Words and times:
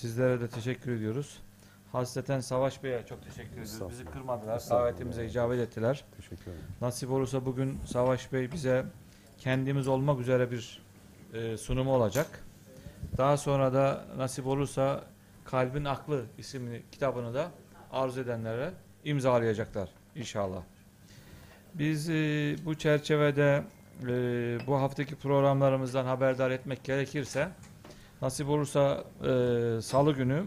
Sizlere 0.00 0.40
de 0.40 0.48
teşekkür 0.48 0.92
ediyoruz. 0.92 1.38
Hasreten 1.92 2.40
Savaş 2.40 2.82
Bey'e 2.84 3.06
çok 3.06 3.22
teşekkür 3.22 3.52
ediyoruz. 3.52 3.90
Bizi 3.90 4.04
kırmadılar, 4.04 4.62
davetimize 4.70 5.26
icabet 5.26 5.60
ettiler. 5.60 6.04
Teşekkür 6.16 6.42
ederim. 6.42 6.64
Nasip 6.80 7.10
olursa 7.10 7.46
bugün 7.46 7.78
Savaş 7.86 8.32
Bey 8.32 8.52
bize 8.52 8.84
kendimiz 9.38 9.88
olmak 9.88 10.20
üzere 10.20 10.50
bir 10.50 10.82
e, 11.34 11.56
sunumu 11.56 11.94
olacak. 11.94 12.44
Daha 13.16 13.36
sonra 13.36 13.74
da 13.74 14.04
nasip 14.16 14.46
olursa 14.46 15.04
Kalbin 15.44 15.84
Aklı 15.84 16.24
isimli 16.38 16.82
kitabını 16.92 17.34
da 17.34 17.50
arzu 17.92 18.20
edenlere 18.20 18.72
imzalayacaklar 19.04 19.88
inşallah. 20.14 20.62
Biz 21.74 22.10
e, 22.10 22.56
bu 22.64 22.74
çerçevede 22.74 23.62
e, 24.02 24.06
bu 24.66 24.80
haftaki 24.80 25.16
programlarımızdan 25.16 26.04
haberdar 26.04 26.50
etmek 26.50 26.84
gerekirse 26.84 27.48
nasip 28.22 28.48
olursa 28.48 29.04
e, 29.22 29.82
salı 29.82 30.12
günü 30.12 30.44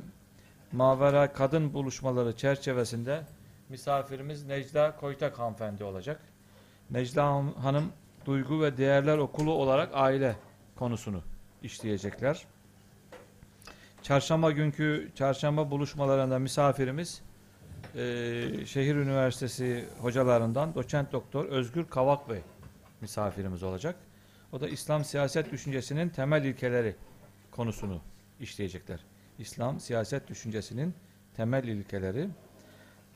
Mavera 0.72 1.34
Kadın 1.34 1.74
Buluşmaları 1.74 2.38
çerçevesinde 2.38 3.22
misafirimiz 3.70 4.46
Necla 4.46 4.96
Koytak 4.98 5.40
hanımefendi 5.40 5.84
olacak. 5.84 6.22
Necla 6.92 7.26
Han- 7.26 7.54
Hanım 7.62 7.92
Duygu 8.26 8.62
ve 8.62 8.78
Değerler 8.78 9.18
Okulu 9.18 9.52
olarak 9.52 9.90
aile 9.94 10.36
konusunu 10.76 11.22
işleyecekler. 11.64 12.46
Çarşamba 14.02 14.52
günkü 14.52 15.12
çarşamba 15.16 15.72
buluşmalarında 15.72 16.40
misafirimiz 16.40 17.22
eee, 17.96 18.66
Şehir 18.66 18.96
Üniversitesi 18.96 19.86
hocalarından 20.02 20.76
doçent 20.76 21.12
doktor 21.12 21.46
Özgür 21.46 21.86
Kavak 21.86 22.30
Bey 22.30 22.40
misafirimiz 23.02 23.64
olacak. 23.64 23.96
O 24.52 24.62
da 24.62 24.70
İslam 24.70 25.04
siyaset 25.06 25.52
düşüncesinin 25.52 26.10
temel 26.10 26.44
ilkeleri 26.46 26.96
konusunu 27.58 28.02
işleyecekler. 28.40 29.00
İslam 29.40 29.80
siyaset 29.80 30.28
düşüncesinin 30.28 30.94
temel 31.36 31.64
ilkeleri. 31.64 32.28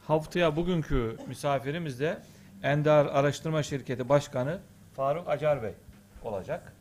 Haftaya 0.08 0.56
bugünkü 0.56 1.18
misafirimiz 1.28 2.00
de 2.00 2.18
Endar 2.64 3.06
Araştırma 3.06 3.64
Şirketi 3.64 4.10
Başkanı 4.10 4.60
Faruk 4.96 5.28
Acar 5.30 5.64
Bey 5.64 5.74
olacak. 6.24 6.74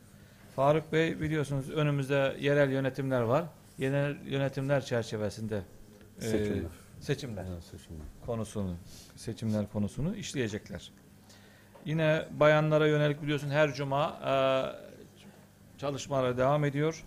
Faruk 0.56 0.92
Bey 0.92 1.20
biliyorsunuz 1.20 1.70
önümüzde 1.70 2.36
yerel 2.40 2.70
yönetimler 2.70 3.20
var. 3.20 3.44
Yerel 3.78 4.16
yönetimler 4.26 4.84
çerçevesinde 4.84 5.60
e, 6.18 6.20
Seçimler. 6.20 6.70
seçimler 7.00 7.44
Evet, 7.52 7.62
seçimler. 7.64 8.06
konusunu, 8.26 8.74
seçimler 9.16 9.72
konusunu 9.72 10.16
işleyecekler. 10.16 10.92
Yine 11.84 12.28
bayanlara 12.30 12.86
yönelik 12.86 13.22
biliyorsun 13.22 13.48
her 13.50 13.74
cuma 13.74 14.08
e, 14.24 14.38
çalışmaları 15.78 16.38
devam 16.38 16.64
ediyor. 16.64 17.04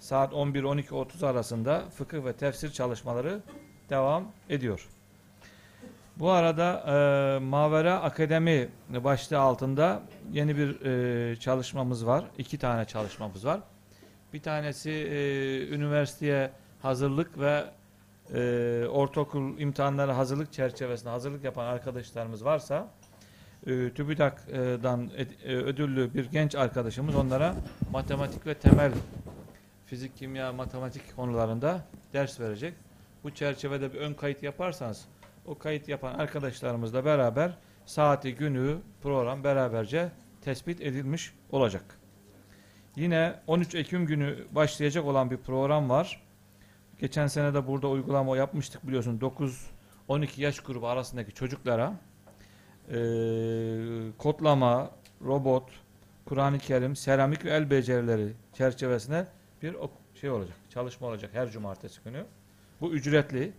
Saat 0.00 0.32
11-12.30 0.32 1.26
arasında 1.26 1.84
fıkıh 1.90 2.24
ve 2.24 2.32
tefsir 2.32 2.72
çalışmaları 2.72 3.40
devam 3.90 4.24
ediyor. 4.48 4.88
Bu 6.16 6.30
arada 6.30 6.84
e, 6.86 7.38
Mavera 7.38 8.00
Akademi 8.00 8.68
başlığı 8.88 9.38
altında 9.38 10.02
yeni 10.32 10.56
bir 10.56 10.80
e, 10.80 11.36
çalışmamız 11.36 12.06
var. 12.06 12.24
İki 12.38 12.58
tane 12.58 12.84
çalışmamız 12.84 13.46
var. 13.46 13.60
Bir 14.32 14.42
tanesi 14.42 14.90
e, 14.90 15.68
üniversiteye 15.68 16.50
hazırlık 16.82 17.38
ve 17.38 17.64
e, 18.34 18.86
ortaokul 18.88 19.58
imtihanları 19.58 20.12
hazırlık 20.12 20.52
çerçevesinde 20.52 21.10
hazırlık 21.10 21.44
yapan 21.44 21.66
arkadaşlarımız 21.66 22.44
varsa 22.44 22.88
e, 23.66 23.90
TÜBİTAK'dan 23.90 25.10
e, 25.44 25.54
ödüllü 25.54 26.14
bir 26.14 26.24
genç 26.24 26.54
arkadaşımız 26.54 27.16
onlara 27.16 27.54
matematik 27.92 28.46
ve 28.46 28.54
temel 28.54 28.92
fizik, 29.90 30.16
kimya, 30.16 30.52
matematik 30.52 31.16
konularında 31.16 31.82
ders 32.12 32.40
verecek. 32.40 32.74
Bu 33.24 33.34
çerçevede 33.34 33.92
bir 33.92 33.98
ön 33.98 34.14
kayıt 34.14 34.42
yaparsanız 34.42 35.04
o 35.46 35.58
kayıt 35.58 35.88
yapan 35.88 36.14
arkadaşlarımızla 36.14 37.04
beraber 37.04 37.54
saati, 37.86 38.34
günü, 38.34 38.78
program 39.02 39.44
beraberce 39.44 40.12
tespit 40.42 40.80
edilmiş 40.80 41.34
olacak. 41.52 41.98
Yine 42.96 43.34
13 43.46 43.74
Ekim 43.74 44.06
günü 44.06 44.38
başlayacak 44.50 45.04
olan 45.04 45.30
bir 45.30 45.36
program 45.36 45.90
var. 45.90 46.22
Geçen 46.98 47.26
sene 47.26 47.54
de 47.54 47.66
burada 47.66 47.88
uygulama 47.88 48.36
yapmıştık 48.36 48.86
biliyorsun 48.86 49.20
9-12 50.08 50.40
yaş 50.40 50.60
grubu 50.60 50.88
arasındaki 50.88 51.32
çocuklara 51.32 51.92
eee, 52.90 52.98
kodlama, 54.18 54.90
robot, 55.24 55.70
Kur'an-ı 56.26 56.58
Kerim, 56.58 56.96
seramik 56.96 57.44
ve 57.44 57.50
el 57.50 57.70
becerileri 57.70 58.32
çerçevesine 58.54 59.26
bir 59.62 59.76
şey 60.14 60.30
olacak, 60.30 60.56
çalışma 60.70 61.06
olacak 61.06 61.30
her 61.34 61.50
cumartesi 61.50 62.00
günü. 62.04 62.24
Bu 62.80 62.92
ücretli. 62.92 63.52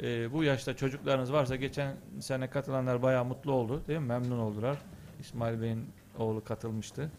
Eee, 0.00 0.28
bu 0.32 0.44
yaşta 0.44 0.76
çocuklarınız 0.76 1.32
varsa 1.32 1.56
geçen 1.56 1.96
sene 2.20 2.50
katılanlar 2.50 3.02
bayağı 3.02 3.24
mutlu 3.24 3.52
oldu 3.52 3.82
değil 3.88 3.98
mi? 3.98 4.06
Memnun 4.06 4.38
oldular. 4.38 4.76
İsmail 5.20 5.62
Bey'in 5.62 5.86
oğlu 6.18 6.44
katılmıştı. 6.44 7.10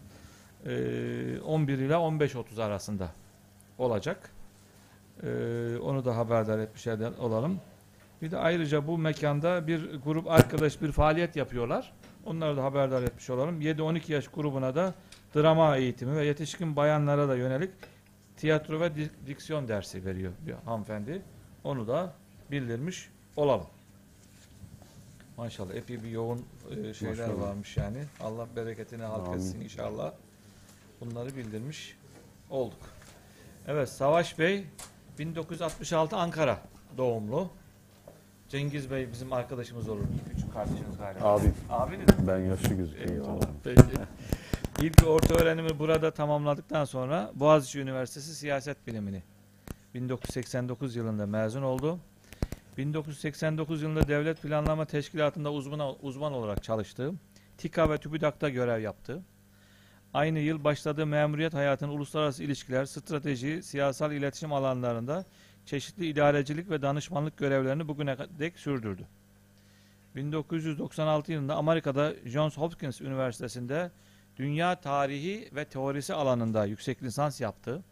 Eee 0.66 1.40
11 1.46 1.78
ile 1.78 1.94
15.30 1.94 2.63
arasında 2.63 3.09
olacak. 3.78 4.31
Ee, 5.24 5.78
onu 5.81 6.06
da 6.06 6.18
haberdar 6.18 6.59
etmiş 6.59 6.88
olalım. 7.19 7.59
Bir 8.22 8.31
de 8.31 8.38
ayrıca 8.38 8.88
bu 8.88 8.97
mekanda 8.97 9.68
bir 9.68 10.01
grup 10.06 10.31
arkadaş 10.31 10.81
bir 10.81 10.91
faaliyet 10.91 11.35
yapıyorlar. 11.35 11.94
Onları 12.25 12.57
da 12.57 12.63
haberdar 12.63 13.03
etmiş 13.03 13.30
olalım. 13.30 13.62
7-12 13.62 14.13
yaş 14.13 14.28
grubuna 14.28 14.75
da 14.75 14.94
drama 15.35 15.78
eğitimi 15.78 16.16
ve 16.16 16.25
yetişkin 16.25 16.75
bayanlara 16.75 17.28
da 17.28 17.35
yönelik 17.35 17.72
tiyatro 18.38 18.80
ve 18.80 18.96
di- 18.96 19.12
diksiyon 19.28 19.68
dersi 19.68 20.06
veriyor 20.06 20.32
bir 20.48 20.54
hanımefendi. 20.66 21.22
Onu 21.64 21.88
da 21.88 22.14
bildirmiş 22.52 23.10
olalım. 23.36 23.68
Maşallah 25.38 25.74
epey 25.76 26.04
bir 26.04 26.10
yoğun 26.10 26.46
e, 26.86 26.94
şeyler 26.94 27.28
Maşallah. 27.28 27.42
varmış 27.48 27.78
yani. 27.78 27.98
Allah 28.20 28.48
bereketini 28.56 29.04
halk 29.04 29.36
etsin 29.36 29.62
inşallah. 29.62 30.12
Bunları 31.02 31.36
bildirmiş 31.36 31.98
olduk. 32.50 32.80
Evet 33.68 33.90
Savaş 33.90 34.40
Bey 34.40 34.66
1966 35.20 36.16
Ankara 36.16 36.60
doğumlu. 36.98 37.50
Cengiz 38.50 38.92
Bey 38.92 39.12
bizim 39.12 39.34
arkadaşımız 39.34 39.90
olur. 39.90 40.04
Küçük 40.36 40.54
kardeşiniz 40.54 40.98
galiba. 40.98 41.26
Abi 41.26 41.52
Abiniz. 41.70 42.08
ben 42.28 42.38
yaşlı 42.40 42.74
gözüküyorum. 42.76 43.14
Eyvallah. 43.14 43.48
Peki. 43.64 43.82
İlk 44.82 45.08
orta 45.08 45.36
öğrenimi 45.36 45.80
burada 45.80 46.12
tamamladıktan 46.12 46.86
sonra 46.86 47.32
Boğaziçi 47.36 47.80
Üniversitesi 47.80 48.36
Siyaset 48.36 48.88
Bilimini 48.88 49.24
1989 49.94 50.96
yılında 50.96 51.26
mezun 51.26 51.62
oldu. 51.62 52.00
1989 52.78 53.82
yılında 53.82 54.08
Devlet 54.08 54.42
Planlama 54.42 54.86
Teşkilatı'nda 54.86 55.52
uzman, 55.52 55.96
uzman 56.02 56.34
olarak 56.34 56.64
çalıştı. 56.64 57.14
TİKA 57.58 57.90
ve 57.90 57.98
TÜBİTAK'ta 57.98 58.50
görev 58.50 58.82
yaptı. 58.82 59.22
Aynı 60.14 60.40
yıl 60.40 60.64
başladığı 60.64 61.06
memuriyet 61.06 61.54
hayatının 61.54 61.92
uluslararası 61.92 62.44
ilişkiler, 62.44 62.86
strateji, 62.86 63.64
siyasal 63.64 64.12
iletişim 64.12 64.54
alanlarında 64.54 65.26
çeşitli 65.66 66.06
idarecilik 66.06 66.70
ve 66.70 66.82
danışmanlık 66.82 67.38
görevlerini 67.38 67.88
bugüne 67.88 68.18
dek 68.40 68.60
sürdürdü. 68.60 69.08
1996 70.16 71.32
yılında 71.32 71.56
Amerika'da 71.56 72.14
Johns 72.26 72.58
Hopkins 72.58 73.02
Üniversitesi'nde 73.02 73.92
Dünya 74.38 74.76
Tarihi 74.82 75.50
ve 75.56 75.66
Teorisi 75.66 76.14
alanında 76.14 76.66
yüksek 76.66 77.04
lisans 77.04 77.42
yaptı. 77.42 77.84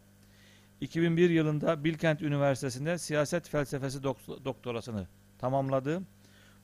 2001 0.82 1.30
yılında 1.30 1.84
Bilkent 1.84 2.22
Üniversitesi'nde 2.22 2.98
siyaset 2.98 3.50
felsefesi 3.50 3.98
dok- 3.98 4.46
doktorasını 4.46 5.08
tamamladı. 5.40 6.02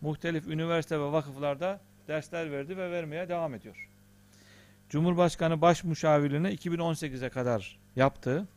Muhtelif 0.01 0.47
üniversite 0.47 0.99
ve 0.99 1.11
vakıflarda 1.11 1.81
dersler 2.07 2.51
verdi 2.51 2.77
ve 2.77 2.91
vermeye 2.91 3.29
devam 3.29 3.53
ediyor. 3.53 3.89
Cumhurbaşkanı 4.89 5.61
baş 5.61 5.83
müşavirliğini 5.83 6.47
2018'e 6.47 7.29
kadar 7.29 7.79
yaptı. 7.95 8.47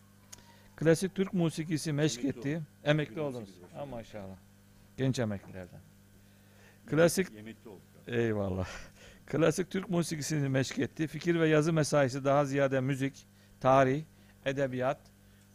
Klasik 0.76 1.14
Türk 1.14 1.32
musikisi 1.34 1.92
meşk 1.92 2.24
Emekli 2.24 2.38
etti. 2.38 2.62
Emekli 2.84 3.20
oldunuz. 3.20 3.50
Ha 3.74 3.86
maşallah. 3.86 4.36
Genç 4.96 5.18
emeklilerden. 5.18 5.80
Klasik 6.86 7.32
Yemekli 7.32 7.68
olduk. 7.68 7.82
Eyvallah. 8.06 8.68
Klasik 9.30 9.70
Türk 9.70 9.90
musikisini 9.90 10.48
meşk 10.48 10.78
etti. 10.78 11.06
Fikir 11.06 11.40
ve 11.40 11.48
yazı 11.48 11.72
mesaisi 11.72 12.24
daha 12.24 12.44
ziyade 12.44 12.80
müzik, 12.80 13.26
tarih, 13.60 14.04
edebiyat, 14.44 15.00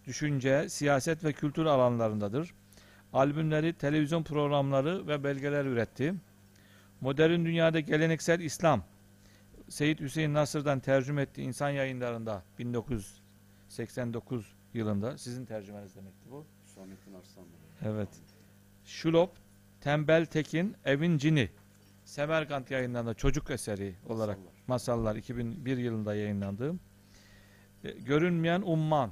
düşünce, 0.06 0.70
siyaset 0.70 1.24
ve 1.24 1.34
kültür 1.34 1.66
alanlarındadır. 1.66 2.54
Albümleri, 3.14 3.74
televizyon 3.74 4.24
programları 4.24 5.08
ve 5.08 5.24
belgeler 5.24 5.66
üretti. 5.66 6.14
Modern 7.02 7.46
dünyada 7.46 7.80
geleneksel 7.80 8.40
İslam, 8.40 8.84
Seyit 9.70 10.00
Hüseyin 10.00 10.34
Nasır'dan 10.34 10.80
tercüme 10.80 11.22
etti 11.22 11.42
insan 11.42 11.70
yayınlarında 11.70 12.44
1989 12.60 14.56
yılında. 14.74 15.18
Sizin 15.18 15.46
tercümeniz 15.46 15.96
demekti 15.96 16.32
bu. 16.32 16.46
Hüsamettin 16.68 17.14
Arslan. 17.14 17.46
Evet. 17.86 18.10
Şulop, 18.86 19.32
Tembel 19.82 20.26
Tekin, 20.26 20.76
Evin 20.86 21.18
Cini. 21.18 21.50
Semerkant 22.06 22.72
yayınlarında 22.72 23.14
çocuk 23.14 23.52
eseri 23.52 23.96
olarak 24.10 24.38
Masallar 24.68 25.16
2001 25.16 25.78
yılında 25.78 26.16
yayınlandı. 26.16 26.74
E, 27.84 27.92
Görünmeyen 27.92 28.62
Umman, 28.62 29.12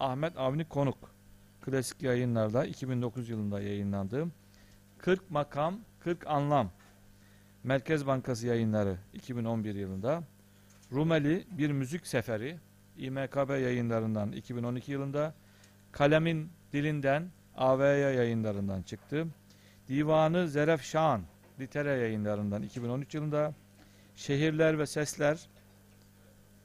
Ahmet 0.00 0.38
Avni 0.38 0.68
Konuk. 0.68 0.98
Klasik 1.60 2.02
yayınlarda 2.02 2.64
2009 2.64 3.28
yılında 3.28 3.60
yayınlandı. 3.60 4.26
40 4.98 5.30
Makam 5.30 5.80
40 6.00 6.26
Anlam 6.26 6.70
Merkez 7.64 8.06
Bankası 8.06 8.46
yayınları 8.46 8.96
2011 9.12 9.74
yılında. 9.74 10.22
Rumeli 10.92 11.46
Bir 11.50 11.70
Müzik 11.70 12.06
Seferi 12.06 12.58
İMKB 12.96 13.50
yayınlarından 13.50 14.32
2012 14.32 14.92
yılında. 14.92 15.34
Kalemin 15.92 16.50
Dilinden 16.72 17.30
AVY 17.56 18.16
yayınlarından 18.16 18.82
çıktı. 18.82 19.26
Divanı 19.88 20.48
Zeref 20.48 20.82
Şahan 20.82 21.22
Litere 21.60 21.90
yayınlarından 21.90 22.62
2013 22.62 23.14
yılında. 23.14 23.54
Şehirler 24.16 24.78
ve 24.78 24.86
Sesler 24.86 25.48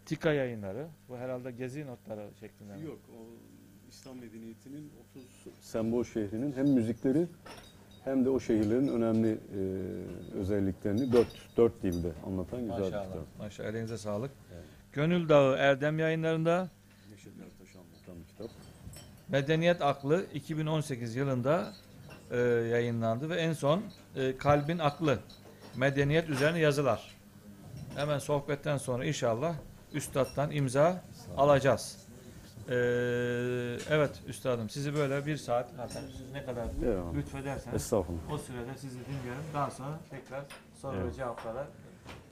Tika 0.06 0.34
yayınları. 0.34 0.88
Bu 1.10 1.18
herhalde 1.18 1.52
gezi 1.52 1.86
notları 1.86 2.30
şeklinde. 2.40 2.76
mi? 2.76 2.86
Yok, 2.86 3.00
o 3.10 3.20
İslam 3.90 4.18
medeniyetinin 4.18 4.92
30 5.12 5.24
sembol 5.62 6.04
şehrinin 6.04 6.52
hem 6.56 6.68
müzikleri 6.68 7.28
hem 8.04 8.26
de 8.26 8.30
o 8.30 8.40
şehirlerin 8.40 8.88
önemli 8.88 9.32
e, 9.32 9.60
özelliklerini 10.38 11.12
dört, 11.14 11.28
dört 11.58 11.84
dilde 11.84 12.12
anlatan 12.26 12.60
güzel 12.62 12.78
bir 12.78 12.84
Maşallah. 12.84 13.06
kitap. 13.06 13.38
Maşallah. 13.40 13.70
Elinize 13.70 13.98
sağlık. 13.98 14.32
Evet. 14.56 14.66
Gönül 14.94 15.30
Dağı 15.30 15.56
Erdem 15.56 16.00
yayınlarında 16.00 16.70
Neşet 17.12 17.34
Ertaş'ı 17.34 17.80
anlatan 17.80 18.22
bir 18.24 18.28
kitap. 18.28 18.50
Medeniyet 19.28 19.82
Aklı 19.82 20.26
2018 20.34 21.16
yılında 21.16 21.74
e, 22.32 22.38
yayınlandı 22.72 23.30
ve 23.30 23.36
en 23.36 23.54
son 23.54 23.84
e, 24.18 24.38
Kalbin 24.38 24.80
Aklı 24.80 25.20
Medeniyet 25.76 26.30
üzerine 26.30 26.60
yazılar. 26.60 27.16
Hemen 27.96 28.20
sohbetten 28.20 28.78
sonra 28.78 29.06
inşallah 29.06 29.54
üstadtan 29.94 30.52
imza 30.52 31.02
alacağız. 31.38 31.98
E, 32.70 32.74
evet 33.90 34.12
üstadım 34.28 34.70
sizi 34.70 34.96
böyle 34.96 35.26
bir 35.26 35.38
saat 35.38 35.70
hatta 35.78 36.00
siz 36.00 36.32
ne 36.34 36.46
kadar 36.46 36.66
Evet. 36.86 36.98
lütfederseniz 37.16 37.76
Estağfurullah. 37.76 38.32
o 38.34 38.38
sürede 38.38 38.78
sizi 38.78 39.00
dinleyelim. 39.00 39.44
Daha 39.54 39.72
sonra 39.72 40.00
tekrar 40.10 40.44
soru 40.82 40.98
ve 40.98 41.02
Evet. 41.02 41.16
cevaplara 41.16 41.68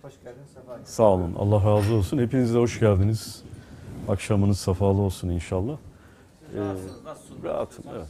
hoş 0.02 0.14
geldiniz. 0.24 0.50
Sefa 0.54 0.72
geldiniz. 0.72 0.90
Sağ 0.90 1.04
olun. 1.04 1.36
Allah 1.40 1.66
razı 1.78 1.94
olsun. 1.94 2.18
Hepiniz 2.18 2.54
de 2.54 2.58
hoş 2.58 2.80
geldiniz. 2.80 3.44
Akşamınız 4.08 4.60
safalı 4.60 5.02
olsun 5.02 5.30
inşallah. 5.30 5.78
Siz 6.50 6.58
rahatsınız, 6.60 7.04
nasılsınız? 7.04 7.44
Rahatım, 7.44 7.84
evet. 7.96 8.08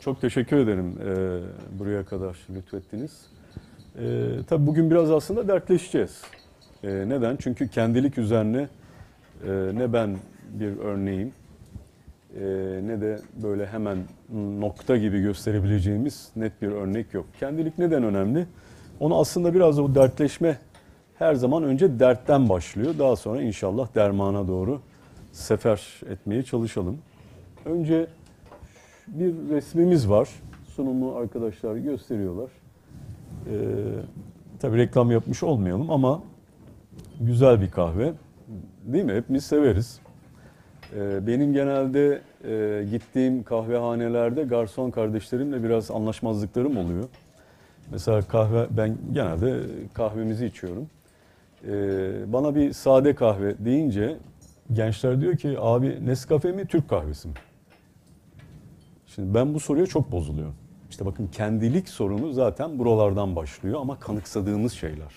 Çok 0.00 0.20
teşekkür 0.20 0.56
ederim 0.56 0.94
e, 1.06 1.78
buraya 1.78 2.04
kadar 2.04 2.36
lütfettiniz. 2.50 3.26
E, 3.98 4.28
tabii 4.48 4.66
bugün 4.66 4.90
biraz 4.90 5.10
aslında 5.10 5.48
dertleşeceğiz. 5.48 6.22
E, 6.84 6.88
neden? 6.88 7.36
Çünkü 7.36 7.68
kendilik 7.68 8.18
üzerine 8.18 8.68
e, 9.46 9.50
ne 9.74 9.92
ben 9.92 10.16
bir 10.52 10.78
örneğim 10.78 11.32
e, 12.36 12.44
ne 12.86 13.00
de 13.00 13.20
böyle 13.42 13.66
hemen 13.66 13.98
nokta 14.60 14.96
gibi 14.96 15.20
gösterebileceğimiz 15.22 16.28
net 16.36 16.62
bir 16.62 16.68
örnek 16.68 17.14
yok. 17.14 17.26
Kendilik 17.40 17.78
neden 17.78 18.02
önemli? 18.02 18.46
Onu 19.00 19.20
aslında 19.20 19.54
biraz 19.54 19.78
da 19.78 19.82
bu 19.82 19.94
dertleşme 19.94 20.58
her 21.18 21.34
zaman 21.34 21.62
önce 21.62 22.00
dertten 22.00 22.48
başlıyor. 22.48 22.94
Daha 22.98 23.16
sonra 23.16 23.42
inşallah 23.42 23.94
dermana 23.94 24.48
doğru 24.48 24.80
sefer 25.32 26.00
etmeye 26.10 26.42
çalışalım. 26.42 26.98
Önce 27.64 28.06
bir 29.10 29.34
resmimiz 29.50 30.10
var. 30.10 30.28
Sunumu 30.76 31.16
arkadaşlar 31.16 31.76
gösteriyorlar. 31.76 32.50
Ee, 33.46 33.54
tabii 34.60 34.76
reklam 34.76 35.10
yapmış 35.10 35.42
olmayalım 35.42 35.90
ama 35.90 36.22
güzel 37.20 37.60
bir 37.60 37.70
kahve. 37.70 38.12
Değil 38.86 39.04
mi? 39.04 39.12
Hepimiz 39.12 39.44
severiz. 39.44 40.00
Ee, 40.96 41.26
benim 41.26 41.52
genelde 41.52 42.20
e, 42.44 42.84
gittiğim 42.90 43.42
kahvehanelerde 43.42 44.42
garson 44.42 44.90
kardeşlerimle 44.90 45.62
biraz 45.62 45.90
anlaşmazlıklarım 45.90 46.76
oluyor. 46.76 47.04
Mesela 47.92 48.22
kahve, 48.22 48.66
ben 48.70 48.96
genelde 49.12 49.60
kahvemizi 49.94 50.46
içiyorum. 50.46 50.86
Ee, 51.68 52.32
bana 52.32 52.54
bir 52.54 52.72
sade 52.72 53.14
kahve 53.14 53.64
deyince 53.64 54.16
gençler 54.72 55.20
diyor 55.20 55.36
ki 55.36 55.56
abi 55.58 56.06
Nescafe 56.06 56.52
mi 56.52 56.66
Türk 56.66 56.88
kahvesi 56.88 57.28
mi? 57.28 57.34
Şimdi 59.20 59.34
ben 59.34 59.54
bu 59.54 59.60
soruya 59.60 59.86
çok 59.86 60.12
bozuluyorum. 60.12 60.54
İşte 60.90 61.06
bakın 61.06 61.26
kendilik 61.26 61.88
sorunu 61.88 62.32
zaten 62.32 62.78
buralardan 62.78 63.36
başlıyor 63.36 63.80
ama 63.80 63.98
kanıksadığımız 63.98 64.72
şeyler. 64.72 65.12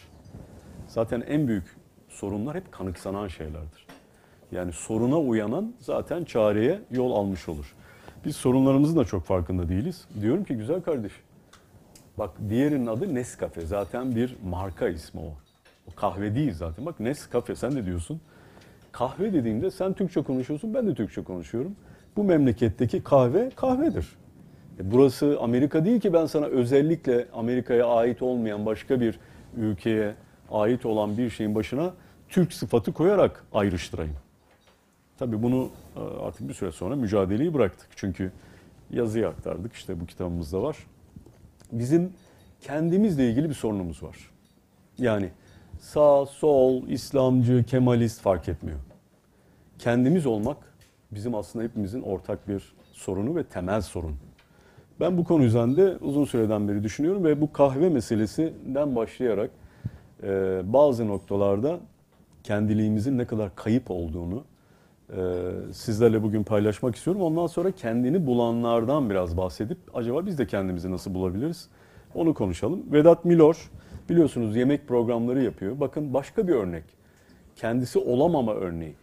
Zaten 0.88 1.22
en 1.22 1.48
büyük 1.48 1.78
sorunlar 2.10 2.56
hep 2.56 2.72
kanıksanan 2.72 3.28
şeylerdir. 3.28 3.88
Yani 4.52 4.72
soruna 4.72 5.20
uyanan 5.20 5.74
zaten 5.80 6.24
çareye 6.24 6.82
yol 6.92 7.12
almış 7.12 7.50
olur. 7.50 7.76
Biz 8.26 8.36
sorunlarımızın 8.36 8.98
da 8.98 9.06
çok 9.06 9.24
farkında 9.24 9.70
değiliz. 9.70 10.06
Diyorum 10.22 10.44
ki 10.44 10.56
güzel 10.56 10.82
kardeş. 10.82 11.14
Bak 12.18 12.32
diğerinin 12.50 12.88
adı 12.88 13.16
Nescafe. 13.16 13.62
Zaten 13.62 14.16
bir 14.16 14.38
marka 14.46 14.88
ismi 14.88 15.22
o. 15.22 15.34
O 15.92 15.96
kahve 15.96 16.36
değil 16.36 16.54
zaten. 16.54 16.86
Bak 16.86 17.00
Nescafe 17.00 17.56
sen 17.56 17.76
de 17.76 17.86
diyorsun. 17.86 18.22
Kahve 18.92 19.34
dediğimde 19.34 19.72
sen 19.72 19.94
Türkçe 19.94 20.24
konuşuyorsun, 20.24 20.74
ben 20.74 20.88
de 20.88 20.94
Türkçe 20.94 21.24
konuşuyorum. 21.24 21.76
Bu 22.18 22.24
memleketteki 22.24 23.04
kahve 23.04 23.50
kahvedir. 23.56 24.16
E 24.80 24.92
burası 24.92 25.38
Amerika 25.42 25.86
değil 25.86 26.00
ki 26.00 26.14
ben 26.14 26.26
sana 26.26 26.46
özellikle 26.46 27.28
Amerika'ya 27.34 27.86
ait 27.86 28.22
olmayan 28.22 28.66
başka 28.66 29.02
bir 29.02 29.20
ülkeye 29.58 30.16
ait 30.52 30.86
olan 30.86 31.18
bir 31.18 31.30
şeyin 31.30 31.56
başına 31.56 31.94
Türk 32.30 32.54
sıfatı 32.54 32.94
koyarak 32.94 33.44
ayrıştırayım. 33.54 34.16
Tabii 35.20 35.44
bunu 35.44 35.70
e, 35.96 36.00
artık 36.00 36.50
bir 36.50 36.54
süre 36.54 36.72
sonra 36.72 36.96
mücadeleyi 36.96 37.54
bıraktık. 37.54 37.88
Çünkü 37.96 38.32
yazıya 38.92 39.30
aktardık 39.30 39.74
işte 39.74 40.00
bu 40.00 40.06
kitabımızda 40.06 40.62
var. 40.62 40.78
Bizim 41.72 42.14
kendimizle 42.62 43.30
ilgili 43.30 43.50
bir 43.50 43.54
sorunumuz 43.54 44.04
var. 44.04 44.18
Yani 44.98 45.30
sağ, 45.80 46.26
sol, 46.26 46.88
İslamcı, 46.88 47.64
Kemalist 47.68 48.22
fark 48.22 48.50
etmiyor. 48.50 48.80
Kendimiz 49.80 50.26
olmak 50.26 50.58
bizim 51.16 51.36
aslında 51.36 51.66
hepimizin 51.66 52.02
ortak 52.02 52.48
bir 52.48 52.74
sorunu 52.92 53.36
ve 53.36 53.44
temel 53.44 53.82
sorun. 53.82 54.16
Ben 55.00 55.18
bu 55.18 55.24
konu 55.24 55.44
üzerinde 55.44 55.98
uzun 56.02 56.26
süreden 56.26 56.68
beri 56.68 56.84
düşünüyorum 56.84 57.24
ve 57.24 57.42
bu 57.42 57.54
kahve 57.54 57.90
meselesinden 57.90 58.96
başlayarak 58.96 59.52
e, 60.24 60.62
bazı 60.74 61.08
noktalarda 61.08 61.80
kendiliğimizin 62.44 63.18
ne 63.18 63.26
kadar 63.28 63.56
kayıp 63.56 63.92
olduğunu 63.92 64.44
e, 65.10 65.22
sizlerle 65.74 66.24
bugün 66.24 66.44
paylaşmak 66.44 66.96
istiyorum. 66.96 67.22
Ondan 67.22 67.48
sonra 67.48 67.72
kendini 67.72 68.26
bulanlardan 68.26 69.10
biraz 69.10 69.38
bahsedip 69.38 69.78
acaba 69.94 70.26
biz 70.26 70.38
de 70.38 70.48
kendimizi 70.48 70.92
nasıl 70.92 71.14
bulabiliriz 71.14 71.70
onu 72.16 72.34
konuşalım. 72.34 72.84
Vedat 72.92 73.26
Milor 73.26 73.72
biliyorsunuz 74.10 74.56
yemek 74.56 74.88
programları 74.88 75.44
yapıyor. 75.44 75.80
Bakın 75.80 76.14
başka 76.14 76.48
bir 76.48 76.54
örnek. 76.54 76.84
Kendisi 77.56 78.00
olamama 78.00 78.54
örneği. 78.54 78.96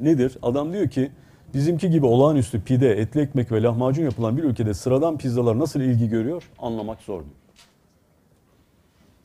Nedir? 0.00 0.38
Adam 0.42 0.72
diyor 0.72 0.88
ki 0.88 1.10
bizimki 1.54 1.90
gibi 1.90 2.06
olağanüstü 2.06 2.62
pide, 2.62 2.92
etli 2.92 3.20
ekmek 3.20 3.52
ve 3.52 3.62
lahmacun 3.62 4.04
yapılan 4.04 4.36
bir 4.36 4.44
ülkede 4.44 4.74
sıradan 4.74 5.18
pizzalar 5.18 5.58
nasıl 5.58 5.80
ilgi 5.80 6.08
görüyor 6.08 6.50
anlamak 6.58 7.00
zor 7.00 7.20
diyor. 7.20 7.34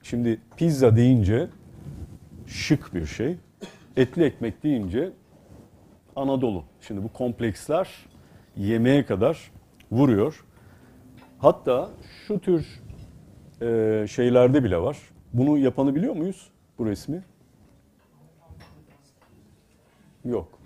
Şimdi 0.03 0.41
pizza 0.57 0.95
deyince 0.95 1.47
şık 2.47 2.93
bir 2.93 3.05
şey. 3.05 3.35
Etli 3.97 4.23
ekmek 4.23 4.63
deyince 4.63 5.11
Anadolu. 6.15 6.63
Şimdi 6.81 7.03
bu 7.03 7.13
kompleksler 7.13 7.89
yemeğe 8.57 9.05
kadar 9.05 9.51
vuruyor. 9.91 10.45
Hatta 11.39 11.89
şu 12.27 12.39
tür 12.39 12.81
e, 13.61 14.05
şeylerde 14.09 14.63
bile 14.63 14.77
var. 14.77 14.97
Bunu 15.33 15.57
yapanı 15.57 15.95
biliyor 15.95 16.15
muyuz 16.15 16.47
bu 16.79 16.85
resmi? 16.85 17.23
Yok. 20.25 20.62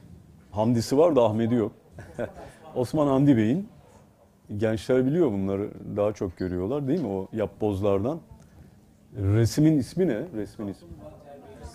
Hamdisi 0.57 0.97
var 0.97 1.15
da 1.15 1.23
Ahmet'i 1.23 1.55
yok. 1.55 1.71
Osman 2.75 3.07
Hamdi 3.07 3.37
Bey'in 3.37 3.69
gençler 4.57 5.05
biliyor 5.05 5.31
bunları 5.31 5.69
daha 5.95 6.13
çok 6.13 6.37
görüyorlar 6.37 6.87
değil 6.87 7.01
mi 7.01 7.07
o 7.07 7.27
yapbozlardan. 7.33 8.19
Resmin 9.17 9.77
ismi 9.77 10.07
ne? 10.07 10.21
Resmin 10.35 10.67
ismi. 10.67 10.87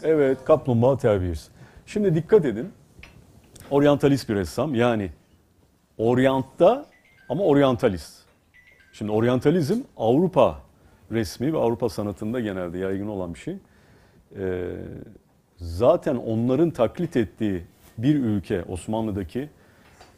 Evet, 0.03 0.39
kaplumbağa 0.45 0.97
terbiyesi. 0.97 1.51
Şimdi 1.87 2.15
dikkat 2.15 2.45
edin. 2.45 2.73
Oryantalist 3.71 4.29
bir 4.29 4.35
ressam. 4.35 4.75
Yani 4.75 5.11
oryantta 5.99 6.87
ama 7.29 7.45
oryantalist. 7.45 8.23
Şimdi 8.93 9.12
oryantalizm 9.12 9.81
Avrupa 9.97 10.59
resmi 11.12 11.53
ve 11.53 11.59
Avrupa 11.59 11.89
sanatında 11.89 12.41
genelde 12.41 12.79
yaygın 12.79 13.09
olan 13.09 13.35
bir 13.35 13.39
şey. 13.39 13.57
Ee, 14.37 14.71
zaten 15.57 16.17
onların 16.17 16.71
taklit 16.71 17.17
ettiği 17.17 17.72
bir 18.02 18.14
ülke 18.14 18.64
Osmanlı'daki 18.64 19.49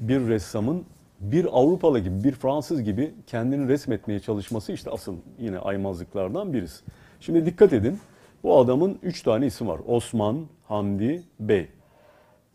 bir 0.01 0.21
ressamın 0.21 0.85
bir 1.21 1.45
Avrupalı 1.59 1.99
gibi, 1.99 2.25
bir 2.25 2.33
Fransız 2.33 2.83
gibi 2.83 3.15
kendini 3.27 3.69
resmetmeye 3.69 4.21
çalışması 4.21 4.73
işte 4.73 4.91
asıl 4.91 5.17
yine 5.39 5.59
aymazlıklardan 5.59 6.53
birisi. 6.53 6.85
Şimdi 7.21 7.47
dikkat 7.47 7.73
edin. 7.73 7.99
Bu 8.43 8.59
adamın 8.59 8.99
üç 9.03 9.23
tane 9.23 9.47
isim 9.47 9.69
var. 9.69 9.81
Osman, 9.87 10.47
Hamdi, 10.69 11.23
Bey. 11.41 11.69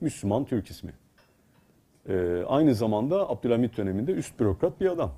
Müslüman 0.01 0.45
Türk 0.45 0.69
ismi. 0.69 0.91
Ee, 2.09 2.43
aynı 2.47 2.75
zamanda 2.75 3.29
Abdülhamit 3.29 3.77
döneminde 3.77 4.11
üst 4.11 4.39
bürokrat 4.39 4.81
bir 4.81 4.85
adam. 4.91 5.11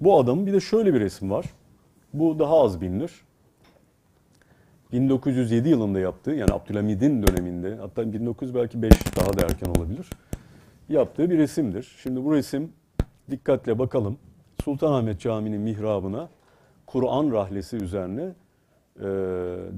Bu 0.00 0.18
adamın 0.18 0.46
bir 0.46 0.52
de 0.52 0.60
şöyle 0.60 0.94
bir 0.94 1.00
resim 1.00 1.30
var. 1.30 1.46
Bu 2.12 2.38
daha 2.38 2.60
az 2.60 2.80
bilinir. 2.80 3.25
1907 4.92 5.68
yılında 5.68 6.00
yaptığı 6.00 6.30
yani 6.30 6.52
Abdülhamid'in 6.52 7.22
döneminde 7.22 7.76
hatta 7.76 8.12
1900 8.12 8.54
belki 8.54 8.82
5 8.82 8.92
daha 9.16 9.32
da 9.32 9.42
erken 9.42 9.66
olabilir. 9.66 10.10
Yaptığı 10.88 11.30
bir 11.30 11.38
resimdir. 11.38 11.96
Şimdi 12.02 12.24
bu 12.24 12.34
resim 12.34 12.72
dikkatle 13.30 13.78
bakalım. 13.78 14.18
Sultanahmet 14.64 15.20
Camii'nin 15.20 15.60
mihrabına 15.60 16.28
Kur'an 16.86 17.32
rahlesi 17.32 17.76
üzerine 17.76 18.34
e, 18.96 19.04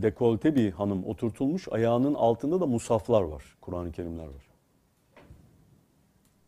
dekolte 0.03 0.55
bir 0.55 0.73
hanım 0.73 1.05
oturtulmuş. 1.05 1.69
Ayağının 1.71 2.15
altında 2.15 2.61
da 2.61 2.67
musaflar 2.67 3.23
var. 3.23 3.45
Kur'an-ı 3.61 3.93
Kerimler 3.93 4.25
var. 4.25 4.49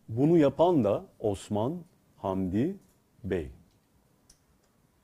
Bunu 0.08 0.38
yapan 0.38 0.84
da 0.84 1.04
Osman 1.18 1.78
Hamdi 2.16 2.76
Bey. 3.24 3.50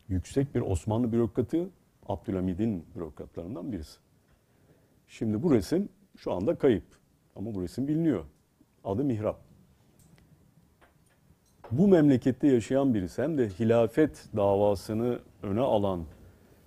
Yüksek 0.09 0.55
bir 0.55 0.61
Osmanlı 0.61 1.13
bürokratı, 1.13 1.69
Abdülhamid'in 2.09 2.85
bürokratlarından 2.95 3.73
birisi. 3.73 3.99
Şimdi 5.09 5.43
bu 5.43 5.55
resim 5.55 5.89
şu 6.17 6.33
anda 6.33 6.55
kayıp. 6.55 6.85
Ama 7.37 7.55
bu 7.55 7.63
resim 7.63 7.89
biliniyor. 7.89 8.25
Adı 8.85 9.05
Mihrap. 9.05 9.41
Bu 11.71 11.89
memlekette 11.89 12.49
yaşayan 12.49 12.95
birisi 12.95 13.23
hem 13.23 13.39
de 13.39 13.49
hilafet 13.49 14.29
davasını 14.37 15.19
öne 15.43 15.61
alan 15.61 16.05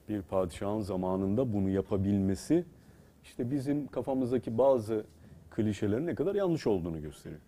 bir 0.09 0.21
padişahın 0.21 0.79
zamanında 0.79 1.53
bunu 1.53 1.69
yapabilmesi 1.69 2.65
işte 3.23 3.51
bizim 3.51 3.87
kafamızdaki 3.87 4.57
bazı 4.57 5.05
klişelerin 5.49 6.07
ne 6.07 6.15
kadar 6.15 6.35
yanlış 6.35 6.67
olduğunu 6.67 7.01
gösteriyor. 7.01 7.41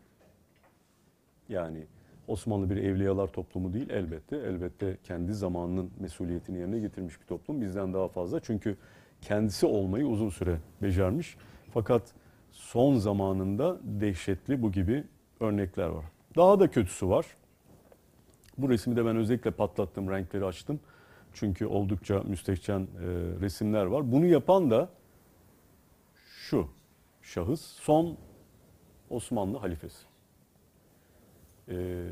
Yani 1.50 1.86
Osmanlı 2.28 2.70
bir 2.70 2.78
evliyalar 2.78 3.28
toplumu 3.28 3.74
değil 3.74 3.90
elbette. 3.90 4.38
Elbette 4.38 4.98
kendi 5.04 5.34
zamanının 5.34 5.92
mesuliyetini 6.00 6.58
yerine 6.58 6.80
getirmiş 6.80 7.22
bir 7.22 7.26
toplum 7.26 7.62
bizden 7.62 7.94
daha 7.94 8.08
fazla. 8.08 8.40
Çünkü 8.40 8.78
kendisi 9.22 9.66
olmayı 9.66 10.06
uzun 10.06 10.30
süre 10.30 10.58
becermiş. 10.82 11.38
Fakat 11.74 12.04
son 12.52 12.98
zamanında 12.98 13.78
dehşetli 13.84 14.62
bu 14.62 14.72
gibi 14.72 15.04
örnekler 15.40 15.88
var. 15.88 16.06
Daha 16.36 16.60
da 16.60 16.72
kötüsü 16.72 17.10
var. 17.10 17.26
Bu 18.58 18.70
resmi 18.70 18.96
de 18.96 19.06
ben 19.06 19.16
özellikle 19.16 19.52
patlattım, 19.52 20.10
renkleri 20.10 20.46
açtım. 20.46 20.80
Çünkü 21.34 21.66
oldukça 21.66 22.20
müstehcen 22.20 22.80
e, 22.80 22.88
resimler 23.42 23.86
var. 23.86 24.12
Bunu 24.12 24.26
yapan 24.26 24.72
da 24.72 24.90
şu 26.16 26.68
şahıs 27.22 27.62
son 27.62 28.18
Osmanlı 29.10 29.58
halifesi. 29.58 30.11
E, 31.72 32.06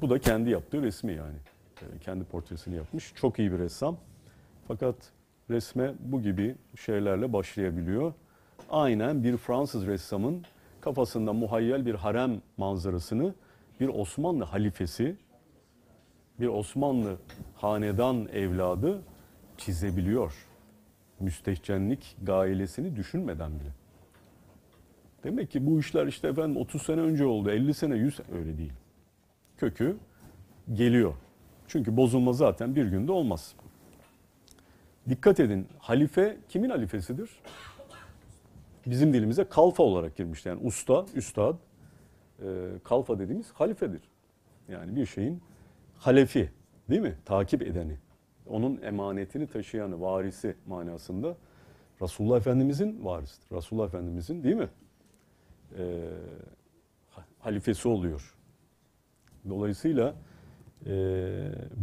bu 0.00 0.10
da 0.10 0.18
kendi 0.18 0.50
yaptığı 0.50 0.82
resmi 0.82 1.12
yani. 1.14 1.36
E, 1.82 1.98
kendi 1.98 2.24
portresini 2.24 2.76
yapmış. 2.76 3.12
Çok 3.14 3.38
iyi 3.38 3.52
bir 3.52 3.58
ressam. 3.58 3.96
Fakat 4.68 4.96
resme 5.50 5.94
bu 6.00 6.22
gibi 6.22 6.56
şeylerle 6.76 7.32
başlayabiliyor. 7.32 8.12
Aynen 8.70 9.24
bir 9.24 9.36
Fransız 9.36 9.86
ressamın 9.86 10.44
kafasında 10.80 11.32
muhayyel 11.32 11.86
bir 11.86 11.94
harem 11.94 12.42
manzarasını 12.56 13.34
bir 13.80 13.88
Osmanlı 13.88 14.44
halifesi, 14.44 15.16
bir 16.40 16.46
Osmanlı 16.46 17.16
hanedan 17.54 18.28
evladı 18.32 19.02
çizebiliyor. 19.56 20.46
Müstehcenlik 21.20 22.16
gailesini 22.22 22.96
düşünmeden 22.96 23.60
bile. 23.60 23.77
Demek 25.24 25.50
ki 25.50 25.66
bu 25.66 25.80
işler 25.80 26.06
işte 26.06 26.28
efendim 26.28 26.56
30 26.56 26.82
sene 26.82 27.00
önce 27.00 27.24
oldu, 27.26 27.50
50 27.50 27.74
sene, 27.74 27.96
100 27.96 28.14
sene 28.14 28.26
öyle 28.38 28.58
değil. 28.58 28.72
Kökü 29.56 29.96
geliyor. 30.72 31.14
Çünkü 31.68 31.96
bozulma 31.96 32.32
zaten 32.32 32.76
bir 32.76 32.86
günde 32.86 33.12
olmaz. 33.12 33.54
Dikkat 35.08 35.40
edin, 35.40 35.66
halife 35.78 36.36
kimin 36.48 36.70
halifesidir? 36.70 37.30
Bizim 38.86 39.12
dilimize 39.12 39.44
kalfa 39.44 39.82
olarak 39.82 40.16
girmişti. 40.16 40.48
Yani 40.48 40.60
usta, 40.66 41.06
üstad, 41.14 41.56
e, 42.42 42.44
kalfa 42.84 43.18
dediğimiz 43.18 43.52
halifedir. 43.52 44.00
Yani 44.68 44.96
bir 44.96 45.06
şeyin 45.06 45.42
halefi 45.96 46.50
değil 46.90 47.00
mi? 47.00 47.14
Takip 47.24 47.62
edeni. 47.62 47.98
Onun 48.46 48.82
emanetini 48.82 49.46
taşıyanı, 49.46 50.00
varisi 50.00 50.56
manasında 50.66 51.36
Resulullah 52.02 52.36
Efendimizin 52.36 53.04
varisidir. 53.04 53.56
Resulullah 53.56 53.86
Efendimizin 53.86 54.44
değil 54.44 54.56
mi? 54.56 54.68
Ee, 55.78 56.08
halifesi 57.38 57.88
oluyor. 57.88 58.34
Dolayısıyla 59.48 60.14
e, 60.86 60.92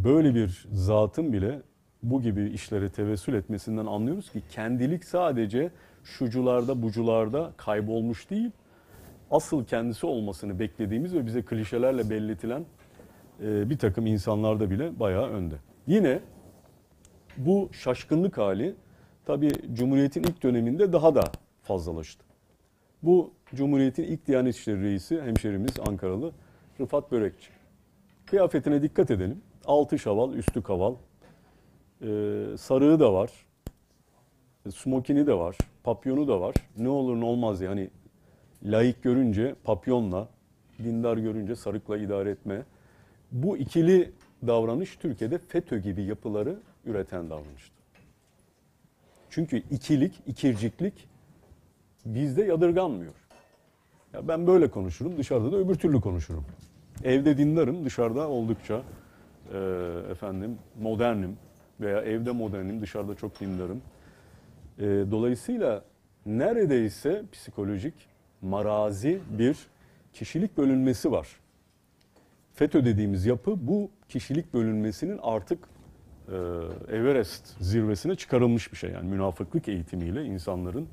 böyle 0.04 0.36
bir 0.36 0.68
zatın 0.72 1.34
bile 1.34 1.62
bu 2.04 2.22
gibi 2.22 2.50
işlere 2.50 2.90
tevessül 2.90 3.34
etmesinden 3.34 3.86
anlıyoruz 3.86 4.32
ki 4.32 4.42
kendilik 4.50 5.06
sadece 5.06 5.72
şucularda 6.04 6.82
bucularda 6.82 7.54
kaybolmuş 7.58 8.30
değil, 8.30 8.52
asıl 9.32 9.66
kendisi 9.66 10.06
olmasını 10.06 10.60
beklediğimiz 10.60 11.14
ve 11.14 11.26
bize 11.26 11.42
klişelerle 11.42 12.10
belletilen 12.10 12.66
e, 13.42 13.70
bir 13.70 13.78
takım 13.78 14.06
insanlarda 14.08 14.72
bile 14.72 15.00
bayağı 15.00 15.30
önde. 15.30 15.56
Yine 15.88 16.20
bu 17.38 17.70
şaşkınlık 17.72 18.38
hali 18.38 18.76
tabii 19.26 19.52
Cumhuriyet'in 19.74 20.24
ilk 20.24 20.44
döneminde 20.44 20.94
daha 20.94 21.16
da 21.16 21.24
fazlalaştı. 21.64 22.26
Bu 23.04 23.34
Cumhuriyet'in 23.54 24.04
ilk 24.04 24.28
Diyanet 24.28 24.56
İşleri 24.56 24.82
Reisi 24.82 25.22
hemşerimiz 25.22 25.80
Ankaralı 25.88 26.32
Rıfat 26.80 27.12
Börekçi. 27.12 27.50
Kıyafetine 28.26 28.82
dikkat 28.82 29.12
edelim. 29.12 29.42
Altı 29.66 30.00
şaval, 30.00 30.34
üstü 30.34 30.64
kaval. 30.64 30.96
Ee, 32.02 32.46
sarığı 32.58 33.00
da 33.00 33.14
var. 33.14 33.32
Smokini 34.76 35.28
de 35.28 35.34
var. 35.34 35.58
Papyonu 35.84 36.28
da 36.28 36.42
var. 36.42 36.56
Ne 36.78 36.90
olur 36.90 37.20
ne 37.20 37.26
olmaz 37.26 37.62
yani 37.62 37.90
laik 38.64 39.04
görünce 39.04 39.56
papyonla, 39.64 40.30
dindar 40.84 41.18
görünce 41.18 41.56
sarıkla 41.56 41.98
idare 41.98 42.30
etme. 42.30 42.64
Bu 43.32 43.58
ikili 43.58 44.12
davranış 44.48 44.96
Türkiye'de 44.96 45.38
FETÖ 45.38 45.80
gibi 45.80 46.04
yapıları 46.04 46.60
üreten 46.86 47.30
davranıştır. 47.30 47.86
Çünkü 49.30 49.64
ikilik, 49.72 50.22
ikirciklik 50.28 51.08
bizde 52.06 52.44
yadırganmıyor. 52.44 53.25
Ya 54.16 54.28
ben 54.28 54.48
böyle 54.48 54.68
konuşurum, 54.68 55.18
dışarıda 55.18 55.52
da 55.52 55.58
öbür 55.58 55.76
türlü 55.76 56.02
konuşurum. 56.02 56.46
Evde 57.04 57.38
dindarım, 57.38 57.86
dışarıda 57.86 58.28
oldukça 58.28 58.82
e, 59.54 59.58
efendim 60.12 60.58
modernim 60.82 61.38
veya 61.82 62.02
evde 62.02 62.32
modernim, 62.32 62.82
dışarıda 62.82 63.16
çok 63.16 63.40
dindarım. 63.40 63.82
E, 64.80 64.84
dolayısıyla 64.84 65.84
neredeyse 66.26 67.24
psikolojik 67.32 67.94
marazi 68.42 69.20
bir 69.30 69.58
kişilik 70.14 70.58
bölünmesi 70.58 71.12
var. 71.12 71.28
FETÖ 72.54 72.86
dediğimiz 72.86 73.26
yapı 73.26 73.68
bu 73.68 73.90
kişilik 74.10 74.54
bölünmesinin 74.54 75.20
artık 75.24 75.60
e, 76.28 76.36
Everest 76.98 77.58
zirvesine 77.60 78.16
çıkarılmış 78.16 78.72
bir 78.72 78.78
şey. 78.78 78.92
Yani 78.92 79.10
münafıklık 79.10 79.68
eğitimiyle 79.68 80.26
insanların 80.26 80.88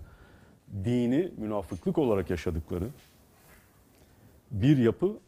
dini 0.84 1.32
münafıklık 1.36 1.98
olarak 1.98 2.30
yaşadıkları 2.30 2.88
bir 4.52 4.76
yapı 4.76 5.18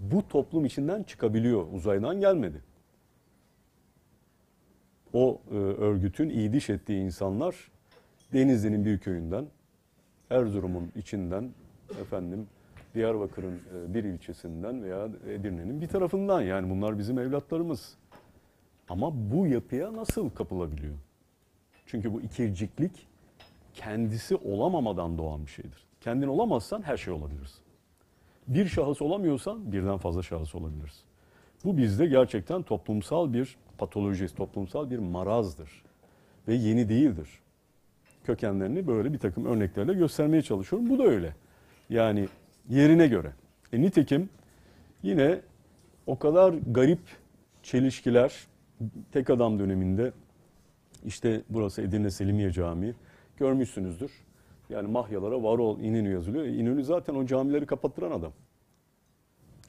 bu 0.00 0.28
toplum 0.28 0.64
içinden 0.64 1.02
çıkabiliyor. 1.02 1.66
Uzaydan 1.72 2.20
gelmedi. 2.20 2.62
O 5.12 5.40
e, 5.50 5.54
örgütün 5.54 6.28
iyi 6.28 6.52
diş 6.52 6.70
ettiği 6.70 7.00
insanlar 7.04 7.70
Denizli'nin 8.32 8.84
bir 8.84 8.98
köyünden, 8.98 9.46
Erzurum'un 10.30 10.92
içinden, 10.96 11.50
efendim 12.00 12.46
Diyarbakır'ın 12.94 13.54
e, 13.54 13.94
bir 13.94 14.04
ilçesinden 14.04 14.82
veya 14.82 15.08
Edirne'nin 15.28 15.80
bir 15.80 15.88
tarafından 15.88 16.40
yani 16.40 16.70
bunlar 16.70 16.98
bizim 16.98 17.18
evlatlarımız. 17.18 17.96
Ama 18.88 19.30
bu 19.30 19.46
yapıya 19.46 19.92
nasıl 19.92 20.30
kapılabiliyor? 20.30 20.94
Çünkü 21.86 22.12
bu 22.12 22.20
ikirciklik 22.20 23.06
kendisi 23.74 24.36
olamamadan 24.36 25.18
doğan 25.18 25.46
bir 25.46 25.50
şeydir. 25.50 25.86
Kendin 26.00 26.28
olamazsan 26.28 26.82
her 26.82 26.96
şey 26.96 27.14
olabilirsin. 27.14 27.67
Bir 28.48 28.66
şahıs 28.66 29.02
olamıyorsan 29.02 29.72
birden 29.72 29.98
fazla 29.98 30.22
şahıs 30.22 30.54
olabiliriz. 30.54 31.04
Bu 31.64 31.76
bizde 31.76 32.06
gerçekten 32.06 32.62
toplumsal 32.62 33.32
bir 33.32 33.56
patoloji, 33.78 34.34
toplumsal 34.34 34.90
bir 34.90 34.98
marazdır. 34.98 35.82
Ve 36.48 36.54
yeni 36.54 36.88
değildir. 36.88 37.28
Kökenlerini 38.24 38.86
böyle 38.86 39.12
bir 39.12 39.18
takım 39.18 39.46
örneklerle 39.46 39.94
göstermeye 39.94 40.42
çalışıyorum. 40.42 40.90
Bu 40.90 40.98
da 40.98 41.04
öyle. 41.04 41.34
Yani 41.90 42.28
yerine 42.68 43.06
göre. 43.06 43.32
E, 43.72 43.80
nitekim 43.80 44.28
yine 45.02 45.40
o 46.06 46.18
kadar 46.18 46.54
garip 46.66 47.00
çelişkiler 47.62 48.46
tek 49.12 49.30
adam 49.30 49.58
döneminde 49.58 50.12
işte 51.04 51.42
burası 51.48 51.82
Edirne 51.82 52.10
Selimiye 52.10 52.52
Camii 52.52 52.94
görmüşsünüzdür. 53.36 54.12
Yani 54.68 54.88
mahyalara 54.88 55.42
var 55.42 55.58
ol 55.58 55.80
İnönü 55.80 56.12
yazılıyor. 56.12 56.44
E, 56.44 56.54
İnönü 56.54 56.84
zaten 56.84 57.14
o 57.14 57.26
camileri 57.26 57.66
kapattıran 57.66 58.10
adam. 58.10 58.32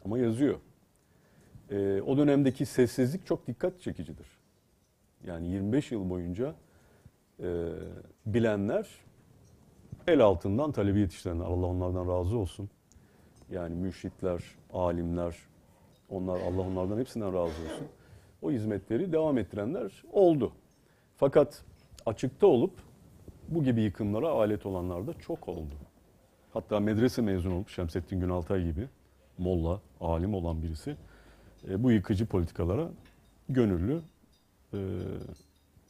ama 0.05 0.19
yazıyor. 0.19 0.59
Ee, 1.71 2.01
o 2.01 2.17
dönemdeki 2.17 2.65
sessizlik 2.65 3.25
çok 3.25 3.47
dikkat 3.47 3.81
çekicidir. 3.81 4.27
Yani 5.25 5.47
25 5.47 5.91
yıl 5.91 6.09
boyunca 6.09 6.55
e, 7.39 7.69
bilenler 8.25 8.87
el 10.07 10.21
altından 10.21 10.71
talebi 10.71 10.99
yetiştirenler. 10.99 11.45
Allah 11.45 11.65
onlardan 11.65 12.07
razı 12.07 12.37
olsun. 12.37 12.69
Yani 13.51 13.75
müşritler, 13.75 14.43
alimler, 14.73 15.35
onlar 16.09 16.41
Allah 16.41 16.61
onlardan 16.61 16.97
hepsinden 16.97 17.27
razı 17.27 17.39
olsun. 17.63 17.87
O 18.41 18.51
hizmetleri 18.51 19.11
devam 19.11 19.37
ettirenler 19.37 20.03
oldu. 20.11 20.51
Fakat 21.15 21.63
açıkta 22.05 22.47
olup 22.47 22.73
bu 23.49 23.63
gibi 23.63 23.81
yıkımlara 23.81 24.29
alet 24.29 24.65
olanlar 24.65 25.07
da 25.07 25.13
çok 25.13 25.47
oldu. 25.47 25.73
Hatta 26.53 26.79
medrese 26.79 27.21
mezunu 27.21 27.55
olup 27.55 27.69
Şemsettin 27.69 28.19
Günaltay 28.19 28.63
gibi 28.63 28.87
molla, 29.37 29.81
alim 30.01 30.33
olan 30.33 30.63
birisi 30.63 30.95
e, 31.69 31.83
bu 31.83 31.91
yıkıcı 31.91 32.25
politikalara 32.25 32.89
gönüllü 33.49 34.01
e, 34.73 34.77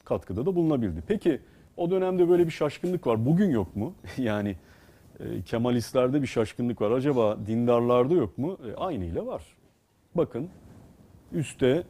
katkıda 0.04 0.46
da 0.46 0.54
bulunabildi. 0.54 1.02
Peki 1.08 1.40
o 1.76 1.90
dönemde 1.90 2.28
böyle 2.28 2.46
bir 2.46 2.52
şaşkınlık 2.52 3.06
var. 3.06 3.26
Bugün 3.26 3.50
yok 3.50 3.76
mu? 3.76 3.94
yani 4.18 4.56
e, 5.20 5.42
Kemalistlerde 5.42 6.22
bir 6.22 6.26
şaşkınlık 6.26 6.80
var. 6.80 6.90
Acaba 6.90 7.38
dindarlarda 7.46 8.14
yok 8.14 8.38
mu? 8.38 8.58
E, 8.70 8.74
aynı 8.74 9.04
ile 9.04 9.26
var. 9.26 9.42
Bakın 10.14 10.48
üstte 11.32 11.82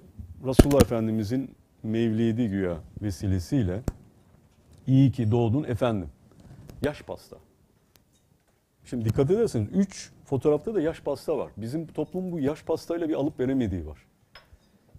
Resulullah 0.46 0.82
Efendimizin 0.82 1.50
mevlidi 1.82 2.48
güya 2.48 2.76
vesilesiyle 3.02 3.80
iyi 4.90 5.12
ki 5.12 5.30
doğdun 5.30 5.64
efendim. 5.64 6.09
Yaş 6.82 7.02
pasta. 7.02 7.37
Şimdi 8.85 9.04
dikkat 9.04 9.30
ederseniz 9.30 9.68
3 9.73 10.12
fotoğrafta 10.25 10.75
da 10.75 10.80
yaş 10.80 11.00
pasta 11.00 11.38
var. 11.38 11.52
Bizim 11.56 11.87
toplum 11.87 12.32
bu 12.32 12.40
yaş 12.40 12.62
pastayla 12.62 13.09
bir 13.09 13.14
alıp 13.14 13.40
veremediği 13.40 13.87
var. 13.87 13.99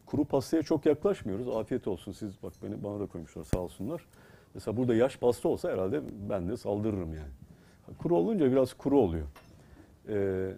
Kuru 0.05 0.25
pastaya 0.25 0.63
çok 0.63 0.85
yaklaşmıyoruz. 0.85 1.47
Afiyet 1.47 1.87
olsun 1.87 2.11
siz 2.11 2.43
bak 2.43 2.53
beni 2.63 2.83
bana 2.83 2.99
da 2.99 3.05
koymuşlar 3.05 3.43
sağ 3.43 3.59
olsunlar. 3.59 4.05
Mesela 4.53 4.77
burada 4.77 4.95
yaş 4.95 5.17
pasta 5.17 5.49
olsa 5.49 5.71
herhalde 5.71 6.01
ben 6.29 6.49
de 6.49 6.57
saldırırım 6.57 7.13
yani. 7.13 7.31
Kuru 7.97 8.17
olunca 8.17 8.51
biraz 8.51 8.73
kuru 8.73 8.99
oluyor. 8.99 9.27
Ee, 10.09 10.51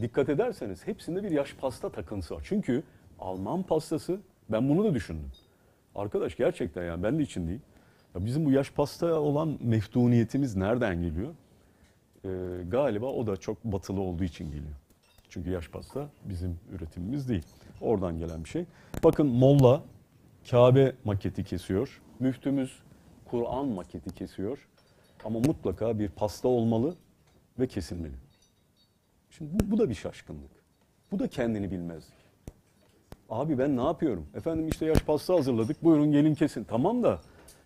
dikkat 0.00 0.28
ederseniz 0.28 0.86
hepsinde 0.86 1.22
bir 1.22 1.30
yaş 1.30 1.54
pasta 1.54 1.90
takıntısı 1.90 2.34
var. 2.34 2.42
Çünkü 2.48 2.82
Alman 3.18 3.62
pastası 3.62 4.20
ben 4.48 4.68
bunu 4.68 4.84
da 4.84 4.94
düşündüm. 4.94 5.30
Arkadaş 5.94 6.36
gerçekten 6.36 6.84
yani 6.84 7.02
ben 7.02 7.18
de 7.18 7.22
için. 7.22 7.62
Ya 8.16 8.24
bizim 8.24 8.44
bu 8.44 8.50
yaş 8.50 8.70
pasta 8.70 9.20
olan 9.20 9.58
meftuniyetimiz 9.60 10.56
nereden 10.56 11.02
geliyor? 11.02 11.34
Ee, 12.24 12.28
galiba 12.68 13.06
o 13.06 13.26
da 13.26 13.36
çok 13.36 13.64
batılı 13.64 14.00
olduğu 14.00 14.24
için 14.24 14.46
geliyor. 14.46 14.76
Çünkü 15.28 15.50
yaş 15.50 15.68
pasta 15.68 16.08
bizim 16.24 16.58
üretimimiz 16.72 17.28
değil. 17.28 17.44
Oradan 17.80 18.18
gelen 18.18 18.44
bir 18.44 18.48
şey. 18.48 18.64
Bakın 19.04 19.26
Molla 19.26 19.82
Kabe 20.50 20.92
maketi 21.04 21.44
kesiyor. 21.44 22.02
Müftümüz 22.20 22.78
Kur'an 23.24 23.68
maketi 23.68 24.14
kesiyor. 24.14 24.68
Ama 25.24 25.38
mutlaka 25.38 25.98
bir 25.98 26.08
pasta 26.08 26.48
olmalı 26.48 26.94
ve 27.58 27.66
kesilmeli. 27.66 28.14
Şimdi 29.30 29.50
bu, 29.54 29.70
bu 29.70 29.78
da 29.78 29.88
bir 29.88 29.94
şaşkınlık. 29.94 30.50
Bu 31.12 31.18
da 31.18 31.28
kendini 31.28 31.70
bilmezlik. 31.70 32.18
Abi 33.30 33.58
ben 33.58 33.76
ne 33.76 33.84
yapıyorum? 33.84 34.26
Efendim 34.34 34.68
işte 34.68 34.86
yaş 34.86 34.98
pasta 34.98 35.34
hazırladık. 35.34 35.84
Buyurun 35.84 36.12
gelin 36.12 36.34
kesin. 36.34 36.64
Tamam 36.64 37.02
da 37.02 37.20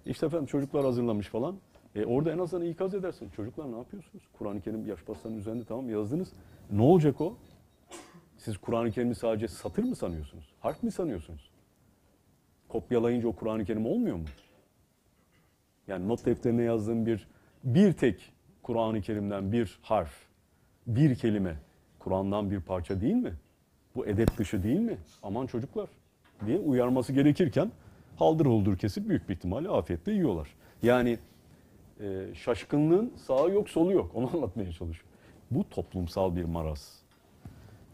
işte 0.06 0.26
efendim 0.26 0.46
çocuklar 0.46 0.84
hazırlamış 0.84 1.28
falan. 1.28 1.56
E 1.94 2.04
orada 2.04 2.32
en 2.32 2.38
azından 2.38 2.66
ikaz 2.66 2.94
edersin. 2.94 3.30
Çocuklar 3.36 3.72
ne 3.72 3.76
yapıyorsunuz? 3.76 4.24
Kur'an-ı 4.32 4.60
Kerim 4.60 4.86
yaş 4.86 5.02
pastanın 5.02 5.38
üzerinde 5.38 5.64
tamam 5.64 5.90
yazdınız. 5.90 6.32
Ne 6.70 6.82
olacak 6.82 7.20
o? 7.20 7.36
Siz 8.36 8.58
Kur'an-ı 8.58 8.90
Kerim'i 8.90 9.14
sadece 9.14 9.48
satır 9.48 9.84
mı 9.84 9.96
sanıyorsunuz? 9.96 10.54
Harf 10.60 10.82
mi 10.82 10.90
sanıyorsunuz? 10.90 11.50
Kopyalayınca 12.68 13.28
o 13.28 13.32
Kur'an-ı 13.32 13.64
Kerim 13.64 13.86
olmuyor 13.86 14.16
mu? 14.16 14.24
Yani 15.88 16.08
not 16.08 16.26
defterine 16.26 16.62
yazdığım 16.62 17.06
bir 17.06 17.28
bir 17.64 17.92
tek 17.92 18.32
Kur'an-ı 18.62 19.00
Kerim'den 19.00 19.52
bir 19.52 19.78
harf, 19.82 20.12
bir 20.86 21.14
kelime 21.14 21.56
Kur'an'dan 21.98 22.50
bir 22.50 22.60
parça 22.60 23.00
değil 23.00 23.14
mi? 23.14 23.32
Bu 23.94 24.06
edep 24.06 24.36
dışı 24.38 24.62
değil 24.62 24.80
mi? 24.80 24.98
Aman 25.22 25.46
çocuklar 25.46 25.88
diye 26.46 26.58
uyarması 26.58 27.12
gerekirken 27.12 27.70
haldır 28.20 28.46
huldur 28.46 28.76
kesip 28.76 29.08
büyük 29.08 29.28
bir 29.28 29.34
ihtimalle 29.34 29.68
afiyetle 29.68 30.12
yiyorlar. 30.12 30.48
Yani 30.82 31.18
e, 32.00 32.34
şaşkınlığın 32.34 33.12
sağı 33.26 33.50
yok 33.50 33.70
solu 33.70 33.92
yok. 33.92 34.10
Onu 34.14 34.30
anlatmaya 34.34 34.72
çalışıyorum. 34.72 35.10
Bu 35.50 35.70
toplumsal 35.70 36.36
bir 36.36 36.44
maraz. 36.44 37.00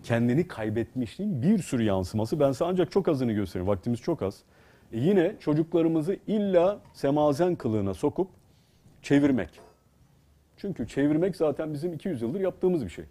Kendini 0.02 0.48
kaybetmişliğin 0.48 1.42
bir 1.42 1.58
sürü 1.58 1.82
yansıması. 1.82 2.40
Ben 2.40 2.52
size 2.52 2.64
ancak 2.64 2.92
çok 2.92 3.08
azını 3.08 3.32
göstereyim. 3.32 3.68
Vaktimiz 3.68 4.00
çok 4.00 4.22
az. 4.22 4.42
E 4.92 4.98
yine 4.98 5.36
çocuklarımızı 5.40 6.18
illa 6.26 6.78
semazen 6.92 7.56
kılığına 7.56 7.94
sokup 7.94 8.28
çevirmek. 9.02 9.60
Çünkü 10.56 10.88
çevirmek 10.88 11.36
zaten 11.36 11.74
bizim 11.74 11.92
200 11.92 12.22
yıldır 12.22 12.40
yaptığımız 12.40 12.84
bir 12.84 12.90
şey. 12.90 13.04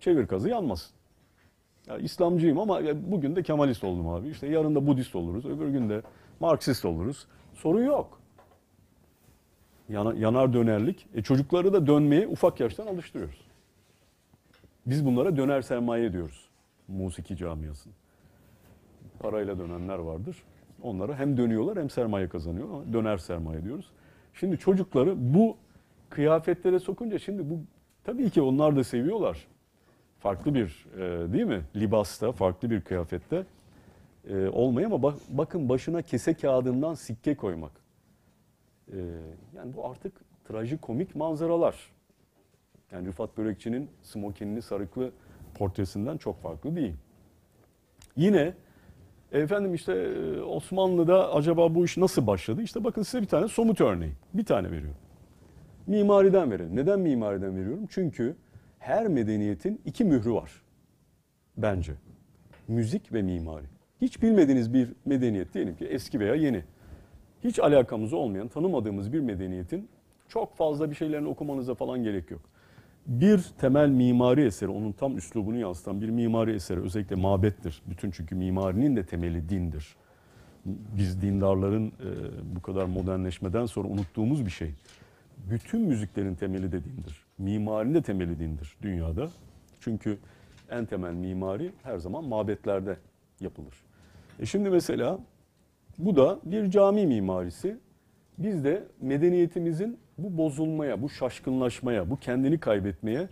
Çevir 0.00 0.26
kazı 0.26 0.48
yanmasın. 0.48 0.92
Ya 1.86 1.98
İslamcıyım 1.98 2.58
ama 2.58 2.80
bugün 2.94 3.36
de 3.36 3.42
Kemalist 3.42 3.84
oldum 3.84 4.08
abi. 4.08 4.28
İşte 4.28 4.46
yarın 4.46 4.74
da 4.74 4.86
Budist 4.86 5.14
oluruz, 5.14 5.46
öbür 5.46 5.68
gün 5.68 5.88
de 5.88 6.02
Marksist 6.46 6.84
oluruz. 6.84 7.26
Sorun 7.54 7.84
yok. 7.84 8.20
Yana- 9.88 10.14
yanar 10.14 10.52
dönerlik. 10.52 11.06
E 11.14 11.22
çocukları 11.22 11.72
da 11.72 11.86
dönmeye 11.86 12.26
ufak 12.28 12.60
yaştan 12.60 12.86
alıştırıyoruz. 12.86 13.40
Biz 14.86 15.06
bunlara 15.06 15.36
döner 15.36 15.62
sermaye 15.62 16.12
diyoruz. 16.12 16.48
Musiki 16.88 17.36
camiasının. 17.36 17.94
Parayla 19.18 19.58
dönenler 19.58 19.98
vardır. 19.98 20.42
Onlara 20.82 21.18
hem 21.18 21.36
dönüyorlar 21.36 21.78
hem 21.78 21.90
sermaye 21.90 22.28
kazanıyor 22.28 22.68
döner 22.92 23.18
sermaye 23.18 23.64
diyoruz. 23.64 23.90
Şimdi 24.34 24.58
çocukları 24.58 25.34
bu 25.34 25.56
kıyafetlere 26.10 26.78
sokunca 26.78 27.18
şimdi 27.18 27.50
bu 27.50 27.60
tabii 28.04 28.30
ki 28.30 28.42
onlar 28.42 28.76
da 28.76 28.84
seviyorlar. 28.84 29.46
Farklı 30.18 30.54
bir 30.54 30.86
e, 30.96 31.32
değil 31.32 31.44
mi? 31.44 31.62
Libasta, 31.76 32.32
farklı 32.32 32.70
bir 32.70 32.80
kıyafette 32.80 33.44
e, 34.28 34.48
olmayı 34.48 34.86
ama 34.86 35.02
bak, 35.02 35.14
bakın 35.28 35.68
başına 35.68 36.02
kese 36.02 36.34
kağıdından 36.34 36.94
sikke 36.94 37.34
koymak. 37.34 37.72
E, 38.92 38.98
yani 39.56 39.76
bu 39.76 39.86
artık 39.86 40.12
trajikomik 40.48 41.16
manzaralar. 41.16 41.76
Yani 42.92 43.08
Rıfat 43.08 43.38
Börekçi'nin 43.38 43.90
smokinli 44.02 44.62
sarıklı 44.62 45.12
portresinden 45.54 46.16
çok 46.16 46.42
farklı 46.42 46.76
değil. 46.76 46.94
Yine 48.16 48.54
efendim 49.32 49.74
işte 49.74 49.92
e, 49.92 50.40
Osmanlı'da 50.40 51.34
acaba 51.34 51.74
bu 51.74 51.84
iş 51.84 51.96
nasıl 51.96 52.26
başladı? 52.26 52.62
İşte 52.62 52.84
bakın 52.84 53.02
size 53.02 53.22
bir 53.22 53.28
tane 53.28 53.48
somut 53.48 53.80
örneği. 53.80 54.12
Bir 54.34 54.44
tane 54.44 54.70
veriyorum. 54.70 54.96
Mimariden 55.86 56.50
verelim. 56.50 56.76
Neden 56.76 57.00
mimariden 57.00 57.56
veriyorum? 57.56 57.86
Çünkü 57.90 58.36
her 58.78 59.08
medeniyetin 59.08 59.80
iki 59.84 60.04
mührü 60.04 60.32
var. 60.32 60.62
Bence. 61.56 61.92
Müzik 62.68 63.12
ve 63.12 63.22
mimari. 63.22 63.66
Hiç 64.02 64.22
bilmediğiniz 64.22 64.74
bir 64.74 64.88
medeniyet 65.04 65.54
diyelim 65.54 65.76
ki 65.76 65.84
eski 65.84 66.20
veya 66.20 66.34
yeni. 66.34 66.62
Hiç 67.44 67.58
alakamız 67.58 68.12
olmayan, 68.12 68.48
tanımadığımız 68.48 69.12
bir 69.12 69.20
medeniyetin 69.20 69.88
çok 70.28 70.56
fazla 70.56 70.90
bir 70.90 70.94
şeylerini 70.94 71.28
okumanıza 71.28 71.74
falan 71.74 72.02
gerek 72.02 72.30
yok. 72.30 72.40
Bir 73.06 73.42
temel 73.60 73.88
mimari 73.88 74.44
eseri, 74.44 74.70
onun 74.70 74.92
tam 74.92 75.16
üslubunu 75.16 75.56
yansıtan 75.56 76.00
bir 76.00 76.08
mimari 76.08 76.52
eseri 76.52 76.80
özellikle 76.80 77.16
mabettir. 77.16 77.82
Bütün 77.86 78.10
çünkü 78.10 78.34
mimarinin 78.34 78.96
de 78.96 79.06
temeli 79.06 79.48
dindir. 79.48 79.96
Biz 80.66 81.22
dindarların 81.22 81.86
e, 81.86 82.10
bu 82.56 82.62
kadar 82.62 82.84
modernleşmeden 82.84 83.66
sonra 83.66 83.88
unuttuğumuz 83.88 84.46
bir 84.46 84.50
şey. 84.50 84.70
Bütün 85.50 85.80
müziklerin 85.80 86.34
temeli 86.34 86.72
de 86.72 86.84
dindir. 86.84 87.24
Mimarinin 87.38 87.94
de 87.94 88.02
temeli 88.02 88.38
dindir 88.38 88.76
dünyada. 88.82 89.30
Çünkü 89.80 90.18
en 90.70 90.86
temel 90.86 91.12
mimari 91.12 91.72
her 91.82 91.98
zaman 91.98 92.24
mabetlerde 92.24 92.96
yapılır. 93.40 93.74
E 94.42 94.46
şimdi 94.46 94.70
mesela 94.70 95.18
bu 95.98 96.16
da 96.16 96.38
bir 96.44 96.70
cami 96.70 97.06
mimarisi. 97.06 97.76
Biz 98.38 98.64
de 98.64 98.84
medeniyetimizin 99.00 99.98
bu 100.18 100.38
bozulmaya, 100.38 101.02
bu 101.02 101.08
şaşkınlaşmaya, 101.08 102.10
bu 102.10 102.16
kendini 102.16 102.60
kaybetmeye 102.60 103.28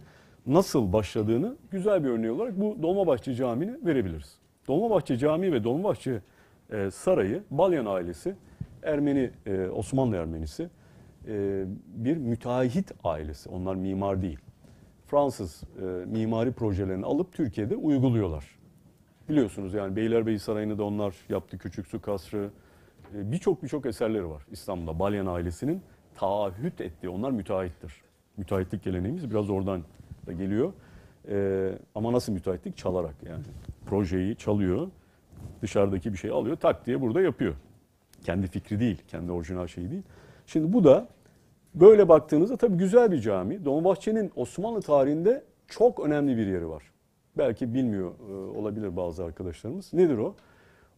nasıl 0.47 0.93
başladığını 0.93 1.57
güzel 1.71 2.05
bir 2.05 2.09
örneği 2.09 2.31
olarak 2.31 2.61
bu 2.61 2.83
Dolmabahçe 2.83 3.35
Camii'ni 3.35 3.87
verebiliriz. 3.87 4.39
Dolmabahçe 4.69 5.17
Camii 5.17 5.53
ve 5.53 5.65
Dolmabahçe 5.65 6.23
e, 6.71 6.91
Sarayı, 6.91 7.43
Balyan 7.51 7.87
ailesi, 7.87 8.35
Ermeni, 8.83 9.31
e, 9.47 9.69
Osmanlı 9.69 10.17
Ermenisi, 10.17 10.69
e, 11.29 11.65
bir 11.87 12.17
müteahhit 12.17 12.93
ailesi. 13.05 13.49
Onlar 13.49 13.75
mimar 13.75 14.23
değil. 14.23 14.39
Fransız 15.07 15.63
e, 15.63 15.85
mimari 16.07 16.53
projelerini 16.53 17.07
alıp 17.07 17.33
Türkiye'de 17.33 17.77
uyguluyorlar. 17.77 18.60
Biliyorsunuz 19.31 19.75
yani 19.75 19.97
Beylerbeyi 19.97 20.39
Sarayı'nı 20.39 20.79
da 20.79 20.85
onlar 20.85 21.15
yaptı. 21.29 21.59
Küçük 21.59 21.87
Su 21.87 22.03
Kasrı. 22.03 22.51
E, 23.15 23.33
Birçok 23.33 23.63
birçok 23.63 23.87
eserleri 23.87 24.29
var 24.29 24.43
İstanbul'da. 24.51 24.99
Balyan 24.99 25.27
ailesinin 25.27 25.83
taahhüt 26.15 26.81
ettiği, 26.81 27.09
onlar 27.09 27.31
müteahhittir. 27.31 27.93
Müteahhitlik 28.37 28.83
geleneğimiz 28.83 29.31
biraz 29.31 29.51
oradan 29.51 29.83
da 30.27 30.33
geliyor. 30.33 30.73
Ee, 31.29 31.73
ama 31.95 32.13
nasıl 32.13 32.33
müteahhitlik? 32.33 32.77
Çalarak 32.77 33.15
yani. 33.27 33.43
Projeyi 33.87 34.37
çalıyor, 34.37 34.89
dışarıdaki 35.63 36.13
bir 36.13 36.19
şey 36.19 36.31
alıyor, 36.31 36.57
tak 36.57 36.87
diye 36.87 37.01
burada 37.01 37.21
yapıyor. 37.21 37.55
Kendi 38.25 38.47
fikri 38.47 38.81
değil, 38.81 39.03
kendi 39.09 39.33
orijinal 39.33 39.67
şeyi 39.67 39.91
değil. 39.91 40.03
Şimdi 40.47 40.73
bu 40.73 40.85
da 40.85 41.09
böyle 41.75 42.09
baktığınızda 42.09 42.57
tabii 42.57 42.77
güzel 42.77 43.13
bir 43.13 43.21
cami. 43.21 43.65
Dolmabahçe'nin 43.65 44.33
Osmanlı 44.37 44.83
tarihinde 44.83 45.45
çok 45.69 46.01
önemli 46.01 46.37
bir 46.37 46.47
yeri 46.47 46.69
var. 46.69 46.83
Belki 47.39 47.75
bilmiyor 47.75 48.13
e, 48.31 48.59
olabilir 48.59 48.97
bazı 48.97 49.25
arkadaşlarımız. 49.25 49.93
Nedir 49.93 50.19
o? 50.19 50.35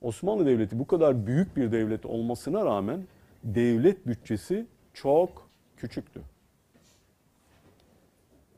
Osmanlı 0.01 0.47
Devleti 0.47 0.79
bu 0.79 0.87
kadar 0.87 1.27
büyük 1.27 1.57
bir 1.57 1.73
devlet 1.73 2.07
olmasına 2.07 2.65
rağmen 2.65 3.07
devlet 3.45 4.07
bütçesi 4.07 4.67
çok 4.95 5.49
küçüktü. 5.77 6.23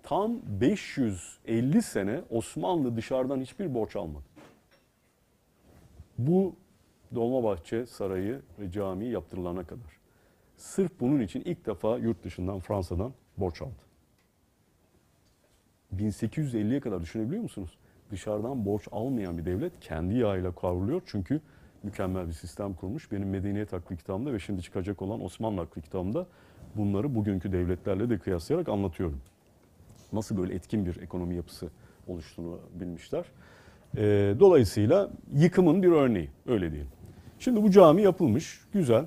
Tam 0.02 0.40
550 0.60 1.82
sene 1.82 2.20
Osmanlı 2.30 2.96
dışarıdan 2.96 3.40
hiçbir 3.40 3.74
borç 3.74 3.96
almadı. 3.96 4.24
Bu 6.18 6.56
Dolmabahçe 7.14 7.86
Sarayı 7.86 8.42
ve 8.58 8.70
camiyi 8.70 9.12
yaptırılana 9.12 9.66
kadar. 9.66 9.98
Sırf 10.56 11.00
bunun 11.00 11.20
için 11.20 11.40
ilk 11.40 11.66
defa 11.66 11.98
yurt 11.98 12.24
dışından 12.24 12.60
Fransa'dan 12.60 13.12
borç 13.36 13.62
aldı. 13.62 13.84
1850'ye 15.98 16.80
kadar 16.80 17.00
düşünebiliyor 17.00 17.42
musunuz? 17.42 17.78
Dışarıdan 18.10 18.64
borç 18.64 18.88
almayan 18.92 19.38
bir 19.38 19.44
devlet 19.44 19.80
kendi 19.80 20.14
yağıyla 20.14 20.52
kavruluyor. 20.52 21.02
Çünkü 21.06 21.40
mükemmel 21.82 22.26
bir 22.26 22.32
sistem 22.32 22.74
kurmuş. 22.74 23.12
Benim 23.12 23.30
Medeniyet 23.30 23.74
Aklı 23.74 23.96
kitabımda 23.96 24.32
ve 24.32 24.38
şimdi 24.38 24.62
çıkacak 24.62 25.02
olan 25.02 25.24
Osmanlı 25.24 25.60
Aklı 25.60 25.82
kitabımda 25.82 26.26
bunları 26.74 27.14
bugünkü 27.14 27.52
devletlerle 27.52 28.10
de 28.10 28.18
kıyaslayarak 28.18 28.68
anlatıyorum. 28.68 29.20
Nasıl 30.12 30.36
böyle 30.36 30.54
etkin 30.54 30.86
bir 30.86 31.02
ekonomi 31.02 31.36
yapısı 31.36 31.68
oluştuğunu 32.06 32.58
bilmişler. 32.80 33.24
Ee, 33.96 34.34
dolayısıyla 34.40 35.10
yıkımın 35.34 35.82
bir 35.82 35.92
örneği 35.92 36.28
öyle 36.46 36.72
diyelim. 36.72 36.90
Şimdi 37.38 37.62
bu 37.62 37.70
cami 37.70 38.02
yapılmış, 38.02 38.60
güzel. 38.72 39.06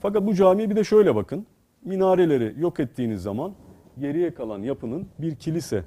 Fakat 0.00 0.26
bu 0.26 0.34
camiye 0.34 0.70
bir 0.70 0.76
de 0.76 0.84
şöyle 0.84 1.14
bakın. 1.14 1.46
Minareleri 1.84 2.54
yok 2.60 2.80
ettiğiniz 2.80 3.22
zaman 3.22 3.52
geriye 3.98 4.34
kalan 4.34 4.62
yapının 4.62 5.08
bir 5.18 5.36
kilise 5.36 5.84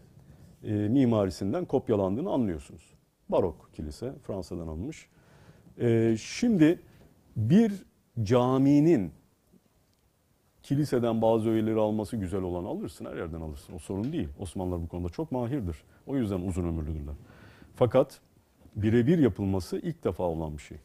e, 0.63 0.73
mimarisinden 0.73 1.65
kopyalandığını 1.65 2.29
anlıyorsunuz. 2.31 2.93
Barok 3.29 3.69
kilise, 3.73 4.13
Fransa'dan 4.27 4.67
alınmış. 4.67 5.09
E, 5.79 6.15
şimdi 6.19 6.79
bir 7.35 7.85
caminin 8.23 9.11
kiliseden 10.63 11.21
bazı 11.21 11.49
öğeleri 11.49 11.79
alması 11.79 12.17
güzel 12.17 12.41
olan 12.41 12.65
alırsın, 12.65 13.05
her 13.05 13.15
yerden 13.15 13.41
alırsın. 13.41 13.75
O 13.75 13.79
sorun 13.79 14.13
değil. 14.13 14.29
Osmanlılar 14.39 14.81
bu 14.81 14.87
konuda 14.87 15.09
çok 15.09 15.31
mahirdir. 15.31 15.83
O 16.07 16.17
yüzden 16.17 16.41
uzun 16.41 16.63
ömürlüdürler. 16.63 17.15
Fakat 17.75 18.19
birebir 18.75 19.17
yapılması 19.17 19.77
ilk 19.77 20.03
defa 20.03 20.23
olan 20.23 20.57
bir 20.57 20.61
şey. 20.61 20.77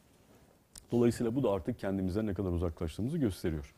Dolayısıyla 0.91 1.35
bu 1.35 1.43
da 1.43 1.51
artık 1.51 1.79
kendimizden 1.79 2.27
ne 2.27 2.33
kadar 2.33 2.51
uzaklaştığımızı 2.51 3.17
gösteriyor. 3.17 3.73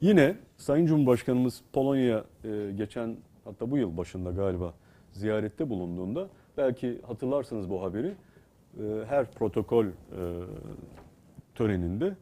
Yine 0.00 0.36
Sayın 0.56 0.86
Cumhurbaşkanımız 0.86 1.60
Polonya'ya 1.72 2.24
e, 2.44 2.72
geçen 2.76 3.16
hatta 3.44 3.70
bu 3.70 3.78
yıl 3.78 3.96
başında 3.96 4.30
galiba 4.30 4.74
ziyarette 5.12 5.70
bulunduğunda 5.70 6.28
belki 6.56 7.00
hatırlarsınız 7.06 7.70
bu 7.70 7.82
haberi. 7.82 8.14
E, 8.78 9.04
her 9.08 9.30
protokol 9.30 9.86
e, 9.86 9.92
töreninde 11.54 12.16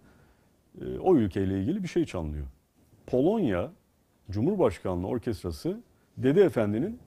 e, 0.80 0.98
o 0.98 1.16
ülkeyle 1.16 1.60
ilgili 1.60 1.82
bir 1.82 1.88
şey 1.88 2.04
çalınıyor. 2.04 2.46
Polonya 3.06 3.72
Cumhurbaşkanlığı 4.30 5.06
Orkestrası 5.06 5.80
Dede 6.16 6.42
Efendi'nin 6.42 6.98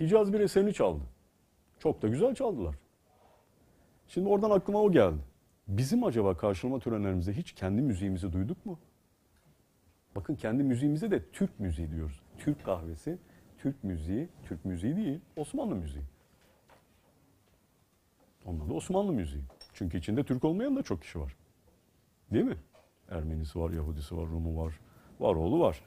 Hicaz 0.00 0.32
bir 0.32 0.40
eserini 0.40 0.74
çaldı. 0.74 1.02
Çok 1.78 2.02
da 2.02 2.08
güzel 2.08 2.34
çaldılar. 2.34 2.74
Şimdi 4.08 4.28
oradan 4.28 4.50
aklıma 4.50 4.82
o 4.82 4.92
geldi. 4.92 5.20
Bizim 5.68 6.04
acaba 6.04 6.36
karşılama 6.36 6.78
törenlerimizde 6.78 7.32
hiç 7.32 7.52
kendi 7.52 7.82
müziğimizi 7.82 8.32
duyduk 8.32 8.66
mu? 8.66 8.78
Bakın 10.16 10.34
kendi 10.34 10.62
müziğimize 10.62 11.10
de 11.10 11.30
Türk 11.32 11.60
müziği 11.60 11.90
diyoruz. 11.90 12.22
Türk 12.38 12.64
kahvesi, 12.64 13.18
Türk 13.64 13.84
müziği, 13.84 14.28
Türk 14.48 14.64
müziği 14.64 14.96
değil, 14.96 15.20
Osmanlı 15.36 15.74
müziği. 15.74 16.04
Onlar 18.46 18.68
da 18.68 18.74
Osmanlı 18.74 19.12
müziği. 19.12 19.44
Çünkü 19.74 19.98
içinde 19.98 20.24
Türk 20.24 20.44
olmayan 20.44 20.76
da 20.76 20.82
çok 20.82 21.02
kişi 21.02 21.20
var. 21.20 21.36
Değil 22.32 22.44
mi? 22.44 22.56
Ermenisi 23.08 23.60
var, 23.60 23.70
Yahudisi 23.70 24.16
var, 24.16 24.26
Rumu 24.26 24.64
var, 24.64 24.80
Varoğlu 25.20 25.60
var. 25.60 25.80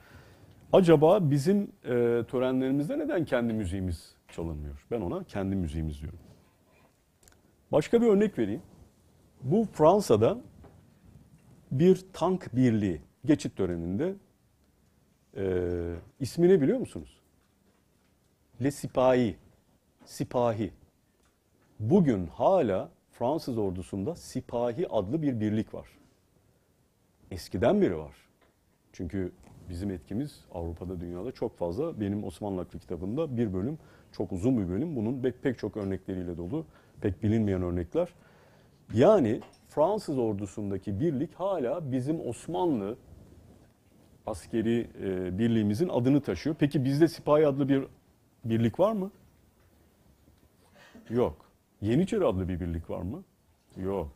Acaba 0.73 1.31
bizim 1.31 1.71
e, 1.83 2.23
törenlerimizde 2.27 2.99
neden 2.99 3.25
kendi 3.25 3.53
müziğimiz 3.53 4.15
çalınmıyor? 4.27 4.85
Ben 4.91 5.01
ona 5.01 5.23
kendi 5.23 5.55
müziğimiz 5.55 6.01
diyorum. 6.01 6.19
Başka 7.71 8.01
bir 8.01 8.07
örnek 8.07 8.39
vereyim. 8.39 8.61
Bu 9.43 9.67
Fransa'da 9.73 10.37
bir 11.71 12.05
tank 12.13 12.55
birliği 12.55 13.01
geçit 13.25 13.55
töreninde 13.55 14.15
e, 15.35 15.95
ismini 16.19 16.61
biliyor 16.61 16.79
musunuz? 16.79 17.16
Le 18.61 18.71
Sipahi. 18.71 19.35
Sipahi. 20.05 20.71
Bugün 21.79 22.27
hala 22.27 22.89
Fransız 23.11 23.57
ordusunda 23.57 24.15
Sipahi 24.15 24.87
adlı 24.89 25.21
bir 25.21 25.39
birlik 25.39 25.73
var. 25.73 25.87
Eskiden 27.31 27.81
beri 27.81 27.97
var. 27.97 28.15
Çünkü 28.93 29.31
bizim 29.69 29.91
etkimiz 29.91 30.45
Avrupa'da, 30.53 30.99
dünyada 30.99 31.31
çok 31.31 31.57
fazla. 31.57 31.99
Benim 32.01 32.23
Osmanlı 32.23 32.61
Aklı 32.61 32.79
kitabında 32.79 33.37
bir 33.37 33.53
bölüm, 33.53 33.79
çok 34.11 34.31
uzun 34.31 34.57
bir 34.57 34.69
bölüm. 34.69 34.95
Bunun 34.95 35.21
pek, 35.21 35.57
çok 35.57 35.77
örnekleriyle 35.77 36.37
dolu, 36.37 36.65
pek 37.01 37.23
bilinmeyen 37.23 37.61
örnekler. 37.61 38.09
Yani 38.93 39.41
Fransız 39.69 40.17
ordusundaki 40.17 40.99
birlik 40.99 41.33
hala 41.33 41.91
bizim 41.91 42.27
Osmanlı 42.27 42.97
askeri 44.25 44.89
e, 45.01 45.39
birliğimizin 45.39 45.89
adını 45.89 46.21
taşıyor. 46.21 46.55
Peki 46.59 46.85
bizde 46.85 47.07
Sipahi 47.07 47.47
adlı 47.47 47.69
bir 47.69 47.83
birlik 48.45 48.79
var 48.79 48.91
mı? 48.91 49.11
Yok. 51.09 51.45
Yeniçeri 51.81 52.25
adlı 52.25 52.49
bir 52.49 52.59
birlik 52.59 52.89
var 52.89 53.01
mı? 53.01 53.23
Yok. 53.77 54.11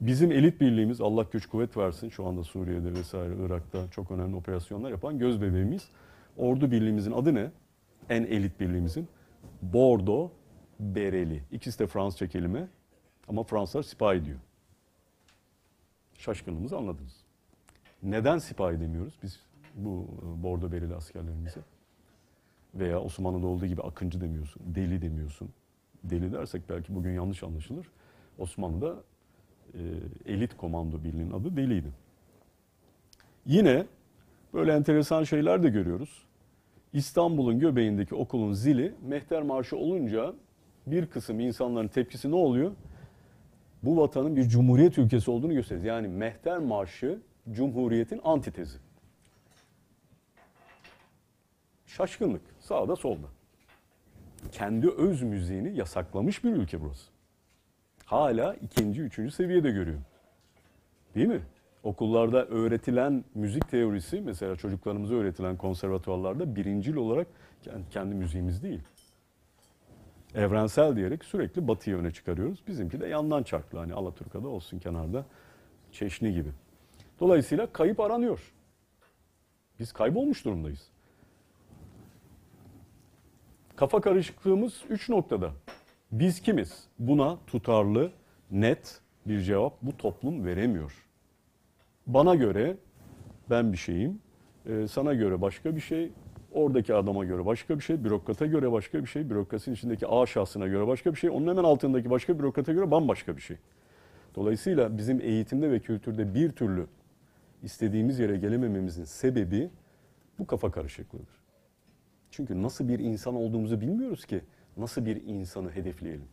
Bizim 0.00 0.32
elit 0.32 0.60
birliğimiz 0.60 1.00
Allah 1.00 1.26
güç 1.32 1.46
kuvvet 1.46 1.76
versin 1.76 2.08
şu 2.08 2.26
anda 2.26 2.44
Suriye'de 2.44 2.94
vesaire 2.94 3.34
Irak'ta 3.46 3.90
çok 3.90 4.10
önemli 4.10 4.36
operasyonlar 4.36 4.90
yapan 4.90 5.18
göz 5.18 5.42
bebeğimiz. 5.42 5.88
Ordu 6.36 6.70
birliğimizin 6.70 7.12
adı 7.12 7.34
ne? 7.34 7.50
En 8.08 8.22
elit 8.22 8.60
birliğimizin 8.60 9.08
Bordo 9.62 10.30
Bereli. 10.80 11.42
İkisi 11.52 11.78
de 11.78 11.86
Fransızca 11.86 12.26
kelime 12.26 12.68
ama 13.28 13.42
Fransızlar 13.42 13.82
sipahi 13.82 14.24
diyor. 14.24 14.38
Şaşkınlığımızı 16.18 16.76
anladınız. 16.76 17.16
Neden 18.02 18.38
sipahi 18.38 18.80
demiyoruz 18.80 19.14
biz 19.22 19.40
bu 19.84 20.06
Bordo 20.42 20.72
Bereli 20.72 20.94
askerlerimize? 20.94 21.60
Veya 22.74 23.00
Osmanlı'da 23.00 23.46
olduğu 23.46 23.66
gibi 23.66 23.82
akıncı 23.82 24.20
demiyorsun, 24.20 24.62
deli 24.66 25.02
demiyorsun. 25.02 25.48
Deli 26.04 26.32
dersek 26.32 26.62
belki 26.68 26.94
bugün 26.94 27.10
yanlış 27.10 27.42
anlaşılır. 27.42 27.86
Osmanlı'da 28.38 28.94
e, 29.74 29.80
elit 30.26 30.56
komando 30.56 31.04
birliğinin 31.04 31.32
adı 31.32 31.56
deliydi. 31.56 31.88
Yine 33.46 33.86
böyle 34.54 34.72
enteresan 34.72 35.24
şeyler 35.24 35.62
de 35.62 35.68
görüyoruz. 35.68 36.22
İstanbul'un 36.92 37.58
göbeğindeki 37.58 38.14
okulun 38.14 38.52
zili 38.52 38.94
Mehter 39.08 39.42
Marşı 39.42 39.76
olunca 39.76 40.34
bir 40.86 41.06
kısım 41.06 41.40
insanların 41.40 41.88
tepkisi 41.88 42.30
ne 42.30 42.34
oluyor? 42.34 42.72
Bu 43.82 43.96
vatanın 43.96 44.36
bir 44.36 44.48
cumhuriyet 44.48 44.98
ülkesi 44.98 45.30
olduğunu 45.30 45.54
gösterir. 45.54 45.82
Yani 45.82 46.08
Mehter 46.08 46.58
Marşı 46.58 47.18
cumhuriyetin 47.52 48.20
antitezi. 48.24 48.78
Şaşkınlık 51.96 52.42
sağda 52.58 52.96
solda. 52.96 53.26
Kendi 54.52 54.90
öz 54.90 55.22
müziğini 55.22 55.78
yasaklamış 55.78 56.44
bir 56.44 56.52
ülke 56.52 56.80
burası. 56.80 57.10
Hala 58.04 58.54
ikinci, 58.54 59.02
üçüncü 59.02 59.30
seviyede 59.30 59.70
görüyor. 59.70 60.00
Değil 61.14 61.26
mi? 61.26 61.42
Okullarda 61.82 62.46
öğretilen 62.46 63.24
müzik 63.34 63.70
teorisi 63.70 64.20
mesela 64.20 64.56
çocuklarımıza 64.56 65.14
öğretilen 65.14 65.56
konservatuvarlarda 65.56 66.56
birincil 66.56 66.96
olarak 66.96 67.26
kendi 67.90 68.14
müziğimiz 68.14 68.62
değil. 68.62 68.80
Evrensel 70.34 70.96
diyerek 70.96 71.24
sürekli 71.24 71.68
batıyı 71.68 71.96
öne 71.96 72.10
çıkarıyoruz. 72.10 72.62
Bizimki 72.66 73.00
de 73.00 73.06
yandan 73.06 73.42
çarklı 73.42 73.78
hani 73.78 73.94
Alaturka'da 73.94 74.48
olsun 74.48 74.78
kenarda 74.78 75.24
çeşni 75.92 76.34
gibi. 76.34 76.50
Dolayısıyla 77.20 77.72
kayıp 77.72 78.00
aranıyor. 78.00 78.52
Biz 79.78 79.92
kaybolmuş 79.92 80.44
durumdayız. 80.44 80.90
Kafa 83.80 84.00
karışıklığımız 84.00 84.80
üç 84.90 85.08
noktada. 85.08 85.50
Biz 86.12 86.40
kimiz? 86.40 86.84
Buna 86.98 87.38
tutarlı, 87.46 88.12
net 88.50 89.00
bir 89.26 89.40
cevap 89.40 89.82
bu 89.82 89.96
toplum 89.96 90.44
veremiyor. 90.44 91.06
Bana 92.06 92.34
göre 92.34 92.76
ben 93.50 93.72
bir 93.72 93.76
şeyim, 93.76 94.20
sana 94.88 95.14
göre 95.14 95.40
başka 95.40 95.76
bir 95.76 95.80
şey, 95.80 96.12
Oradaki 96.52 96.94
adama 96.94 97.24
göre 97.24 97.46
başka 97.46 97.78
bir 97.78 97.82
şey, 97.82 98.04
bürokrata 98.04 98.46
göre 98.46 98.72
başka 98.72 99.02
bir 99.02 99.06
şey, 99.06 99.30
bürokrasinin 99.30 99.74
içindeki 99.76 100.06
A 100.06 100.26
şahsına 100.26 100.66
göre 100.66 100.86
başka 100.86 101.12
bir 101.12 101.18
şey, 101.18 101.30
onun 101.30 101.48
hemen 101.48 101.64
altındaki 101.64 102.10
başka 102.10 102.38
bürokrata 102.38 102.72
göre 102.72 102.90
bambaşka 102.90 103.36
bir 103.36 103.42
şey. 103.42 103.56
Dolayısıyla 104.34 104.98
bizim 104.98 105.20
eğitimde 105.20 105.70
ve 105.70 105.80
kültürde 105.80 106.34
bir 106.34 106.50
türlü 106.50 106.86
istediğimiz 107.62 108.18
yere 108.18 108.36
gelemememizin 108.36 109.04
sebebi 109.04 109.70
bu 110.38 110.46
kafa 110.46 110.70
karışıklığıdır. 110.70 111.39
Çünkü 112.30 112.62
nasıl 112.62 112.88
bir 112.88 112.98
insan 112.98 113.34
olduğumuzu 113.34 113.80
bilmiyoruz 113.80 114.24
ki 114.24 114.40
nasıl 114.76 115.06
bir 115.06 115.24
insanı 115.26 115.70
hedefleyelim. 115.70 116.28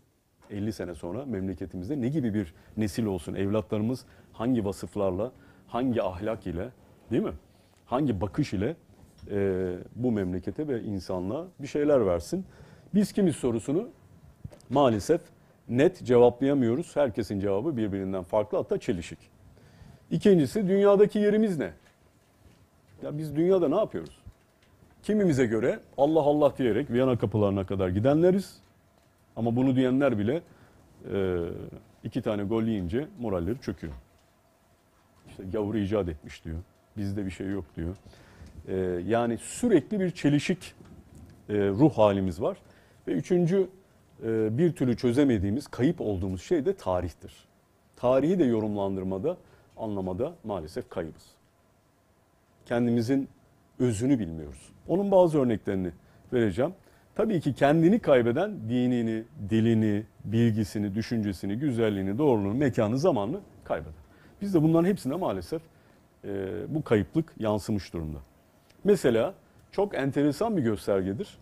50 0.50 0.74
sene 0.74 0.96
sonra 0.96 1.26
memleketimizde 1.26 2.02
ne 2.02 2.08
gibi 2.08 2.34
bir 2.34 2.54
nesil 2.78 3.06
olsun? 3.06 3.34
Evlatlarımız 3.34 4.06
hangi 4.34 4.66
vasıflarla, 4.66 5.32
hangi 5.68 6.04
ahlak 6.04 6.48
ile, 6.48 6.70
değil 7.12 7.24
mi? 7.24 7.34
Hangi 7.86 8.22
bakış 8.22 8.54
ile 8.54 8.76
e, 9.32 9.76
bu 9.96 10.12
memlekete 10.12 10.68
ve 10.68 10.82
insanlığa 10.84 11.48
bir 11.60 11.68
şeyler 11.68 12.06
versin. 12.06 12.46
Biz 12.94 13.12
kimiz 13.12 13.36
sorusunu 13.36 13.90
maalesef 14.70 15.22
net 15.70 16.06
cevaplayamıyoruz. 16.06 16.96
Herkesin 16.96 17.40
cevabı 17.40 17.78
birbirinden 17.78 18.24
farklı 18.24 18.58
hatta 18.58 18.80
çelişik. 18.80 19.20
İkincisi 20.12 20.68
dünyadaki 20.68 21.20
yerimiz 21.20 21.58
ne? 21.58 21.74
Ya 23.04 23.18
biz 23.18 23.36
dünyada 23.36 23.70
ne 23.70 23.76
yapıyoruz? 23.76 24.17
Kimimize 25.04 25.46
göre 25.46 25.80
Allah 25.98 26.22
Allah 26.22 26.58
diyerek 26.58 26.92
Viyana 26.92 27.18
kapılarına 27.18 27.66
kadar 27.66 27.90
gidenleriz. 27.90 28.60
Ama 29.36 29.56
bunu 29.56 29.76
diyenler 29.76 30.18
bile 30.18 30.42
e, 31.14 31.46
iki 32.04 32.22
tane 32.22 32.44
gol 32.44 32.64
yiyince 32.64 33.08
moralleri 33.20 33.62
çöküyor. 33.62 33.94
İşte 35.30 35.44
gavur 35.44 35.76
icat 35.76 36.10
etmiş 36.10 36.46
diyor. 36.46 36.58
Bizde 36.98 37.26
bir 37.26 37.32
şey 37.32 37.48
yok 37.48 37.66
diyor. 37.76 37.96
E, 38.68 38.76
yani 39.08 39.38
sürekli 39.38 40.00
bir 40.00 40.12
çelişik 40.12 40.74
e, 41.50 41.54
ruh 41.54 41.98
halimiz 41.98 42.42
var. 42.42 42.58
Ve 43.08 43.12
üçüncü 43.12 43.70
e, 44.24 44.58
bir 44.58 44.74
türlü 44.74 44.98
çözemediğimiz, 44.98 45.68
kayıp 45.68 46.02
olduğumuz 46.02 46.42
şey 46.42 46.66
de 46.66 46.74
tarihtir. 46.74 47.48
Tarihi 47.96 48.40
de 48.40 48.44
yorumlandırmada, 48.44 49.38
anlamada 49.78 50.34
maalesef 50.44 50.90
kaybız. 50.90 51.26
Kendimizin 52.66 53.30
özünü 53.80 54.20
bilmiyoruz. 54.20 54.70
Onun 54.88 55.12
bazı 55.12 55.40
örneklerini 55.40 55.92
vereceğim. 56.34 56.74
Tabii 57.16 57.42
ki 57.42 57.54
kendini 57.54 58.00
kaybeden 58.00 58.70
dinini, 58.70 59.24
dilini, 59.50 60.04
bilgisini, 60.26 60.96
düşüncesini, 60.96 61.56
güzelliğini, 61.56 62.18
doğruluğunu, 62.18 62.54
mekanı, 62.54 62.98
zamanını 62.98 63.40
kaybeder. 63.64 63.94
Biz 64.42 64.54
de 64.54 64.64
bunların 64.64 64.90
hepsine 64.90 65.16
maalesef 65.16 65.62
e, 66.26 66.30
bu 66.68 66.84
kayıplık 66.84 67.34
yansımış 67.40 67.94
durumda. 67.94 68.18
Mesela 68.84 69.34
çok 69.72 69.96
enteresan 69.96 70.58
bir 70.58 70.62
göstergedir. 70.62 71.38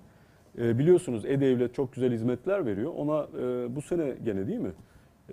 E, 0.57 0.77
biliyorsunuz 0.79 1.25
E-Devlet 1.25 1.75
çok 1.75 1.93
güzel 1.93 2.13
hizmetler 2.13 2.65
veriyor. 2.65 2.93
Ona 2.97 3.23
e, 3.23 3.75
bu 3.75 3.81
sene 3.81 4.13
gene 4.25 4.47
değil 4.47 4.59
mi? 4.59 4.71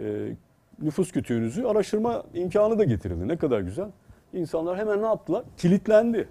E, 0.01 0.37
nüfus 0.83 1.13
kütüğünüzü 1.13 1.65
araştırma 1.65 2.23
imkanı 2.35 2.79
da 2.79 2.85
getirildi. 2.85 3.29
Ne 3.29 3.37
kadar 3.37 3.61
güzel. 3.61 3.89
İnsanlar 4.33 4.79
hemen 4.79 5.03
ne 5.03 5.07
yaptılar? 5.07 5.45
Kilitlendi. 5.57 6.29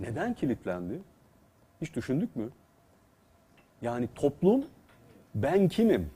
Neden 0.00 0.34
kilitlendi? 0.34 1.00
Hiç 1.80 1.94
düşündük 1.96 2.36
mü? 2.36 2.48
Yani 3.82 4.08
toplum 4.14 4.64
ben 5.34 5.68
kimim? 5.68 6.10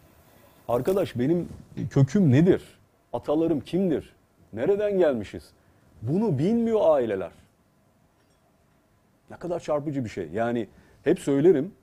Arkadaş 0.68 1.18
benim 1.18 1.49
köküm 1.90 2.33
nedir? 2.33 2.79
Atalarım 3.12 3.61
kimdir? 3.61 4.12
Nereden 4.53 4.99
gelmişiz? 4.99 5.51
Bunu 6.03 6.38
bilmiyor 6.38 6.81
aileler. 6.83 7.33
Ne 9.31 9.37
kadar 9.37 9.61
çarpıcı 9.61 10.05
bir 10.05 10.09
şey. 10.11 10.29
Yani 10.33 10.68
hep 11.05 11.18
söylerim. 11.18 11.75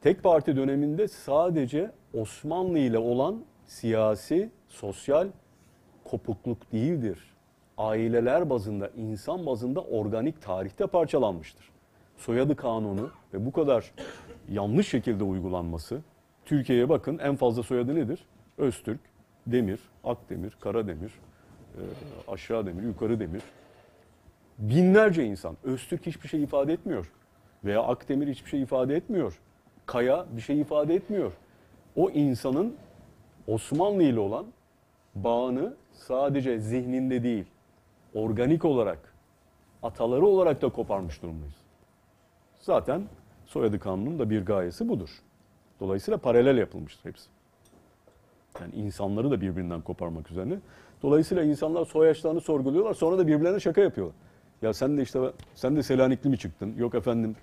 Tek 0.00 0.22
parti 0.22 0.56
döneminde 0.56 1.08
sadece 1.08 1.90
Osmanlı 2.14 2.78
ile 2.78 2.98
olan 2.98 3.44
siyasi, 3.66 4.50
sosyal 4.68 5.28
kopukluk 6.04 6.72
değildir. 6.72 7.33
Aileler 7.78 8.50
bazında, 8.50 8.90
insan 8.96 9.46
bazında 9.46 9.80
organik 9.80 10.42
tarihte 10.42 10.86
parçalanmıştır. 10.86 11.70
Soyadı 12.16 12.56
kanunu 12.56 13.10
ve 13.34 13.46
bu 13.46 13.52
kadar 13.52 13.92
yanlış 14.48 14.88
şekilde 14.88 15.24
uygulanması, 15.24 16.00
Türkiye'ye 16.44 16.88
bakın 16.88 17.18
en 17.18 17.36
fazla 17.36 17.62
soyadı 17.62 17.94
nedir? 17.94 18.26
Öztürk, 18.58 19.00
Demir, 19.46 19.80
Akdemir, 20.04 20.56
Karademir, 20.60 21.12
e, 21.74 21.80
aşağı 22.28 22.66
demir, 22.66 22.82
yukarı 22.82 23.20
demir. 23.20 23.42
Binlerce 24.58 25.24
insan. 25.24 25.56
Öztürk 25.64 26.06
hiçbir 26.06 26.28
şey 26.28 26.42
ifade 26.42 26.72
etmiyor. 26.72 27.12
Veya 27.64 27.82
Akdemir 27.82 28.28
hiçbir 28.28 28.50
şey 28.50 28.62
ifade 28.62 28.96
etmiyor. 28.96 29.40
Kaya 29.86 30.26
bir 30.30 30.40
şey 30.40 30.60
ifade 30.60 30.94
etmiyor. 30.94 31.32
O 31.96 32.10
insanın 32.10 32.74
Osmanlı 33.46 34.02
ile 34.02 34.20
olan 34.20 34.46
bağını 35.14 35.74
sadece 35.92 36.58
zihninde 36.58 37.22
değil, 37.22 37.44
organik 38.14 38.64
olarak, 38.64 39.14
ataları 39.82 40.26
olarak 40.26 40.62
da 40.62 40.68
koparmış 40.68 41.22
durumdayız. 41.22 41.54
Zaten 42.60 43.02
soyadı 43.46 43.78
kanunun 43.78 44.18
da 44.18 44.30
bir 44.30 44.46
gayesi 44.46 44.88
budur. 44.88 45.22
Dolayısıyla 45.80 46.18
paralel 46.18 46.58
yapılmıştır 46.58 47.10
hepsi. 47.10 47.28
Yani 48.60 48.74
insanları 48.74 49.30
da 49.30 49.40
birbirinden 49.40 49.80
koparmak 49.80 50.30
üzerine. 50.30 50.58
Dolayısıyla 51.02 51.44
insanlar 51.44 51.84
soyaçlarını 51.84 52.40
sorguluyorlar. 52.40 52.94
Sonra 52.94 53.18
da 53.18 53.26
birbirlerine 53.26 53.60
şaka 53.60 53.80
yapıyorlar. 53.80 54.16
Ya 54.62 54.72
sen 54.72 54.96
de 54.96 55.02
işte 55.02 55.20
sen 55.54 55.76
de 55.76 55.82
Selanikli 55.82 56.30
mi 56.30 56.38
çıktın? 56.38 56.74
Yok 56.76 56.94
efendim. 56.94 57.36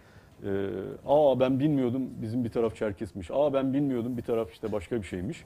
E, 0.43 0.69
aa 1.07 1.39
ben 1.39 1.59
bilmiyordum 1.59 2.09
bizim 2.21 2.43
bir 2.43 2.49
taraf 2.49 2.75
Çerkesmiş. 2.75 3.31
Aa 3.31 3.53
ben 3.53 3.73
bilmiyordum 3.73 4.17
bir 4.17 4.21
taraf 4.21 4.51
işte 4.51 4.71
başka 4.71 4.95
bir 4.95 5.07
şeymiş. 5.07 5.45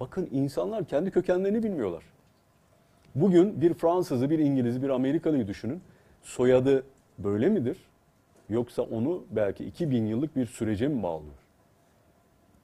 Bakın 0.00 0.28
insanlar 0.32 0.84
kendi 0.84 1.10
kökenlerini 1.10 1.62
bilmiyorlar. 1.62 2.02
Bugün 3.14 3.60
bir 3.60 3.74
Fransızı, 3.74 4.30
bir 4.30 4.38
İngiliz'i, 4.38 4.82
bir 4.82 4.88
Amerikalıyı 4.88 5.46
düşünün. 5.46 5.82
Soyadı 6.22 6.86
böyle 7.18 7.48
midir? 7.48 7.76
Yoksa 8.48 8.82
onu 8.82 9.24
belki 9.30 9.64
2000 9.64 10.06
yıllık 10.06 10.36
bir 10.36 10.46
sürece 10.46 10.88
mi 10.88 11.02
bağlıyor? 11.02 11.34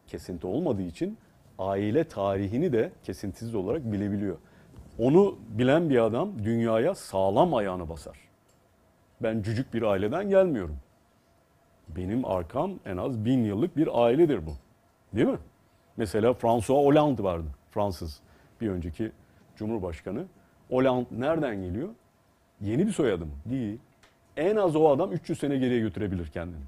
Kesinti 0.06 0.46
olmadığı 0.46 0.82
için 0.82 1.18
aile 1.58 2.04
tarihini 2.04 2.72
de 2.72 2.92
kesintisiz 3.02 3.54
olarak 3.54 3.92
bilebiliyor. 3.92 4.36
Onu 4.98 5.38
bilen 5.48 5.90
bir 5.90 5.98
adam 5.98 6.44
dünyaya 6.44 6.94
sağlam 6.94 7.54
ayağını 7.54 7.88
basar. 7.88 8.18
Ben 9.22 9.42
cücük 9.42 9.74
bir 9.74 9.82
aileden 9.82 10.28
gelmiyorum. 10.28 10.76
Benim 11.88 12.24
arkam 12.24 12.72
en 12.86 12.96
az 12.96 13.24
bin 13.24 13.44
yıllık 13.44 13.76
bir 13.76 14.04
ailedir 14.04 14.46
bu. 14.46 14.52
Değil 15.16 15.28
mi? 15.28 15.38
Mesela 15.96 16.32
François 16.32 16.86
Hollande 16.86 17.22
vardı. 17.22 17.46
Fransız 17.70 18.20
bir 18.60 18.68
önceki 18.68 19.12
Cumhurbaşkanı. 19.56 20.24
Hollande 20.68 21.06
nereden 21.18 21.62
geliyor? 21.62 21.88
Yeni 22.60 22.86
bir 22.86 22.92
soyadım. 22.92 23.30
Değil. 23.46 23.78
En 24.36 24.56
az 24.56 24.76
o 24.76 24.88
adam 24.88 25.12
300 25.12 25.38
sene 25.38 25.56
geriye 25.58 25.80
götürebilir 25.80 26.26
kendini. 26.26 26.64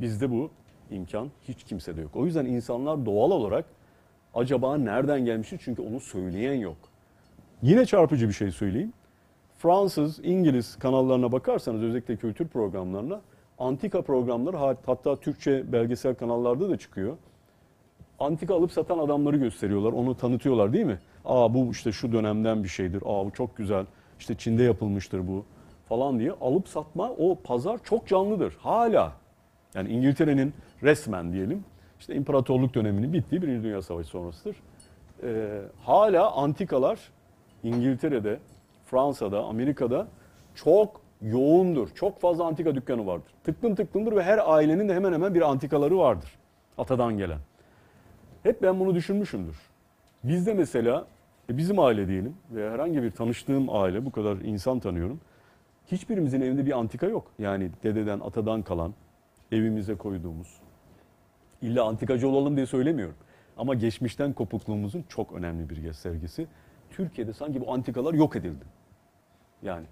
Bizde 0.00 0.30
bu 0.30 0.50
imkan 0.90 1.28
hiç 1.48 1.64
kimsede 1.64 2.00
yok. 2.00 2.16
O 2.16 2.26
yüzden 2.26 2.46
insanlar 2.46 3.06
doğal 3.06 3.30
olarak 3.30 3.64
acaba 4.34 4.76
nereden 4.76 5.24
gelmiştir? 5.24 5.60
Çünkü 5.64 5.82
onu 5.82 6.00
söyleyen 6.00 6.54
yok. 6.54 6.76
Yine 7.62 7.86
çarpıcı 7.86 8.28
bir 8.28 8.32
şey 8.32 8.50
söyleyeyim. 8.50 8.92
Fransız, 9.58 10.18
İngiliz 10.22 10.76
kanallarına 10.76 11.32
bakarsanız 11.32 11.82
özellikle 11.82 12.16
kültür 12.16 12.48
programlarına 12.48 13.20
antika 13.58 14.02
programları 14.02 14.56
hatta 14.86 15.16
Türkçe 15.16 15.72
belgesel 15.72 16.14
kanallarda 16.14 16.70
da 16.70 16.76
çıkıyor. 16.76 17.16
Antika 18.18 18.54
alıp 18.54 18.72
satan 18.72 18.98
adamları 18.98 19.36
gösteriyorlar. 19.36 19.92
Onu 19.92 20.16
tanıtıyorlar 20.16 20.72
değil 20.72 20.86
mi? 20.86 20.98
Aa 21.24 21.54
bu 21.54 21.70
işte 21.70 21.92
şu 21.92 22.12
dönemden 22.12 22.64
bir 22.64 22.68
şeydir. 22.68 23.02
Aa 23.06 23.26
bu 23.26 23.30
çok 23.30 23.56
güzel. 23.56 23.86
İşte 24.18 24.34
Çin'de 24.34 24.62
yapılmıştır 24.62 25.28
bu 25.28 25.44
falan 25.88 26.18
diye 26.18 26.32
alıp 26.40 26.68
satma 26.68 27.10
o 27.10 27.38
pazar 27.44 27.80
çok 27.84 28.06
canlıdır. 28.06 28.56
Hala 28.60 29.12
yani 29.74 29.88
İngiltere'nin 29.88 30.54
resmen 30.82 31.32
diyelim 31.32 31.64
işte 32.00 32.14
imparatorluk 32.14 32.74
döneminin 32.74 33.12
bittiği 33.12 33.42
Birinci 33.42 33.64
Dünya 33.64 33.82
Savaşı 33.82 34.08
sonrasıdır. 34.08 34.56
Ee, 35.22 35.60
hala 35.84 36.32
antikalar 36.32 37.00
İngiltere'de, 37.62 38.38
Fransa'da, 38.86 39.44
Amerika'da 39.44 40.08
çok 40.54 41.00
yoğundur. 41.22 41.88
Çok 41.94 42.20
fazla 42.20 42.44
antika 42.44 42.74
dükkanı 42.74 43.06
vardır. 43.06 43.32
Tıklım 43.44 43.74
tıklımdır 43.74 44.16
ve 44.16 44.22
her 44.22 44.52
ailenin 44.52 44.88
de 44.88 44.94
hemen 44.94 45.12
hemen 45.12 45.34
bir 45.34 45.50
antikaları 45.50 45.98
vardır. 45.98 46.38
Atadan 46.78 47.18
gelen. 47.18 47.38
Hep 48.42 48.62
ben 48.62 48.80
bunu 48.80 48.94
düşünmüşümdür. 48.94 49.69
Bizde 50.24 50.54
mesela 50.54 51.06
e, 51.50 51.56
bizim 51.56 51.78
aile 51.78 52.08
diyelim 52.08 52.36
veya 52.50 52.72
herhangi 52.72 53.02
bir 53.02 53.10
tanıştığım 53.10 53.70
aile 53.70 54.04
bu 54.04 54.12
kadar 54.12 54.36
insan 54.36 54.80
tanıyorum. 54.80 55.20
Hiçbirimizin 55.86 56.40
evinde 56.40 56.66
bir 56.66 56.78
antika 56.78 57.06
yok. 57.06 57.32
Yani 57.38 57.70
dededen, 57.82 58.20
atadan 58.20 58.62
kalan, 58.62 58.94
evimize 59.52 59.94
koyduğumuz. 59.94 60.60
İlla 61.62 61.84
antikacı 61.84 62.28
olalım 62.28 62.56
diye 62.56 62.66
söylemiyorum. 62.66 63.16
Ama 63.56 63.74
geçmişten 63.74 64.32
kopukluğumuzun 64.32 65.04
çok 65.08 65.32
önemli 65.32 65.70
bir 65.70 65.76
göstergesi. 65.76 66.46
Türkiye'de 66.90 67.32
sanki 67.32 67.60
bu 67.60 67.72
antikalar 67.72 68.14
yok 68.14 68.36
edildi. 68.36 68.64
Yani 69.62 69.86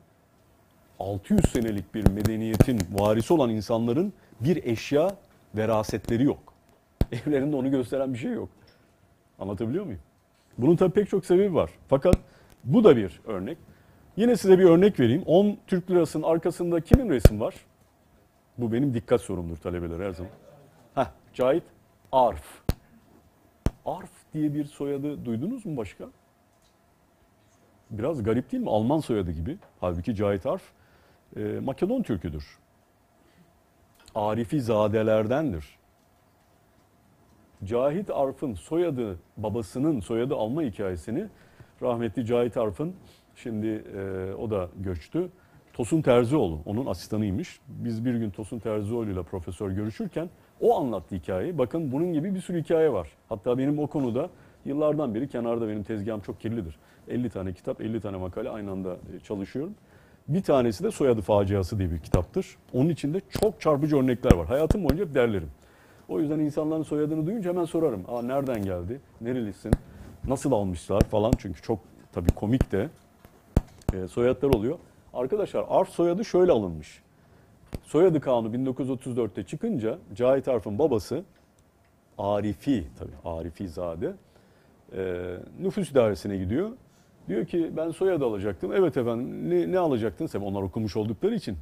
600 0.99 1.41
senelik 1.49 1.95
bir 1.95 2.11
medeniyetin 2.11 2.81
varisi 2.93 3.33
olan 3.33 3.51
insanların 3.51 4.13
bir 4.41 4.65
eşya 4.65 5.17
verasetleri 5.57 6.25
yok. 6.25 6.55
Evlerinde 7.13 7.57
onu 7.57 7.71
gösteren 7.71 8.15
bir 8.15 8.19
şey 8.19 8.33
yok. 8.33 8.49
Anlatabiliyor 9.39 9.85
muyum? 9.85 10.01
Bunun 10.59 10.77
tabii 10.77 10.93
pek 10.93 11.09
çok 11.09 11.27
sebebi 11.27 11.55
var. 11.55 11.71
Fakat 11.89 12.19
bu 12.65 12.85
da 12.85 12.97
bir 12.97 13.21
örnek. 13.27 13.59
Yine 14.17 14.37
size 14.37 14.59
bir 14.59 14.65
örnek 14.65 15.01
vereyim. 15.01 15.23
10 15.27 15.59
Türk 15.67 15.91
lirasının 15.91 16.23
arkasında 16.23 16.81
kimin 16.81 17.11
resim 17.11 17.41
var? 17.41 17.55
Bu 18.59 18.73
benim 18.73 18.95
dikkat 18.95 19.21
sorumdur 19.21 19.57
talebeler 19.57 20.01
her 20.07 20.11
zaman. 20.11 20.33
Heh, 20.95 21.07
Cahit 21.35 21.63
Arf. 22.13 22.63
Arf 23.87 24.11
diye 24.35 24.55
bir 24.55 24.65
soyadı 24.65 25.25
duydunuz 25.25 25.67
mu 25.67 25.77
başka? 25.77 26.05
Biraz 27.91 28.23
garip 28.23 28.53
değil 28.53 28.63
mi? 28.63 28.71
Alman 28.71 28.99
soyadı 28.99 29.33
gibi. 29.33 29.59
Halbuki 29.81 30.15
Cahit 30.15 30.47
Arf 30.47 30.63
e, 31.37 31.41
Makedon 31.41 32.03
Türküdür. 32.03 32.59
Arifi 34.15 34.61
zadelerdendir. 34.61 35.78
Cahit 37.65 38.11
Arf'ın 38.11 38.55
soyadı, 38.55 39.19
babasının 39.37 40.01
soyadı 40.01 40.35
alma 40.35 40.63
hikayesini 40.63 41.27
rahmetli 41.83 42.27
Cahit 42.27 42.57
Arf'ın 42.57 42.95
şimdi 43.37 43.67
e, 43.67 44.33
o 44.35 44.51
da 44.51 44.69
göçtü. 44.77 45.29
Tosun 45.73 46.03
Terzioğlu 46.03 46.59
onun 46.67 46.87
asistanıymış. 46.87 47.61
Biz 47.69 48.05
bir 48.05 48.15
gün 48.15 48.31
Tosun 48.31 48.59
Terzioğlu 48.59 49.11
ile 49.11 49.23
profesör 49.23 49.71
görüşürken 49.71 50.31
o 50.61 50.81
anlattı 50.81 51.15
hikayeyi. 51.15 51.59
Bakın 51.59 51.93
bunun 51.93 52.13
gibi 52.13 52.35
bir 52.35 52.41
sürü 52.41 52.63
hikaye 52.63 52.93
var. 52.93 53.09
Hatta 53.29 53.59
benim 53.59 53.79
o 53.79 53.87
konuda 53.87 54.31
yıllardan 54.65 55.15
beri 55.15 55.29
kenarda 55.29 55.69
benim 55.69 55.83
tezgahım 55.83 56.21
çok 56.21 56.41
kirlidir. 56.41 56.79
50 57.09 57.31
tane 57.31 57.53
kitap, 57.53 57.81
50 57.81 58.01
tane 58.01 58.17
makale 58.17 58.51
aynı 58.51 58.71
anda 58.71 58.97
e, 59.17 59.21
çalışıyorum. 59.21 59.75
Bir 60.29 60.43
tanesi 60.43 60.85
de 60.85 60.91
Soyadı 60.91 61.21
Faciası 61.21 61.79
diye 61.79 61.91
bir 61.91 61.99
kitaptır. 61.99 62.57
Onun 62.73 62.89
içinde 62.89 63.21
çok 63.41 63.61
çarpıcı 63.61 63.97
örnekler 63.97 64.33
var. 64.33 64.47
Hayatım 64.47 64.85
boyunca 64.85 65.05
hep 65.05 65.15
derlerim. 65.15 65.51
O 66.09 66.21
yüzden 66.21 66.39
insanların 66.39 66.83
soyadını 66.83 67.27
duyunca 67.27 67.51
hemen 67.51 67.65
sorarım. 67.65 68.05
Aa 68.09 68.23
nereden 68.23 68.63
geldi? 68.65 69.01
Nerelisin? 69.21 69.73
Nasıl 70.29 70.53
almışlar 70.53 71.01
falan. 71.01 71.33
Çünkü 71.39 71.63
çok 71.63 71.79
tabii 72.13 72.31
komik 72.31 72.73
de 72.73 72.89
e, 73.95 74.09
soyadlar 74.09 74.49
oluyor. 74.49 74.79
Arkadaşlar 75.15 75.65
Arf 75.69 75.89
soyadı 75.89 76.25
şöyle 76.25 76.53
alınmış. 76.53 77.03
Soyadı 77.83 78.21
kanunu 78.21 78.55
1934'te 78.55 79.43
çıkınca 79.43 79.99
Cahit 80.15 80.49
Arf'ın 80.49 80.79
babası 80.79 81.25
Arifi 82.19 82.87
tabii 82.99 83.13
Arifi 83.25 83.69
Zade 83.69 84.13
e, 84.97 85.37
nüfus 85.61 85.91
idaresine 85.91 86.37
gidiyor. 86.37 86.71
Diyor 87.29 87.47
ki 87.47 87.73
ben 87.77 87.91
soyadı 87.91 88.25
alacaktım. 88.25 88.73
Evet 88.73 88.97
efendim 88.97 89.51
ne, 89.51 89.73
ne 89.73 89.79
alacaktın 89.79 90.27
sen? 90.27 90.41
Onlar 90.41 90.63
okumuş 90.63 90.97
oldukları 90.97 91.35
için 91.35 91.57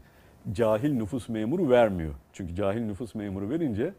cahil 0.53 0.93
nüfus 0.93 1.29
memuru 1.29 1.71
vermiyor. 1.71 2.15
Çünkü 2.33 2.55
cahil 2.55 2.81
nüfus 2.81 3.15
memuru 3.15 3.51
verince 3.51 3.93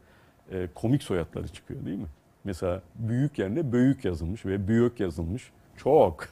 e, 0.51 0.69
komik 0.75 1.03
soyadları 1.03 1.47
çıkıyor 1.47 1.85
değil 1.85 1.97
mi? 1.97 2.07
Mesela 2.43 2.81
büyük 2.95 3.39
yerine 3.39 3.71
büyük 3.71 4.05
yazılmış 4.05 4.45
ve 4.45 4.67
büyük 4.67 4.99
yazılmış. 4.99 5.51
Çok. 5.77 6.27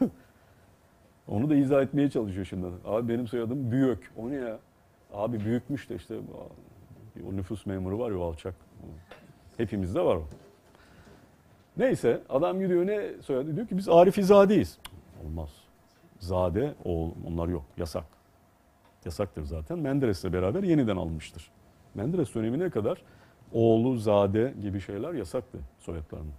Onu 1.27 1.49
da 1.49 1.55
izah 1.55 1.81
etmeye 1.81 2.09
çalışıyor 2.09 2.45
şimdi. 2.45 2.67
Abi 2.85 3.09
benim 3.13 3.27
soyadım 3.27 3.71
büyük. 3.71 4.11
O 4.17 4.29
ne 4.29 4.35
ya? 4.35 4.59
Abi 5.13 5.39
büyükmüş 5.39 5.89
de 5.89 5.95
işte 5.95 6.15
o 7.27 7.35
nüfus 7.35 7.65
memuru 7.65 7.99
var 7.99 8.11
ya 8.11 8.17
alçak. 8.17 8.55
Hepimizde 9.57 10.01
var 10.01 10.15
o. 10.15 10.23
Neyse 11.77 12.21
adam 12.29 12.59
gidiyor 12.59 12.87
ne 12.87 13.21
soyadı? 13.21 13.55
Diyor 13.55 13.67
ki 13.67 13.77
biz 13.77 13.89
Arifizadeyiz. 13.89 14.77
Olmaz. 15.25 15.49
Zade 16.19 16.73
o, 16.85 17.13
onlar 17.27 17.47
yok. 17.47 17.65
Yasak. 17.77 18.05
Yasaktır 19.05 19.43
zaten. 19.43 19.79
Menderes'le 19.79 20.33
beraber 20.33 20.63
yeniden 20.63 20.97
almıştır. 20.97 21.51
Menderes 21.95 22.35
dönemine 22.35 22.69
kadar 22.69 23.01
oğlu, 23.53 23.97
zade 23.97 24.53
gibi 24.61 24.81
şeyler 24.81 25.13
yasaktı 25.13 25.57
soyadlarının. 25.79 26.33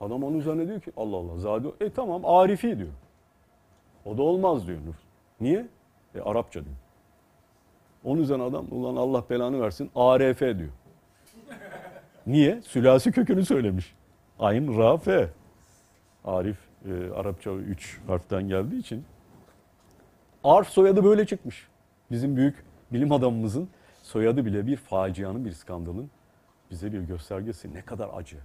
Adam 0.00 0.24
onun 0.24 0.38
üzerine 0.38 0.68
diyor 0.68 0.80
ki 0.80 0.92
Allah 0.96 1.16
Allah 1.16 1.38
zade 1.38 1.68
e 1.80 1.90
tamam 1.90 2.24
Arifi 2.24 2.78
diyor. 2.78 2.92
O 4.04 4.18
da 4.18 4.22
olmaz 4.22 4.66
diyor. 4.66 4.78
Niye? 5.40 5.66
E, 6.14 6.20
Arapça 6.20 6.64
diyor. 6.64 6.76
Onun 8.04 8.22
üzerine 8.22 8.42
adam 8.42 8.66
ulan 8.70 8.96
Allah 8.96 9.24
belanı 9.30 9.60
versin 9.60 9.90
ARF 9.94 10.40
diyor. 10.40 10.56
Niye? 12.26 12.62
Sülasi 12.62 13.12
kökünü 13.12 13.44
söylemiş. 13.44 13.94
Ayn, 14.38 14.78
Ra, 14.78 14.96
F. 14.96 15.28
Arif 16.24 16.58
e, 16.84 17.10
Arapça 17.14 17.50
3 17.50 18.00
harften 18.06 18.48
geldiği 18.48 18.78
için. 18.78 19.04
Arf 20.44 20.68
soyadı 20.68 21.04
böyle 21.04 21.26
çıkmış. 21.26 21.68
Bizim 22.10 22.36
büyük 22.36 22.64
bilim 22.92 23.12
adamımızın 23.12 23.68
soyadı 24.06 24.44
bile 24.44 24.66
bir 24.66 24.76
facianın, 24.76 25.44
bir 25.44 25.52
skandalın 25.52 26.10
bize 26.70 26.92
bir 26.92 27.00
göstergesi. 27.00 27.74
Ne 27.74 27.82
kadar 27.82 28.10
acı. 28.14 28.36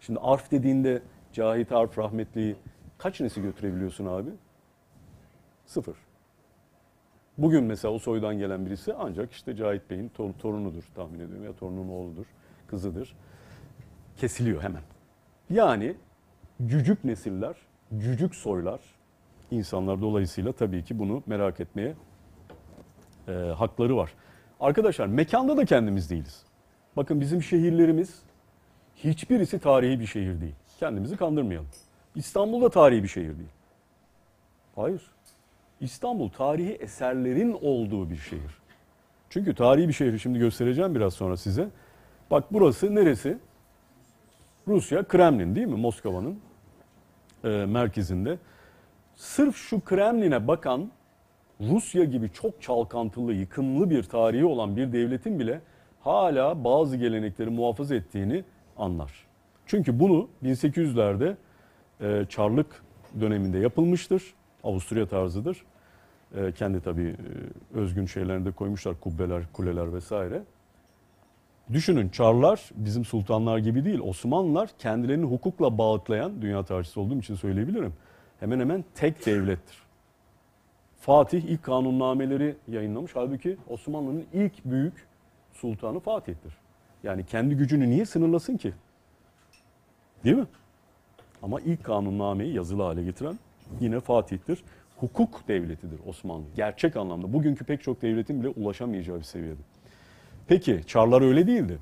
Şimdi 0.00 0.20
Arf 0.22 0.50
dediğinde 0.50 1.02
Cahit 1.32 1.72
Arf 1.72 1.98
rahmetliyi 1.98 2.56
kaç 2.98 3.20
nesil 3.20 3.42
götürebiliyorsun 3.42 4.06
abi? 4.06 4.30
Sıfır. 5.66 5.96
Bugün 7.38 7.64
mesela 7.64 7.94
o 7.94 7.98
soydan 7.98 8.38
gelen 8.38 8.66
birisi 8.66 8.94
ancak 8.94 9.32
işte 9.32 9.56
Cahit 9.56 9.90
Bey'in 9.90 10.08
tor- 10.08 10.38
torunudur 10.38 10.84
tahmin 10.94 11.20
ediyorum 11.20 11.44
ya 11.44 11.52
torunun 11.56 11.88
oğludur, 11.88 12.26
kızıdır. 12.66 13.16
Kesiliyor 14.16 14.62
hemen. 14.62 14.82
Yani 15.50 15.96
cücük 16.66 17.04
nesiller, 17.04 17.56
cücük 17.98 18.34
soylar 18.34 18.80
insanlar 19.50 20.00
dolayısıyla 20.00 20.52
tabii 20.52 20.84
ki 20.84 20.98
bunu 20.98 21.22
merak 21.26 21.60
etmeye 21.60 21.94
e, 23.28 23.32
hakları 23.32 23.96
var. 23.96 24.14
Arkadaşlar 24.60 25.06
mekanda 25.06 25.56
da 25.56 25.64
kendimiz 25.64 26.10
değiliz. 26.10 26.42
Bakın 26.96 27.20
bizim 27.20 27.42
şehirlerimiz 27.42 28.22
hiçbirisi 28.96 29.58
tarihi 29.58 30.00
bir 30.00 30.06
şehir 30.06 30.40
değil. 30.40 30.54
Kendimizi 30.80 31.16
kandırmayalım. 31.16 31.68
İstanbul 32.14 32.62
da 32.62 32.70
tarihi 32.70 33.02
bir 33.02 33.08
şehir 33.08 33.38
değil. 33.38 33.50
Hayır. 34.76 35.02
İstanbul 35.80 36.28
tarihi 36.28 36.72
eserlerin 36.72 37.58
olduğu 37.62 38.10
bir 38.10 38.16
şehir. 38.16 38.58
Çünkü 39.30 39.54
tarihi 39.54 39.88
bir 39.88 39.92
şehri 39.92 40.20
şimdi 40.20 40.38
göstereceğim 40.38 40.94
biraz 40.94 41.14
sonra 41.14 41.36
size. 41.36 41.68
Bak 42.30 42.44
burası 42.50 42.94
neresi? 42.94 43.38
Rusya, 44.68 45.08
Kremlin 45.08 45.54
değil 45.54 45.66
mi? 45.66 45.76
Moskova'nın 45.76 46.40
e, 47.44 47.48
merkezinde. 47.48 48.38
Sırf 49.16 49.56
şu 49.56 49.80
Kremlin'e 49.80 50.48
bakan 50.48 50.90
Rusya 51.60 52.04
gibi 52.04 52.30
çok 52.32 52.62
çalkantılı, 52.62 53.32
yıkımlı 53.34 53.90
bir 53.90 54.02
tarihi 54.02 54.44
olan 54.44 54.76
bir 54.76 54.92
devletin 54.92 55.38
bile 55.38 55.60
hala 56.00 56.64
bazı 56.64 56.96
gelenekleri 56.96 57.50
muhafaza 57.50 57.94
ettiğini 57.94 58.44
anlar. 58.76 59.12
Çünkü 59.66 60.00
bunu 60.00 60.28
1800'lerde 60.44 61.36
e, 62.00 62.26
Çarlık 62.28 62.82
döneminde 63.20 63.58
yapılmıştır. 63.58 64.22
Avusturya 64.64 65.06
tarzıdır. 65.06 65.62
E, 66.36 66.52
kendi 66.52 66.80
tabii 66.80 67.16
e, 67.74 67.78
özgün 67.78 68.06
şeylerini 68.06 68.44
de 68.44 68.50
koymuşlar. 68.50 69.00
Kubbeler, 69.00 69.42
kuleler 69.52 69.94
vesaire. 69.94 70.42
Düşünün 71.72 72.08
Çarlar 72.08 72.70
bizim 72.74 73.04
sultanlar 73.04 73.58
gibi 73.58 73.84
değil. 73.84 74.00
Osmanlılar 74.00 74.70
kendilerini 74.78 75.24
hukukla 75.24 75.78
bağıtlayan, 75.78 76.42
dünya 76.42 76.64
tarihçisi 76.64 77.00
olduğum 77.00 77.18
için 77.18 77.34
söyleyebilirim. 77.34 77.92
Hemen 78.40 78.60
hemen 78.60 78.84
tek 78.94 79.26
devlettir. 79.26 79.87
Fatih 80.98 81.44
ilk 81.44 81.62
kanunnameleri 81.62 82.56
yayınlamış. 82.68 83.10
Halbuki 83.14 83.56
Osmanlı'nın 83.68 84.24
ilk 84.32 84.64
büyük 84.64 85.06
sultanı 85.52 86.00
Fatih'tir. 86.00 86.52
Yani 87.02 87.26
kendi 87.26 87.54
gücünü 87.54 87.90
niye 87.90 88.06
sınırlasın 88.06 88.56
ki? 88.56 88.72
Değil 90.24 90.36
mi? 90.36 90.46
Ama 91.42 91.60
ilk 91.60 91.84
kanunnameyi 91.84 92.54
yazılı 92.54 92.82
hale 92.82 93.04
getiren 93.04 93.38
yine 93.80 94.00
Fatih'tir. 94.00 94.64
Hukuk 94.96 95.48
devletidir 95.48 96.00
Osmanlı. 96.06 96.44
Gerçek 96.56 96.96
anlamda. 96.96 97.32
Bugünkü 97.32 97.64
pek 97.64 97.82
çok 97.82 98.02
devletin 98.02 98.40
bile 98.40 98.48
ulaşamayacağı 98.48 99.18
bir 99.18 99.24
seviyede. 99.24 99.60
Peki 100.48 100.80
Çarlar 100.86 101.22
öyle 101.22 101.46
değildi. 101.46 101.78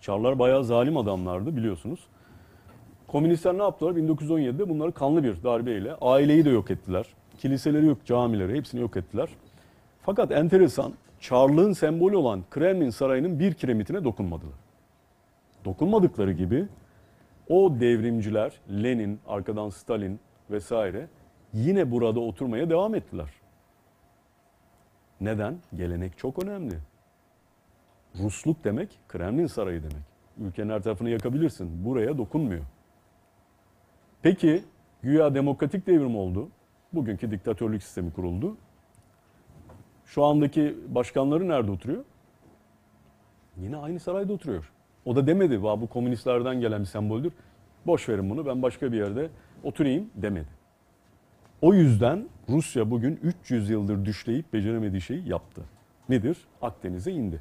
Çarlar 0.00 0.38
bayağı 0.38 0.64
zalim 0.64 0.96
adamlardı 0.96 1.56
biliyorsunuz. 1.56 2.00
Komünistler 3.06 3.58
ne 3.58 3.62
yaptılar? 3.62 3.92
1917'de 3.92 4.68
bunları 4.68 4.92
kanlı 4.92 5.24
bir 5.24 5.42
darbeyle 5.42 5.94
aileyi 5.94 6.44
de 6.44 6.50
yok 6.50 6.70
ettiler. 6.70 7.06
Kiliseleri 7.38 7.86
yok, 7.86 8.04
camileri 8.04 8.56
hepsini 8.56 8.80
yok 8.80 8.96
ettiler. 8.96 9.28
Fakat 10.02 10.32
enteresan 10.32 10.92
Çarlığın 11.20 11.72
sembolü 11.72 12.16
olan 12.16 12.44
Kremlin 12.50 12.90
Sarayı'nın 12.90 13.38
bir 13.38 13.54
kiremitine 13.54 14.04
dokunmadılar. 14.04 14.54
Dokunmadıkları 15.64 16.32
gibi 16.32 16.68
o 17.48 17.80
devrimciler, 17.80 18.52
Lenin, 18.70 19.20
arkadan 19.26 19.68
Stalin 19.68 20.20
vesaire 20.50 21.08
yine 21.52 21.90
burada 21.90 22.20
oturmaya 22.20 22.70
devam 22.70 22.94
ettiler. 22.94 23.28
Neden? 25.20 25.58
Gelenek 25.76 26.18
çok 26.18 26.44
önemli. 26.44 26.74
Rusluk 28.18 28.64
demek 28.64 28.98
Kremlin 29.08 29.46
Sarayı 29.46 29.82
demek. 29.82 30.04
Ülkenin 30.38 30.70
her 30.70 30.82
tarafını 30.82 31.10
yakabilirsin. 31.10 31.84
Buraya 31.84 32.18
dokunmuyor. 32.18 32.64
Peki 34.22 34.64
güya 35.02 35.34
demokratik 35.34 35.86
devrim 35.86 36.16
oldu. 36.16 36.48
Bugünkü 36.92 37.30
diktatörlük 37.30 37.82
sistemi 37.82 38.12
kuruldu. 38.12 38.56
Şu 40.04 40.24
andaki 40.24 40.76
başkanları 40.88 41.48
nerede 41.48 41.70
oturuyor? 41.70 42.04
Yine 43.56 43.76
aynı 43.76 44.00
sarayda 44.00 44.32
oturuyor. 44.32 44.72
O 45.04 45.16
da 45.16 45.26
demedi 45.26 45.62
"Va, 45.62 45.80
bu 45.80 45.86
komünistlerden 45.86 46.60
gelen 46.60 46.80
bir 46.80 46.86
semboldür. 46.86 47.32
Boş 47.86 48.08
verin 48.08 48.30
bunu 48.30 48.46
ben 48.46 48.62
başka 48.62 48.92
bir 48.92 48.96
yerde 48.96 49.30
oturayım 49.62 50.10
demedi. 50.14 50.48
O 51.62 51.74
yüzden 51.74 52.28
Rusya 52.48 52.90
bugün 52.90 53.16
300 53.22 53.70
yıldır 53.70 54.04
düşleyip 54.04 54.52
beceremediği 54.52 55.00
şeyi 55.00 55.28
yaptı. 55.28 55.64
Nedir? 56.08 56.38
Akdeniz'e 56.62 57.12
indi. 57.12 57.40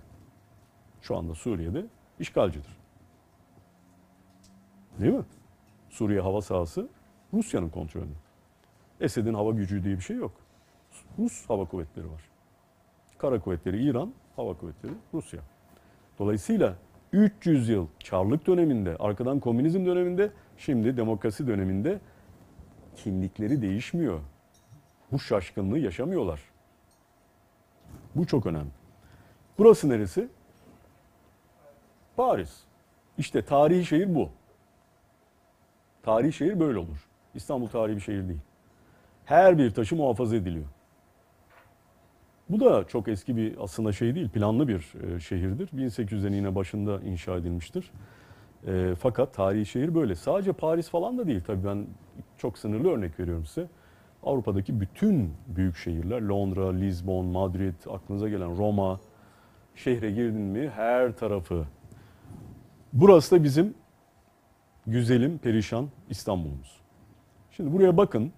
Şu 1.01 1.17
anda 1.17 1.35
Suriye'de 1.35 1.85
işgalcidir. 2.19 2.77
Değil 4.99 5.13
mi? 5.13 5.25
Suriye 5.89 6.21
hava 6.21 6.41
sahası 6.41 6.87
Rusya'nın 7.33 7.69
kontrolünde. 7.69 8.26
Esed'in 9.01 9.33
hava 9.33 9.51
gücü 9.51 9.83
diye 9.83 9.95
bir 9.95 10.01
şey 10.01 10.15
yok. 10.15 10.31
Rus 11.19 11.49
hava 11.49 11.65
kuvvetleri 11.65 12.11
var. 12.11 12.21
Kara 13.17 13.39
kuvvetleri 13.39 13.83
İran, 13.83 14.13
hava 14.35 14.53
kuvvetleri 14.53 14.93
Rusya. 15.13 15.41
Dolayısıyla 16.19 16.75
300 17.13 17.69
yıl 17.69 17.87
Çarlık 17.99 18.47
döneminde, 18.47 18.95
arkadan 18.99 19.39
komünizm 19.39 19.85
döneminde, 19.85 20.31
şimdi 20.57 20.97
demokrasi 20.97 21.47
döneminde 21.47 21.99
kimlikleri 22.95 23.61
değişmiyor. 23.61 24.19
Bu 25.11 25.19
şaşkınlığı 25.19 25.79
yaşamıyorlar. 25.79 26.41
Bu 28.15 28.27
çok 28.27 28.45
önemli. 28.45 28.69
Burası 29.57 29.89
neresi? 29.89 30.29
Paris. 32.15 32.63
İşte 33.17 33.45
tarihi 33.45 33.85
şehir 33.85 34.15
bu. 34.15 34.29
Tarihi 36.03 36.33
şehir 36.33 36.59
böyle 36.59 36.77
olur. 36.79 37.07
İstanbul 37.35 37.67
tarihi 37.67 37.95
bir 37.95 38.01
şehir 38.01 38.27
değil. 38.27 38.39
Her 39.27 39.57
bir 39.57 39.71
taşı 39.71 39.95
muhafaza 39.95 40.35
ediliyor. 40.35 40.65
Bu 42.49 42.59
da 42.59 42.87
çok 42.87 43.07
eski 43.07 43.37
bir 43.37 43.63
aslında 43.63 43.91
şey 43.91 44.15
değil, 44.15 44.29
planlı 44.29 44.67
bir 44.67 44.93
e, 45.03 45.19
şehirdir. 45.19 45.67
1800'lerin 45.67 46.35
yine 46.35 46.55
başında 46.55 47.01
inşa 47.01 47.37
edilmiştir. 47.37 47.91
E, 48.67 48.93
fakat 48.99 49.33
tarihi 49.33 49.65
şehir 49.65 49.95
böyle. 49.95 50.15
Sadece 50.15 50.53
Paris 50.53 50.89
falan 50.89 51.17
da 51.17 51.27
değil. 51.27 51.41
Tabii 51.47 51.65
ben 51.65 51.85
çok 52.37 52.57
sınırlı 52.57 52.89
örnek 52.89 53.19
veriyorum 53.19 53.45
size. 53.45 53.67
Avrupa'daki 54.23 54.79
bütün 54.79 55.33
büyük 55.47 55.77
şehirler, 55.77 56.21
Londra, 56.21 56.71
Lisbon, 56.71 57.25
Madrid, 57.25 57.75
aklınıza 57.91 58.29
gelen 58.29 58.57
Roma, 58.57 58.99
şehre 59.75 60.11
girdin 60.11 60.41
mi 60.41 60.69
her 60.69 61.11
tarafı. 61.17 61.65
Burası 62.93 63.35
da 63.35 63.43
bizim 63.43 63.73
güzelim, 64.85 65.37
perişan 65.37 65.89
İstanbul'umuz. 66.09 66.81
Şimdi 67.51 67.73
buraya 67.73 67.97
bakın. 67.97 68.31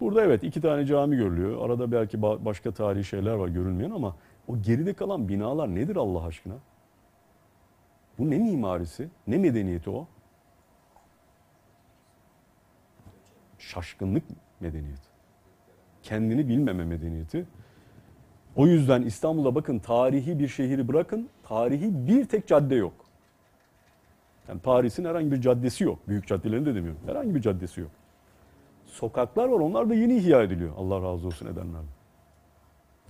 Burada 0.00 0.22
evet 0.24 0.44
iki 0.44 0.60
tane 0.60 0.86
cami 0.86 1.16
görülüyor. 1.16 1.66
Arada 1.66 1.92
belki 1.92 2.18
ba- 2.18 2.44
başka 2.44 2.72
tarihi 2.72 3.04
şeyler 3.04 3.34
var 3.34 3.48
görülmeyen 3.48 3.90
ama 3.90 4.16
o 4.48 4.62
geride 4.62 4.94
kalan 4.94 5.28
binalar 5.28 5.74
nedir 5.74 5.96
Allah 5.96 6.24
aşkına? 6.24 6.54
Bu 8.18 8.30
ne 8.30 8.38
mimarisi? 8.38 9.08
Ne 9.26 9.38
medeniyeti 9.38 9.90
o? 9.90 10.06
Şaşkınlık 13.58 14.22
medeniyeti. 14.60 15.10
Kendini 16.02 16.48
bilmeme 16.48 16.84
medeniyeti. 16.84 17.46
O 18.56 18.66
yüzden 18.66 19.02
İstanbul'da 19.02 19.54
bakın 19.54 19.78
tarihi 19.78 20.38
bir 20.38 20.48
şehri 20.48 20.88
bırakın, 20.88 21.28
tarihi 21.42 22.06
bir 22.06 22.24
tek 22.28 22.46
cadde 22.46 22.74
yok. 22.74 22.92
Yani 24.48 24.60
Paris'in 24.60 25.04
herhangi 25.04 25.32
bir 25.32 25.40
caddesi 25.40 25.84
yok. 25.84 26.08
Büyük 26.08 26.26
caddelerini 26.26 26.66
de 26.66 26.74
demiyorum. 26.74 27.00
Herhangi 27.06 27.34
bir 27.34 27.40
caddesi 27.40 27.80
yok. 27.80 27.90
Sokaklar 28.90 29.48
var. 29.48 29.60
Onlar 29.60 29.90
da 29.90 29.94
yeni 29.94 30.16
ihya 30.16 30.42
ediliyor. 30.42 30.72
Allah 30.76 31.02
razı 31.02 31.26
olsun 31.26 31.46
edenlerden. 31.46 31.84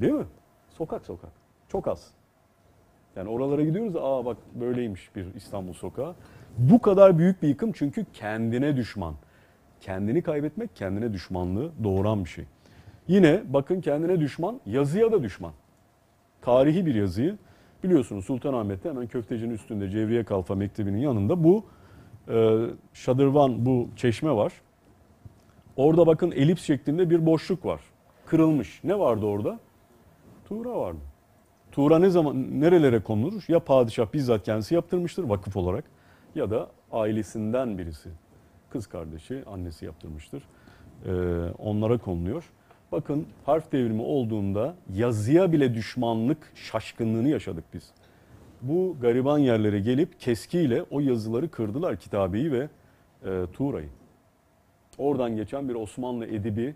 Değil 0.01 0.13
mi? 0.13 0.27
Sokak 0.71 1.07
sokak. 1.07 1.31
Çok 1.69 1.89
az. 1.89 2.11
Yani 3.17 3.29
oralara 3.29 3.65
gidiyoruz. 3.65 3.97
Aa 3.97 4.25
bak 4.25 4.37
böyleymiş 4.55 5.17
bir 5.17 5.35
İstanbul 5.35 5.73
sokağı. 5.73 6.15
Bu 6.59 6.83
kadar 6.83 7.19
büyük 7.19 7.43
bir 7.43 7.49
yıkım 7.49 7.73
çünkü 7.73 8.07
kendine 8.13 8.77
düşman. 8.77 9.15
Kendini 9.81 10.23
kaybetmek 10.23 10.77
kendine 10.77 11.13
düşmanlığı 11.13 11.73
doğuran 11.85 12.25
bir 12.25 12.31
şey. 12.31 12.45
Yine 13.09 13.43
bakın 13.49 13.81
kendine 13.81 14.21
düşman, 14.21 14.61
yazıya 14.67 15.13
da 15.13 15.23
düşman. 15.23 15.53
Tarihi 16.43 16.87
bir 16.87 16.95
yazıyı 16.95 17.39
biliyorsunuz 17.85 18.25
Sultanahmet'te 18.25 18.89
hemen 18.89 19.07
Köfteci'nin 19.07 19.55
üstünde 19.55 19.89
Cevriye 19.89 20.25
Kalfa 20.25 20.55
Mektebi'nin 20.55 20.99
yanında 20.99 21.45
bu 21.45 21.65
e, 22.29 22.59
şadırvan, 22.93 23.67
bu 23.67 23.89
çeşme 23.97 24.31
var. 24.31 24.53
Orada 25.81 26.07
bakın 26.07 26.31
elips 26.31 26.63
şeklinde 26.63 27.11
bir 27.11 27.27
boşluk 27.27 27.65
var. 27.65 27.81
Kırılmış. 28.27 28.81
Ne 28.85 28.99
vardı 28.99 29.27
orada? 29.27 29.61
Tuğra 30.49 30.81
vardı. 30.81 30.99
Tuğra 31.73 31.99
ne 31.99 32.11
zaman 32.11 32.61
nerelere 32.61 33.03
konulur? 33.03 33.45
Ya 33.49 33.61
padişah 33.61 34.13
bizzat 34.13 34.45
kendisi 34.45 34.75
yaptırmıştır 34.75 35.25
vakıf 35.25 35.57
olarak 35.57 35.85
ya 36.35 36.51
da 36.51 36.71
ailesinden 36.93 37.79
birisi. 37.79 38.09
Kız 38.71 38.87
kardeşi, 38.87 39.43
annesi 39.47 39.85
yaptırmıştır. 39.85 40.43
Ee, 41.07 41.11
onlara 41.59 41.99
konuluyor. 41.99 42.45
Bakın 42.93 43.27
harf 43.47 43.73
devrimi 43.73 44.03
olduğunda 44.03 44.75
yazıya 44.95 45.53
bile 45.53 45.75
düşmanlık 45.75 46.53
şaşkınlığını 46.55 47.29
yaşadık 47.29 47.65
biz. 47.75 47.91
Bu 48.63 48.97
gariban 49.01 49.39
yerlere 49.39 49.81
gelip 49.81 50.21
keskiyle 50.21 50.85
o 50.91 51.01
yazıları 51.01 51.51
kırdılar 51.51 51.97
kitabeyi 51.97 52.53
ve 52.53 52.69
e, 53.25 53.47
Tuğra'yı. 53.53 53.89
Oradan 55.01 55.37
geçen 55.37 55.69
bir 55.69 55.75
Osmanlı 55.75 56.27
edibi 56.27 56.75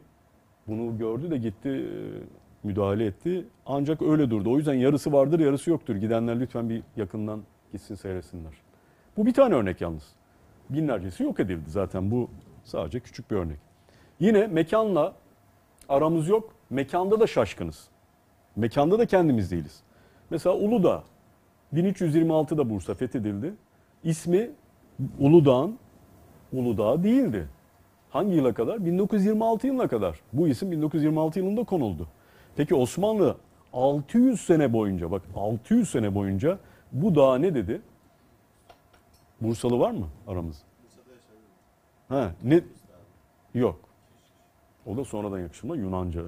bunu 0.67 0.99
gördü 0.99 1.31
de 1.31 1.39
gitti 1.39 1.69
e, 1.69 1.89
müdahale 2.67 3.07
etti. 3.07 3.45
Ancak 3.67 4.03
öyle 4.03 4.31
durdu. 4.31 4.53
O 4.53 4.57
yüzden 4.57 4.75
yarısı 4.75 5.13
vardır 5.13 5.41
yarısı 5.41 5.71
yoktur. 5.71 5.97
Gidenler 5.97 6.41
lütfen 6.41 6.71
bir 6.71 6.83
yakından 6.97 7.43
gitsin 7.73 7.95
seyretsinler. 7.95 8.53
Bu 9.17 9.27
bir 9.27 9.35
tane 9.35 9.55
örnek 9.55 9.81
yalnız. 9.81 10.13
Binlercesi 10.71 11.23
yok 11.23 11.41
edildi 11.41 11.71
zaten 11.71 12.11
bu 12.11 12.31
sadece 12.65 13.01
küçük 13.01 13.31
bir 13.31 13.37
örnek. 13.37 13.59
Yine 14.21 14.47
mekanla 14.47 15.15
aramız 15.89 16.29
yok. 16.29 16.53
Mekanda 16.71 17.21
da 17.21 17.27
şaşkınız. 17.27 17.89
Mekanda 18.57 18.99
da 18.99 19.07
kendimiz 19.07 19.51
değiliz. 19.51 19.83
Mesela 20.31 20.57
Uludağ 20.57 21.03
1326'da 21.75 22.71
Bursa 22.71 22.95
fethedildi. 22.95 23.55
İsmi 24.05 24.51
Uludağ'ın 25.19 25.79
Uludağ 26.53 27.03
değildi. 27.03 27.49
Hangi 28.15 28.35
yıla 28.35 28.55
kadar? 28.55 28.87
1926 28.87 29.67
yılına 29.67 29.89
kadar. 29.89 30.21
Bu 30.33 30.49
isim 30.49 30.71
1926 30.71 31.39
yılında 31.39 31.65
konuldu. 31.65 32.09
Peki 32.57 32.75
Osmanlı 32.75 33.37
600 33.73 34.41
sene 34.41 34.73
boyunca 34.73 35.11
bak 35.11 35.23
600 35.37 35.91
sene 35.91 36.15
boyunca 36.15 36.59
bu 36.93 37.15
dağ 37.15 37.39
ne 37.39 37.55
dedi? 37.55 37.83
Bursalı 39.41 39.79
var 39.79 39.91
mı 39.91 40.07
aramızda? 40.27 40.65
Ha, 42.09 42.33
ne? 42.45 42.61
Yok. 43.55 43.81
O 44.87 44.97
da 44.97 45.05
sonradan 45.05 45.39
yakışma 45.39 45.77
Yunanca. 45.77 46.23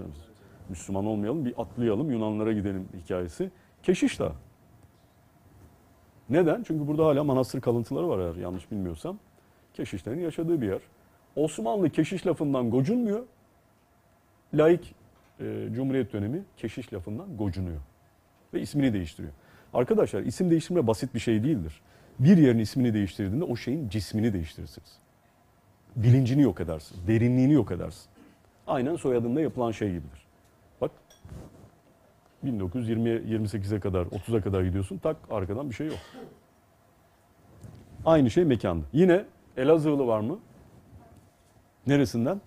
Müslüman 0.68 1.06
olmayalım 1.06 1.44
bir 1.44 1.54
atlayalım 1.62 2.10
Yunanlara 2.10 2.52
gidelim 2.52 2.88
hikayesi. 3.04 3.50
Keşiş 3.82 4.18
Dağı. 4.18 4.32
Neden? 6.30 6.62
Çünkü 6.62 6.86
burada 6.86 7.06
hala 7.06 7.24
manastır 7.24 7.60
kalıntıları 7.60 8.08
var 8.08 8.18
eğer 8.18 8.34
yanlış 8.34 8.70
bilmiyorsam. 8.70 9.18
Keşişlerin 9.74 10.20
yaşadığı 10.20 10.60
bir 10.60 10.66
yer. 10.66 10.80
Osmanlı 11.36 11.90
keşiş 11.90 12.26
lafından 12.26 12.70
gocunmuyor. 12.70 13.26
Laik 14.54 14.94
e, 15.40 15.68
Cumhuriyet 15.72 16.12
dönemi 16.12 16.44
keşiş 16.56 16.92
lafından 16.92 17.36
gocunuyor. 17.36 17.80
Ve 18.54 18.60
ismini 18.60 18.92
değiştiriyor. 18.92 19.32
Arkadaşlar 19.74 20.22
isim 20.22 20.50
değiştirme 20.50 20.86
basit 20.86 21.14
bir 21.14 21.18
şey 21.18 21.44
değildir. 21.44 21.80
Bir 22.18 22.36
yerin 22.36 22.58
ismini 22.58 22.94
değiştirdiğinde 22.94 23.44
o 23.44 23.56
şeyin 23.56 23.88
cismini 23.88 24.32
değiştirirsiniz. 24.32 24.98
Bilincini 25.96 26.42
yok 26.42 26.60
edersin. 26.60 27.06
Derinliğini 27.06 27.52
yok 27.52 27.72
edersin. 27.72 28.10
Aynen 28.66 28.96
soyadında 28.96 29.40
yapılan 29.40 29.70
şey 29.70 29.88
gibidir. 29.88 30.26
Bak 30.80 30.90
1928'e 32.44 33.80
kadar 33.80 34.06
30'a 34.06 34.40
kadar 34.40 34.62
gidiyorsun 34.62 34.98
tak 34.98 35.16
arkadan 35.30 35.70
bir 35.70 35.74
şey 35.74 35.86
yok. 35.86 35.98
Aynı 38.04 38.30
şey 38.30 38.44
mekanda. 38.44 38.84
Yine 38.92 39.24
Elazığlı 39.56 40.06
var 40.06 40.20
mı? 40.20 40.38
Neresinden? 41.86 42.40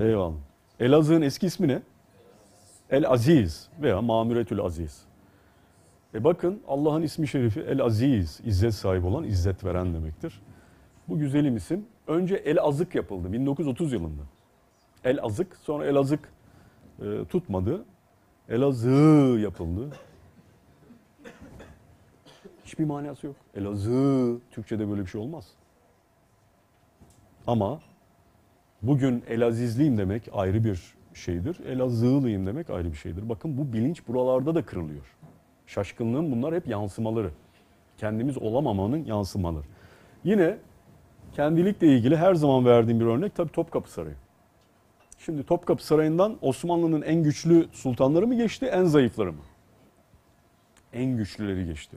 Eyvallah. 0.00 0.34
Elazığ'ın 0.80 1.22
eski 1.22 1.46
ismi 1.46 1.68
ne? 1.68 1.82
El 2.90 3.10
Aziz 3.10 3.68
veya 3.82 4.02
Mamuretül 4.02 4.60
Aziz. 4.60 5.04
E 6.14 6.24
bakın 6.24 6.62
Allah'ın 6.68 7.02
ismi 7.02 7.28
şerifi 7.28 7.60
El 7.60 7.82
Aziz, 7.82 8.40
izzet 8.44 8.74
sahibi 8.74 9.06
olan 9.06 9.24
izzet 9.24 9.64
veren 9.64 9.94
demektir. 9.94 10.42
Bu 11.08 11.18
güzelim 11.18 11.56
isim 11.56 11.86
önce 12.06 12.34
El 12.34 12.60
Azık 12.60 12.94
yapıldı 12.94 13.32
1930 13.32 13.92
yılında. 13.92 14.22
El 15.04 15.18
Azık 15.22 15.56
sonra 15.56 15.86
El 15.86 15.96
Azık 15.96 16.32
e, 17.02 17.24
tutmadı. 17.24 17.84
Elazığ 18.48 19.38
yapıldı. 19.40 19.96
Hiçbir 22.64 22.84
manası 22.84 23.26
yok. 23.26 23.36
Elazığ 23.54 24.38
Türkçe'de 24.50 24.90
böyle 24.90 25.02
bir 25.02 25.06
şey 25.06 25.20
olmaz. 25.20 25.44
Ama 27.46 27.80
bugün 28.82 29.24
Elazizliyim 29.28 29.98
demek 29.98 30.22
ayrı 30.32 30.64
bir 30.64 30.94
şeydir. 31.14 31.60
Elazığlıyım 31.66 32.46
demek 32.46 32.70
ayrı 32.70 32.92
bir 32.92 32.96
şeydir. 32.96 33.28
Bakın 33.28 33.58
bu 33.58 33.72
bilinç 33.72 34.08
buralarda 34.08 34.54
da 34.54 34.62
kırılıyor. 34.62 35.16
Şaşkınlığın 35.66 36.32
bunlar 36.32 36.54
hep 36.54 36.66
yansımaları. 36.68 37.30
Kendimiz 37.98 38.38
olamamanın 38.38 39.04
yansımaları. 39.04 39.64
Yine 40.24 40.56
kendilikle 41.36 41.86
ilgili 41.86 42.16
her 42.16 42.34
zaman 42.34 42.66
verdiğim 42.66 43.00
bir 43.00 43.06
örnek 43.06 43.34
tabii 43.34 43.52
Topkapı 43.52 43.92
Sarayı. 43.92 44.14
Şimdi 45.18 45.42
Topkapı 45.42 45.86
Sarayı'ndan 45.86 46.36
Osmanlı'nın 46.40 47.02
en 47.02 47.22
güçlü 47.22 47.68
sultanları 47.72 48.26
mı 48.26 48.34
geçti, 48.34 48.66
en 48.66 48.84
zayıfları 48.84 49.32
mı? 49.32 49.42
En 50.92 51.16
güçlüleri 51.16 51.66
geçti. 51.66 51.96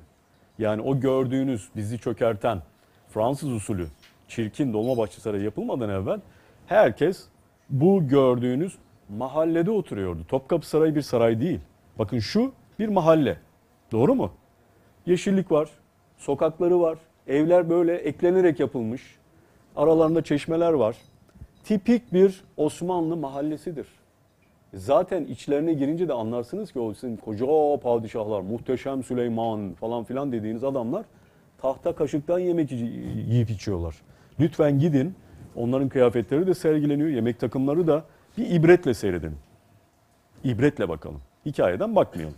Yani 0.60 0.82
o 0.82 1.00
gördüğünüz 1.00 1.70
bizi 1.76 2.00
çökerten 2.00 2.62
Fransız 3.10 3.52
usulü 3.52 3.88
çirkin 4.28 4.74
Dolmabahçe 4.74 5.22
Sarayı 5.22 5.44
yapılmadan 5.44 5.90
evvel 5.90 6.20
herkes 6.68 7.26
bu 7.70 8.08
gördüğünüz 8.08 8.78
mahallede 9.10 9.72
oturuyordu. 9.72 10.26
Topkapı 10.28 10.68
Sarayı 10.68 10.96
bir 10.96 11.02
saray 11.02 11.42
değil. 11.42 11.60
Bakın 12.00 12.20
şu 12.20 12.52
bir 12.80 12.88
mahalle. 12.88 13.38
Doğru 13.92 14.16
mu? 14.16 14.32
Yeşillik 15.06 15.52
var, 15.52 15.70
sokakları 16.18 16.82
var, 16.82 16.98
evler 17.28 17.70
böyle 17.70 17.96
eklenerek 17.96 18.60
yapılmış. 18.60 19.16
Aralarında 19.76 20.24
çeşmeler 20.24 20.74
var. 20.74 20.96
Tipik 21.64 22.14
bir 22.14 22.44
Osmanlı 22.58 23.18
mahallesidir. 23.18 23.88
Zaten 24.74 25.24
içlerine 25.26 25.74
girince 25.74 26.08
de 26.08 26.14
anlarsınız 26.14 26.72
ki 26.72 26.80
o 26.80 26.94
sizin 26.94 27.18
koca 27.18 27.46
padişahlar, 27.84 28.42
muhteşem 28.42 29.04
Süleyman 29.04 29.74
falan 29.74 30.04
filan 30.04 30.32
dediğiniz 30.32 30.64
adamlar 30.64 31.06
tahta 31.66 31.96
kaşıktan 31.96 32.40
yemek 32.40 32.72
yi- 32.72 33.24
yiyip 33.30 33.50
içiyorlar. 33.50 33.96
Lütfen 34.40 34.80
gidin. 34.80 35.16
Onların 35.56 35.90
kıyafetleri 35.90 36.48
de 36.48 36.54
sergileniyor. 36.54 37.10
Yemek 37.10 37.40
takımları 37.40 37.88
da 37.88 38.04
bir 38.38 38.50
ibretle 38.50 38.94
seyredin. 38.94 39.36
İbretle 40.44 40.90
bakalım. 40.90 41.22
Hikayeden 41.46 41.96
bakmayalım. 41.96 42.36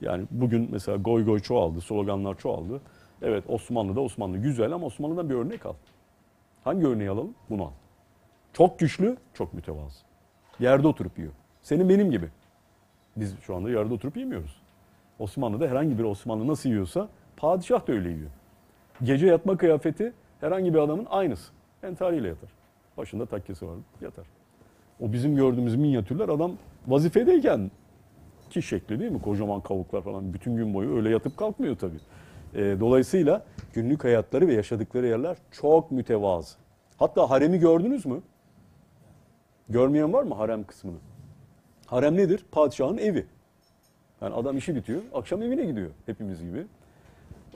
Yani 0.00 0.24
bugün 0.30 0.68
mesela 0.72 0.98
goy 0.98 1.24
goy 1.24 1.40
çoğaldı, 1.40 1.80
sloganlar 1.80 2.38
çoğaldı. 2.38 2.80
Evet 3.22 3.44
Osmanlı'da 3.48 4.00
Osmanlı 4.00 4.38
güzel 4.38 4.72
ama 4.72 4.86
Osmanlı'dan 4.86 5.30
bir 5.30 5.34
örnek 5.34 5.66
al. 5.66 5.74
Hangi 6.64 6.86
örneği 6.86 7.10
alalım? 7.10 7.34
Bunu 7.50 7.62
al. 7.64 7.70
Çok 8.52 8.78
güçlü, 8.78 9.16
çok 9.34 9.54
mütevazı. 9.54 9.98
Yerde 10.60 10.88
oturup 10.88 11.18
yiyor. 11.18 11.32
Senin 11.62 11.88
benim 11.88 12.10
gibi. 12.10 12.28
Biz 13.16 13.34
şu 13.40 13.56
anda 13.56 13.70
yerde 13.70 13.94
oturup 13.94 14.16
yemiyoruz. 14.16 14.56
Osmanlı'da 15.18 15.66
herhangi 15.68 15.98
bir 15.98 16.04
Osmanlı 16.04 16.46
nasıl 16.46 16.68
yiyorsa 16.68 17.08
padişah 17.36 17.86
da 17.88 17.92
öyle 17.92 18.08
yiyor. 18.10 18.30
Gece 19.02 19.26
yatma 19.26 19.56
kıyafeti 19.56 20.12
herhangi 20.40 20.74
bir 20.74 20.78
adamın 20.78 21.06
aynısı. 21.10 21.52
Entariyle 21.82 22.28
yatar. 22.28 22.50
Başında 22.96 23.26
takkesi 23.26 23.66
var, 23.66 23.74
yatar. 24.00 24.26
O 25.00 25.12
bizim 25.12 25.36
gördüğümüz 25.36 25.76
minyatürler 25.76 26.28
adam 26.28 26.52
vazifedeyken 26.86 27.70
ki 28.50 28.62
şekli 28.62 29.00
değil 29.00 29.12
mi? 29.12 29.22
Kocaman 29.22 29.60
kavuklar 29.60 30.02
falan 30.02 30.34
bütün 30.34 30.56
gün 30.56 30.74
boyu 30.74 30.96
öyle 30.96 31.10
yatıp 31.10 31.36
kalkmıyor 31.36 31.76
tabii. 31.76 31.98
Ee, 32.54 32.76
dolayısıyla 32.80 33.44
günlük 33.74 34.04
hayatları 34.04 34.48
ve 34.48 34.54
yaşadıkları 34.54 35.06
yerler 35.06 35.36
çok 35.50 35.90
mütevazı. 35.90 36.56
Hatta 36.96 37.30
haremi 37.30 37.58
gördünüz 37.58 38.06
mü? 38.06 38.20
Görmeyen 39.68 40.12
var 40.12 40.22
mı 40.22 40.34
harem 40.34 40.64
kısmını? 40.64 40.96
Harem 41.86 42.16
nedir? 42.16 42.44
Padişahın 42.52 42.98
evi. 42.98 43.26
Yani 44.20 44.34
adam 44.34 44.56
işi 44.56 44.74
bitiyor, 44.74 45.02
akşam 45.14 45.42
evine 45.42 45.64
gidiyor 45.64 45.90
hepimiz 46.06 46.40
gibi. 46.40 46.66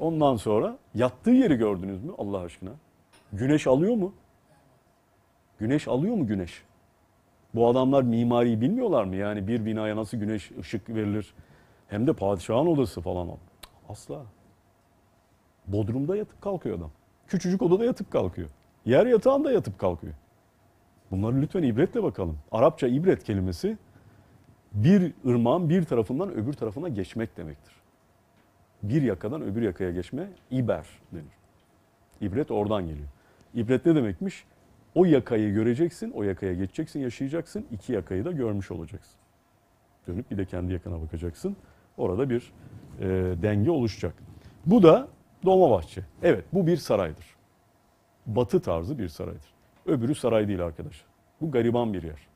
Ondan 0.03 0.37
sonra 0.37 0.79
yattığı 0.95 1.31
yeri 1.31 1.57
gördünüz 1.57 2.05
mü 2.05 2.13
Allah 2.19 2.39
aşkına? 2.39 2.71
Güneş 3.33 3.67
alıyor 3.67 3.95
mu? 3.95 4.15
Güneş 5.59 5.89
alıyor 5.89 6.15
mu 6.15 6.27
güneş? 6.27 6.63
Bu 7.55 7.69
adamlar 7.69 8.03
mimariyi 8.03 8.61
bilmiyorlar 8.61 9.05
mı? 9.05 9.17
Yani 9.17 9.49
bir 9.49 9.67
binaya 9.67 9.97
nasıl 9.97 10.19
güneş 10.19 10.51
ışık 10.61 10.89
verilir? 10.89 11.35
Hem 11.89 12.07
de 12.07 12.13
padişahın 12.13 12.67
odası 12.67 13.01
falan. 13.01 13.29
Asla. 13.89 14.23
Bodrum'da 15.67 16.17
yatıp 16.17 16.43
kalkıyor 16.43 16.79
adam. 16.79 16.91
Küçücük 17.27 17.63
odada 17.63 17.85
yatıp 17.85 18.11
kalkıyor. 18.11 18.49
Yer 18.85 19.07
yatağında 19.07 19.53
yatıp 19.53 19.79
kalkıyor. 19.79 20.15
Bunları 21.11 21.43
lütfen 21.43 21.63
ibretle 21.63 22.03
bakalım. 22.03 22.39
Arapça 22.53 22.89
ibret 22.89 23.25
kelimesi 23.25 23.79
bir 24.73 25.13
ırmağın 25.27 25.69
bir 25.69 25.85
tarafından 25.85 26.33
öbür 26.33 26.53
tarafına 26.53 26.89
geçmek 26.89 27.37
demektir. 27.37 27.82
Bir 28.83 29.03
yakadan 29.03 29.43
öbür 29.43 29.63
yakaya 29.63 29.91
geçme 29.91 30.29
iber 30.51 30.87
denir. 31.13 31.25
İbret 32.21 32.51
oradan 32.51 32.87
geliyor. 32.87 33.09
İbret 33.55 33.87
ne 33.87 33.95
demekmiş? 33.95 34.45
O 34.95 35.05
yakayı 35.05 35.55
göreceksin, 35.55 36.11
o 36.11 36.23
yakaya 36.23 36.55
geçeceksin, 36.55 37.01
yaşayacaksın. 37.01 37.67
iki 37.71 37.93
yakayı 37.93 38.25
da 38.25 38.33
görmüş 38.33 38.71
olacaksın. 38.71 39.15
Dönüp 40.07 40.31
bir 40.31 40.39
de 40.39 40.45
kendi 40.45 40.73
yakana 40.73 41.01
bakacaksın. 41.01 41.57
Orada 41.97 42.31
bir 42.31 42.53
e, 43.01 43.07
denge 43.43 43.71
oluşacak. 43.71 44.15
Bu 44.67 44.83
da 44.83 45.09
Dolmabahçe. 45.45 46.03
Evet 46.23 46.45
bu 46.53 46.67
bir 46.67 46.77
saraydır. 46.77 47.27
Batı 48.27 48.61
tarzı 48.61 48.99
bir 48.99 49.09
saraydır. 49.09 49.55
Öbürü 49.87 50.15
saray 50.15 50.49
değil 50.49 50.65
arkadaşlar. 50.65 51.07
Bu 51.41 51.51
gariban 51.51 51.93
bir 51.93 52.03
yer. 52.03 52.29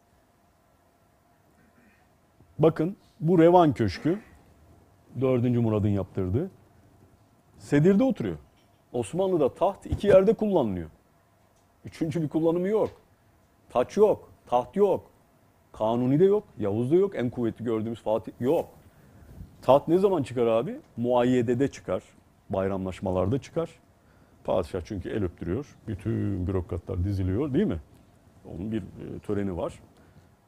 Bakın 2.59 2.97
bu 3.21 3.39
Revan 3.39 3.75
Köşkü 3.75 4.19
4. 5.21 5.45
Murad'ın 5.45 5.89
yaptırdığı. 5.89 6.51
Sedir'de 7.59 8.05
oturuyor. 8.05 8.37
Osmanlı'da 8.93 9.55
taht 9.55 9.87
iki 9.87 10.07
yerde 10.07 10.35
kullanılıyor. 10.35 10.91
Üçüncü 11.85 12.23
bir 12.23 12.29
kullanımı 12.29 12.69
yok. 12.69 12.91
Taç 13.71 13.97
yok, 13.97 14.31
taht 14.47 14.77
yok. 14.77 15.11
Kanuni 15.73 16.21
de 16.21 16.25
yok, 16.25 16.45
Yavuz 16.59 16.91
da 16.91 16.95
yok, 16.95 17.17
en 17.17 17.31
kuvvetli 17.31 17.64
gördüğümüz 17.64 18.01
Fatih 18.01 18.33
yok. 18.41 18.69
Taht 19.62 19.89
ne 19.89 19.99
zaman 19.99 20.23
çıkar 20.23 20.47
abi? 20.47 20.81
Muayyedede 20.97 21.69
çıkar, 21.71 22.03
bayramlaşmalarda 22.51 23.39
çıkar. 23.39 23.71
Padişah 24.45 24.81
çünkü 24.85 25.09
el 25.09 25.25
öptürüyor. 25.25 25.77
Bütün 25.89 26.47
bürokratlar 26.47 27.05
diziliyor 27.05 27.55
değil 27.55 27.67
mi? 27.67 27.81
Onun 28.45 28.73
bir 28.73 28.81
e, 28.81 29.19
töreni 29.27 29.57
var. 29.57 29.81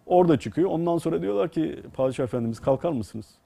Orada 0.06 0.38
çıkıyor. 0.38 0.70
Ondan 0.70 0.98
sonra 0.98 1.22
diyorlar 1.22 1.48
ki 1.48 1.82
Padişah 1.94 2.24
Efendimiz 2.24 2.60
kalkar 2.60 2.92
mısınız? 2.92 3.38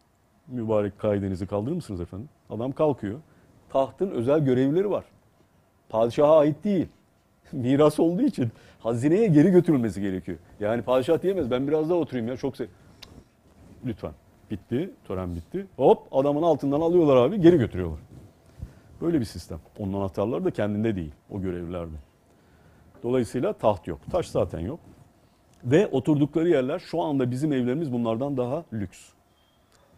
Mübarek 0.48 0.98
kaidenizi 0.98 1.46
kaldırır 1.46 1.74
mısınız 1.74 2.00
efendim? 2.00 2.28
Adam 2.50 2.72
kalkıyor. 2.72 3.20
Tahtın 3.68 4.10
özel 4.10 4.44
görevlileri 4.44 4.90
var. 4.90 5.04
Padişaha 5.88 6.38
ait 6.38 6.64
değil. 6.64 6.88
Miras 7.52 8.00
olduğu 8.00 8.22
için 8.22 8.48
hazineye 8.80 9.26
geri 9.26 9.50
götürülmesi 9.50 10.00
gerekiyor. 10.00 10.38
Yani 10.60 10.82
padişah 10.82 11.22
diyemez 11.22 11.50
ben 11.50 11.68
biraz 11.68 11.90
daha 11.90 11.98
oturayım 11.98 12.28
ya 12.28 12.36
çok 12.36 12.56
se 12.56 12.66
Lütfen. 13.86 14.12
Bitti. 14.50 14.90
Tören 15.04 15.34
bitti. 15.34 15.66
Hop 15.76 15.98
adamın 16.12 16.42
altından 16.42 16.80
alıyorlar 16.80 17.16
abi 17.16 17.40
geri 17.40 17.58
götürüyorlar. 17.58 18.00
Böyle 19.00 19.20
bir 19.20 19.24
sistem. 19.24 19.58
Onun 19.78 19.92
anahtarları 19.92 20.44
da 20.44 20.50
kendinde 20.50 20.96
değil. 20.96 21.12
O 21.30 21.40
görevlilerde. 21.40 21.96
Dolayısıyla 23.02 23.52
taht 23.52 23.86
yok. 23.86 24.00
Taş 24.10 24.28
zaten 24.28 24.60
yok. 24.60 24.80
Ve 25.64 25.86
oturdukları 25.86 26.48
yerler 26.48 26.78
şu 26.78 27.00
anda 27.02 27.30
bizim 27.30 27.52
evlerimiz 27.52 27.92
bunlardan 27.92 28.36
daha 28.36 28.64
lüks. 28.72 29.08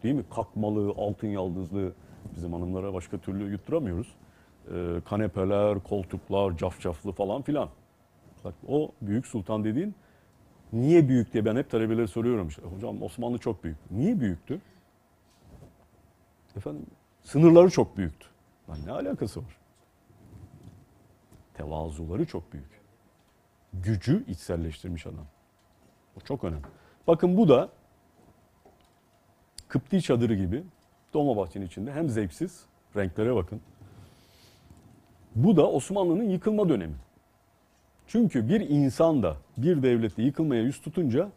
Değil 0.05 0.15
mi? 0.15 0.25
Kakmalı, 0.31 0.95
altın 0.97 1.27
yaldızlı. 1.29 1.93
Bizim 2.37 2.53
hanımlara 2.53 2.95
başka 2.95 3.19
türlü 3.19 3.51
yutturamıyoruz. 3.51 4.15
Ee, 4.71 5.01
kanepeler, 5.05 5.79
koltuklar, 5.81 6.57
cafcaflı 6.57 7.13
falan 7.13 7.43
filan. 7.43 7.69
Bak 8.45 8.55
o 8.69 8.91
büyük 9.03 9.27
sultan 9.27 9.65
dediğin 9.65 9.95
niye 10.73 11.09
büyük 11.09 11.33
diye 11.33 11.45
ben 11.45 11.57
hep 11.57 11.71
talebelere 11.71 12.07
soruyorum 12.07 12.49
işte. 12.49 12.63
Hocam 12.63 13.03
Osmanlı 13.03 13.39
çok 13.39 13.65
büyük. 13.65 13.77
Niye 13.91 14.21
büyüktü? 14.21 14.61
Efendim 16.57 16.87
sınırları 17.23 17.71
çok 17.71 17.97
büyüktü. 17.97 18.27
Lan 18.71 18.79
ne 18.87 18.93
alakası 18.93 19.41
var? 19.41 19.57
Tevazuları 21.55 22.27
çok 22.27 22.53
büyük. 22.53 22.81
Gücü 23.73 24.25
içselleştirmiş 24.29 25.07
adam. 25.07 25.27
O 26.17 26.21
çok 26.21 26.45
önemli. 26.45 26.67
Bakın 27.07 27.37
bu 27.37 27.49
da 27.49 27.69
Kıpti 29.75 30.03
çadırı 30.03 30.35
gibi 30.35 30.65
Dolmabahçe'nin 31.15 31.67
içinde 31.67 31.93
hem 31.93 32.09
zevksiz, 32.09 32.65
renklere 32.97 33.35
bakın. 33.35 33.61
Bu 35.35 35.57
da 35.57 35.71
Osmanlı'nın 35.71 36.31
yıkılma 36.31 36.69
dönemi. 36.69 36.95
Çünkü 38.07 38.49
bir 38.49 38.61
insan 38.61 39.23
da 39.23 39.37
bir 39.57 39.83
devlette 39.83 40.23
yıkılmaya 40.23 40.63
yüz 40.63 40.81
tutunca 40.81 41.29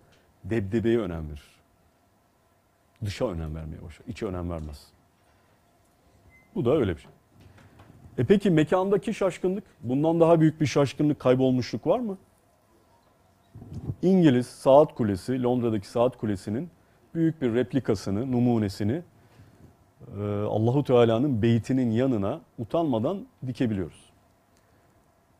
debdebeye 0.43 0.99
önem 0.99 1.29
verir. 1.29 1.43
Dışa 3.05 3.27
önem 3.27 3.55
vermeye 3.55 3.83
başlar. 3.83 4.07
İçe 4.07 4.25
önem 4.25 4.49
vermez. 4.49 4.87
Bu 6.55 6.65
da 6.65 6.75
öyle 6.75 6.95
bir 6.95 7.01
şey. 7.01 7.11
E 8.17 8.23
peki 8.25 8.51
mekandaki 8.51 9.13
şaşkınlık, 9.13 9.63
bundan 9.83 10.19
daha 10.19 10.39
büyük 10.39 10.61
bir 10.61 10.65
şaşkınlık, 10.65 11.19
kaybolmuşluk 11.19 11.87
var 11.87 11.99
mı? 11.99 12.17
İngiliz 14.01 14.47
Saat 14.47 14.95
Kulesi, 14.95 15.43
Londra'daki 15.43 15.87
Saat 15.87 16.17
Kulesi'nin 16.17 16.69
büyük 17.15 17.41
bir 17.41 17.53
replikasını, 17.53 18.31
numunesini 18.31 19.01
e, 20.17 20.21
Allahu 20.23 20.83
Teala'nın 20.83 21.41
beytinin 21.41 21.91
yanına 21.91 22.41
utanmadan 22.57 23.25
dikebiliyoruz. 23.47 24.09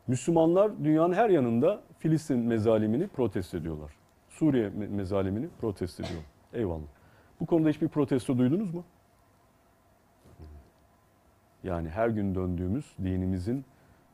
Müslümanlar 0.06 0.84
dünyanın 0.84 1.14
her 1.14 1.30
yanında 1.30 1.80
Filistin 1.98 2.38
mezalimini 2.38 3.08
protesto 3.08 3.56
ediyorlar. 3.56 3.92
Suriye 4.28 4.68
me- 4.68 4.88
mezalimini 4.88 5.48
protesto 5.60 6.02
ediyorum. 6.02 6.26
Eyvallah. 6.52 6.88
Bu 7.40 7.46
konuda 7.46 7.68
hiçbir 7.68 7.88
protesto 7.88 8.38
duydunuz 8.38 8.74
mu? 8.74 8.84
Yani 11.64 11.88
her 11.88 12.08
gün 12.08 12.34
döndüğümüz 12.34 12.86
dinimizin 13.04 13.64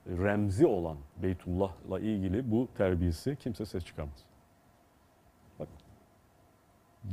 remzi 0.07 0.67
olan 0.67 0.97
Beytullah'la 1.23 2.01
ilgili 2.01 2.51
bu 2.51 2.69
terbiyesi 2.77 3.37
kimse 3.37 3.67
ses 3.67 3.85
çıkarmaz. 3.85 4.25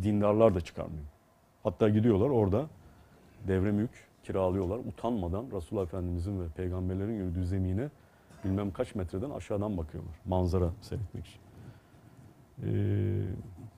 Dindarlar 0.03 0.55
da 0.55 0.61
çıkarmıyor. 0.61 1.05
Hatta 1.63 1.89
gidiyorlar 1.89 2.29
orada 2.29 2.65
devre 3.47 3.71
mülk 3.71 3.91
kiralıyorlar. 4.23 4.77
Utanmadan 4.77 5.45
Resulullah 5.55 5.85
Efendimizin 5.85 6.41
ve 6.41 6.47
peygamberlerin 6.47 7.13
yürüdüğü 7.13 7.45
zemine 7.45 7.89
bilmem 8.45 8.71
kaç 8.71 8.95
metreden 8.95 9.29
aşağıdan 9.29 9.77
bakıyorlar. 9.77 10.13
Manzara 10.25 10.69
seyretmek 10.81 11.25
için. 11.27 11.41
Ee, 12.63 13.21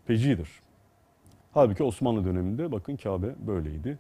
fecidir. 0.05 0.49
Halbuki 1.51 1.84
Osmanlı 1.84 2.26
döneminde 2.26 2.72
bakın 2.72 2.95
Kabe 2.95 3.36
böyleydi. 3.47 3.99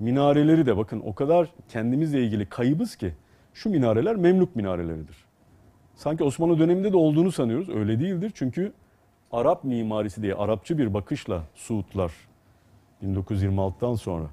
Minareleri 0.00 0.66
de 0.66 0.76
bakın 0.76 1.02
o 1.04 1.14
kadar 1.14 1.50
kendimizle 1.68 2.24
ilgili 2.24 2.46
kaybız 2.46 2.96
ki 2.96 3.14
şu 3.54 3.70
minareler 3.70 4.16
Memlük 4.16 4.56
minareleridir. 4.56 5.24
Sanki 5.94 6.24
Osmanlı 6.24 6.58
döneminde 6.58 6.92
de 6.92 6.96
olduğunu 6.96 7.32
sanıyoruz. 7.32 7.68
Öyle 7.68 8.00
değildir. 8.00 8.32
Çünkü 8.34 8.72
Arap 9.32 9.64
mimarisi 9.64 10.22
diye 10.22 10.34
Arapçı 10.34 10.78
bir 10.78 10.94
bakışla 10.94 11.42
Suudlar 11.54 12.12
1926'dan 13.04 13.94
sonra 13.94 14.26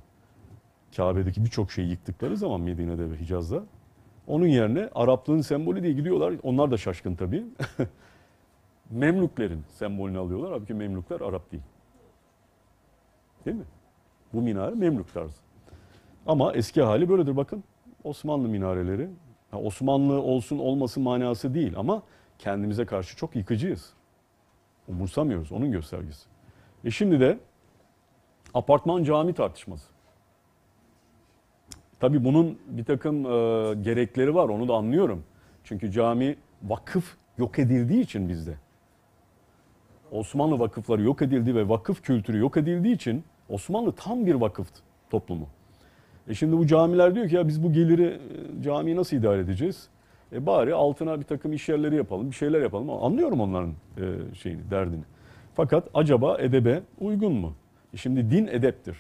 Kabe'deki 0.95 1.45
birçok 1.45 1.71
şeyi 1.71 1.89
yıktıkları 1.89 2.37
zaman 2.37 2.61
Medine'de 2.61 3.11
ve 3.11 3.19
Hicaz'da 3.19 3.63
onun 4.27 4.47
yerine 4.47 4.89
Araplığın 4.95 5.41
sembolü 5.41 5.83
diye 5.83 5.93
gidiyorlar. 5.93 6.33
Onlar 6.43 6.71
da 6.71 6.77
şaşkın 6.77 7.15
tabii. 7.15 7.43
Memlüklerin 8.89 9.63
sembolünü 9.69 10.17
alıyorlar. 10.17 10.51
Halbuki 10.51 10.73
Memlükler 10.73 11.21
Arap 11.21 11.51
değil. 11.51 11.63
Değil 13.45 13.57
mi? 13.57 13.65
Bu 14.33 14.41
minare 14.41 14.75
Memlük 14.75 15.13
tarzı. 15.13 15.41
Ama 16.25 16.53
eski 16.53 16.81
hali 16.81 17.09
böyledir 17.09 17.37
bakın. 17.37 17.63
Osmanlı 18.03 18.47
minareleri. 18.47 19.09
Osmanlı 19.53 20.21
olsun 20.21 20.59
olmasın 20.59 21.03
manası 21.03 21.53
değil 21.53 21.73
ama 21.77 22.03
kendimize 22.39 22.85
karşı 22.85 23.17
çok 23.17 23.35
yıkıcıyız. 23.35 23.93
Umursamıyoruz. 24.87 25.51
Onun 25.51 25.71
göstergesi. 25.71 26.25
E 26.85 26.91
şimdi 26.91 27.19
de 27.19 27.39
apartman 28.53 29.03
cami 29.03 29.33
tartışması. 29.33 29.93
Tabii 31.99 32.25
bunun 32.25 32.59
bir 32.67 32.85
takım 32.85 33.25
e, 33.25 33.29
gerekleri 33.81 34.35
var. 34.35 34.49
Onu 34.49 34.67
da 34.67 34.73
anlıyorum. 34.73 35.23
Çünkü 35.63 35.91
cami 35.91 36.35
vakıf 36.63 37.15
yok 37.37 37.59
edildiği 37.59 38.01
için 38.01 38.29
bizde. 38.29 38.55
Osmanlı 40.11 40.59
vakıfları 40.59 41.01
yok 41.01 41.21
edildi 41.21 41.55
ve 41.55 41.69
vakıf 41.69 42.01
kültürü 42.01 42.39
yok 42.39 42.57
edildiği 42.57 42.95
için 42.95 43.23
Osmanlı 43.49 43.91
tam 43.91 44.25
bir 44.25 44.35
vakıf 44.35 44.67
toplumu. 45.09 45.47
E 46.27 46.33
şimdi 46.33 46.57
bu 46.57 46.67
camiler 46.67 47.15
diyor 47.15 47.29
ki 47.29 47.35
ya 47.35 47.47
biz 47.47 47.63
bu 47.63 47.73
geliri 47.73 48.19
e, 48.59 48.61
camiyi 48.63 48.95
nasıl 48.95 49.17
idare 49.17 49.41
edeceğiz? 49.41 49.89
E 50.33 50.45
bari 50.45 50.73
altına 50.73 51.19
bir 51.19 51.25
takım 51.25 51.53
iş 51.53 51.69
yerleri 51.69 51.95
yapalım, 51.95 52.31
bir 52.31 52.35
şeyler 52.35 52.61
yapalım. 52.61 52.89
Anlıyorum 52.89 53.41
onların 53.41 53.73
e, 53.97 54.35
şeyini, 54.35 54.71
derdini. 54.71 55.03
Fakat 55.53 55.87
acaba 55.93 56.37
edebe 56.39 56.83
uygun 56.99 57.33
mu? 57.33 57.53
E 57.93 57.97
şimdi 57.97 58.31
din 58.31 58.47
edeptir. 58.47 58.97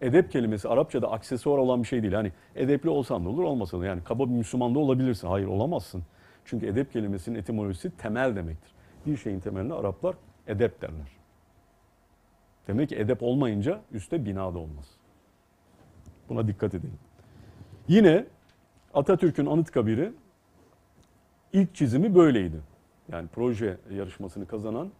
Edep 0.00 0.32
kelimesi 0.32 0.68
Arapçada 0.68 1.10
aksesuar 1.10 1.58
olan 1.58 1.82
bir 1.82 1.88
şey 1.88 2.02
değil. 2.02 2.12
Yani 2.12 2.32
edepli 2.56 2.88
olsan 2.88 3.24
da 3.24 3.28
olur, 3.28 3.42
olmasa 3.42 3.80
da. 3.80 3.86
Yani 3.86 4.04
kaba 4.04 4.26
bir 4.26 4.34
Müslüman 4.34 4.74
da 4.74 4.78
olabilirsin. 4.78 5.28
Hayır 5.28 5.46
olamazsın. 5.46 6.02
Çünkü 6.44 6.66
edep 6.66 6.92
kelimesinin 6.92 7.38
etimolojisi 7.38 7.96
temel 7.96 8.36
demektir. 8.36 8.72
Bir 9.06 9.16
şeyin 9.16 9.40
temeline 9.40 9.74
Araplar 9.74 10.14
edep 10.46 10.82
derler. 10.82 11.20
Demek 12.68 12.88
ki 12.88 12.96
edep 12.96 13.22
olmayınca 13.22 13.80
üstte 13.92 14.24
bina 14.24 14.54
da 14.54 14.58
olmaz. 14.58 14.86
Buna 16.28 16.48
dikkat 16.48 16.74
edelim. 16.74 16.98
Yine 17.88 18.24
Atatürk'ün 18.94 19.46
Anıtkabir'i 19.46 20.12
ilk 21.52 21.74
çizimi 21.74 22.14
böyleydi. 22.14 22.60
Yani 23.12 23.28
proje 23.32 23.76
yarışmasını 23.90 24.46
kazanan 24.46 24.90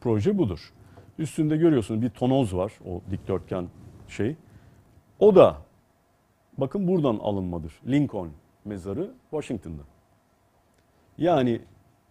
proje 0.00 0.38
budur. 0.38 0.72
Üstünde 1.18 1.56
görüyorsunuz 1.56 2.02
bir 2.02 2.10
tonoz 2.10 2.56
var 2.56 2.72
o 2.86 3.00
dikdörtgen 3.10 3.68
şey. 4.08 4.36
O 5.18 5.34
da 5.34 5.56
bakın 6.58 6.88
buradan 6.88 7.18
alınmadır. 7.22 7.80
Lincoln 7.86 8.30
mezarı 8.64 9.10
Washington'da. 9.30 9.82
Yani 11.18 11.60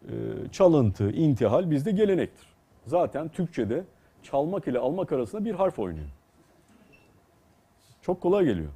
e, 0.04 0.12
çalıntı, 0.52 1.12
intihal 1.12 1.72
bizde 1.72 1.92
gelenektir. 1.92 2.48
Zaten 2.86 3.30
Türkçe'de 3.30 3.84
çalmak 4.24 4.68
ile 4.68 4.80
almak 4.80 5.12
arasında 5.12 5.46
bir 5.46 5.54
harf 5.54 5.80
oynuyor. 5.80 6.10
Çok 8.02 8.22
kolay 8.22 8.46
geliyor. 8.46 8.72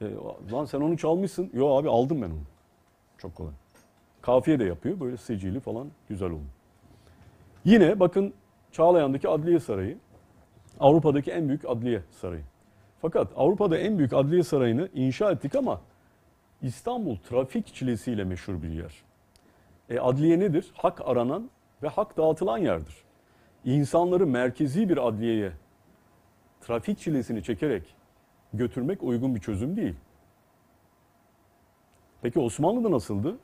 E, 0.00 0.04
lan 0.52 0.64
sen 0.64 0.80
onu 0.80 0.96
çalmışsın. 0.96 1.50
Yo 1.52 1.68
abi 1.76 1.88
aldım 1.88 2.22
ben 2.22 2.30
onu. 2.30 2.42
Çok 3.18 3.34
kolay. 3.34 3.52
Kafiye 4.22 4.58
de 4.58 4.64
yapıyor. 4.64 5.00
Böyle 5.00 5.16
secili 5.16 5.60
falan 5.60 5.88
güzel 6.08 6.28
oluyor. 6.28 6.50
Yine 7.64 8.00
bakın 8.00 8.34
Çağlayan'daki 8.72 9.28
Adliye 9.28 9.60
Sarayı. 9.60 9.98
Avrupa'daki 10.80 11.30
en 11.30 11.48
büyük 11.48 11.64
adliye 11.68 12.02
sarayı. 12.10 12.42
Fakat 13.02 13.28
Avrupa'da 13.36 13.78
en 13.78 13.98
büyük 13.98 14.12
adliye 14.12 14.42
sarayını 14.42 14.88
inşa 14.94 15.32
ettik 15.32 15.54
ama 15.54 15.80
İstanbul 16.62 17.16
trafik 17.16 17.74
çilesiyle 17.74 18.24
meşhur 18.24 18.62
bir 18.62 18.68
yer. 18.68 19.02
E, 19.90 19.98
adliye 19.98 20.38
nedir? 20.40 20.72
Hak 20.74 21.00
aranan 21.04 21.50
ve 21.82 21.88
hak 21.88 22.16
dağıtılan 22.16 22.58
yerdir. 22.58 22.96
İnsanları 23.64 24.26
merkezi 24.26 24.88
bir 24.88 25.08
adliyeye 25.08 25.52
trafik 26.60 26.98
çilesini 26.98 27.42
çekerek 27.42 27.82
götürmek 28.52 29.02
uygun 29.02 29.34
bir 29.34 29.40
çözüm 29.40 29.76
değil. 29.76 29.94
Peki 32.22 32.40
Osmanlı'da 32.40 32.90
nasıldı? 32.90 33.36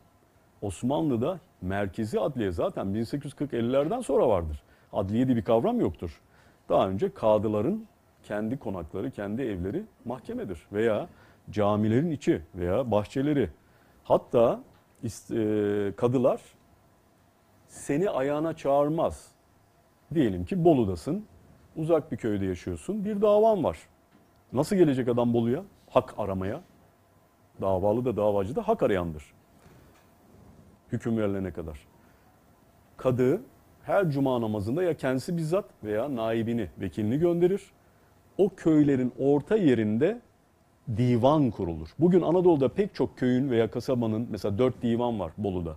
Osmanlı'da 0.62 1.40
merkezi 1.62 2.20
adliye 2.20 2.50
zaten 2.50 2.86
1840-50'lerden 2.86 4.00
sonra 4.00 4.28
vardır. 4.28 4.62
Adliye 4.92 5.26
diye 5.26 5.36
bir 5.36 5.44
kavram 5.44 5.80
yoktur. 5.80 6.20
Daha 6.68 6.88
önce 6.88 7.14
kadıların 7.14 7.86
kendi 8.22 8.58
konakları, 8.58 9.10
kendi 9.10 9.42
evleri 9.42 9.82
mahkemedir. 10.04 10.66
Veya 10.72 11.08
camilerin 11.50 12.10
içi 12.10 12.42
veya 12.54 12.90
bahçeleri. 12.90 13.50
Hatta 14.04 14.60
e, 15.04 15.92
kadılar 15.96 16.40
seni 17.68 18.10
ayağına 18.10 18.56
çağırmaz. 18.56 19.28
Diyelim 20.14 20.44
ki 20.44 20.64
Bolu'dasın, 20.64 21.24
uzak 21.76 22.12
bir 22.12 22.16
köyde 22.16 22.44
yaşıyorsun, 22.44 23.04
bir 23.04 23.20
davan 23.20 23.64
var. 23.64 23.78
Nasıl 24.52 24.76
gelecek 24.76 25.08
adam 25.08 25.34
Bolu'ya? 25.34 25.62
Hak 25.90 26.14
aramaya. 26.18 26.60
Davalı 27.60 28.04
da 28.04 28.16
davacı 28.16 28.56
da 28.56 28.68
hak 28.68 28.82
arayandır. 28.82 29.37
Hüküm 30.92 31.18
verilene 31.18 31.50
kadar. 31.50 31.78
Kadı 32.96 33.40
her 33.82 34.10
cuma 34.10 34.40
namazında 34.40 34.82
ya 34.82 34.96
kendisi 34.96 35.36
bizzat 35.36 35.64
veya 35.84 36.16
naibini, 36.16 36.68
vekilini 36.80 37.18
gönderir. 37.18 37.62
O 38.38 38.50
köylerin 38.56 39.12
orta 39.18 39.56
yerinde 39.56 40.20
divan 40.96 41.50
kurulur. 41.50 41.88
Bugün 41.98 42.22
Anadolu'da 42.22 42.68
pek 42.68 42.94
çok 42.94 43.18
köyün 43.18 43.50
veya 43.50 43.70
kasabanın 43.70 44.28
mesela 44.30 44.58
dört 44.58 44.82
divan 44.82 45.20
var 45.20 45.32
Bolu'da. 45.38 45.76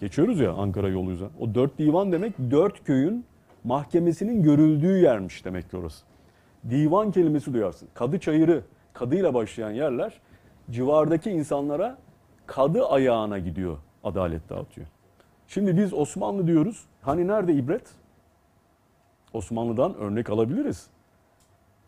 Geçiyoruz 0.00 0.40
ya 0.40 0.52
Ankara 0.52 0.88
yolu 0.88 1.10
yüzden. 1.10 1.30
O 1.40 1.54
dört 1.54 1.78
divan 1.78 2.12
demek 2.12 2.38
dört 2.50 2.84
köyün 2.84 3.24
mahkemesinin 3.64 4.42
görüldüğü 4.42 4.98
yermiş 4.98 5.44
demek 5.44 5.70
ki 5.70 5.76
orası. 5.76 6.04
Divan 6.70 7.10
kelimesi 7.10 7.54
duyarsın. 7.54 7.88
Kadı 7.94 8.20
çayırı, 8.20 8.62
kadıyla 8.92 9.34
başlayan 9.34 9.70
yerler 9.70 10.20
civardaki 10.70 11.30
insanlara 11.30 11.98
kadı 12.46 12.86
ayağına 12.86 13.38
gidiyor 13.38 13.78
adalet 14.06 14.48
dağıtıyor. 14.48 14.86
Şimdi 15.48 15.76
biz 15.76 15.94
Osmanlı 15.94 16.46
diyoruz. 16.46 16.84
Hani 17.02 17.26
nerede 17.26 17.52
ibret? 17.52 17.94
Osmanlı'dan 19.32 19.94
örnek 19.94 20.30
alabiliriz. 20.30 20.86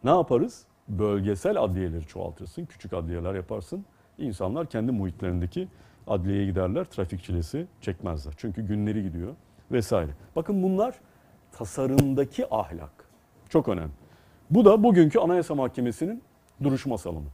Ne 0.04 0.10
yaparız? 0.10 0.66
Bölgesel 0.88 1.62
adliyeleri 1.62 2.06
çoğaltırsın, 2.06 2.66
küçük 2.66 2.92
adliyeler 2.92 3.34
yaparsın. 3.34 3.84
İnsanlar 4.18 4.66
kendi 4.66 4.92
muhitlerindeki 4.92 5.68
adliyeye 6.06 6.46
giderler, 6.46 6.84
trafik 6.84 7.22
çilesi 7.22 7.66
çekmezler. 7.80 8.34
Çünkü 8.36 8.62
günleri 8.62 9.02
gidiyor 9.02 9.34
vesaire. 9.70 10.10
Bakın 10.36 10.62
bunlar 10.62 10.94
tasarımdaki 11.52 12.54
ahlak. 12.54 13.08
Çok 13.48 13.68
önemli. 13.68 13.92
Bu 14.50 14.64
da 14.64 14.82
bugünkü 14.82 15.18
Anayasa 15.18 15.54
Mahkemesi'nin 15.54 16.22
duruşma 16.62 16.98
salonu. 16.98 17.26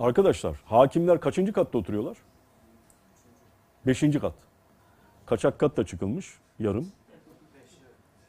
Arkadaşlar, 0.00 0.60
hakimler 0.64 1.20
kaçıncı 1.20 1.52
katta 1.52 1.78
oturuyorlar? 1.78 2.16
Beşinci 3.86 4.20
kat. 4.20 4.34
Kaçak 5.26 5.58
kat 5.58 5.76
da 5.76 5.86
çıkılmış 5.86 6.38
yarım. 6.58 6.88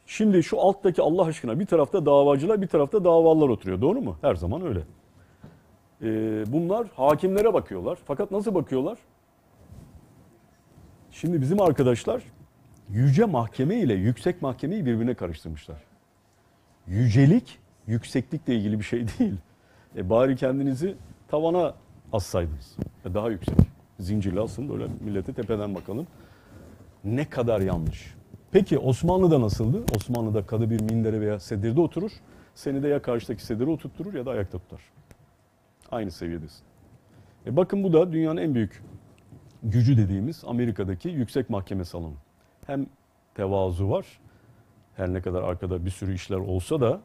Şimdi 0.06 0.44
şu 0.44 0.62
alttaki 0.62 1.02
Allah 1.02 1.26
aşkına 1.26 1.60
bir 1.60 1.66
tarafta 1.66 2.06
davacılar 2.06 2.62
bir 2.62 2.68
tarafta 2.68 3.04
davalılar 3.04 3.50
oturuyor. 3.50 3.82
Doğru 3.82 4.02
mu? 4.02 4.18
Her 4.22 4.36
zaman 4.36 4.66
öyle. 4.66 4.82
Ee, 6.02 6.44
bunlar 6.48 6.88
hakimlere 6.96 7.54
bakıyorlar. 7.54 7.98
Fakat 8.06 8.32
nasıl 8.32 8.56
bakıyorlar? 8.56 8.98
Şimdi 11.12 11.42
bizim 11.42 11.62
arkadaşlar 11.62 12.24
yüce 12.90 13.26
mahkeme 13.26 13.76
ile 13.76 13.94
yüksek 13.94 14.42
mahkemeyi 14.42 14.86
birbirine 14.86 15.14
karıştırmışlar. 15.14 15.78
Yücelik 16.88 17.60
yükseklikle 17.88 18.56
ilgili 18.56 18.80
bir 18.80 18.84
şey 18.84 19.06
değil. 19.20 19.36
E 19.96 20.10
bari 20.10 20.36
kendinizi 20.36 20.96
tavana 21.28 21.74
assaydınız. 22.14 22.78
E 23.06 23.14
daha 23.14 23.30
yüksek. 23.30 23.56
Zincirle 24.00 24.40
asın 24.40 24.70
böyle 24.70 24.88
millete 25.02 25.34
tepeden 25.34 25.76
bakalım. 25.76 26.08
Ne 27.04 27.30
kadar 27.30 27.62
yanlış. 27.62 28.16
Peki 28.52 28.80
Osmanlı'da 28.80 29.42
nasıldı? 29.42 29.84
Osmanlı'da 29.96 30.46
kadı 30.46 30.70
bir 30.70 30.82
mindere 30.82 31.22
veya 31.22 31.40
sedirde 31.40 31.82
oturur. 31.82 32.12
Seni 32.56 32.84
de 32.84 32.88
ya 32.88 33.02
karşıdaki 33.02 33.46
sedire 33.46 33.70
oturtturur 33.70 34.14
ya 34.14 34.26
da 34.26 34.32
ayakta 34.32 34.60
tutar. 34.60 34.82
Aynı 35.92 36.12
seviyedesin. 36.12 36.64
E 37.46 37.56
bakın 37.56 37.84
bu 37.84 37.94
da 37.94 38.12
dünyanın 38.12 38.42
en 38.42 38.56
büyük 38.56 38.84
gücü 39.64 39.98
dediğimiz 39.98 40.44
Amerika'daki 40.48 41.10
yüksek 41.10 41.50
mahkeme 41.50 41.86
salonu. 41.86 42.16
Hem 42.68 42.88
tevazu 43.36 43.90
var. 43.90 44.06
Her 44.96 45.14
ne 45.14 45.22
kadar 45.22 45.44
arkada 45.44 45.86
bir 45.86 45.90
sürü 45.90 46.14
işler 46.14 46.38
olsa 46.38 46.82
da 46.82 47.02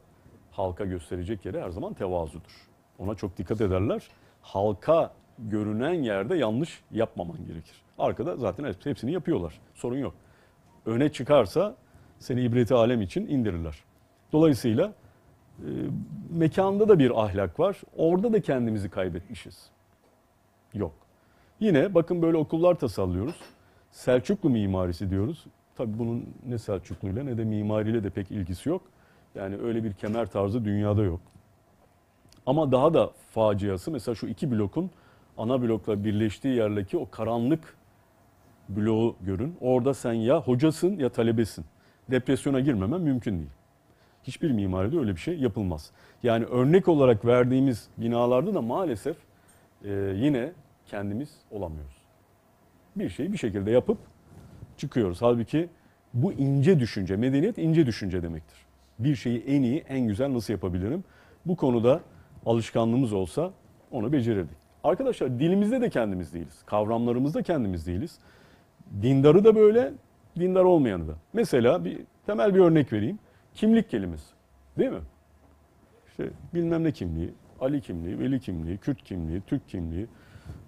halka 0.51 0.85
gösterecek 0.85 1.45
yeri 1.45 1.61
her 1.61 1.69
zaman 1.69 1.93
tevazudur. 1.93 2.67
Ona 2.99 3.15
çok 3.15 3.37
dikkat 3.37 3.61
ederler. 3.61 4.07
Halka 4.41 5.13
görünen 5.39 5.93
yerde 5.93 6.35
yanlış 6.35 6.83
yapmaman 6.91 7.37
gerekir. 7.47 7.81
Arkada 7.97 8.35
zaten 8.37 8.75
hepsini 8.83 9.11
yapıyorlar. 9.11 9.59
Sorun 9.73 9.97
yok. 9.97 10.13
Öne 10.85 11.11
çıkarsa 11.11 11.75
seni 12.19 12.41
ibreti 12.41 12.73
alem 12.73 13.01
için 13.01 13.27
indirirler. 13.27 13.83
Dolayısıyla 14.31 14.93
e, 15.59 15.69
mekanda 16.29 16.89
da 16.89 16.99
bir 16.99 17.23
ahlak 17.23 17.59
var. 17.59 17.81
Orada 17.97 18.33
da 18.33 18.41
kendimizi 18.41 18.89
kaybetmişiz. 18.89 19.69
Yok. 20.73 20.93
Yine 21.59 21.93
bakın 21.93 22.21
böyle 22.21 22.37
okullar 22.37 22.75
tasarlıyoruz. 22.75 23.35
Selçuklu 23.91 24.49
mimarisi 24.49 25.09
diyoruz. 25.09 25.45
Tabii 25.75 25.99
bunun 25.99 26.29
ne 26.47 26.57
Selçukluyla 26.57 27.23
ne 27.23 27.37
de 27.37 27.43
mimariyle 27.43 28.03
de 28.03 28.09
pek 28.09 28.31
ilgisi 28.31 28.69
yok. 28.69 28.81
Yani 29.35 29.57
öyle 29.57 29.83
bir 29.83 29.93
kemer 29.93 30.25
tarzı 30.25 30.65
dünyada 30.65 31.03
yok. 31.03 31.21
Ama 32.45 32.71
daha 32.71 32.93
da 32.93 33.11
faciası 33.31 33.91
mesela 33.91 34.15
şu 34.15 34.27
iki 34.27 34.51
blokun 34.51 34.91
ana 35.37 35.61
blokla 35.61 36.03
birleştiği 36.03 36.55
yerdeki 36.55 36.97
o 36.97 37.09
karanlık 37.09 37.77
bloğu 38.69 39.15
görün. 39.21 39.57
Orada 39.61 39.93
sen 39.93 40.13
ya 40.13 40.41
hocasın 40.41 40.99
ya 40.99 41.09
talebesin. 41.09 41.65
Depresyona 42.11 42.59
girmemen 42.59 43.01
mümkün 43.01 43.33
değil. 43.37 43.49
Hiçbir 44.23 44.51
mimaride 44.51 44.99
öyle 44.99 45.11
bir 45.11 45.19
şey 45.19 45.39
yapılmaz. 45.39 45.91
Yani 46.23 46.45
örnek 46.45 46.87
olarak 46.87 47.25
verdiğimiz 47.25 47.87
binalarda 47.97 48.53
da 48.53 48.61
maalesef 48.61 49.17
e, 49.83 49.91
yine 50.15 50.51
kendimiz 50.85 51.29
olamıyoruz. 51.51 51.95
Bir 52.95 53.09
şeyi 53.09 53.33
bir 53.33 53.37
şekilde 53.37 53.71
yapıp 53.71 53.97
çıkıyoruz. 54.77 55.21
Halbuki 55.21 55.69
bu 56.13 56.33
ince 56.33 56.79
düşünce, 56.79 57.15
medeniyet 57.15 57.57
ince 57.57 57.85
düşünce 57.85 58.23
demektir. 58.23 58.57
Bir 58.99 59.15
şeyi 59.15 59.43
en 59.43 59.61
iyi, 59.61 59.79
en 59.89 60.07
güzel 60.07 60.33
nasıl 60.33 60.53
yapabilirim? 60.53 61.03
Bu 61.45 61.55
konuda 61.55 62.01
alışkanlığımız 62.45 63.13
olsa 63.13 63.51
onu 63.91 64.11
becerirdik. 64.11 64.64
Arkadaşlar 64.85 65.39
dilimizde 65.39 65.81
de 65.81 65.89
kendimiz 65.89 66.33
değiliz. 66.33 66.61
Kavramlarımızda 66.65 67.43
kendimiz 67.43 67.87
değiliz. 67.87 68.17
Dindarı 69.01 69.43
da 69.43 69.55
böyle, 69.55 69.93
dindar 70.39 70.63
olmayanı 70.63 71.07
da. 71.07 71.13
Mesela 71.33 71.85
bir 71.85 71.99
temel 72.25 72.55
bir 72.55 72.59
örnek 72.59 72.93
vereyim. 72.93 73.19
Kimlik 73.53 73.89
kelimesi. 73.89 74.25
Değil 74.77 74.91
mi? 74.91 75.01
İşte 76.07 76.29
bilmem 76.53 76.83
ne 76.83 76.91
kimliği, 76.91 77.33
Ali 77.61 77.81
kimliği, 77.81 78.19
Veli 78.19 78.39
kimliği, 78.39 78.77
Kürt 78.77 79.03
kimliği, 79.03 79.41
Türk 79.41 79.69
kimliği 79.69 80.07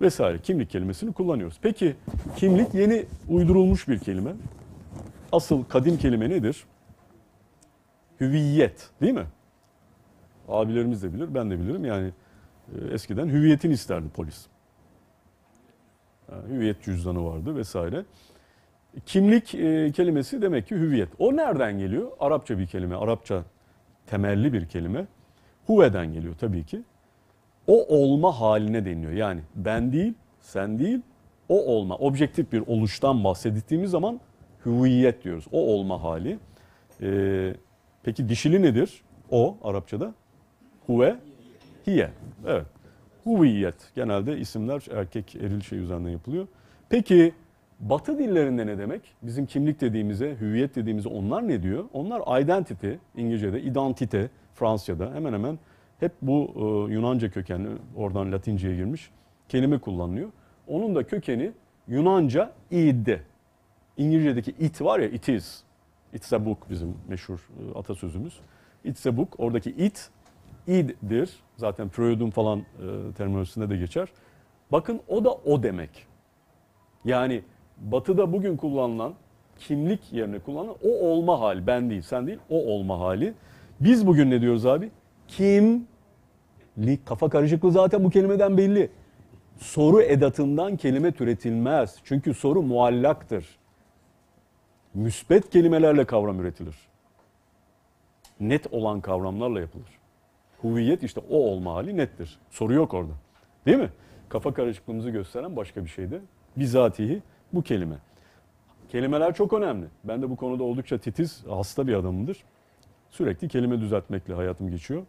vesaire 0.01 0.39
kimlik 0.39 0.69
kelimesini 0.69 1.13
kullanıyoruz. 1.13 1.57
Peki 1.61 1.95
kimlik 2.35 2.73
yeni 2.73 3.05
uydurulmuş 3.29 3.87
bir 3.87 3.99
kelime. 3.99 4.33
Asıl 5.31 5.63
kadim 5.63 5.97
kelime 5.97 6.29
nedir? 6.29 6.63
Hüviyet 8.19 8.89
değil 9.01 9.13
mi? 9.13 9.25
Abilerimiz 10.49 11.03
de 11.03 11.13
bilir, 11.13 11.35
ben 11.35 11.51
de 11.51 11.59
bilirim. 11.59 11.85
Yani 11.85 12.11
eskiden 12.91 13.27
hüviyetini 13.27 13.73
isterdi 13.73 14.09
polis. 14.09 14.45
Yani 16.31 16.53
hüviyet 16.53 16.83
cüzdanı 16.83 17.25
vardı 17.25 17.55
vesaire. 17.55 18.05
Kimlik 19.05 19.55
e, 19.55 19.91
kelimesi 19.91 20.41
demek 20.41 20.67
ki 20.67 20.75
hüviyet. 20.75 21.09
O 21.19 21.35
nereden 21.35 21.79
geliyor? 21.79 22.11
Arapça 22.19 22.57
bir 22.59 22.67
kelime, 22.67 22.95
Arapça 22.95 23.43
temelli 24.07 24.53
bir 24.53 24.65
kelime. 24.65 25.07
Huve'den 25.65 26.13
geliyor 26.13 26.35
tabii 26.39 26.63
ki. 26.63 26.81
O 27.67 27.85
olma 27.87 28.39
haline 28.39 28.85
deniliyor. 28.85 29.11
Yani 29.11 29.41
ben 29.55 29.91
değil, 29.91 30.13
sen 30.41 30.79
değil, 30.79 31.01
o 31.49 31.65
olma. 31.65 31.95
Objektif 31.95 32.51
bir 32.51 32.63
oluştan 32.67 33.23
bahsettiğimiz 33.23 33.91
zaman 33.91 34.19
hüviyet 34.65 35.23
diyoruz. 35.23 35.45
O 35.51 35.59
olma 35.73 36.03
hali. 36.03 36.39
Ee, 37.01 37.53
peki 38.03 38.29
dişili 38.29 38.61
nedir? 38.61 39.01
O 39.31 39.57
Arapçada. 39.63 40.13
Huve, 40.87 41.15
hiye. 41.87 42.09
Evet. 42.45 42.65
Huviyet. 43.23 43.91
Genelde 43.95 44.37
isimler 44.37 44.85
erkek 44.91 45.35
eril 45.35 45.61
şey 45.61 45.79
üzerinden 45.79 46.09
yapılıyor. 46.09 46.47
Peki 46.89 47.33
Batı 47.79 48.19
dillerinde 48.19 48.67
ne 48.67 48.77
demek? 48.77 49.01
Bizim 49.21 49.45
kimlik 49.45 49.81
dediğimize, 49.81 50.37
hüviyet 50.41 50.75
dediğimize 50.75 51.09
onlar 51.09 51.47
ne 51.47 51.63
diyor? 51.63 51.85
Onlar 51.93 52.41
identity, 52.41 52.91
İngilizce'de, 53.15 53.61
identite, 53.61 54.29
Fransızca'da 54.53 55.13
hemen 55.13 55.33
hemen 55.33 55.59
hep 55.99 56.11
bu 56.21 56.53
e, 56.55 56.93
Yunanca 56.93 57.31
kökenli, 57.31 57.69
oradan 57.95 58.31
Latince'ye 58.31 58.75
girmiş 58.75 59.11
kelime 59.49 59.79
kullanılıyor. 59.79 60.29
Onun 60.67 60.95
da 60.95 61.07
kökeni 61.07 61.51
Yunanca 61.87 62.51
id. 62.71 63.07
İngilizce'deki 63.97 64.51
it 64.51 64.81
var 64.81 64.99
ya, 64.99 65.07
it 65.07 65.29
is. 65.29 65.63
It's 66.13 66.33
a 66.33 66.45
book 66.45 66.69
bizim 66.69 66.95
meşhur 67.07 67.39
e, 67.39 67.79
atasözümüz. 67.79 68.39
It's 68.83 69.07
a 69.07 69.17
book. 69.17 69.35
Oradaki 69.37 69.69
it, 69.69 70.09
id'dir. 70.67 71.39
Zaten 71.57 71.89
Freud'un 71.89 72.29
falan 72.29 72.59
e, 72.59 72.63
terminolojisinde 73.17 73.69
de 73.69 73.77
geçer. 73.77 74.07
Bakın 74.71 75.01
o 75.07 75.25
da 75.25 75.31
o 75.31 75.63
demek. 75.63 76.07
Yani 77.05 77.41
batıda 77.77 78.33
bugün 78.33 78.57
kullanılan 78.57 79.13
kimlik 79.59 80.13
yerine 80.13 80.39
kullanılan 80.39 80.75
o 80.83 80.89
olma 80.89 81.39
hali. 81.39 81.67
Ben 81.67 81.89
değil, 81.89 82.01
sen 82.01 82.27
değil, 82.27 82.39
o 82.49 82.65
olma 82.65 82.99
hali. 82.99 83.33
Biz 83.79 84.07
bugün 84.07 84.31
ne 84.31 84.41
diyoruz 84.41 84.65
abi? 84.65 84.91
Kimlik. 85.27 85.85
Kafa 87.05 87.29
karışıklığı 87.29 87.71
zaten 87.71 88.03
bu 88.03 88.09
kelimeden 88.09 88.57
belli. 88.57 88.89
Soru 89.57 90.01
edatından 90.01 90.77
kelime 90.77 91.11
türetilmez. 91.11 91.95
Çünkü 92.03 92.33
soru 92.33 92.61
muallaktır. 92.61 93.57
Müsbet 94.93 95.49
kelimelerle 95.49 96.05
kavram 96.05 96.39
üretilir. 96.39 96.75
Net 98.39 98.73
olan 98.73 99.01
kavramlarla 99.01 99.59
yapılır. 99.59 99.99
Huviyet 100.61 101.03
işte 101.03 101.21
o 101.29 101.37
olma 101.37 101.73
hali 101.73 101.97
nettir. 101.97 102.39
Soru 102.49 102.73
yok 102.73 102.93
orada. 102.93 103.13
Değil 103.65 103.77
mi? 103.77 103.89
Kafa 104.29 104.53
karışıklığımızı 104.53 105.09
gösteren 105.09 105.55
başka 105.55 105.83
bir 105.83 105.89
şeydi. 105.89 106.21
Bizatihi 106.57 107.21
bu 107.53 107.61
kelime. 107.61 107.95
Kelimeler 108.89 109.33
çok 109.33 109.53
önemli. 109.53 109.85
Ben 110.03 110.21
de 110.21 110.29
bu 110.29 110.35
konuda 110.35 110.63
oldukça 110.63 110.97
titiz, 110.97 111.43
hasta 111.49 111.87
bir 111.87 111.93
adamımdır. 111.93 112.43
Sürekli 113.09 113.47
kelime 113.47 113.81
düzeltmekle 113.81 114.33
hayatım 114.33 114.71
geçiyor. 114.71 115.03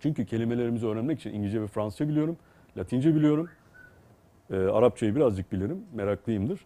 Çünkü 0.00 0.26
kelimelerimizi 0.26 0.86
öğrenmek 0.86 1.20
için 1.20 1.34
İngilizce 1.34 1.62
ve 1.62 1.66
Fransızca 1.66 2.08
biliyorum, 2.08 2.36
Latince 2.76 3.14
biliyorum. 3.14 3.48
Ee, 4.50 4.56
Arapçayı 4.56 5.16
birazcık 5.16 5.52
bilirim, 5.52 5.84
meraklıyımdır. 5.94 6.60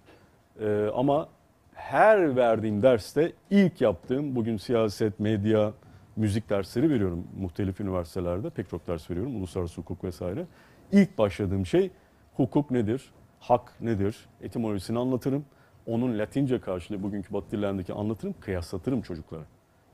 Ee, 0.61 0.89
ama 0.95 1.29
her 1.75 2.37
verdiğim 2.37 2.83
derste 2.83 3.33
ilk 3.51 3.81
yaptığım, 3.81 4.37
bugün 4.37 4.57
siyaset, 4.57 5.21
medya, 5.21 5.73
müzik 6.17 6.51
dersleri 6.51 6.91
veriyorum 6.91 7.27
muhtelif 7.41 7.81
üniversitelerde. 7.81 8.51
Pek 8.51 8.69
çok 8.71 8.87
ders 8.87 9.11
veriyorum, 9.11 9.37
uluslararası 9.37 9.81
hukuk 9.81 10.05
vesaire. 10.05 10.47
İlk 10.93 11.19
başladığım 11.19 11.67
şey 11.67 11.91
hukuk 12.37 12.71
nedir, 12.71 13.13
hak 13.41 13.81
nedir, 13.81 14.27
etimolojisini 14.43 14.99
anlatırım. 14.99 15.45
Onun 15.87 16.19
Latince 16.19 16.61
karşılığı 16.61 17.03
bugünkü 17.03 17.33
Batı 17.33 17.51
dillerindeki 17.51 17.93
anlatırım, 17.93 18.35
kıyaslatırım 18.41 19.03
çocuklara. 19.03 19.43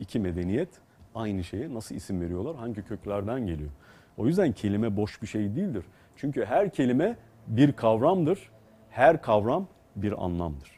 İki 0.01 0.21
medeniyet 0.21 0.69
aynı 1.15 1.45
şeye 1.45 1.75
nasıl 1.75 1.95
isim 1.95 2.21
veriyorlar, 2.21 2.57
hangi 2.57 2.83
köklerden 2.83 3.47
geliyor. 3.47 3.71
O 4.17 4.27
yüzden 4.27 4.53
kelime 4.53 4.97
boş 4.97 5.23
bir 5.23 5.27
şey 5.27 5.57
değildir. 5.57 5.85
Çünkü 6.17 6.45
her 6.45 6.71
kelime 6.71 7.17
bir 7.47 7.73
kavramdır, 7.73 8.51
her 8.91 9.23
kavram 9.23 9.67
bir 9.97 10.25
anlamdır. 10.25 10.71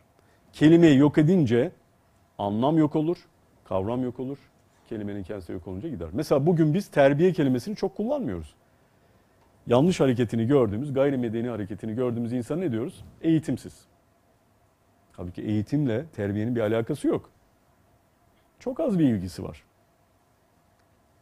Kelimeyi 0.52 0.98
yok 0.98 1.18
edince 1.18 1.72
anlam 2.38 2.78
yok 2.78 2.96
olur, 2.96 3.16
kavram 3.64 4.04
yok 4.04 4.20
olur, 4.20 4.38
kelimenin 4.92 5.22
kendisi 5.22 5.52
yok 5.52 5.68
olunca 5.68 5.88
gider. 5.88 6.08
Mesela 6.12 6.46
bugün 6.46 6.74
biz 6.74 6.88
terbiye 6.88 7.32
kelimesini 7.32 7.76
çok 7.76 7.96
kullanmıyoruz. 7.96 8.54
Yanlış 9.66 10.00
hareketini 10.00 10.46
gördüğümüz, 10.46 10.92
gayrimedeni 10.92 11.48
hareketini 11.48 11.94
gördüğümüz 11.94 12.32
insan 12.32 12.60
ne 12.60 12.72
diyoruz? 12.72 13.04
Eğitimsiz. 13.22 13.86
Halbuki 15.12 15.42
eğitimle 15.42 16.06
terbiyenin 16.06 16.56
bir 16.56 16.60
alakası 16.60 17.08
yok. 17.08 17.30
Çok 18.58 18.80
az 18.80 18.98
bir 18.98 19.04
ilgisi 19.04 19.42
var. 19.42 19.64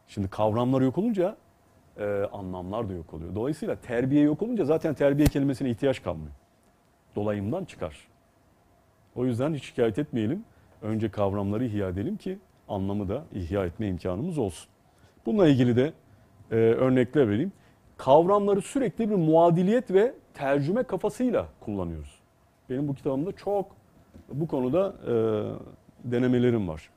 Şimdi 0.08 0.28
kavramlar 0.28 0.80
yok 0.80 0.98
olunca 0.98 1.36
e, 1.98 2.04
anlamlar 2.32 2.88
da 2.88 2.92
yok 2.92 3.14
oluyor. 3.14 3.34
Dolayısıyla 3.34 3.76
terbiye 3.76 4.22
yok 4.22 4.42
olunca 4.42 4.64
zaten 4.64 4.94
terbiye 4.94 5.28
kelimesine 5.28 5.70
ihtiyaç 5.70 6.02
kalmıyor. 6.02 6.32
Dolayımdan 7.16 7.64
çıkar. 7.64 8.08
O 9.14 9.26
yüzden 9.26 9.54
hiç 9.54 9.64
şikayet 9.64 9.98
etmeyelim. 9.98 10.44
önce 10.82 11.10
kavramları 11.10 11.64
ihya 11.64 11.88
edelim 11.88 12.16
ki 12.16 12.38
anlamı 12.70 13.08
da 13.08 13.24
ihya 13.32 13.66
etme 13.66 13.88
imkanımız 13.88 14.38
olsun. 14.38 14.68
Bununla 15.26 15.48
ilgili 15.48 15.76
de 15.76 15.92
e, 16.50 16.54
örnekler 16.54 17.28
vereyim. 17.28 17.52
Kavramları 17.96 18.62
sürekli 18.62 19.10
bir 19.10 19.14
muadiliyet 19.14 19.90
ve 19.90 20.14
tercüme 20.34 20.82
kafasıyla 20.82 21.46
kullanıyoruz. 21.60 22.20
Benim 22.70 22.88
bu 22.88 22.94
kitabımda 22.94 23.32
çok 23.32 23.66
bu 24.32 24.48
konuda 24.48 24.94
e, 25.06 25.12
denemelerim 26.10 26.68
var. 26.68 26.90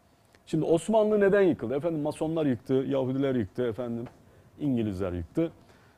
Şimdi 0.46 0.66
Osmanlı 0.66 1.20
neden 1.20 1.42
yıkıldı? 1.42 1.76
Efendim 1.76 2.02
Masonlar 2.02 2.46
yıktı, 2.46 2.74
Yahudiler 2.74 3.36
yıktı, 3.36 3.68
efendim 3.68 4.06
İngilizler 4.60 5.14
yıktı. 5.14 5.52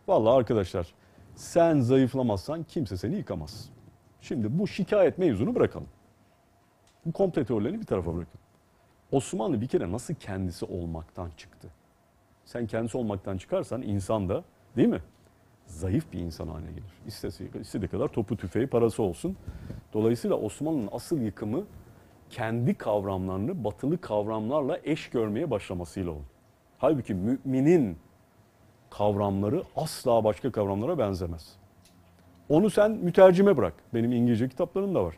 Vallahi 0.07 0.33
arkadaşlar 0.33 0.93
sen 1.35 1.79
zayıflamazsan 1.79 2.63
kimse 2.63 2.97
seni 2.97 3.15
yıkamaz. 3.15 3.69
Şimdi 4.21 4.59
bu 4.59 4.67
şikayet 4.67 5.17
mevzunu 5.17 5.55
bırakalım. 5.55 5.87
Bu 7.05 7.11
komple 7.11 7.45
teorilerini 7.45 7.79
bir 7.79 7.85
tarafa 7.85 8.15
bırakın. 8.15 8.39
Osmanlı 9.11 9.61
bir 9.61 9.67
kere 9.67 9.91
nasıl 9.91 10.13
kendisi 10.13 10.65
olmaktan 10.65 11.29
çıktı? 11.37 11.67
Sen 12.45 12.67
kendisi 12.67 12.97
olmaktan 12.97 13.37
çıkarsan 13.37 13.81
insan 13.81 14.29
da 14.29 14.43
değil 14.77 14.87
mi? 14.87 15.01
Zayıf 15.65 16.13
bir 16.13 16.19
insan 16.19 16.47
haline 16.47 16.71
gelir. 16.71 16.93
İstediği, 17.07 17.61
istediği 17.61 17.87
kadar 17.87 18.07
topu 18.07 18.37
tüfeği 18.37 18.67
parası 18.67 19.03
olsun. 19.03 19.37
Dolayısıyla 19.93 20.35
Osmanlı'nın 20.35 20.89
asıl 20.91 21.21
yıkımı 21.21 21.63
kendi 22.29 22.73
kavramlarını 22.73 23.63
batılı 23.63 24.01
kavramlarla 24.01 24.79
eş 24.83 25.09
görmeye 25.09 25.51
başlamasıyla 25.51 26.11
oldu. 26.11 26.25
Halbuki 26.77 27.13
müminin 27.13 27.97
kavramları 28.89 29.63
asla 29.75 30.23
başka 30.23 30.51
kavramlara 30.51 30.97
benzemez. 30.97 31.55
Onu 32.49 32.69
sen 32.69 32.91
mütercime 32.91 33.57
bırak. 33.57 33.73
Benim 33.93 34.11
İngilizce 34.11 34.49
kitaplarım 34.49 34.95
da 34.95 35.03
var. 35.03 35.15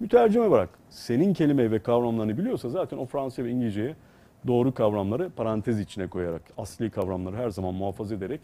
Mütercime 0.00 0.50
bırak. 0.50 0.68
Senin 0.90 1.34
kelime 1.34 1.70
ve 1.70 1.78
kavramlarını 1.78 2.38
biliyorsa 2.38 2.68
zaten 2.68 2.96
o 2.96 3.06
Fransızca 3.06 3.44
ve 3.44 3.50
İngilizceye 3.50 3.96
doğru 4.46 4.74
kavramları 4.74 5.30
parantez 5.30 5.80
içine 5.80 6.06
koyarak, 6.06 6.42
asli 6.58 6.90
kavramları 6.90 7.36
her 7.36 7.50
zaman 7.50 7.74
muhafaza 7.74 8.14
ederek 8.14 8.40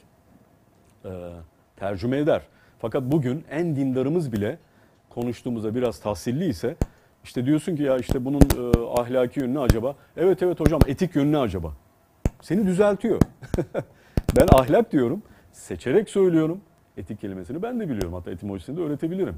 e, 1.05 1.11
tercüme 1.77 2.19
eder. 2.19 2.43
Fakat 2.79 3.03
bugün 3.03 3.45
en 3.51 3.77
dindarımız 3.77 4.33
bile 4.33 4.59
konuştuğumuzda 5.11 5.75
biraz 5.75 6.01
tahsilli 6.01 6.45
ise 6.45 6.77
işte 7.25 7.47
diyorsun 7.47 7.77
ki 7.77 7.83
ya 7.83 7.97
işte 7.97 8.25
bunun 8.25 8.41
e, 8.41 8.79
ahlaki 9.01 9.41
yönü 9.41 9.61
acaba? 9.61 9.97
Evet 10.17 10.43
evet 10.43 10.61
hocam 10.61 10.81
etik 10.87 11.17
yönü 11.17 11.39
acaba? 11.39 11.73
Seni 12.41 12.67
düzeltiyor. 12.67 13.21
ben 14.37 14.47
ahlak 14.53 14.93
diyorum, 14.93 15.23
seçerek 15.53 16.11
söylüyorum. 16.11 16.61
Etik 16.97 17.21
kelimesini 17.21 17.63
ben 17.63 17.81
de 17.81 17.89
biliyorum. 17.89 18.13
Hatta 18.13 18.31
etimolojisini 18.31 18.77
de 18.77 18.81
öğretebilirim. 18.81 19.37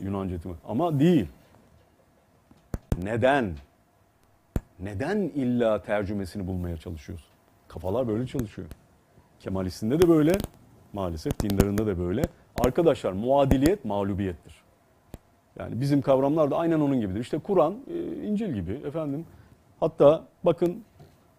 Yunanca 0.00 0.36
etimi. 0.36 0.54
Ama 0.68 1.00
değil. 1.00 1.26
Neden? 3.02 3.54
Neden 4.78 5.18
illa 5.18 5.82
tercümesini 5.82 6.46
bulmaya 6.46 6.76
çalışıyorsun? 6.76 7.28
Kafalar 7.68 8.08
böyle 8.08 8.26
çalışıyor. 8.26 8.68
Kemalistinde 9.40 9.98
de 10.02 10.08
böyle, 10.08 10.32
maalesef 10.92 11.40
dindarında 11.40 11.86
da 11.86 11.98
böyle. 11.98 12.22
Arkadaşlar 12.64 13.12
muadiliyet 13.12 13.84
mağlubiyettir. 13.84 14.54
Yani 15.58 15.80
bizim 15.80 16.02
kavramlar 16.02 16.50
da 16.50 16.56
aynen 16.56 16.80
onun 16.80 17.00
gibidir. 17.00 17.20
İşte 17.20 17.38
Kur'an, 17.38 17.76
e, 17.90 18.26
İncil 18.26 18.54
gibi 18.54 18.72
efendim. 18.72 19.26
Hatta 19.80 20.24
bakın 20.44 20.84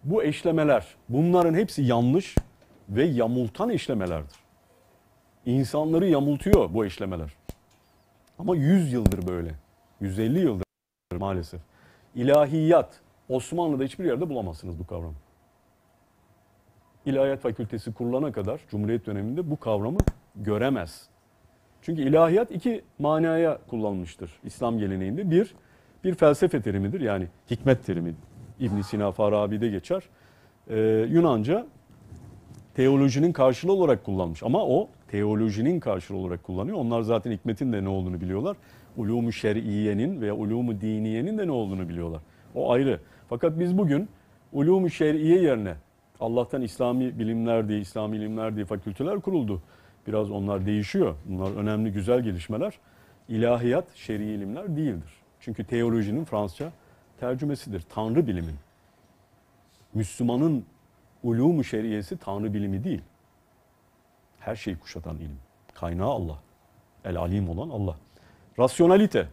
bu 0.04 0.22
eşlemeler, 0.22 0.86
bunların 1.08 1.54
hepsi 1.54 1.82
yanlış 1.82 2.34
ve 2.88 3.04
yamultan 3.04 3.70
eşlemelerdir. 3.70 4.36
İnsanları 5.46 6.08
yamultuyor 6.08 6.74
bu 6.74 6.86
eşlemeler. 6.86 7.34
Ama 8.38 8.56
100 8.56 8.92
yıldır 8.92 9.28
böyle. 9.28 9.54
150 10.00 10.38
yıldır 10.38 10.67
maalesef. 11.16 11.60
İlahiyat, 12.14 13.00
Osmanlı'da 13.28 13.84
hiçbir 13.84 14.04
yerde 14.04 14.28
bulamazsınız 14.28 14.78
bu 14.78 14.86
kavramı. 14.86 15.14
İlahiyat 17.06 17.40
fakültesi 17.40 17.94
kurulana 17.94 18.32
kadar 18.32 18.60
Cumhuriyet 18.70 19.06
döneminde 19.06 19.50
bu 19.50 19.56
kavramı 19.56 19.98
göremez. 20.36 21.08
Çünkü 21.82 22.02
ilahiyat 22.02 22.50
iki 22.50 22.84
manaya 22.98 23.58
kullanılmıştır 23.70 24.30
İslam 24.44 24.78
geleneğinde. 24.78 25.30
Bir, 25.30 25.54
bir 26.04 26.14
felsefe 26.14 26.62
terimidir 26.62 27.00
yani 27.00 27.26
hikmet 27.50 27.86
terimi. 27.86 28.14
İbn 28.60 28.80
Sina 28.80 29.12
Farabi'de 29.12 29.68
geçer. 29.68 30.02
Ee, 30.70 31.06
Yunanca 31.10 31.66
teolojinin 32.74 33.32
karşılığı 33.32 33.72
olarak 33.72 34.04
kullanmış. 34.04 34.42
Ama 34.42 34.66
o 34.66 34.88
teolojinin 35.08 35.80
karşılığı 35.80 36.18
olarak 36.18 36.42
kullanıyor. 36.42 36.78
Onlar 36.78 37.02
zaten 37.02 37.32
hikmetin 37.32 37.72
de 37.72 37.84
ne 37.84 37.88
olduğunu 37.88 38.20
biliyorlar. 38.20 38.56
Ulumu 38.98 39.32
şer'iyenin 39.32 40.20
veya 40.20 40.34
ulumu 40.34 40.80
diniyenin 40.80 41.38
de 41.38 41.46
ne 41.46 41.50
olduğunu 41.50 41.88
biliyorlar. 41.88 42.20
O 42.54 42.72
ayrı. 42.72 43.00
Fakat 43.28 43.58
biz 43.58 43.78
bugün 43.78 44.08
ulumu 44.52 44.90
şer'iye 44.90 45.42
yerine 45.42 45.74
Allah'tan 46.20 46.62
İslami 46.62 47.18
bilimler 47.18 47.68
diye, 47.68 47.80
İslami 47.80 48.16
ilimler 48.16 48.56
diye 48.56 48.64
fakülteler 48.64 49.20
kuruldu. 49.20 49.62
Biraz 50.06 50.30
onlar 50.30 50.66
değişiyor. 50.66 51.14
Bunlar 51.24 51.56
önemli 51.56 51.92
güzel 51.92 52.20
gelişmeler. 52.20 52.78
İlahiyat 53.28 53.94
şer'i 53.94 54.24
ilimler 54.24 54.76
değildir. 54.76 55.12
Çünkü 55.40 55.64
teolojinin 55.64 56.24
Fransızca 56.24 56.72
tercümesidir. 57.20 57.82
Tanrı 57.88 58.26
bilimin. 58.26 58.54
Müslümanın 59.94 60.64
ulumu 61.22 61.64
şeriyesi 61.64 62.16
Tanrı 62.16 62.54
bilimi 62.54 62.84
değil. 62.84 63.02
Her 64.40 64.56
şeyi 64.56 64.78
kuşatan 64.78 65.16
ilim. 65.16 65.38
Kaynağı 65.74 66.08
Allah. 66.08 66.38
El 67.04 67.16
alim 67.16 67.48
olan 67.48 67.68
Allah. 67.68 67.96
Rasyonalite 68.58 69.28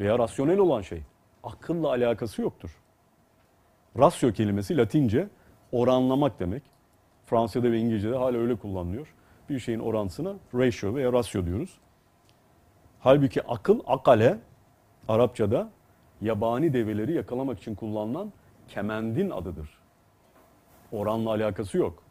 veya 0.00 0.18
rasyonel 0.18 0.58
olan 0.58 0.80
şey 0.80 1.02
akılla 1.42 1.88
alakası 1.88 2.42
yoktur. 2.42 2.80
Rasyo 3.98 4.32
kelimesi 4.32 4.76
Latince 4.76 5.28
oranlamak 5.72 6.40
demek. 6.40 6.62
Fransa'da 7.26 7.72
ve 7.72 7.78
İngilizce'de 7.78 8.16
hala 8.16 8.38
öyle 8.38 8.56
kullanılıyor. 8.56 9.14
Bir 9.48 9.58
şeyin 9.58 9.78
orantısına 9.78 10.34
ratio 10.54 10.94
veya 10.94 11.12
rasyo 11.12 11.46
diyoruz. 11.46 11.78
Halbuki 13.00 13.42
akıl, 13.42 13.80
akale 13.86 14.38
Arapçada 15.08 15.70
yabani 16.20 16.72
develeri 16.72 17.12
yakalamak 17.12 17.58
için 17.58 17.74
kullanılan 17.74 18.32
kemendin 18.68 19.30
adıdır. 19.30 19.78
Oranla 20.92 21.30
alakası 21.30 21.78
yok. 21.78 22.02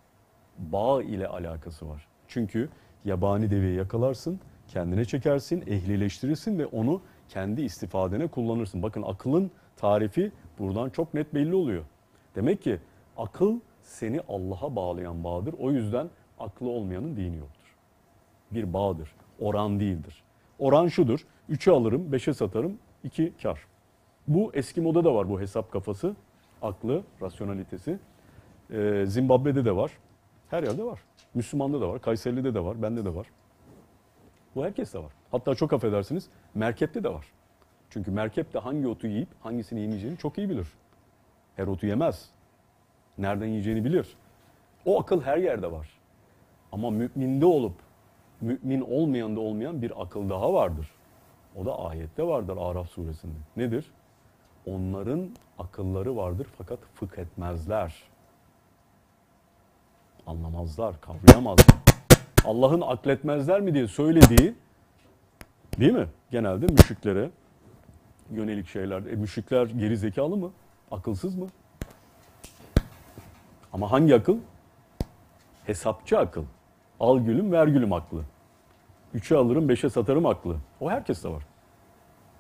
Bağ 0.58 1.04
ile 1.04 1.28
alakası 1.28 1.90
var. 1.90 2.08
Çünkü 2.28 2.70
yabani 3.06 3.52
deveyi 3.52 3.78
yakalarsın, 3.78 4.40
kendine 4.72 5.06
çekersin, 5.06 5.64
ehlileştirirsin 5.68 6.60
ve 6.60 6.66
onu 6.66 7.02
kendi 7.30 7.62
istifadene 7.62 8.28
kullanırsın. 8.28 8.84
Bakın 8.84 9.02
akılın 9.02 9.52
tarifi 9.78 10.32
buradan 10.60 10.90
çok 10.90 11.14
net 11.14 11.34
belli 11.34 11.56
oluyor. 11.56 11.84
Demek 12.36 12.62
ki 12.62 12.80
akıl 13.18 13.60
seni 13.84 14.22
Allah'a 14.30 14.76
bağlayan 14.76 15.24
bağdır. 15.24 15.56
O 15.60 15.72
yüzden 15.72 16.10
aklı 16.40 16.70
olmayanın 16.70 17.16
dini 17.16 17.38
yoktur. 17.38 17.76
Bir 18.52 18.74
bağdır. 18.74 19.12
Oran 19.40 19.80
değildir. 19.80 20.24
Oran 20.60 20.88
şudur. 20.88 21.26
3'e 21.50 21.74
alırım, 21.74 22.12
5'e 22.12 22.34
satarım, 22.34 22.78
2 23.04 23.34
kar. 23.44 23.68
Bu 24.28 24.52
eski 24.54 24.82
moda 24.82 25.04
da 25.04 25.16
var 25.16 25.30
bu 25.30 25.42
hesap 25.42 25.72
kafası. 25.72 26.16
Aklı, 26.62 27.04
rasyonalitesi. 27.22 28.00
Ee, 28.72 29.04
Zimbabwe'de 29.08 29.66
de 29.66 29.76
var. 29.76 29.92
Her 30.50 30.64
yerde 30.64 30.84
var. 30.84 31.00
Müslümanda 31.34 31.82
da 31.82 31.90
var. 31.90 32.02
Kayseri'de 32.02 32.54
de 32.54 32.64
var. 32.64 32.82
Bende 32.82 33.06
de 33.06 33.16
var. 33.16 33.28
Bu 34.56 34.66
herkeste 34.66 35.00
var. 35.00 35.12
Hatta 35.32 35.56
çok 35.56 35.74
affedersiniz 35.74 36.30
merkepte 36.54 37.04
de 37.04 37.14
var. 37.14 37.26
Çünkü 37.90 38.12
merkep 38.12 38.54
de 38.54 38.60
hangi 38.60 38.88
otu 38.88 39.08
yiyip 39.08 39.30
hangisini 39.42 39.80
yemeyeceğini 39.80 40.18
çok 40.18 40.38
iyi 40.38 40.50
bilir. 40.50 40.68
Her 41.56 41.68
otu 41.68 41.88
yemez. 41.88 42.30
Nereden 43.18 43.48
yiyeceğini 43.48 43.86
bilir. 43.86 44.18
O 44.86 45.02
akıl 45.02 45.22
her 45.22 45.38
yerde 45.38 45.72
var. 45.72 45.90
Ama 46.72 46.90
müminde 46.90 47.46
olup 47.46 47.76
mümin 48.42 48.82
olmayan 48.82 49.36
da 49.36 49.40
olmayan 49.40 49.82
bir 49.82 50.02
akıl 50.02 50.30
daha 50.30 50.54
vardır. 50.54 50.92
O 51.56 51.66
da 51.66 51.80
ayette 51.80 52.28
vardır 52.28 52.58
Araf 52.58 52.90
suresinde. 52.90 53.38
Nedir? 53.58 53.92
Onların 54.66 55.30
akılları 55.60 56.18
vardır 56.18 56.48
fakat 56.58 56.80
fıkh 56.94 57.18
etmezler. 57.18 58.04
Anlamazlar, 60.28 61.02
kavrayamazlar. 61.02 61.91
Allah'ın 62.46 62.82
akletmezler 62.82 63.62
mi 63.62 63.74
diye 63.74 63.88
söylediği 63.88 64.56
değil 65.80 65.94
mi? 65.94 66.08
Genelde 66.32 66.66
müşriklere 66.66 67.30
yönelik 68.32 68.68
şeyler. 68.68 69.06
E, 69.06 69.16
müşrikler 69.16 69.66
geri 69.66 69.98
zekalı 69.98 70.38
mı? 70.38 70.52
Akılsız 70.92 71.36
mı? 71.36 71.48
Ama 73.74 73.92
hangi 73.92 74.16
akıl? 74.16 74.38
Hesapçı 75.66 76.20
akıl. 76.20 76.44
Al 77.00 77.20
gülüm 77.20 77.52
ver 77.52 77.68
gülüm 77.68 77.94
aklı. 77.94 78.22
Üçe 79.14 79.36
alırım 79.38 79.70
beşe 79.70 79.90
satarım 79.90 80.26
aklı. 80.26 80.56
O 80.80 80.90
herkeste 80.90 81.30
var. 81.30 81.44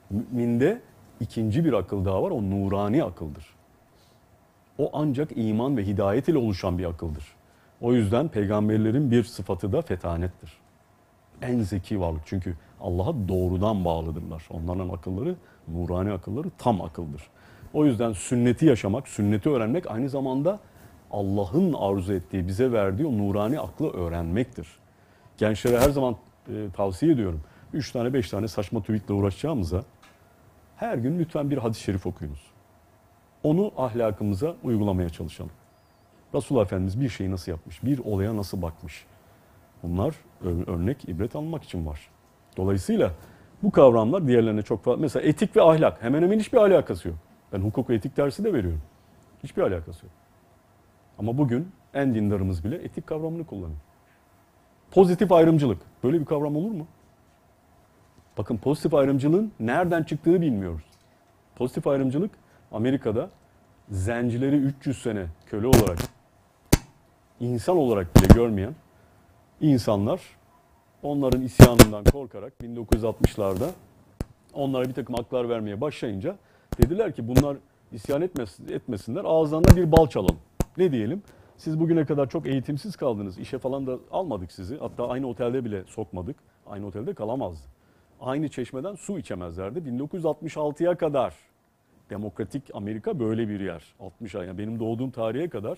Müminde 0.10 0.82
ikinci 1.20 1.66
bir 1.66 1.74
akıl 1.74 2.06
daha 2.06 2.24
var. 2.24 2.32
O 2.32 2.41
nurani 2.41 3.04
akıldır. 3.04 3.45
O 4.78 4.89
ancak 4.93 5.32
iman 5.36 5.78
ve 5.78 5.86
hidayet 5.86 6.28
ile 6.28 6.38
oluşan 6.38 6.78
bir 6.78 6.86
akıldır. 6.86 7.36
O 7.82 7.94
yüzden 7.94 8.28
peygamberlerin 8.28 9.12
bir 9.12 9.24
sıfatı 9.24 9.74
da 9.74 9.82
fetanettir. 9.82 10.54
En 11.42 11.60
zeki 11.62 12.00
varlık 12.00 12.22
çünkü 12.26 12.56
Allah'a 12.82 13.28
doğrudan 13.28 13.86
bağlıdırlar. 13.86 14.44
Onların 14.50 14.90
akılları, 14.90 15.36
nurani 15.68 16.12
akılları 16.12 16.48
tam 16.58 16.82
akıldır. 16.82 17.22
O 17.74 17.86
yüzden 17.86 18.14
sünneti 18.14 18.66
yaşamak, 18.66 19.08
sünneti 19.08 19.50
öğrenmek 19.50 19.92
aynı 19.92 20.10
zamanda 20.10 20.60
Allah'ın 21.12 21.74
arzu 21.74 22.14
ettiği, 22.14 22.48
bize 22.48 22.72
verdiği 22.72 23.06
o 23.06 23.18
nurani 23.18 23.60
aklı 23.60 23.92
öğrenmektir. 23.92 24.68
Gençlere 25.38 25.80
her 25.80 25.90
zaman 25.90 26.16
e, 26.48 26.54
tavsiye 26.74 27.12
ediyorum. 27.12 27.42
3 27.74 27.92
tane 27.92 28.14
5 28.14 28.30
tane 28.30 28.48
saçma 28.48 28.82
tweetle 28.82 29.14
uğraşacağımıza 29.14 29.84
her 30.76 30.98
gün 30.98 31.20
lütfen 31.20 31.50
bir 31.50 31.58
hadis-i 31.58 31.82
şerif 31.82 32.06
okuyunuz. 32.06 32.52
Onu 33.44 33.72
ahlakımıza 33.78 34.56
uygulamaya 34.64 35.10
çalışalım. 35.10 35.52
Resulullah 36.36 36.66
Efendimiz 36.66 37.02
bir 37.02 37.10
şeyi 37.10 37.32
nasıl 37.32 37.52
yapmış, 37.52 37.84
bir 37.84 38.00
olaya 38.00 38.38
nasıl 38.38 38.62
bakmış. 38.62 39.06
Bunlar 39.84 40.16
örnek, 40.68 41.10
ibret 41.10 41.36
almak 41.36 41.64
için 41.64 41.86
var. 41.86 42.10
Dolayısıyla 42.58 43.12
bu 43.64 43.72
kavramlar 43.72 44.28
diğerlerine 44.28 44.62
çok 44.62 44.84
fazla... 44.84 45.02
Mesela 45.02 45.28
etik 45.28 45.56
ve 45.56 45.62
ahlak 45.62 46.04
hemen 46.04 46.24
hemen 46.24 46.40
hiçbir 46.40 46.58
alakası 46.58 47.08
yok. 47.08 47.18
Ben 47.54 47.60
hukuk 47.60 47.90
ve 47.90 47.96
etik 47.96 48.18
dersi 48.18 48.44
de 48.44 48.54
veriyorum. 48.54 48.82
Hiçbir 49.44 49.62
alakası 49.62 50.06
yok. 50.06 50.14
Ama 51.20 51.38
bugün 51.38 51.72
en 51.94 52.16
dindarımız 52.16 52.64
bile 52.64 52.76
etik 52.76 53.08
kavramını 53.08 53.46
kullanıyor. 53.46 53.80
Pozitif 54.92 55.32
ayrımcılık. 55.32 55.82
Böyle 56.04 56.20
bir 56.20 56.26
kavram 56.26 56.56
olur 56.56 56.72
mu? 56.72 56.88
Bakın 58.38 58.58
pozitif 58.58 58.94
ayrımcılığın 58.94 59.52
nereden 59.60 60.04
çıktığı 60.04 60.42
bilmiyoruz. 60.42 60.84
Pozitif 61.56 61.88
ayrımcılık 61.88 62.32
Amerika'da 62.72 63.30
zencileri 63.90 64.56
300 64.56 65.02
sene 65.02 65.26
köle 65.46 65.68
olarak, 65.68 65.98
insan 67.42 67.78
olarak 67.78 68.16
bile 68.16 68.28
görmeyen 68.34 68.76
insanlar 69.62 70.22
onların 71.04 71.42
isyanından 71.42 72.04
korkarak 72.04 72.54
1960'larda 72.62 73.70
onlara 74.54 74.89
bir 74.89 74.94
takım 74.94 75.16
haklar 75.16 75.50
vermeye 75.50 75.82
başlayınca 75.82 76.36
dediler 76.78 77.16
ki 77.16 77.28
bunlar 77.28 77.58
isyan 77.92 78.22
etmesin, 78.22 78.68
etmesinler 78.74 79.26
ağızlarına 79.26 79.76
bir 79.76 79.92
bal 79.92 80.08
çalalım. 80.08 80.39
Ne 80.78 80.92
diyelim? 80.92 81.24
Siz 81.58 81.80
bugüne 81.80 82.06
kadar 82.06 82.30
çok 82.30 82.48
eğitimsiz 82.48 82.96
kaldınız. 82.96 83.38
İşe 83.38 83.60
falan 83.60 83.88
da 83.88 83.98
almadık 84.12 84.52
sizi. 84.52 84.78
Hatta 84.78 85.08
aynı 85.08 85.28
otelde 85.28 85.66
bile 85.66 85.84
sokmadık. 85.88 86.36
Aynı 86.68 86.88
otelde 86.88 87.14
kalamazdı. 87.14 87.68
Aynı 88.22 88.50
çeşmeden 88.50 88.96
su 88.96 89.20
içemezlerdi. 89.20 89.80
1966'ya 89.80 90.98
kadar 90.98 91.36
demokratik 92.10 92.64
Amerika 92.74 93.20
böyle 93.20 93.50
bir 93.50 93.60
yer. 93.60 93.84
60 94.00 94.36
ay. 94.36 94.48
Yani 94.48 94.58
benim 94.58 94.80
doğduğum 94.80 95.12
tarihe 95.12 95.50
kadar 95.50 95.78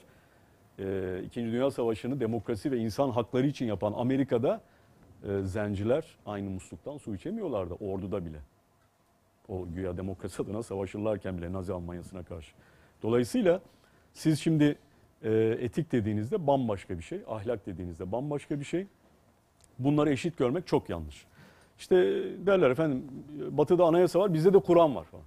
e, 0.80 1.22
İkinci 1.26 1.52
Dünya 1.52 1.72
Savaşı'nı 1.72 2.20
demokrasi 2.20 2.72
ve 2.72 2.78
insan 2.78 3.10
hakları 3.10 3.48
için 3.48 3.66
yapan 3.66 3.94
Amerika'da 3.94 4.62
e, 5.24 5.42
zenciler 5.44 6.18
aynı 6.26 6.50
musluktan 6.50 6.98
su 6.98 7.16
içemiyorlardı 7.16 7.74
orduda 7.74 8.26
bile. 8.26 8.40
O 9.50 9.66
güya 9.76 9.98
demokrasi 9.98 10.42
adına 10.42 10.64
savaşırlarken 10.64 11.38
bile 11.38 11.54
Nazi 11.54 11.74
Almanyası'na 11.74 12.24
karşı. 12.24 12.56
Dolayısıyla 13.04 13.62
siz 14.14 14.40
şimdi 14.40 14.78
e, 15.24 15.58
etik 15.60 15.92
dediğinizde 15.92 16.48
bambaşka 16.48 16.98
bir 16.98 17.04
şey, 17.04 17.22
ahlak 17.28 17.66
dediğinizde 17.66 18.12
bambaşka 18.12 18.60
bir 18.60 18.66
şey. 18.66 18.88
Bunları 19.80 20.10
eşit 20.10 20.38
görmek 20.38 20.68
çok 20.68 20.90
yanlış. 20.90 21.26
İşte 21.80 21.96
derler 22.46 22.70
efendim 22.70 23.04
batıda 23.52 23.86
anayasa 23.86 24.20
var, 24.20 24.34
bizde 24.34 24.54
de 24.54 24.60
Kur'an 24.60 24.96
var 24.96 25.04
falan. 25.04 25.26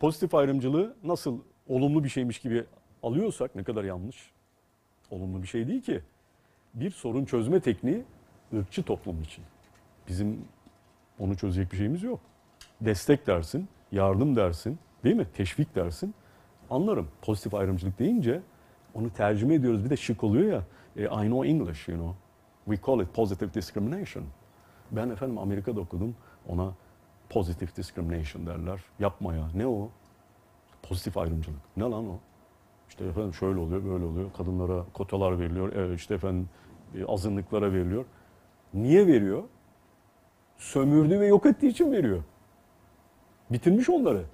Pozitif 0.00 0.34
ayrımcılığı 0.34 0.96
nasıl 1.04 1.38
olumlu 1.68 2.04
bir 2.04 2.08
şeymiş 2.08 2.38
gibi 2.38 2.64
alıyorsak 3.06 3.54
ne 3.54 3.64
kadar 3.64 3.84
yanlış. 3.84 4.30
Olumlu 5.10 5.42
bir 5.42 5.46
şey 5.46 5.68
değil 5.68 5.82
ki. 5.82 6.00
Bir 6.74 6.90
sorun 6.90 7.24
çözme 7.24 7.60
tekniği 7.60 8.04
ırkçı 8.54 8.82
toplum 8.82 9.22
için. 9.22 9.44
Bizim 10.08 10.44
onu 11.18 11.36
çözecek 11.36 11.72
bir 11.72 11.76
şeyimiz 11.76 12.02
yok. 12.02 12.20
Destek 12.80 13.26
dersin, 13.26 13.68
yardım 13.92 14.36
dersin, 14.36 14.78
değil 15.04 15.16
mi? 15.16 15.26
Teşvik 15.34 15.74
dersin. 15.74 16.14
Anlarım. 16.70 17.08
Pozitif 17.22 17.54
ayrımcılık 17.54 17.98
deyince 17.98 18.40
onu 18.94 19.10
tercüme 19.10 19.54
ediyoruz. 19.54 19.84
Bir 19.84 19.90
de 19.90 19.96
şık 19.96 20.24
oluyor 20.24 20.52
ya. 20.52 20.62
E, 20.96 21.02
I 21.04 21.28
know 21.28 21.48
English, 21.48 21.88
you 21.88 21.98
know. 21.98 22.16
We 22.64 22.86
call 22.86 23.00
it 23.00 23.14
positive 23.14 23.54
discrimination. 23.54 24.24
Ben 24.90 25.08
efendim 25.08 25.38
Amerika'da 25.38 25.80
okudum. 25.80 26.16
Ona 26.48 26.74
positive 27.30 27.76
discrimination 27.76 28.46
derler. 28.46 28.80
Yapma 28.98 29.34
ya. 29.34 29.48
Ne 29.54 29.66
o? 29.66 29.90
Pozitif 30.82 31.16
ayrımcılık. 31.16 31.60
Ne 31.76 31.84
lan 31.84 32.08
o? 32.08 32.18
İşte 32.88 33.04
efendim 33.04 33.34
şöyle 33.34 33.58
oluyor, 33.58 33.84
böyle 33.84 34.04
oluyor. 34.04 34.32
Kadınlara 34.32 34.84
kotalar 34.92 35.38
veriliyor. 35.38 35.72
Evet 35.72 35.98
işte 35.98 36.14
efendim 36.14 36.48
e, 36.94 37.04
azınlıklara 37.04 37.72
veriliyor. 37.72 38.04
Niye 38.74 39.06
veriyor? 39.06 39.42
Sömürdüğü 40.56 41.20
ve 41.20 41.26
yok 41.26 41.46
ettiği 41.46 41.68
için 41.68 41.92
veriyor. 41.92 42.22
Bitirmiş 43.50 43.90
onları. 43.90 44.24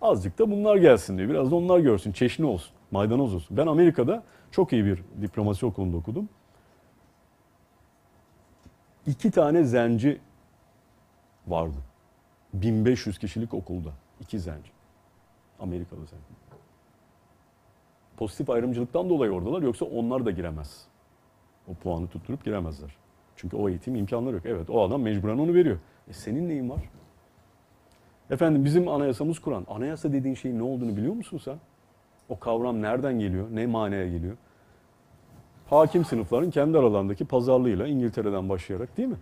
Azıcık 0.00 0.38
da 0.38 0.50
bunlar 0.50 0.76
gelsin 0.76 1.18
diyor. 1.18 1.30
Biraz 1.30 1.50
da 1.50 1.56
onlar 1.56 1.78
görsün. 1.78 2.12
Çeşni 2.12 2.46
olsun. 2.46 2.74
Maydanoz 2.90 3.34
olsun. 3.34 3.56
Ben 3.56 3.66
Amerika'da 3.66 4.22
çok 4.50 4.72
iyi 4.72 4.84
bir 4.84 5.02
diplomasi 5.22 5.66
okulunda 5.66 5.96
okudum. 5.96 6.28
İki 9.06 9.30
tane 9.30 9.64
zenci 9.64 10.20
vardı. 11.46 11.76
1500 12.54 13.18
kişilik 13.18 13.54
okulda. 13.54 13.90
iki 14.20 14.40
zenci. 14.40 14.70
Amerikalı 15.60 16.00
zenci. 16.00 16.41
Pozitif 18.16 18.50
ayrımcılıktan 18.50 19.10
dolayı 19.10 19.32
oradalar. 19.32 19.62
Yoksa 19.62 19.84
onlar 19.84 20.26
da 20.26 20.30
giremez. 20.30 20.86
O 21.68 21.74
puanı 21.74 22.06
tutturup 22.06 22.44
giremezler. 22.44 22.96
Çünkü 23.36 23.56
o 23.56 23.68
eğitim 23.68 23.96
imkanları 23.96 24.34
yok. 24.34 24.46
Evet 24.46 24.70
o 24.70 24.82
adam 24.82 25.02
mecburen 25.02 25.38
onu 25.38 25.54
veriyor. 25.54 25.78
E 26.08 26.12
senin 26.12 26.48
neyin 26.48 26.70
var? 26.70 26.80
Efendim 28.30 28.64
bizim 28.64 28.88
anayasamız 28.88 29.38
Kur'an. 29.38 29.66
Anayasa 29.68 30.12
dediğin 30.12 30.34
şeyin 30.34 30.58
ne 30.58 30.62
olduğunu 30.62 30.96
biliyor 30.96 31.14
musun 31.14 31.38
sen? 31.44 31.56
O 32.28 32.38
kavram 32.38 32.82
nereden 32.82 33.18
geliyor? 33.18 33.46
Ne 33.52 33.66
manaya 33.66 34.08
geliyor? 34.08 34.36
Hakim 35.70 36.04
sınıfların 36.04 36.50
kendi 36.50 36.78
aralarındaki 36.78 37.24
pazarlığıyla 37.24 37.86
İngiltere'den 37.86 38.48
başlayarak 38.48 38.96
değil 38.96 39.08
mi? 39.08 39.16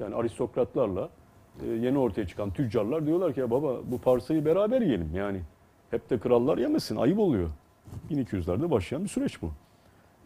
Yani 0.00 0.14
aristokratlarla 0.14 1.08
e, 1.62 1.66
yeni 1.66 1.98
ortaya 1.98 2.26
çıkan 2.26 2.50
tüccarlar 2.50 3.06
diyorlar 3.06 3.34
ki 3.34 3.40
ya 3.40 3.50
baba 3.50 3.76
bu 3.84 3.98
parsayı 3.98 4.44
beraber 4.44 4.80
yiyelim 4.80 5.10
yani. 5.14 5.40
Hep 5.90 6.10
de 6.10 6.18
krallar 6.18 6.58
yemesin 6.58 6.96
ayıp 6.96 7.18
oluyor. 7.18 7.50
1200'lerde 8.10 8.70
başlayan 8.70 9.04
bir 9.04 9.08
süreç 9.08 9.42
bu. 9.42 9.50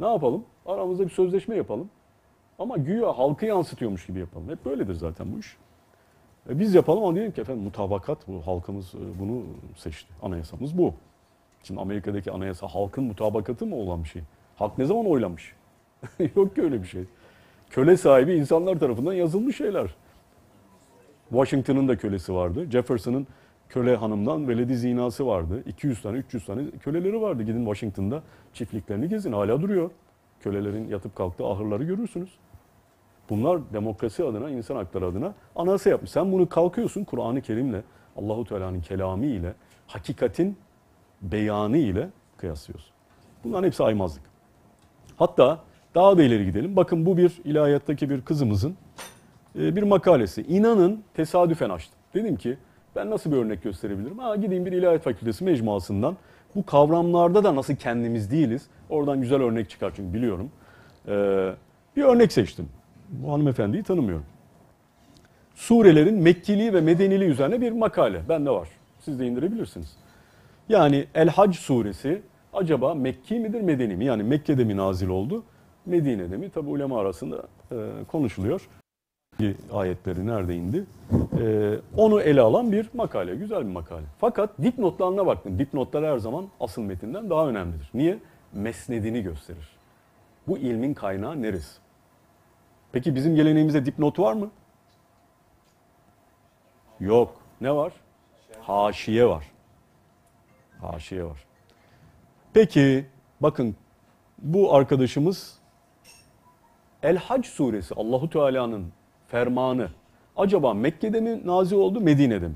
Ne 0.00 0.06
yapalım? 0.06 0.44
Aramızda 0.66 1.04
bir 1.04 1.10
sözleşme 1.10 1.56
yapalım. 1.56 1.90
Ama 2.58 2.76
güya 2.76 3.18
halkı 3.18 3.46
yansıtıyormuş 3.46 4.06
gibi 4.06 4.18
yapalım. 4.18 4.48
Hep 4.48 4.64
böyledir 4.64 4.94
zaten 4.94 5.32
bu 5.34 5.38
iş. 5.38 5.56
E 6.50 6.58
biz 6.58 6.74
yapalım 6.74 7.04
ama 7.04 7.14
diyelim 7.14 7.32
ki 7.32 7.40
efendim 7.40 7.62
mutabakat 7.62 8.28
bu. 8.28 8.46
Halkımız 8.46 8.94
e, 8.94 9.20
bunu 9.20 9.42
seçti. 9.76 10.12
Anayasamız 10.22 10.78
bu. 10.78 10.94
Şimdi 11.62 11.80
Amerika'daki 11.80 12.32
anayasa 12.32 12.66
halkın 12.66 13.04
mutabakatı 13.04 13.66
mı 13.66 13.76
olan 13.76 14.04
bir 14.04 14.08
şey? 14.08 14.22
Halk 14.56 14.78
ne 14.78 14.84
zaman 14.84 15.06
oylamış? 15.06 15.54
Yok 16.36 16.54
ki 16.54 16.62
öyle 16.62 16.82
bir 16.82 16.86
şey. 16.86 17.04
Köle 17.70 17.96
sahibi 17.96 18.34
insanlar 18.34 18.78
tarafından 18.78 19.12
yazılmış 19.12 19.56
şeyler. 19.56 19.94
Washington'ın 21.28 21.88
da 21.88 21.96
kölesi 21.96 22.34
vardı. 22.34 22.70
Jefferson'ın 22.70 23.26
köle 23.70 23.96
hanımdan 23.96 24.48
veledi 24.48 24.76
zinası 24.76 25.26
vardı. 25.26 25.62
200 25.66 26.02
tane, 26.02 26.18
300 26.18 26.44
tane 26.44 26.70
köleleri 26.70 27.20
vardı. 27.20 27.42
Gidin 27.42 27.64
Washington'da 27.64 28.22
çiftliklerini 28.52 29.08
gezin. 29.08 29.32
Hala 29.32 29.62
duruyor. 29.62 29.90
Kölelerin 30.40 30.88
yatıp 30.88 31.16
kalktığı 31.16 31.46
ahırları 31.46 31.84
görürsünüz. 31.84 32.30
Bunlar 33.30 33.72
demokrasi 33.72 34.24
adına, 34.24 34.50
insan 34.50 34.76
hakları 34.76 35.06
adına 35.06 35.34
anayasa 35.56 35.90
yapmış. 35.90 36.10
Sen 36.10 36.32
bunu 36.32 36.48
kalkıyorsun 36.48 37.04
Kur'an-ı 37.04 37.42
Kerim'le, 37.42 37.82
Allahu 38.16 38.44
Teala'nın 38.44 38.80
kelamı 38.80 39.26
ile, 39.26 39.54
hakikatin 39.86 40.56
beyanı 41.22 41.76
ile 41.76 42.08
kıyaslıyorsun. 42.36 42.90
Bunların 43.44 43.66
hepsi 43.66 43.84
aymazlık. 43.84 44.22
Hatta 45.16 45.60
daha 45.94 46.18
da 46.18 46.22
ileri 46.22 46.44
gidelim. 46.44 46.76
Bakın 46.76 47.06
bu 47.06 47.16
bir 47.16 47.40
ilahiyattaki 47.44 48.10
bir 48.10 48.22
kızımızın 48.22 48.76
e, 49.58 49.76
bir 49.76 49.82
makalesi. 49.82 50.42
İnanın 50.42 51.02
tesadüfen 51.14 51.70
açtım. 51.70 51.98
Dedim 52.14 52.36
ki 52.36 52.58
ben 52.96 53.10
nasıl 53.10 53.32
bir 53.32 53.36
örnek 53.36 53.62
gösterebilirim? 53.62 54.18
Ha, 54.18 54.36
gideyim 54.36 54.66
bir 54.66 54.72
ilahiyat 54.72 55.02
fakültesi 55.02 55.44
mecmuasından 55.44 56.16
bu 56.54 56.66
kavramlarda 56.66 57.44
da 57.44 57.56
nasıl 57.56 57.76
kendimiz 57.76 58.30
değiliz. 58.30 58.66
Oradan 58.88 59.20
güzel 59.20 59.42
örnek 59.42 59.70
çıkar 59.70 59.92
çünkü 59.96 60.14
biliyorum. 60.14 60.50
Ee, 61.08 61.52
bir 61.96 62.02
örnek 62.02 62.32
seçtim. 62.32 62.68
Bu 63.08 63.32
hanımefendiyi 63.32 63.82
tanımıyorum. 63.82 64.24
Surelerin 65.54 66.22
Mekkiliği 66.22 66.72
ve 66.72 66.80
Medeniliği 66.80 67.30
üzerine 67.30 67.60
bir 67.60 67.72
makale. 67.72 68.28
Bende 68.28 68.50
var. 68.50 68.68
Siz 69.00 69.20
de 69.20 69.26
indirebilirsiniz. 69.26 69.96
Yani 70.68 71.06
El 71.14 71.28
Hac 71.28 71.56
suresi 71.56 72.22
acaba 72.52 72.94
Mekki 72.94 73.34
midir 73.34 73.60
Medeni 73.60 73.96
mi? 73.96 74.04
Yani 74.04 74.22
Mekke'de 74.22 74.64
mi 74.64 74.76
nazil 74.76 75.08
oldu? 75.08 75.42
Medine'de 75.86 76.36
mi? 76.36 76.50
Tabi 76.50 76.68
ulema 76.68 77.00
arasında 77.00 77.42
e, 77.72 77.76
konuşuluyor. 78.08 78.68
Ayetleri 79.72 80.26
nerede 80.26 80.56
indi? 80.56 80.84
E, 81.40 81.74
onu 81.96 82.20
ele 82.20 82.40
alan 82.40 82.72
bir 82.72 82.90
makale. 82.94 83.34
Güzel 83.34 83.60
bir 83.60 83.72
makale. 83.72 84.06
Fakat 84.18 84.50
dipnotlarına 84.62 85.26
baktım. 85.26 85.58
Dipnotlar 85.58 86.04
her 86.04 86.18
zaman 86.18 86.48
asıl 86.60 86.82
metinden 86.82 87.30
daha 87.30 87.48
önemlidir. 87.48 87.90
Niye? 87.94 88.18
Mesnedini 88.52 89.22
gösterir. 89.22 89.68
Bu 90.48 90.58
ilmin 90.58 90.94
kaynağı 90.94 91.42
neresi? 91.42 91.78
Peki 92.92 93.14
bizim 93.14 93.34
geleneğimizde 93.34 93.86
dipnot 93.86 94.18
var 94.18 94.32
mı? 94.32 94.50
Yok. 97.00 97.34
Ne 97.60 97.74
var? 97.74 97.92
Haşiye 98.60 99.26
var. 99.26 99.44
Haşiye 100.80 101.24
var. 101.24 101.44
Peki 102.52 103.06
bakın 103.40 103.76
bu 104.38 104.74
arkadaşımız 104.74 105.58
El 107.02 107.16
Hac 107.16 107.46
suresi 107.46 107.94
Allahu 107.94 108.30
Teala'nın 108.30 108.92
fermanı 109.30 109.88
acaba 110.36 110.74
Mekke'de 110.74 111.20
mi 111.20 111.40
nazil 111.44 111.76
oldu 111.76 112.00
Medine'de 112.00 112.48
mi? 112.48 112.54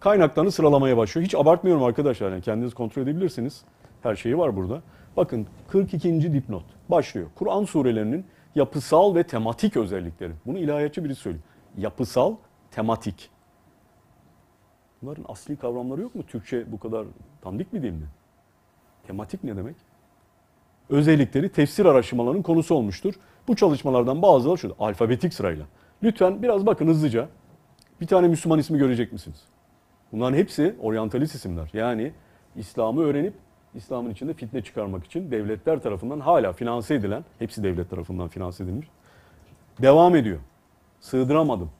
Kaynaklarını 0.00 0.52
sıralamaya 0.52 0.96
başlıyor. 0.96 1.26
Hiç 1.26 1.34
abartmıyorum 1.34 1.84
arkadaşlar. 1.84 2.30
Yani 2.30 2.42
kendiniz 2.42 2.74
kontrol 2.74 3.02
edebilirsiniz. 3.02 3.62
Her 4.02 4.16
şeyi 4.16 4.38
var 4.38 4.56
burada. 4.56 4.82
Bakın 5.16 5.46
42. 5.68 6.32
dipnot 6.32 6.64
başlıyor. 6.88 7.26
Kur'an 7.34 7.64
surelerinin 7.64 8.24
yapısal 8.54 9.14
ve 9.14 9.22
tematik 9.22 9.76
özellikleri. 9.76 10.32
Bunu 10.46 10.58
ilahiyatçı 10.58 11.04
biri 11.04 11.14
söylüyor. 11.14 11.44
Yapısal, 11.78 12.34
tematik. 12.70 13.30
Bunların 15.02 15.24
asli 15.28 15.56
kavramları 15.56 16.00
yok 16.00 16.14
mu? 16.14 16.22
Türkçe 16.26 16.72
bu 16.72 16.80
kadar 16.80 17.06
dandik 17.44 17.72
bir 17.72 17.82
dil 17.82 17.92
mi? 17.92 18.06
Tematik 19.06 19.44
ne 19.44 19.56
demek? 19.56 19.76
Özellikleri 20.90 21.48
tefsir 21.48 21.84
araştırmalarının 21.84 22.42
konusu 22.42 22.74
olmuştur. 22.74 23.14
Bu 23.48 23.56
çalışmalardan 23.56 24.22
bazıları 24.22 24.58
şu 24.58 24.74
alfabetik 24.78 25.34
sırayla. 25.34 25.64
Lütfen 26.02 26.42
biraz 26.42 26.66
bakın 26.66 26.86
hızlıca. 26.86 27.28
Bir 28.00 28.06
tane 28.06 28.28
Müslüman 28.28 28.58
ismi 28.58 28.78
görecek 28.78 29.12
misiniz? 29.12 29.42
Bunların 30.12 30.36
hepsi 30.36 30.76
oryantalist 30.80 31.34
isimler. 31.34 31.70
Yani 31.72 32.12
İslam'ı 32.56 33.02
öğrenip 33.02 33.34
İslam'ın 33.74 34.10
içinde 34.10 34.34
fitne 34.34 34.62
çıkarmak 34.62 35.04
için 35.04 35.30
devletler 35.30 35.82
tarafından 35.82 36.20
hala 36.20 36.52
finanse 36.52 36.94
edilen, 36.94 37.24
hepsi 37.38 37.62
devlet 37.62 37.90
tarafından 37.90 38.28
finanse 38.28 38.64
edilmiş. 38.64 38.88
Devam 39.82 40.16
ediyor. 40.16 40.38
Sığdıramadım. 41.00 41.70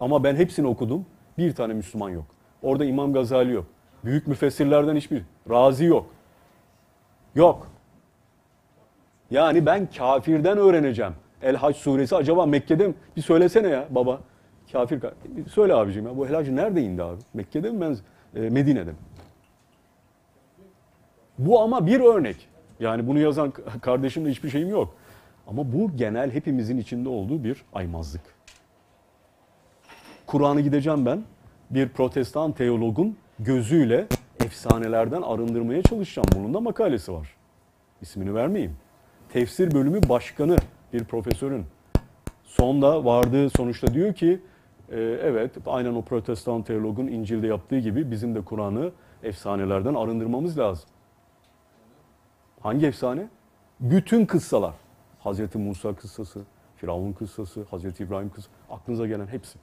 Ama 0.00 0.24
ben 0.24 0.36
hepsini 0.36 0.66
okudum. 0.66 1.06
Bir 1.38 1.54
tane 1.54 1.74
Müslüman 1.74 2.10
yok. 2.10 2.24
Orada 2.62 2.84
İmam 2.84 3.12
Gazali 3.12 3.52
yok. 3.52 3.66
Büyük 4.04 4.26
müfessirlerden 4.26 4.96
hiçbir. 4.96 5.22
Razi 5.50 5.84
yok. 5.84 6.06
Yok. 7.34 7.66
Yani 9.30 9.66
ben 9.66 9.88
kafirden 9.96 10.58
öğreneceğim. 10.58 11.12
El 11.42 11.56
Hac 11.56 11.76
suresi 11.76 12.16
acaba 12.16 12.46
Mekke'de 12.46 12.88
mi? 12.88 12.94
Bir 13.16 13.22
söylesene 13.22 13.68
ya 13.68 13.86
baba. 13.90 14.20
Kafir. 14.72 15.00
Söyle 15.50 15.74
abicim 15.74 16.06
ya 16.06 16.16
bu 16.16 16.26
El 16.26 16.34
Hac 16.34 16.48
nerede 16.48 16.82
indi 16.82 17.02
abi? 17.02 17.18
Mekke'de 17.34 17.70
mi 17.70 17.80
ben 17.80 17.96
e, 18.40 18.50
Medine'de 18.50 18.90
mi? 18.90 18.96
Bu 21.38 21.60
ama 21.60 21.86
bir 21.86 22.00
örnek. 22.00 22.48
Yani 22.80 23.06
bunu 23.06 23.18
yazan 23.18 23.52
kardeşimle 23.80 24.30
hiçbir 24.30 24.50
şeyim 24.50 24.68
yok. 24.68 24.94
Ama 25.46 25.72
bu 25.72 25.96
genel 25.96 26.30
hepimizin 26.30 26.78
içinde 26.78 27.08
olduğu 27.08 27.44
bir 27.44 27.64
aymazlık. 27.72 28.22
Kur'an'ı 30.26 30.60
gideceğim 30.60 31.06
ben 31.06 31.22
bir 31.70 31.88
protestan 31.88 32.52
teologun 32.52 33.16
gözüyle 33.38 34.06
efsanelerden 34.44 35.22
arındırmaya 35.22 35.82
çalışacağım. 35.82 36.28
Bunun 36.36 36.54
da 36.54 36.60
makalesi 36.60 37.12
var. 37.12 37.34
İsmini 38.02 38.34
vermeyeyim. 38.34 38.76
Tefsir 39.32 39.74
bölümü 39.74 40.00
başkanı 40.08 40.56
bir 40.92 41.04
profesörün. 41.04 41.66
Sonda 42.44 43.04
vardığı 43.04 43.50
sonuçta 43.50 43.94
diyor 43.94 44.14
ki 44.14 44.40
e, 44.90 45.00
evet 45.00 45.56
aynen 45.66 45.94
o 45.94 46.02
protestan 46.02 46.62
teologun 46.62 47.06
İncil'de 47.06 47.46
yaptığı 47.46 47.78
gibi 47.78 48.10
bizim 48.10 48.34
de 48.34 48.44
Kur'an'ı 48.44 48.92
efsanelerden 49.22 49.94
arındırmamız 49.94 50.58
lazım. 50.58 50.88
Hangi 52.60 52.86
efsane? 52.86 53.28
Bütün 53.80 54.26
kıssalar. 54.26 54.74
Hazreti 55.20 55.58
Musa 55.58 55.94
kıssası, 55.94 56.40
Firavun 56.76 57.12
kıssası, 57.12 57.66
Hazreti 57.70 58.04
İbrahim 58.04 58.30
kıssası, 58.30 58.56
aklınıza 58.70 59.06
gelen 59.06 59.26
hepsi. 59.26 59.58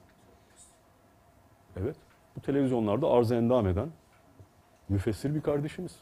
Evet, 1.76 1.96
bu 2.36 2.40
televizyonlarda 2.40 3.10
arz 3.10 3.32
endam 3.32 3.66
eden 3.66 3.88
müfessir 4.88 5.34
bir 5.34 5.40
kardeşimiz. 5.40 6.00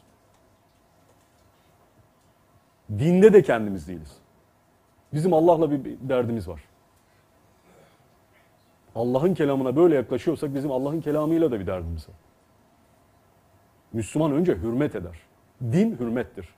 Dinde 2.89 3.33
de 3.33 3.41
kendimiz 3.41 3.87
değiliz. 3.87 4.24
Bizim 5.13 5.33
Allah'la 5.33 5.71
bir 5.71 5.97
derdimiz 6.01 6.47
var. 6.47 6.61
Allah'ın 8.95 9.33
kelamına 9.33 9.75
böyle 9.75 9.95
yaklaşıyorsak 9.95 10.55
bizim 10.55 10.71
Allah'ın 10.71 11.01
kelamıyla 11.01 11.51
da 11.51 11.59
bir 11.59 11.67
derdimiz 11.67 12.09
var. 12.09 12.15
Müslüman 13.93 14.31
önce 14.31 14.55
hürmet 14.55 14.95
eder. 14.95 15.19
Din 15.61 15.97
hürmettir. 15.99 16.49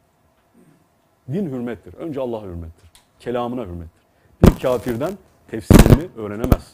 Din 1.33 1.45
hürmettir. 1.45 1.93
Önce 1.93 2.21
Allah'a 2.21 2.43
hürmettir. 2.43 2.91
Kelamına 3.19 3.61
hürmettir. 3.61 4.01
Bir 4.43 4.61
kafirden 4.61 5.11
tefsirini 5.47 6.09
öğrenemez. 6.17 6.73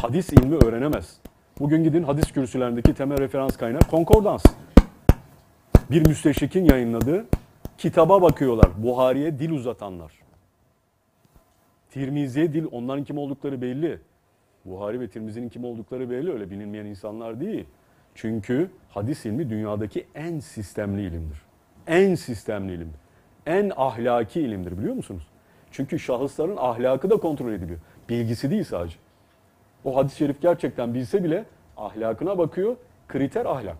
Hadis 0.00 0.32
ilmi 0.32 0.56
öğrenemez. 0.56 1.16
Bugün 1.58 1.84
gidin 1.84 2.02
hadis 2.02 2.32
kürsülerindeki 2.32 2.94
temel 2.94 3.18
referans 3.18 3.56
kaynağı 3.56 3.80
konkordans. 3.80 4.44
Bir 5.90 6.06
müsteşrikin 6.06 6.64
yayınladığı 6.64 7.26
kitaba 7.78 8.22
bakıyorlar. 8.22 8.70
Buhari'ye 8.82 9.38
dil 9.38 9.50
uzatanlar. 9.50 10.23
Tirmizi'ye 11.94 12.52
dil, 12.52 12.64
onların 12.72 13.04
kim 13.04 13.18
oldukları 13.18 13.62
belli. 13.62 13.98
Buhari 14.64 15.00
ve 15.00 15.08
Tirmizi'nin 15.08 15.48
kim 15.48 15.64
oldukları 15.64 16.10
belli. 16.10 16.32
Öyle 16.32 16.50
bilinmeyen 16.50 16.86
insanlar 16.86 17.40
değil. 17.40 17.64
Çünkü 18.14 18.70
hadis 18.90 19.26
ilmi 19.26 19.50
dünyadaki 19.50 20.06
en 20.14 20.40
sistemli 20.40 21.02
ilimdir. 21.02 21.42
En 21.86 22.14
sistemli 22.14 22.72
ilimdir. 22.72 23.00
En 23.46 23.72
ahlaki 23.76 24.40
ilimdir 24.40 24.78
biliyor 24.78 24.94
musunuz? 24.94 25.26
Çünkü 25.70 25.98
şahısların 25.98 26.56
ahlakı 26.56 27.10
da 27.10 27.16
kontrol 27.16 27.52
ediliyor. 27.52 27.78
Bilgisi 28.08 28.50
değil 28.50 28.64
sadece. 28.64 28.96
O 29.84 29.96
hadis-i 29.96 30.16
şerif 30.16 30.42
gerçekten 30.42 30.94
bilse 30.94 31.24
bile 31.24 31.44
ahlakına 31.76 32.38
bakıyor. 32.38 32.76
Kriter 33.08 33.46
ahlak. 33.46 33.78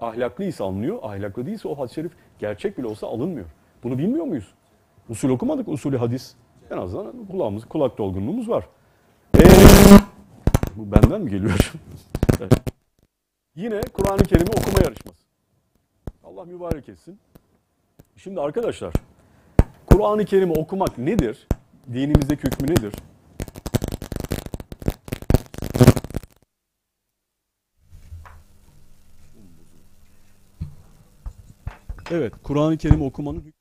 Ahlaklıysa 0.00 0.64
alınıyor, 0.64 0.98
ahlaklı 1.02 1.46
değilse 1.46 1.68
o 1.68 1.78
hadis-i 1.78 1.94
şerif 1.94 2.12
gerçek 2.38 2.78
bile 2.78 2.86
olsa 2.86 3.06
alınmıyor. 3.06 3.46
Bunu 3.82 3.98
bilmiyor 3.98 4.24
muyuz? 4.24 4.54
Usul 5.08 5.30
okumadık, 5.30 5.68
usulü 5.68 5.96
hadis. 5.96 6.36
En 6.70 6.76
azından 6.76 7.26
kulağımız, 7.26 7.64
kulak 7.64 7.98
dolgunluğumuz 7.98 8.48
var. 8.48 8.68
Ee, 9.36 9.40
bu 10.76 10.92
benden 10.92 11.20
mi 11.20 11.30
geliyor? 11.30 11.72
Yine 13.56 13.80
Kur'an-ı 13.80 14.22
Kerim'i 14.22 14.50
okuma 14.50 14.78
yarışması. 14.84 15.24
Allah 16.24 16.44
mübarek 16.44 16.88
etsin. 16.88 17.18
Şimdi 18.16 18.40
arkadaşlar, 18.40 18.94
Kur'an-ı 19.86 20.24
Kerim'i 20.24 20.52
okumak 20.52 20.98
nedir? 20.98 21.48
Dinimizdeki 21.92 22.42
hükmü 22.42 22.66
nedir? 22.70 22.94
Evet, 32.10 32.32
Kur'an-ı 32.42 32.76
Kerim 32.76 33.02
okumanın? 33.02 33.54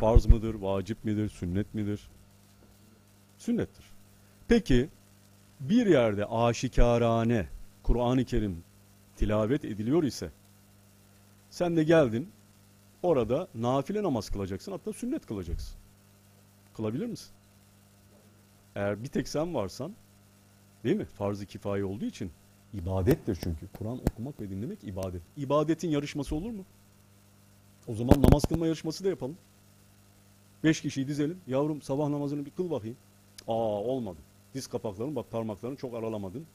Farz 0.00 0.26
mıdır, 0.26 0.54
vacip 0.54 1.04
midir, 1.04 1.28
sünnet 1.28 1.74
midir? 1.74 2.10
Sünnettir. 3.38 3.84
Peki, 4.48 4.88
bir 5.60 5.86
yerde 5.86 6.26
aşikarane 6.26 7.46
Kur'an-ı 7.82 8.24
Kerim 8.24 8.64
tilavet 9.16 9.64
ediliyor 9.64 10.02
ise, 10.02 10.30
sen 11.50 11.76
de 11.76 11.84
geldin, 11.84 12.30
orada 13.02 13.48
nafile 13.54 14.02
namaz 14.02 14.30
kılacaksın, 14.30 14.72
hatta 14.72 14.92
sünnet 14.92 15.26
kılacaksın. 15.26 15.76
Kılabilir 16.76 17.06
misin? 17.06 17.30
Eğer 18.74 19.02
bir 19.02 19.08
tek 19.08 19.28
sen 19.28 19.54
varsan, 19.54 19.94
değil 20.84 20.96
mi? 20.96 21.04
Farz-ı 21.04 21.46
kifaye 21.46 21.84
olduğu 21.84 22.04
için 22.04 22.32
ibadettir 22.74 23.38
çünkü. 23.44 23.68
Kur'an 23.78 23.98
okumak 23.98 24.40
ve 24.40 24.50
dinlemek 24.50 24.84
ibadet. 24.84 25.22
İbadetin 25.36 25.90
yarışması 25.90 26.36
olur 26.36 26.50
mu? 26.50 26.64
O 27.86 27.94
zaman 27.94 28.22
namaz 28.22 28.42
kılma 28.44 28.66
yarışması 28.66 29.04
da 29.04 29.08
yapalım. 29.08 29.36
Beş 30.64 30.80
kişiyi 30.80 31.08
dizelim. 31.08 31.40
Yavrum 31.46 31.82
sabah 31.82 32.08
namazını 32.08 32.46
bir 32.46 32.50
kıl 32.50 32.70
bakayım. 32.70 32.96
Aa 33.48 33.82
olmadı. 33.82 34.18
Diz 34.54 34.66
kapakların 34.66 35.16
bak 35.16 35.30
parmaklarını 35.30 35.76
çok 35.76 35.94
aralamadın. 35.94 36.46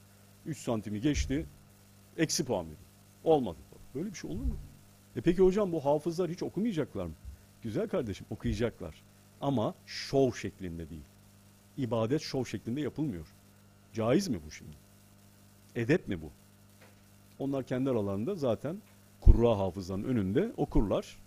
3 0.45 0.57
santimi 0.57 1.01
geçti. 1.01 1.45
Eksi 2.17 2.45
puan 2.45 2.65
verin. 2.65 2.77
Olmadı. 3.23 3.57
Böyle 3.95 4.09
bir 4.09 4.13
şey 4.13 4.31
olur 4.31 4.43
mu? 4.43 4.57
E 5.15 5.21
peki 5.21 5.41
hocam 5.41 5.71
bu 5.71 5.85
hafızlar 5.85 6.29
hiç 6.29 6.43
okumayacaklar 6.43 7.05
mı? 7.05 7.13
Güzel 7.61 7.87
kardeşim 7.87 8.25
okuyacaklar. 8.29 9.03
Ama 9.41 9.75
şov 9.85 10.31
şeklinde 10.31 10.89
değil. 10.89 11.03
İbadet 11.77 12.21
şov 12.21 12.45
şeklinde 12.45 12.81
yapılmıyor. 12.81 13.27
Caiz 13.93 14.27
mi 14.27 14.39
bu 14.45 14.51
şimdi? 14.51 14.75
Edep 15.75 16.07
mi 16.07 16.21
bu? 16.21 16.31
Onlar 17.39 17.63
kendi 17.63 17.89
aralarında 17.89 18.35
zaten 18.35 18.77
kurra 19.21 19.57
hafızanın 19.57 20.03
önünde 20.03 20.51
okurlar. 20.57 21.17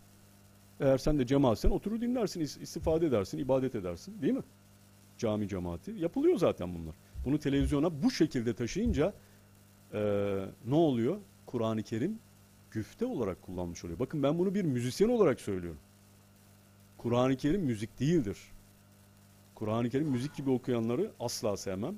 Eğer 0.80 0.98
sen 0.98 1.18
de 1.18 1.26
cemaatsen 1.26 1.70
oturur 1.70 2.00
dinlersin, 2.00 2.40
is- 2.40 2.60
istifade 2.62 3.06
edersin, 3.06 3.38
ibadet 3.38 3.74
edersin 3.74 4.22
değil 4.22 4.32
mi? 4.34 4.42
Cami 5.18 5.48
cemaati. 5.48 5.90
Yapılıyor 5.90 6.36
zaten 6.38 6.74
bunlar. 6.74 6.94
Bunu 7.24 7.38
televizyona 7.38 8.02
bu 8.02 8.10
şekilde 8.10 8.54
taşıyınca 8.54 9.14
eee, 9.94 10.44
ne 10.66 10.74
oluyor? 10.74 11.18
Kur'an-ı 11.46 11.82
Kerim 11.82 12.18
güfte 12.70 13.06
olarak 13.06 13.42
kullanmış 13.42 13.84
oluyor. 13.84 13.98
Bakın 13.98 14.22
ben 14.22 14.38
bunu 14.38 14.54
bir 14.54 14.64
müzisyen 14.64 15.08
olarak 15.08 15.40
söylüyorum. 15.40 15.80
Kur'an-ı 16.98 17.36
Kerim 17.36 17.62
müzik 17.62 18.00
değildir. 18.00 18.38
Kur'an-ı 19.54 19.90
Kerim 19.90 20.08
müzik 20.08 20.34
gibi 20.34 20.50
okuyanları 20.50 21.10
asla 21.20 21.56
sevmem. 21.56 21.96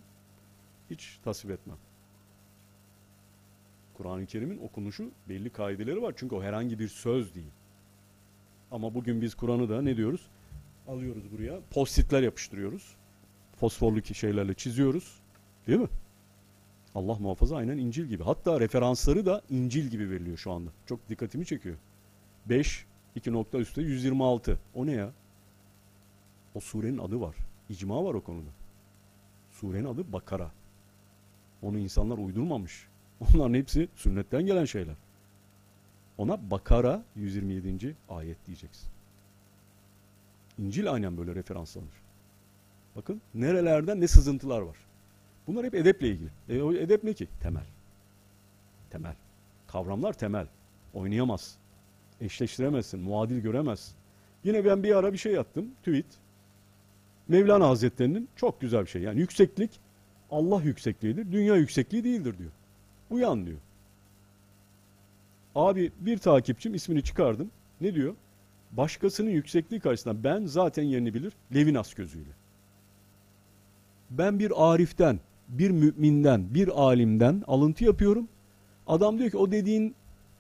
Hiç 0.91 1.19
tasvip 1.25 1.51
etmem. 1.51 1.77
Kur'an-ı 3.95 4.27
Kerim'in 4.27 4.59
okunuşu 4.59 5.11
belli 5.29 5.51
kaideleri 5.51 6.03
var. 6.03 6.15
Çünkü 6.17 6.35
o 6.35 6.43
herhangi 6.43 6.79
bir 6.79 6.89
söz 6.89 7.35
değil. 7.35 7.51
Ama 8.71 8.95
bugün 8.95 9.23
biz 9.23 9.35
Kur'an'ı 9.35 9.69
da 9.69 9.83
ne 9.83 9.97
diyoruz? 9.97 10.21
Alıyoruz 10.89 11.33
buraya. 11.33 11.61
Postitler 11.71 12.23
yapıştırıyoruz. 12.23 12.97
Fosforlu 13.57 14.15
şeylerle 14.15 14.55
çiziyoruz. 14.55 15.21
Değil 15.67 15.81
mi? 15.81 15.89
Allah 16.95 17.15
muhafaza 17.15 17.57
aynen 17.57 17.79
İncil 17.79 18.05
gibi. 18.05 18.23
Hatta 18.23 18.61
referansları 18.61 19.27
da 19.27 19.43
İncil 19.51 19.87
gibi 19.87 20.11
veriliyor 20.11 20.37
şu 20.37 20.53
anda. 20.53 20.71
Çok 20.87 21.09
dikkatimi 21.09 21.47
çekiyor. 21.47 21.77
5, 22.47 22.87
2 23.15 23.33
nokta 23.33 23.59
üstte 23.59 23.83
126. 23.83 24.59
O 24.75 24.87
ne 24.87 24.93
ya? 24.93 25.13
O 26.55 26.61
surenin 26.61 26.99
adı 26.99 27.21
var. 27.21 27.37
İcma 27.69 28.05
var 28.05 28.15
o 28.15 28.21
konuda. 28.21 28.51
Surenin 29.51 29.85
adı 29.85 30.13
Bakara. 30.13 30.51
Onu 31.63 31.79
insanlar 31.79 32.19
uydurmamış. 32.19 32.87
Onların 33.21 33.55
hepsi 33.55 33.89
sünnetten 33.95 34.47
gelen 34.47 34.65
şeyler. 34.65 34.95
Ona 36.21 36.51
Bakara 36.51 37.03
127. 37.17 37.97
ayet 38.09 38.47
diyeceksin. 38.47 38.89
İncil 40.59 40.93
aynen 40.93 41.17
böyle 41.17 41.35
referanslanır. 41.35 41.89
Bakın 42.97 43.23
nerelerden 43.35 44.01
ne 44.01 44.09
sızıntılar 44.09 44.61
var. 44.61 44.77
Bunlar 45.47 45.67
hep 45.67 45.75
edeple 45.75 46.09
ilgili. 46.09 46.31
E, 46.49 46.63
o 46.63 46.73
edep 46.73 47.05
ne 47.05 47.13
ki? 47.13 47.29
Temel. 47.43 47.65
Temel. 48.91 49.15
Kavramlar 49.67 50.13
temel. 50.13 50.47
Oynayamaz. 50.95 51.57
Eşleştiremezsin. 52.21 53.01
Muadil 53.01 53.41
göremezsin. 53.41 53.95
Yine 54.45 54.65
ben 54.65 54.83
bir 54.83 54.97
ara 54.97 55.13
bir 55.13 55.19
şey 55.19 55.33
yaptım. 55.33 55.71
Tweet. 55.79 56.07
Mevlana 57.29 57.69
Hazretleri'nin 57.69 58.29
çok 58.37 58.61
güzel 58.61 58.83
bir 58.83 58.91
şey. 58.91 59.03
Yani 59.03 59.21
yükseklik 59.21 59.81
Allah 60.31 60.63
yüksekliğidir. 60.63 61.33
Dünya 61.33 61.57
yüksekliği 61.57 62.05
değildir 62.05 62.39
diyor. 62.39 62.51
Uyan 63.11 63.47
diyor. 63.47 63.59
Abi 65.55 65.93
bir 66.01 66.19
takipçim 66.19 66.75
ismini 66.75 67.03
çıkardım. 67.03 67.51
Ne 67.81 67.95
diyor? 67.95 68.15
Başkasının 68.73 69.31
yüksekliği 69.31 69.81
karşısında 69.81 70.25
ben 70.25 70.47
zaten 70.47 70.83
yerini 70.83 71.15
bilir 71.15 71.33
Levinas 71.55 71.95
gözüyle. 71.95 72.31
Ben 74.11 74.39
bir 74.39 74.73
ariften, 74.73 75.21
bir 75.49 75.71
müminden, 75.71 76.55
bir 76.55 76.69
alimden 76.69 77.43
alıntı 77.47 77.85
yapıyorum. 77.85 78.29
Adam 78.87 79.19
diyor 79.19 79.31
ki 79.31 79.37
o 79.37 79.53
dediğin 79.53 79.95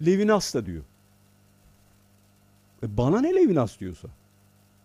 Levinas 0.06 0.54
da 0.54 0.66
diyor. 0.66 0.84
E 2.82 2.96
bana 2.96 3.20
ne 3.20 3.34
Levinas 3.34 3.80
diyorsa? 3.80 4.08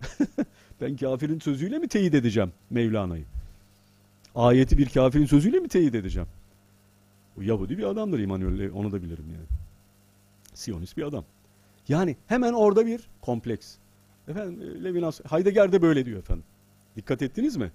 ben 0.81 0.97
kafirin 0.97 1.39
sözüyle 1.39 1.79
mi 1.79 1.87
teyit 1.87 2.13
edeceğim 2.13 2.51
Mevlana'yı? 2.69 3.25
Ayeti 4.35 4.77
bir 4.77 4.89
kafirin 4.89 5.25
sözüyle 5.25 5.59
mi 5.59 5.67
teyit 5.67 5.95
edeceğim? 5.95 6.29
O 7.39 7.41
Yahudi 7.41 7.77
bir 7.77 7.83
adamdır 7.83 8.19
İmanuel, 8.19 8.71
onu 8.71 8.91
da 8.91 9.03
bilirim 9.03 9.25
yani. 9.33 9.64
Siyonist 10.55 10.97
bir 10.97 11.03
adam. 11.03 11.25
Yani 11.87 12.17
hemen 12.27 12.53
orada 12.53 12.85
bir 12.85 13.09
kompleks. 13.21 13.77
Efendim 14.27 14.61
e, 14.61 14.83
Levinas, 14.83 15.21
Heidegger 15.29 15.71
de 15.71 15.81
böyle 15.81 16.05
diyor 16.05 16.19
efendim. 16.19 16.45
Dikkat 16.95 17.21
ettiniz 17.21 17.57
mi? 17.57 17.71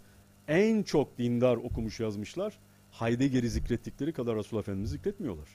En 0.49 0.83
çok 0.83 1.19
dindar 1.19 1.57
okumuş 1.57 2.01
yazmışlar. 2.01 2.59
Heidegger'i 2.91 3.51
zikrettikleri 3.51 4.13
kadar 4.13 4.37
Resulullah 4.37 4.63
Efendimiz'i 4.63 4.93
zikretmiyorlar. 4.93 5.49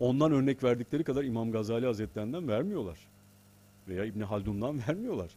Ondan 0.00 0.32
örnek 0.32 0.64
verdikleri 0.64 1.04
kadar 1.04 1.24
İmam 1.24 1.52
Gazali 1.52 1.86
Hazretlerinden 1.86 2.48
vermiyorlar. 2.48 2.98
Veya 3.88 4.04
İbni 4.04 4.24
Haldun'dan 4.24 4.78
vermiyorlar. 4.88 5.30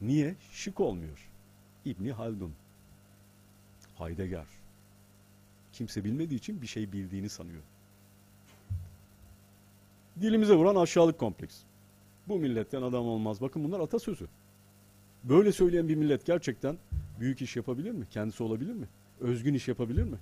Niye? 0.00 0.34
Şık 0.52 0.80
olmuyor. 0.80 1.30
İbni 1.84 2.12
Haldun. 2.12 2.52
Heidegger. 3.98 4.46
Kimse 5.72 6.04
bilmediği 6.04 6.36
için 6.36 6.62
bir 6.62 6.66
şey 6.66 6.92
bildiğini 6.92 7.28
sanıyor. 7.28 7.62
Dilimize 10.20 10.54
vuran 10.54 10.76
aşağılık 10.76 11.18
kompleks. 11.18 11.56
Bu 12.28 12.38
milletten 12.38 12.82
adam 12.82 13.06
olmaz. 13.06 13.40
Bakın 13.40 13.64
bunlar 13.64 13.80
atasözü. 13.80 14.28
Böyle 15.24 15.52
söyleyen 15.52 15.88
bir 15.88 15.94
millet 15.94 16.26
gerçekten 16.26 16.78
büyük 17.20 17.42
iş 17.42 17.56
yapabilir 17.56 17.90
mi? 17.90 18.06
Kendisi 18.10 18.42
olabilir 18.42 18.72
mi? 18.72 18.88
Özgün 19.20 19.54
iş 19.54 19.68
yapabilir 19.68 20.02
mi? 20.02 20.18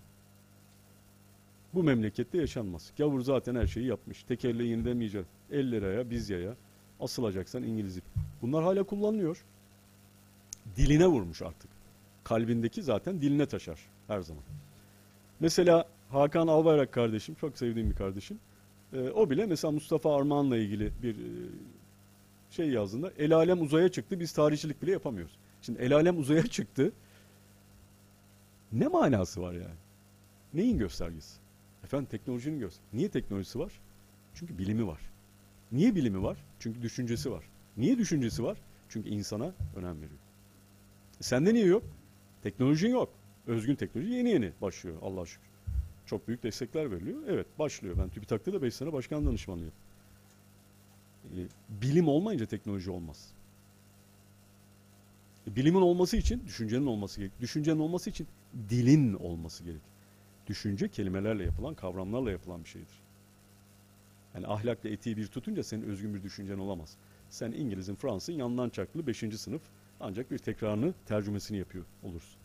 Bu 1.75 1.83
memlekette 1.83 2.39
yaşanmaz. 2.39 2.93
Gavur 2.99 3.21
zaten 3.21 3.55
her 3.55 3.67
şeyi 3.67 3.87
yapmış. 3.87 4.23
Tekerle 4.23 4.65
yenilemeyecek. 4.65 5.27
50 5.51 5.73
liraya, 5.73 6.11
biz 6.11 6.31
yaya. 6.31 6.55
Asılacaksan 7.01 7.63
İngiliz 7.63 7.97
ip. 7.97 8.05
Bunlar 8.43 8.65
hala 8.65 8.83
kullanılıyor. 8.83 9.45
Diline 10.77 11.07
vurmuş 11.07 11.43
artık. 11.43 11.71
Kalbindeki 12.25 12.83
zaten 12.83 13.21
diline 13.21 13.47
taşar 13.47 13.79
her 14.07 14.21
zaman. 14.21 14.43
Mesela 15.41 15.89
Hakan 16.11 16.47
Albayrak 16.47 16.93
kardeşim, 16.93 17.35
çok 17.35 17.59
sevdiğim 17.59 17.91
bir 17.91 17.97
kardeşim. 17.97 18.39
Ee, 18.93 19.11
o 19.11 19.31
bile 19.31 19.47
mesela 19.47 19.71
Mustafa 19.71 20.17
Armağan'la 20.17 20.57
ilgili 20.57 20.93
bir 21.03 21.15
e, 21.15 21.33
şey 22.51 22.71
yazdığında 22.71 23.13
el 23.19 23.33
alem 23.37 23.63
uzaya 23.63 23.89
çıktı 23.89 24.21
biz 24.21 24.33
tarihçilik 24.33 24.83
bile 24.83 24.91
yapamıyoruz. 24.91 25.37
Şimdi 25.63 25.81
el 25.83 25.95
alem 25.95 26.19
uzaya 26.19 26.43
çıktı. 26.43 26.93
Ne 28.73 28.89
manası 28.89 29.43
var 29.43 29.53
yani? 29.53 29.79
Neyin 30.55 30.79
göstergesi? 30.79 31.37
Efendim 31.85 32.09
teknolojinin 32.11 32.59
göstergesi. 32.59 32.97
Niye 32.97 33.09
teknolojisi 33.09 33.59
var? 33.59 33.73
Çünkü 34.35 34.59
bilimi 34.59 34.87
var. 34.87 35.01
Niye 35.73 35.95
bilimi 35.95 36.23
var? 36.23 36.39
Çünkü 36.59 36.83
düşüncesi 36.83 37.31
var. 37.31 37.45
Niye 37.77 37.99
düşüncesi 37.99 38.43
var? 38.43 38.59
Çünkü 38.89 39.09
insana 39.09 39.55
önem 39.77 39.97
veriyor. 39.97 40.21
E 41.21 41.23
sende 41.23 41.55
niye 41.55 41.67
yok? 41.67 41.83
Teknolojin 42.43 42.91
yok. 42.91 43.13
Özgün 43.47 43.75
teknoloji 43.75 44.11
yeni 44.11 44.31
yeni 44.31 44.53
başlıyor 44.61 44.97
Allah'a 45.03 45.27
şükür. 45.27 45.48
Çok 46.09 46.29
büyük 46.29 46.43
destekler 46.43 46.91
veriliyor. 46.91 47.23
Evet 47.29 47.47
başlıyor. 47.59 47.97
Ben 47.99 48.09
TÜBİTAK'ta 48.09 48.53
da 48.53 48.63
5 48.63 48.75
sene 48.75 48.93
başkan 48.93 49.27
danışmanlıyım. 49.27 49.73
E, 51.25 51.39
bilim 51.69 52.09
olmayınca 52.09 52.47
teknoloji 52.47 52.91
olmaz. 52.91 53.33
E, 55.47 55.57
bilimin 55.57 55.81
olması 55.81 56.17
için 56.17 56.43
düşüncenin 56.47 56.87
olması 56.87 57.21
gerek. 57.21 57.41
Düşüncenin 57.41 57.79
olması 57.79 58.11
için 58.11 58.27
dilin 58.71 59.15
olması 59.15 59.65
gerek. 59.65 59.81
Düşünce 60.47 60.89
kelimelerle 60.89 61.45
yapılan, 61.45 61.75
kavramlarla 61.75 62.31
yapılan 62.31 62.65
bir 62.65 62.69
şeydir. 62.69 63.03
Yani 64.35 64.47
ahlakla 64.47 64.89
etiği 64.89 65.17
bir 65.17 65.27
tutunca 65.27 65.63
senin 65.63 65.83
özgün 65.83 66.15
bir 66.15 66.23
düşüncen 66.23 66.59
olamaz. 66.59 66.97
Sen 67.31 67.53
İngiliz'in, 67.53 67.95
Fransız'ın 67.95 68.39
yandan 68.39 68.71
çaklı 68.71 69.07
5. 69.07 69.19
sınıf 69.19 69.63
ancak 70.01 70.31
bir 70.31 70.39
tekrarını, 70.39 70.95
tercümesini 71.07 71.59
yapıyor 71.59 71.85
olursun. 72.03 72.38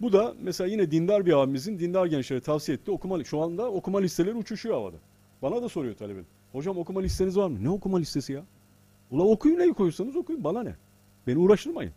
Bu 0.00 0.12
da 0.12 0.34
mesela 0.40 0.70
yine 0.70 0.90
dindar 0.90 1.26
bir 1.26 1.32
abimizin 1.42 1.78
dindar 1.78 2.06
gençlere 2.06 2.40
tavsiye 2.40 2.76
ettiği 2.76 2.90
okuma, 2.90 3.24
şu 3.24 3.40
anda 3.40 3.70
okuma 3.70 3.98
listeleri 3.98 4.34
uçuşuyor 4.34 4.74
havada. 4.74 4.96
Bana 5.42 5.62
da 5.62 5.68
soruyor 5.68 5.94
talebim. 5.94 6.26
Hocam 6.52 6.78
okuma 6.78 7.00
listeniz 7.00 7.36
var 7.36 7.48
mı? 7.48 7.64
Ne 7.64 7.70
okuma 7.70 7.98
listesi 7.98 8.32
ya? 8.32 8.44
Ula 9.10 9.22
okuyun 9.22 9.58
neyi 9.58 9.72
koyuyorsanız 9.72 10.16
okuyun 10.16 10.44
bana 10.44 10.62
ne? 10.62 10.76
Beni 11.26 11.38
uğraştırmayın. 11.38 11.92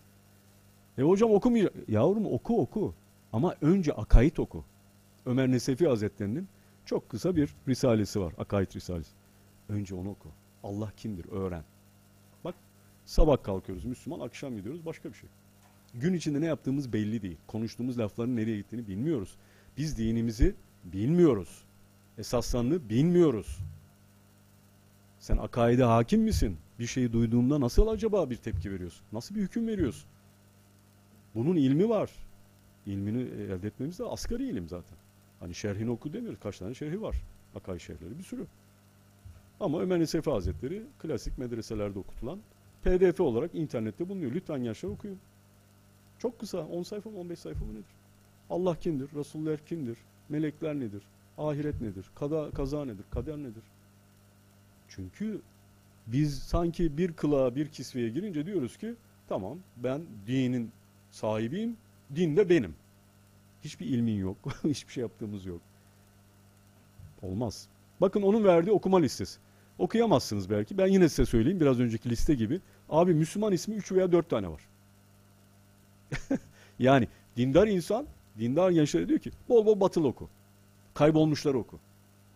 E 0.98 1.02
hocam 1.02 1.32
okumayacak. 1.32 1.74
Yavrum 1.88 2.26
oku 2.26 2.62
oku. 2.62 2.94
Ama 3.34 3.56
önce 3.62 3.94
akaid 3.94 4.38
oku. 4.38 4.64
Ömer 5.26 5.52
Nesefi 5.52 5.88
Hazretleri'nin 5.88 6.48
çok 6.86 7.10
kısa 7.10 7.36
bir 7.36 7.56
risalesi 7.68 8.20
var. 8.22 8.34
Akaid 8.38 8.76
Risalesi. 8.76 9.12
Önce 9.70 9.96
onu 9.96 10.10
oku. 10.10 10.30
Allah 10.64 10.92
kimdir? 10.98 11.26
Öğren. 11.32 11.64
Bak 12.44 12.56
sabah 13.06 13.44
kalkıyoruz 13.44 13.86
Müslüman, 13.86 14.20
akşam 14.20 14.56
gidiyoruz 14.56 14.86
başka 14.86 15.10
bir 15.10 15.14
şey. 15.14 15.30
Gün 16.00 16.14
içinde 16.14 16.42
ne 16.42 16.46
yaptığımız 16.46 16.94
belli 16.94 17.22
değil. 17.22 17.38
Konuştuğumuz 17.48 18.00
lafların 18.00 18.36
nereye 18.36 18.58
gittiğini 18.58 18.88
bilmiyoruz. 18.88 19.36
Biz 19.78 19.98
dinimizi 19.98 20.56
bilmiyoruz. 20.84 21.64
Esaslarını 22.18 22.90
bilmiyoruz. 22.90 23.60
Sen 25.20 25.38
akaide 25.38 25.84
hakim 25.84 26.22
misin? 26.22 26.58
Bir 26.80 26.86
şeyi 26.86 27.14
duyduğunda 27.14 27.62
nasıl 27.62 27.88
acaba 27.88 28.30
bir 28.30 28.36
tepki 28.36 28.72
veriyorsun? 28.72 29.06
Nasıl 29.12 29.36
bir 29.36 29.42
hüküm 29.42 29.68
veriyorsun? 29.68 30.10
Bunun 31.36 31.56
ilmi 31.56 31.90
var. 31.90 32.12
İlmini 32.86 33.22
elde 33.22 33.68
etmemiz 33.68 34.00
de 34.00 34.04
asgari 34.04 34.50
ilim 34.50 34.68
zaten. 34.68 34.98
Hani 35.40 35.56
şerhini 35.56 35.90
oku 35.90 36.14
demiyoruz. 36.14 36.40
Kaç 36.40 36.58
tane 36.60 36.74
şerhi 36.74 37.02
var? 37.02 37.16
Akaid 37.56 37.80
şerhleri 37.80 38.18
bir 38.18 38.24
sürü. 38.24 38.46
Ama 39.60 39.82
Ömer 39.82 40.00
Nesefi 40.00 40.30
Hazretleri 40.30 40.84
klasik 41.00 41.38
medreselerde 41.38 42.00
okutulan 42.00 42.40
PDF 42.84 43.20
olarak 43.20 43.56
internette 43.56 44.10
bulunuyor. 44.10 44.32
Lütfen 44.32 44.64
gençler 44.64 44.90
okuyun. 44.90 45.20
Çok 46.20 46.40
kısa 46.40 46.66
10 46.66 46.84
sayfa 46.84 47.10
mı 47.10 47.20
15 47.20 47.40
sayfa 47.40 47.66
mı 47.66 47.72
nedir? 47.72 47.96
Allah 48.50 48.80
kimdir? 48.80 49.10
Resuller 49.16 49.66
kimdir? 49.66 49.98
Melekler 50.30 50.76
nedir? 50.76 51.04
Ahiret 51.38 51.82
nedir? 51.82 52.06
Kada, 52.16 52.52
kaza 52.52 52.86
nedir? 52.86 53.06
Kader 53.12 53.38
nedir? 53.38 53.64
Çünkü 54.88 55.42
biz 56.08 56.40
sanki 56.40 56.98
bir 56.98 57.14
kılığa 57.14 57.56
bir 57.56 57.68
kisveye 57.68 58.10
girince 58.10 58.46
diyoruz 58.46 58.78
ki 58.78 58.94
tamam 59.28 59.58
ben 59.78 60.02
dinin 60.28 60.72
sahibiyim, 61.12 61.78
din 62.16 62.38
de 62.38 62.50
benim. 62.50 62.76
Hiçbir 63.64 63.86
ilmin 63.86 64.18
yok, 64.20 64.38
hiçbir 64.64 64.94
şey 64.94 65.02
yaptığımız 65.02 65.46
yok. 65.46 65.62
Olmaz. 67.22 67.68
Bakın 68.02 68.22
onun 68.22 68.44
verdiği 68.44 68.72
okuma 68.72 69.00
listesi. 69.00 69.40
Okuyamazsınız 69.80 70.50
belki. 70.50 70.78
Ben 70.78 70.88
yine 70.88 71.10
size 71.10 71.26
söyleyeyim 71.26 71.60
biraz 71.60 71.80
önceki 71.80 72.10
liste 72.10 72.36
gibi. 72.36 72.62
Abi 72.90 73.14
Müslüman 73.14 73.54
ismi 73.54 73.76
3 73.76 73.92
veya 73.92 74.12
4 74.12 74.30
tane 74.30 74.48
var. 74.50 74.62
yani 76.80 77.08
dindar 77.38 77.68
insan, 77.68 78.08
dindar 78.40 78.72
gençlere 78.72 79.08
diyor 79.08 79.20
ki 79.20 79.32
bol 79.50 79.66
bol 79.66 79.80
batılı 79.80 80.08
oku. 80.08 80.30
Kaybolmuşları 80.94 81.58
oku. 81.58 81.80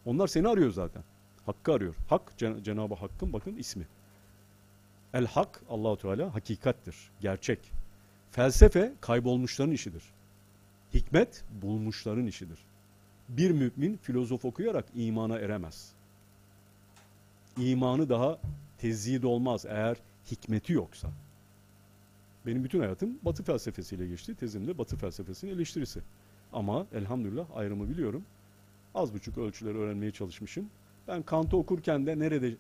Onlar 0.06 0.28
seni 0.28 0.48
arıyor 0.48 0.72
zaten. 0.72 1.04
Hakkı 1.46 1.74
arıyor. 1.74 1.96
Hak 2.10 2.34
Cen- 2.38 2.64
Cenab-ı 2.64 2.96
Hakk'ın 2.96 3.34
bakın 3.34 3.56
ismi. 3.56 3.88
El 5.14 5.26
Hak 5.26 5.62
Allahu 5.70 5.98
Teala 5.98 6.36
hakikattir, 6.36 6.96
gerçek. 7.22 7.60
Felsefe 8.32 8.94
kaybolmuşların 9.02 9.72
işidir. 9.72 10.04
Hikmet 10.94 11.44
bulmuşların 11.62 12.26
işidir. 12.26 12.60
Bir 13.30 13.52
mümin 13.52 13.98
filozof 13.98 14.46
okuyarak 14.46 14.86
imana 14.96 15.40
eremez. 15.40 15.92
İmanı 17.58 18.10
daha 18.10 18.40
tezyid 18.78 19.24
olmaz 19.24 19.66
eğer 19.68 19.98
hikmeti 20.32 20.74
yoksa. 20.74 21.10
Benim 22.46 22.64
bütün 22.64 22.80
hayatım 22.80 23.18
Batı 23.22 23.44
felsefesiyle 23.44 24.08
geçti. 24.08 24.36
Tezimde 24.36 24.78
Batı 24.78 24.98
felsefesinin 24.98 25.52
eleştirisi. 25.52 26.02
Ama 26.54 26.88
elhamdülillah 26.94 27.46
ayrımı 27.56 27.90
biliyorum. 27.90 28.24
Az 28.96 29.14
buçuk 29.14 29.38
ölçüleri 29.38 29.78
öğrenmeye 29.78 30.12
çalışmışım. 30.12 30.70
Ben 31.08 31.22
Kant'ı 31.22 31.58
okurken 31.58 32.06
de 32.06 32.20
nerede 32.20 32.56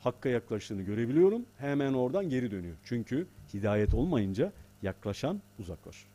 Hakk'a 0.00 0.28
yaklaştığını 0.28 0.82
görebiliyorum. 0.82 1.46
Hemen 1.58 1.92
oradan 1.92 2.28
geri 2.28 2.50
dönüyor. 2.50 2.76
Çünkü 2.84 3.26
hidayet 3.54 3.94
olmayınca 3.94 4.52
yaklaşan 4.82 5.40
uzaklaşır. 5.58 6.08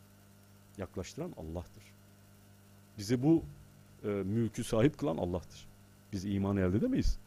Yaklaştıran 0.77 1.33
Allah'tır. 1.38 1.83
Bize 2.97 3.23
bu 3.23 3.43
e, 4.03 4.07
mülkü 4.07 4.63
sahip 4.63 4.97
kılan 4.97 5.17
Allah'tır. 5.17 5.67
Biz 6.13 6.25
imanı 6.25 6.59
elde 6.59 6.77
edemeyiz. 6.77 7.19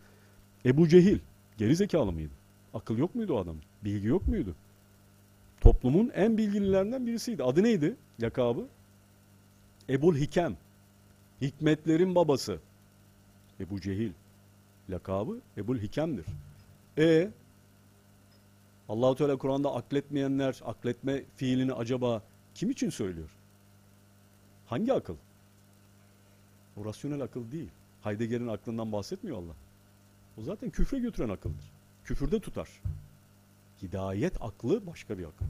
Ebu 0.65 0.89
Cehil 0.89 1.19
geri 1.59 1.77
zekalı 1.77 2.13
mıydı? 2.13 2.33
Akıl 2.75 2.99
yok 2.99 3.15
muydu 3.15 3.35
o 3.35 3.39
adam? 3.39 3.57
Bilgi 3.85 4.07
yok 4.07 4.29
muydu? 4.29 4.57
Toplumun 5.65 6.11
en 6.15 6.39
bilgililerinden 6.39 7.07
birisiydi. 7.07 7.45
Adı 7.45 7.63
neydi? 7.63 7.97
Lakabı? 8.21 8.67
Ebul 9.89 10.17
Hikem. 10.17 10.57
Hikmetlerin 11.41 12.15
babası. 12.15 12.59
Ebu 13.61 13.81
Cehil. 13.81 14.13
Lakabı 14.91 15.41
Ebul 15.57 15.79
Hikem'dir. 15.79 16.27
E 16.99 17.31
Allahu 18.89 19.15
Teala 19.15 19.37
Kur'an'da 19.37 19.75
akletmeyenler 19.75 20.61
akletme 20.65 21.23
fiilini 21.37 21.73
acaba 21.73 22.23
kim 22.55 22.71
için 22.71 22.91
söylüyor? 22.91 23.31
Hangi 24.67 24.93
akıl? 24.93 25.17
O 26.77 26.85
rasyonel 26.85 27.21
akıl 27.21 27.53
değil. 27.53 27.71
Heidegger'in 28.03 28.49
aklından 28.49 28.93
bahsetmiyor 28.93 29.39
Allah. 29.39 29.55
O 30.39 30.43
zaten 30.43 30.71
küfre 30.71 30.99
götüren 30.99 31.29
akıldır. 31.29 31.73
Küfürde 32.05 32.41
tutar. 32.41 32.69
Hidayet 33.85 34.43
aklı 34.43 34.87
başka 34.87 35.19
bir 35.19 35.25
akıl. 35.25 35.47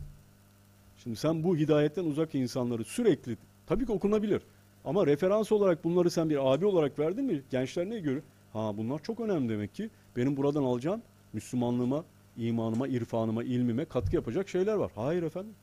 Şimdi 1.02 1.16
sen 1.16 1.43
bu 1.43 1.56
hidayetten 1.56 2.05
uzak 2.05 2.35
insanları 2.35 2.85
sürekli 2.85 3.36
tabii 3.66 3.86
ki 3.86 3.93
okunabilir. 3.93 4.43
Ama 4.85 5.06
referans 5.06 5.52
olarak 5.52 5.85
bunları 5.85 6.11
sen 6.11 6.31
bir 6.31 6.52
abi 6.52 6.66
olarak 6.66 6.98
verdin 6.98 7.24
mi 7.24 7.43
gençler 7.51 7.90
ne 7.90 7.98
görür? 7.98 8.23
Ha 8.52 8.77
bunlar 8.77 9.02
çok 9.02 9.20
önemli 9.20 9.48
demek 9.48 9.74
ki. 9.74 9.90
Benim 10.16 10.36
buradan 10.36 10.62
alacağım 10.62 11.02
Müslümanlığıma, 11.32 12.05
imanıma, 12.36 12.89
irfanıma, 12.89 13.44
ilmime 13.44 13.85
katkı 13.85 14.16
yapacak 14.16 14.48
şeyler 14.48 14.74
var. 14.74 14.93
Hayır 14.94 15.23
efendim. 15.23 15.55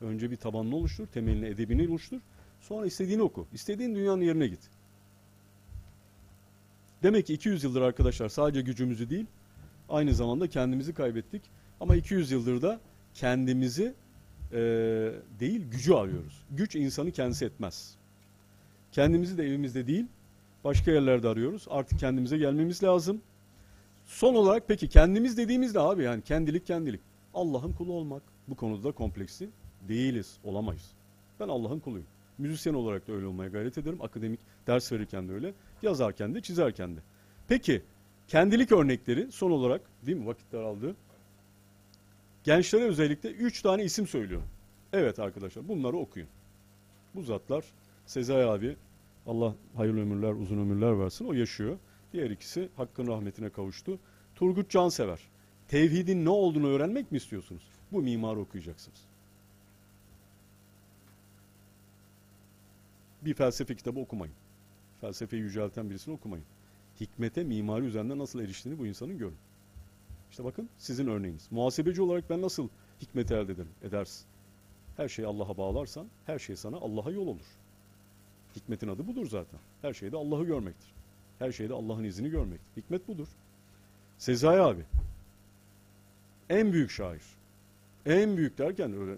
Önce 0.00 0.30
bir 0.30 0.36
tabanını 0.36 0.76
oluştur, 0.76 1.06
temelini, 1.06 1.46
edebini 1.46 1.88
oluştur. 1.88 2.20
Sonra 2.60 2.86
istediğini 2.86 3.22
oku. 3.22 3.46
İstediğin 3.52 3.94
dünyanın 3.94 4.22
yerine 4.22 4.46
git. 4.46 4.70
Demek 7.02 7.26
ki 7.26 7.34
200 7.34 7.64
yıldır 7.64 7.82
arkadaşlar 7.82 8.28
sadece 8.28 8.60
gücümüzü 8.60 9.10
değil, 9.10 9.26
aynı 9.88 10.14
zamanda 10.14 10.48
kendimizi 10.48 10.94
kaybettik. 10.94 11.42
Ama 11.84 11.96
200 11.96 12.30
yıldır 12.30 12.62
da 12.62 12.80
kendimizi 13.14 13.94
e, 14.52 14.58
değil 15.40 15.70
gücü 15.70 15.94
arıyoruz. 15.94 16.44
Güç 16.50 16.76
insanı 16.76 17.10
kendisi 17.10 17.44
etmez. 17.44 17.94
Kendimizi 18.92 19.38
de 19.38 19.44
evimizde 19.44 19.86
değil, 19.86 20.06
başka 20.64 20.90
yerlerde 20.90 21.28
arıyoruz. 21.28 21.66
Artık 21.70 21.98
kendimize 21.98 22.38
gelmemiz 22.38 22.82
lazım. 22.82 23.20
Son 24.06 24.34
olarak 24.34 24.68
peki 24.68 24.88
kendimiz 24.88 25.36
dediğimizde 25.36 25.80
abi 25.80 26.02
yani 26.02 26.22
kendilik 26.22 26.66
kendilik. 26.66 27.00
Allah'ın 27.34 27.72
kulu 27.72 27.92
olmak. 27.92 28.22
Bu 28.48 28.54
konuda 28.54 28.92
kompleksi 28.92 29.48
değiliz, 29.88 30.38
olamayız. 30.44 30.90
Ben 31.40 31.48
Allah'ın 31.48 31.80
kuluyum. 31.80 32.06
Müzisyen 32.38 32.74
olarak 32.74 33.08
da 33.08 33.12
öyle 33.12 33.26
olmaya 33.26 33.50
gayret 33.50 33.78
ederim. 33.78 34.02
Akademik 34.02 34.40
ders 34.66 34.92
verirken 34.92 35.28
de 35.28 35.32
öyle. 35.32 35.54
Yazarken 35.82 36.34
de, 36.34 36.40
çizerken 36.40 36.96
de. 36.96 37.00
Peki 37.48 37.82
kendilik 38.28 38.72
örnekleri 38.72 39.32
son 39.32 39.50
olarak 39.50 39.80
değil 40.06 40.18
mi 40.18 40.26
vakit 40.26 40.52
daraldı. 40.52 40.96
Gençlere 42.44 42.84
özellikle 42.84 43.30
üç 43.30 43.62
tane 43.62 43.84
isim 43.84 44.06
söylüyorum. 44.06 44.48
Evet 44.92 45.18
arkadaşlar 45.18 45.68
bunları 45.68 45.96
okuyun. 45.96 46.28
Bu 47.14 47.22
zatlar 47.22 47.64
Sezai 48.06 48.44
abi 48.44 48.76
Allah 49.26 49.54
hayırlı 49.76 50.00
ömürler, 50.00 50.32
uzun 50.32 50.58
ömürler 50.58 50.98
versin. 50.98 51.24
O 51.24 51.32
yaşıyor. 51.32 51.78
Diğer 52.12 52.30
ikisi 52.30 52.68
Hakk'ın 52.76 53.06
rahmetine 53.06 53.50
kavuştu. 53.50 53.98
Turgut 54.34 54.70
Cansever. 54.70 55.20
Tevhidin 55.68 56.24
ne 56.24 56.28
olduğunu 56.28 56.68
öğrenmek 56.68 57.12
mi 57.12 57.16
istiyorsunuz? 57.16 57.62
Bu 57.92 58.02
mimarı 58.02 58.40
okuyacaksınız. 58.40 58.98
Bir 63.22 63.34
felsefe 63.34 63.76
kitabı 63.76 64.00
okumayın. 64.00 64.34
Felsefeyi 65.00 65.42
yücelten 65.42 65.90
birisini 65.90 66.14
okumayın. 66.14 66.46
Hikmete, 67.00 67.44
mimari 67.44 67.84
üzerinde 67.84 68.18
nasıl 68.18 68.40
eriştiğini 68.40 68.78
bu 68.78 68.86
insanın 68.86 69.18
görün. 69.18 69.36
İşte 70.34 70.44
bakın 70.44 70.68
sizin 70.78 71.06
örneğiniz. 71.06 71.48
Muhasebeci 71.50 72.02
olarak 72.02 72.30
ben 72.30 72.42
nasıl 72.42 72.68
hikmeti 73.02 73.34
elde 73.34 73.52
ederim? 73.52 73.68
Edersin. 73.82 74.24
Her 74.96 75.08
şeyi 75.08 75.28
Allah'a 75.28 75.56
bağlarsan 75.56 76.06
her 76.26 76.38
şey 76.38 76.56
sana 76.56 76.76
Allah'a 76.76 77.10
yol 77.10 77.26
olur. 77.26 77.46
Hikmetin 78.56 78.88
adı 78.88 79.06
budur 79.06 79.26
zaten. 79.26 79.60
Her 79.82 79.94
şeyde 79.94 80.16
Allah'ı 80.16 80.44
görmektir. 80.44 80.92
Her 81.38 81.52
şeyde 81.52 81.74
Allah'ın 81.74 82.04
izini 82.04 82.30
görmektir. 82.30 82.82
Hikmet 82.82 83.08
budur. 83.08 83.28
Sezai 84.18 84.60
abi. 84.60 84.82
En 86.50 86.72
büyük 86.72 86.90
şair. 86.90 87.22
En 88.06 88.36
büyük 88.36 88.58
derken 88.58 88.92
öyle 89.00 89.14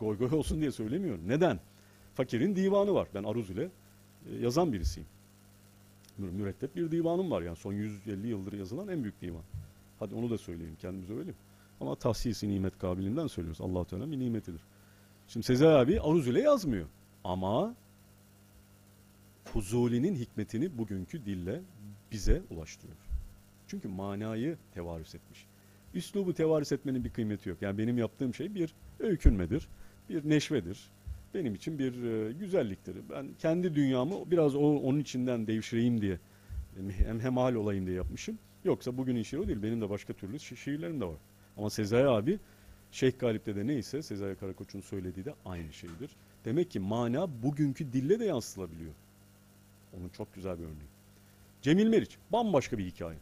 goy 0.00 0.18
goy 0.18 0.38
olsun 0.38 0.60
diye 0.60 0.72
söylemiyorum. 0.72 1.28
Neden? 1.28 1.60
Fakirin 2.14 2.56
divanı 2.56 2.94
var. 2.94 3.08
Ben 3.14 3.24
Aruz 3.24 3.50
ile 3.50 3.68
e, 4.30 4.36
yazan 4.36 4.72
birisiyim. 4.72 5.08
Mü- 6.18 6.30
Mürettep 6.30 6.76
bir 6.76 6.90
divanım 6.90 7.30
var 7.30 7.42
yani 7.42 7.56
son 7.56 7.72
150 7.72 8.28
yıldır 8.28 8.52
yazılan 8.52 8.88
en 8.88 9.02
büyük 9.02 9.20
divan. 9.20 9.42
Hadi 10.02 10.14
onu 10.14 10.30
da 10.30 10.38
söyleyeyim 10.38 10.76
kendimize 10.80 11.14
öyle. 11.14 11.34
Ama 11.80 11.94
tahsisi 11.94 12.48
nimet 12.48 12.78
kabiliğinden 12.78 13.26
söylüyoruz. 13.26 13.60
allah 13.60 13.84
Teala 13.84 14.10
bir 14.10 14.18
nimetidir. 14.18 14.60
Şimdi 15.28 15.46
Sezai 15.46 15.74
abi 15.74 16.00
Aruz 16.00 16.28
ile 16.28 16.40
yazmıyor. 16.40 16.86
Ama 17.24 17.74
Fuzuli'nin 19.44 20.14
hikmetini 20.14 20.78
bugünkü 20.78 21.24
dille 21.24 21.60
bize 22.12 22.42
ulaştırıyor. 22.50 22.98
Çünkü 23.66 23.88
manayı 23.88 24.56
tevarüs 24.74 25.14
etmiş. 25.14 25.46
Üslubu 25.94 26.34
tevarüs 26.34 26.72
etmenin 26.72 27.04
bir 27.04 27.10
kıymeti 27.10 27.48
yok. 27.48 27.62
Yani 27.62 27.78
benim 27.78 27.98
yaptığım 27.98 28.34
şey 28.34 28.54
bir 28.54 28.74
öykünmedir, 29.00 29.68
bir 30.08 30.28
neşvedir. 30.28 30.90
Benim 31.34 31.54
için 31.54 31.78
bir 31.78 32.02
e, 32.02 32.32
güzelliktir. 32.32 32.96
Ben 33.10 33.28
kendi 33.38 33.74
dünyamı 33.74 34.30
biraz 34.30 34.54
o, 34.54 34.76
onun 34.76 34.98
içinden 34.98 35.46
devşireyim 35.46 36.00
diye, 36.00 36.18
hem 37.06 37.20
hemal 37.20 37.54
olayım 37.54 37.86
diye 37.86 37.96
yapmışım. 37.96 38.38
Yoksa 38.64 38.96
bugünün 38.96 39.22
şiiri 39.22 39.40
o 39.40 39.46
değil. 39.48 39.62
Benim 39.62 39.80
de 39.80 39.90
başka 39.90 40.12
türlü 40.12 40.36
şi- 40.36 40.56
şiirlerim 40.56 41.00
de 41.00 41.04
var. 41.04 41.16
Ama 41.56 41.70
Sezai 41.70 42.04
abi, 42.04 42.38
Şeyh 42.92 43.18
Galip'te 43.18 43.56
de 43.56 43.66
neyse 43.66 44.02
Sezai 44.02 44.36
Karakoç'un 44.36 44.80
söylediği 44.80 45.24
de 45.24 45.34
aynı 45.44 45.72
şeydir. 45.72 46.10
Demek 46.44 46.70
ki 46.70 46.80
mana 46.80 47.42
bugünkü 47.42 47.92
dille 47.92 48.20
de 48.20 48.24
yansıtılabiliyor. 48.24 48.92
Onun 49.98 50.08
çok 50.08 50.34
güzel 50.34 50.58
bir 50.58 50.64
örneği. 50.64 50.88
Cemil 51.62 51.86
Meriç 51.86 52.16
bambaşka 52.32 52.78
bir 52.78 52.86
hikaye. 52.86 53.18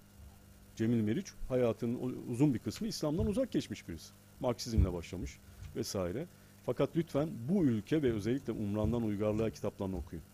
Cemil 0.77 1.01
Meriç 1.01 1.27
hayatının 1.49 2.25
uzun 2.31 2.55
bir 2.55 2.59
kısmı 2.59 2.87
İslam'dan 2.89 3.27
uzak 3.27 3.53
geçmiş 3.53 3.89
birisi. 3.89 4.13
Marksizmle 4.41 4.93
başlamış 4.93 5.39
vesaire. 5.77 6.27
Fakat 6.67 6.97
lütfen 6.97 7.29
bu 7.49 7.65
ülke 7.65 8.03
ve 8.03 8.13
özellikle 8.13 8.53
Umran'dan 8.53 9.03
Uygarlığa 9.03 9.51
kitaplarını 9.51 9.97
okuyun. 9.97 10.25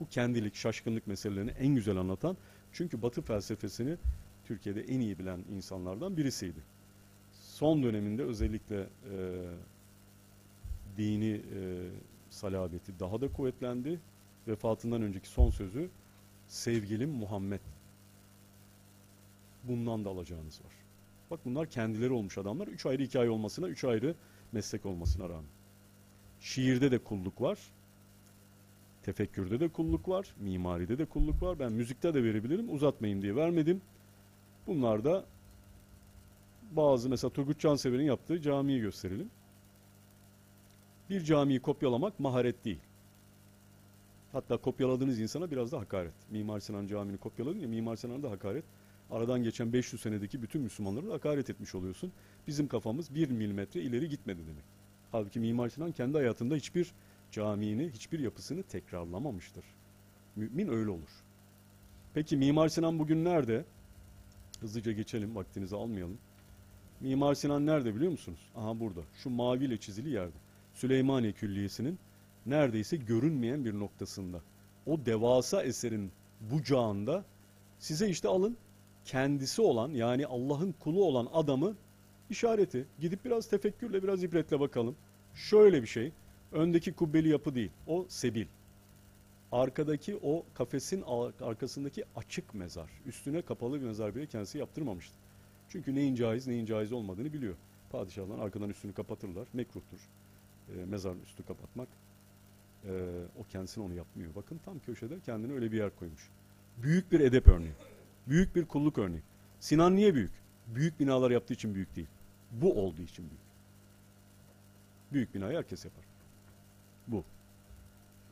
Bu 0.00 0.08
kendilik, 0.08 0.54
şaşkınlık 0.54 1.06
meselelerini 1.06 1.50
en 1.50 1.74
güzel 1.74 1.96
anlatan 1.96 2.36
çünkü 2.72 3.02
Batı 3.02 3.22
felsefesini 3.22 3.96
Türkiye'de 4.44 4.80
en 4.80 5.00
iyi 5.00 5.18
bilen 5.18 5.44
insanlardan 5.52 6.16
birisiydi. 6.16 6.60
Son 7.32 7.82
döneminde 7.82 8.22
özellikle 8.22 8.80
e, 8.80 8.86
dini 10.96 11.32
e, 11.32 11.90
salabeti 12.30 13.00
daha 13.00 13.20
da 13.20 13.32
kuvvetlendi. 13.32 14.00
Vefatından 14.48 15.02
önceki 15.02 15.28
son 15.28 15.50
sözü 15.50 15.90
sevgilim 16.48 17.10
Muhammed. 17.10 17.60
Bundan 19.64 20.04
da 20.04 20.10
alacağınız 20.10 20.60
var. 20.64 20.72
Bak 21.30 21.40
bunlar 21.44 21.70
kendileri 21.70 22.12
olmuş 22.12 22.38
adamlar. 22.38 22.68
Üç 22.68 22.86
ayrı 22.86 23.02
hikaye 23.02 23.30
olmasına, 23.30 23.68
üç 23.68 23.84
ayrı 23.84 24.14
meslek 24.52 24.86
olmasına 24.86 25.28
rağmen. 25.28 25.50
Şiirde 26.40 26.90
de 26.90 26.98
kulluk 26.98 27.40
var. 27.40 27.58
Tefekkürde 29.02 29.60
de 29.60 29.68
kulluk 29.68 30.08
var. 30.08 30.34
Mimaride 30.40 30.98
de 30.98 31.04
kulluk 31.04 31.42
var. 31.42 31.58
Ben 31.58 31.72
müzikte 31.72 32.14
de 32.14 32.24
verebilirim. 32.24 32.74
Uzatmayayım 32.74 33.22
diye 33.22 33.36
vermedim. 33.36 33.80
Bunlar 34.66 35.04
da 35.04 35.24
bazı 36.72 37.10
mesela 37.10 37.30
Turgut 37.30 37.60
Cansever'in 37.60 38.04
yaptığı 38.04 38.40
camiyi 38.40 38.80
gösterelim. 38.80 39.30
Bir 41.10 41.24
camiyi 41.24 41.60
kopyalamak 41.60 42.20
maharet 42.20 42.64
değil. 42.64 42.80
Hatta 44.32 44.56
kopyaladığınız 44.56 45.20
insana 45.20 45.50
biraz 45.50 45.72
da 45.72 45.80
hakaret. 45.80 46.14
Mimar 46.30 46.60
Sinan 46.60 46.86
Camii'ni 46.86 47.18
kopyaladın 47.18 47.58
ya 47.58 47.68
Mimar 47.68 47.96
Sinan'a 47.96 48.22
da 48.22 48.30
hakaret. 48.30 48.64
Aradan 49.10 49.42
geçen 49.42 49.72
500 49.72 50.02
senedeki 50.02 50.42
bütün 50.42 50.62
Müslümanlara 50.62 51.08
da 51.08 51.12
hakaret 51.12 51.50
etmiş 51.50 51.74
oluyorsun. 51.74 52.12
Bizim 52.46 52.68
kafamız 52.68 53.14
bir 53.14 53.30
milimetre 53.30 53.82
ileri 53.82 54.08
gitmedi 54.08 54.40
demek. 54.46 54.64
Halbuki 55.12 55.40
Mimar 55.40 55.68
Sinan 55.68 55.92
kendi 55.92 56.18
hayatında 56.18 56.54
hiçbir 56.54 56.92
camiini, 57.30 57.88
hiçbir 57.88 58.18
yapısını 58.18 58.62
tekrarlamamıştır. 58.62 59.64
Mümin 60.36 60.68
öyle 60.68 60.90
olur. 60.90 61.10
Peki 62.14 62.36
Mimar 62.36 62.68
Sinan 62.68 62.98
bugün 62.98 63.24
nerede? 63.24 63.64
Hızlıca 64.60 64.92
geçelim, 64.92 65.36
vaktinizi 65.36 65.76
almayalım. 65.76 66.18
Mimar 67.00 67.34
Sinan 67.34 67.66
nerede 67.66 67.94
biliyor 67.94 68.10
musunuz? 68.10 68.38
Aha 68.56 68.80
burada. 68.80 69.00
Şu 69.22 69.30
maviyle 69.30 69.76
çizili 69.76 70.10
yerde. 70.10 70.36
Süleymaniye 70.74 71.32
Külliyesi'nin 71.32 71.98
neredeyse 72.46 72.96
görünmeyen 72.96 73.64
bir 73.64 73.74
noktasında. 73.74 74.40
O 74.86 75.06
devasa 75.06 75.62
eserin 75.62 76.12
bucağında 76.40 77.24
size 77.78 78.08
işte 78.08 78.28
alın 78.28 78.56
kendisi 79.04 79.62
olan 79.62 79.90
yani 79.90 80.26
Allah'ın 80.26 80.72
kulu 80.72 81.04
olan 81.04 81.28
adamı 81.32 81.76
işareti. 82.30 82.86
Gidip 83.00 83.24
biraz 83.24 83.48
tefekkürle 83.48 84.02
biraz 84.02 84.22
ibretle 84.24 84.60
bakalım. 84.60 84.96
Şöyle 85.34 85.82
bir 85.82 85.86
şey. 85.86 86.12
Öndeki 86.52 86.92
kubbeli 86.92 87.28
yapı 87.28 87.54
değil. 87.54 87.70
O 87.86 88.06
sebil. 88.08 88.46
Arkadaki 89.54 90.18
o 90.22 90.44
kafesin 90.54 91.02
ar- 91.06 91.48
arkasındaki 91.48 92.04
açık 92.16 92.54
mezar. 92.54 92.90
Üstüne 93.06 93.42
kapalı 93.42 93.80
bir 93.80 93.86
mezar 93.86 94.14
bile 94.14 94.26
kendisi 94.26 94.58
yaptırmamıştı. 94.58 95.14
Çünkü 95.68 95.94
neyin 95.94 96.14
caiz 96.14 96.46
neyin 96.46 96.66
caiz 96.66 96.92
olmadığını 96.92 97.32
biliyor. 97.32 97.54
Padişahlar 97.90 98.38
arkadan 98.38 98.70
üstünü 98.70 98.92
kapatırlar. 98.92 99.48
Mekruhtur. 99.52 99.98
E, 100.68 100.84
mezarın 100.84 101.20
üstü 101.22 101.42
kapatmak. 101.46 101.88
E, 102.84 102.90
o 103.38 103.44
kendisine 103.52 103.84
onu 103.84 103.94
yapmıyor. 103.94 104.34
Bakın 104.34 104.60
tam 104.64 104.78
köşede 104.78 105.20
kendine 105.20 105.52
öyle 105.52 105.72
bir 105.72 105.76
yer 105.78 105.96
koymuş. 105.98 106.30
Büyük 106.82 107.12
bir 107.12 107.20
edep 107.20 107.48
örneği. 107.48 107.72
Büyük 108.26 108.56
bir 108.56 108.64
kulluk 108.64 108.98
örneği. 108.98 109.22
Sinan 109.60 109.96
niye 109.96 110.14
büyük? 110.14 110.32
Büyük 110.74 111.00
binalar 111.00 111.30
yaptığı 111.30 111.54
için 111.54 111.74
büyük 111.74 111.96
değil. 111.96 112.08
Bu 112.52 112.80
olduğu 112.80 113.02
için 113.02 113.24
büyük. 113.30 113.44
Büyük 115.12 115.34
binayı 115.34 115.56
herkes 115.56 115.84
yapar. 115.84 116.04
Bu. 117.08 117.24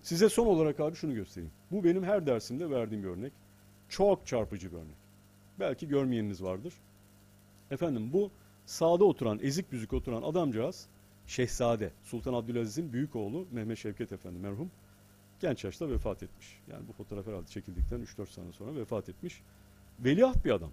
Size 0.03 0.29
son 0.29 0.47
olarak 0.47 0.81
abi 0.81 0.97
şunu 0.97 1.15
göstereyim. 1.15 1.53
Bu 1.71 1.85
benim 1.85 2.03
her 2.03 2.27
dersimde 2.27 2.71
verdiğim 2.71 3.03
bir 3.03 3.09
örnek. 3.09 3.33
Çok 3.89 4.27
çarpıcı 4.27 4.73
bir 4.73 4.77
örnek. 4.77 4.97
Belki 5.61 5.89
görmeyeniniz 5.89 6.43
vardır. 6.43 6.75
Efendim 7.71 8.13
bu 8.13 8.31
sağda 8.67 9.05
oturan, 9.05 9.39
ezik 9.43 9.73
büzük 9.73 9.93
oturan 9.93 10.23
adamcağız 10.23 10.87
Şehzade 11.27 11.93
Sultan 12.03 12.35
Abdülaziz'in 12.35 12.93
büyük 12.93 13.17
oğlu 13.17 13.47
Mehmet 13.51 13.79
Şevket 13.79 14.13
Efendi 14.13 14.39
merhum 14.39 14.71
genç 15.41 15.65
yaşta 15.65 15.91
vefat 15.91 16.23
etmiş. 16.23 16.59
Yani 16.71 16.89
bu 16.89 16.93
fotoğraf 16.93 17.27
herhalde 17.27 17.47
çekildikten 17.47 18.01
3-4 18.01 18.27
sene 18.27 18.53
sonra 18.53 18.75
vefat 18.75 19.09
etmiş. 19.09 19.43
Veliaht 20.01 20.45
bir 20.45 20.51
adam. 20.51 20.71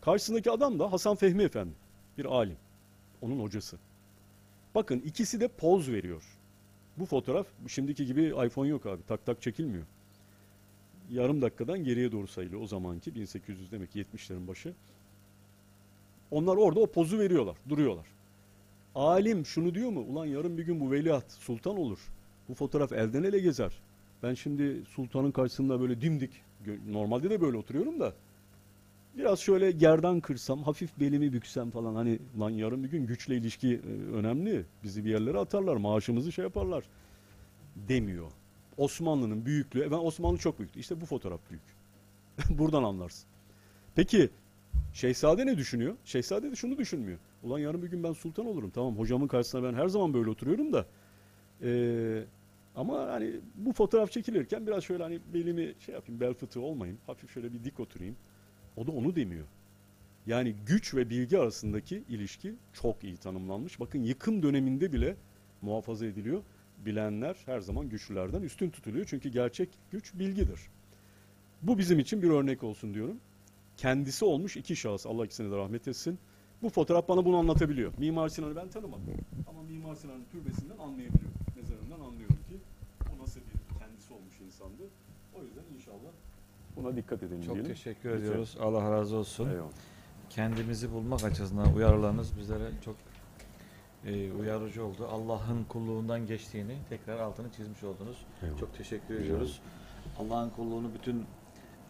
Karşısındaki 0.00 0.50
adam 0.50 0.78
da 0.78 0.92
Hasan 0.92 1.16
Fehmi 1.16 1.42
Efendi. 1.42 1.74
Bir 2.18 2.24
alim. 2.24 2.56
Onun 3.22 3.40
hocası. 3.40 3.78
Bakın 4.74 4.98
ikisi 4.98 5.40
de 5.40 5.48
poz 5.48 5.90
veriyor. 5.90 6.37
Bu 6.98 7.06
fotoğraf 7.06 7.46
şimdiki 7.68 8.06
gibi 8.06 8.22
iPhone 8.46 8.68
yok 8.68 8.86
abi. 8.86 9.02
Tak 9.08 9.26
tak 9.26 9.42
çekilmiyor. 9.42 9.84
Yarım 11.10 11.42
dakikadan 11.42 11.84
geriye 11.84 12.12
doğru 12.12 12.26
sayılıyor 12.26 12.62
o 12.62 12.66
zamanki 12.66 13.14
1800 13.14 13.72
demek 13.72 13.92
ki 13.92 14.02
70'lerin 14.02 14.46
başı. 14.48 14.72
Onlar 16.30 16.56
orada 16.56 16.80
o 16.80 16.86
pozu 16.86 17.18
veriyorlar, 17.18 17.56
duruyorlar. 17.68 18.06
Alim 18.94 19.46
şunu 19.46 19.74
diyor 19.74 19.90
mu? 19.90 20.00
Ulan 20.00 20.26
yarın 20.26 20.58
bir 20.58 20.62
gün 20.62 20.80
bu 20.80 20.90
veliaht 20.90 21.32
sultan 21.32 21.78
olur. 21.78 21.98
Bu 22.48 22.54
fotoğraf 22.54 22.92
elden 22.92 23.22
ele 23.22 23.38
gezer. 23.38 23.72
Ben 24.22 24.34
şimdi 24.34 24.84
sultanın 24.88 25.30
karşısında 25.30 25.80
böyle 25.80 26.00
dimdik, 26.00 26.30
normalde 26.88 27.30
de 27.30 27.40
böyle 27.40 27.56
oturuyorum 27.56 28.00
da 28.00 28.12
biraz 29.18 29.40
şöyle 29.40 29.70
gerdan 29.70 30.20
kırsam, 30.20 30.62
hafif 30.62 31.00
belimi 31.00 31.32
büksem 31.32 31.70
falan 31.70 31.94
hani 31.94 32.18
lan 32.40 32.50
yarın 32.50 32.84
bir 32.84 32.88
gün 32.88 33.06
güçle 33.06 33.36
ilişki 33.36 33.74
e, 33.74 34.12
önemli. 34.12 34.64
Bizi 34.84 35.04
bir 35.04 35.10
yerlere 35.10 35.38
atarlar, 35.38 35.76
maaşımızı 35.76 36.32
şey 36.32 36.44
yaparlar 36.44 36.84
demiyor. 37.76 38.30
Osmanlı'nın 38.76 39.46
büyüklüğü, 39.46 39.90
ben 39.90 39.96
Osmanlı 39.96 40.38
çok 40.38 40.58
büyüktü. 40.58 40.80
İşte 40.80 41.00
bu 41.00 41.06
fotoğraf 41.06 41.40
büyük. 41.50 41.62
Buradan 42.58 42.82
anlarsın. 42.82 43.28
Peki 43.94 44.30
Şehzade 44.92 45.46
ne 45.46 45.56
düşünüyor? 45.56 45.96
Şehzade 46.04 46.50
de 46.50 46.56
şunu 46.56 46.78
düşünmüyor. 46.78 47.18
Ulan 47.42 47.58
yarın 47.58 47.82
bir 47.82 47.88
gün 47.88 48.02
ben 48.02 48.12
sultan 48.12 48.46
olurum. 48.46 48.70
Tamam 48.70 48.98
hocamın 48.98 49.28
karşısına 49.28 49.62
ben 49.62 49.74
her 49.74 49.88
zaman 49.88 50.14
böyle 50.14 50.30
oturuyorum 50.30 50.72
da. 50.72 50.86
Ee, 51.62 52.24
ama 52.76 53.06
hani 53.06 53.32
bu 53.54 53.72
fotoğraf 53.72 54.12
çekilirken 54.12 54.66
biraz 54.66 54.84
şöyle 54.84 55.02
hani 55.02 55.20
belimi 55.34 55.74
şey 55.80 55.94
yapayım 55.94 56.20
bel 56.20 56.34
fıtığı 56.34 56.60
olmayayım. 56.60 56.98
Hafif 57.06 57.30
şöyle 57.30 57.52
bir 57.52 57.64
dik 57.64 57.80
oturayım. 57.80 58.16
O 58.78 58.86
da 58.86 58.92
onu 58.92 59.16
demiyor. 59.16 59.46
Yani 60.26 60.54
güç 60.66 60.94
ve 60.94 61.10
bilgi 61.10 61.38
arasındaki 61.38 62.02
ilişki 62.08 62.54
çok 62.72 63.04
iyi 63.04 63.16
tanımlanmış. 63.16 63.80
Bakın 63.80 64.02
yıkım 64.02 64.42
döneminde 64.42 64.92
bile 64.92 65.16
muhafaza 65.62 66.06
ediliyor. 66.06 66.42
Bilenler 66.86 67.36
her 67.46 67.60
zaman 67.60 67.88
güçlülerden 67.88 68.42
üstün 68.42 68.70
tutuluyor. 68.70 69.06
Çünkü 69.08 69.28
gerçek 69.28 69.68
güç 69.90 70.14
bilgidir. 70.14 70.60
Bu 71.62 71.78
bizim 71.78 71.98
için 71.98 72.22
bir 72.22 72.30
örnek 72.30 72.62
olsun 72.62 72.94
diyorum. 72.94 73.16
Kendisi 73.76 74.24
olmuş 74.24 74.56
iki 74.56 74.76
şahıs. 74.76 75.06
Allah 75.06 75.24
ikisine 75.24 75.50
de 75.50 75.56
rahmet 75.56 75.88
etsin. 75.88 76.18
Bu 76.62 76.68
fotoğraf 76.68 77.08
bana 77.08 77.24
bunu 77.24 77.36
anlatabiliyor. 77.36 77.92
Mimar 77.98 78.28
Sinan'ı 78.28 78.56
ben 78.56 78.68
tanımadım. 78.68 79.04
Ama 79.50 79.62
Mimar 79.62 79.94
Sinan'ın 79.94 80.24
türbesinden 80.32 80.78
anlayabiliyorum. 80.78 81.32
Mezarından 81.56 82.00
anlıyorum 82.00 82.36
ki 82.36 82.56
o 83.14 83.22
nasıl 83.22 83.40
bir 83.40 83.78
kendisi 83.78 84.12
olmuş 84.14 84.40
insandı. 84.46 84.82
Buna 86.82 86.96
dikkat 86.96 87.22
edin 87.22 87.40
Çok 87.42 87.54
diyelim. 87.54 87.72
teşekkür 87.72 88.10
Lütfen. 88.10 88.22
ediyoruz. 88.24 88.56
Allah 88.60 88.90
razı 88.90 89.16
olsun. 89.16 89.50
Eyvallah. 89.50 89.68
Kendimizi 90.30 90.92
bulmak 90.92 91.24
açısından 91.24 91.74
uyarılarınız 91.74 92.36
bizlere 92.38 92.64
çok 92.84 92.96
e, 94.06 94.32
uyarıcı 94.32 94.84
oldu. 94.84 95.08
Allah'ın 95.10 95.64
kulluğundan 95.64 96.26
geçtiğini 96.26 96.76
tekrar 96.88 97.18
altını 97.18 97.52
çizmiş 97.52 97.84
oldunuz. 97.84 98.16
Eyvallah. 98.42 98.58
Çok 98.58 98.74
teşekkür 98.76 99.14
Rica 99.14 99.24
ediyoruz. 99.24 99.60
Allah'ın 100.18 100.50
kulluğunu 100.50 100.94
bütün 100.94 101.24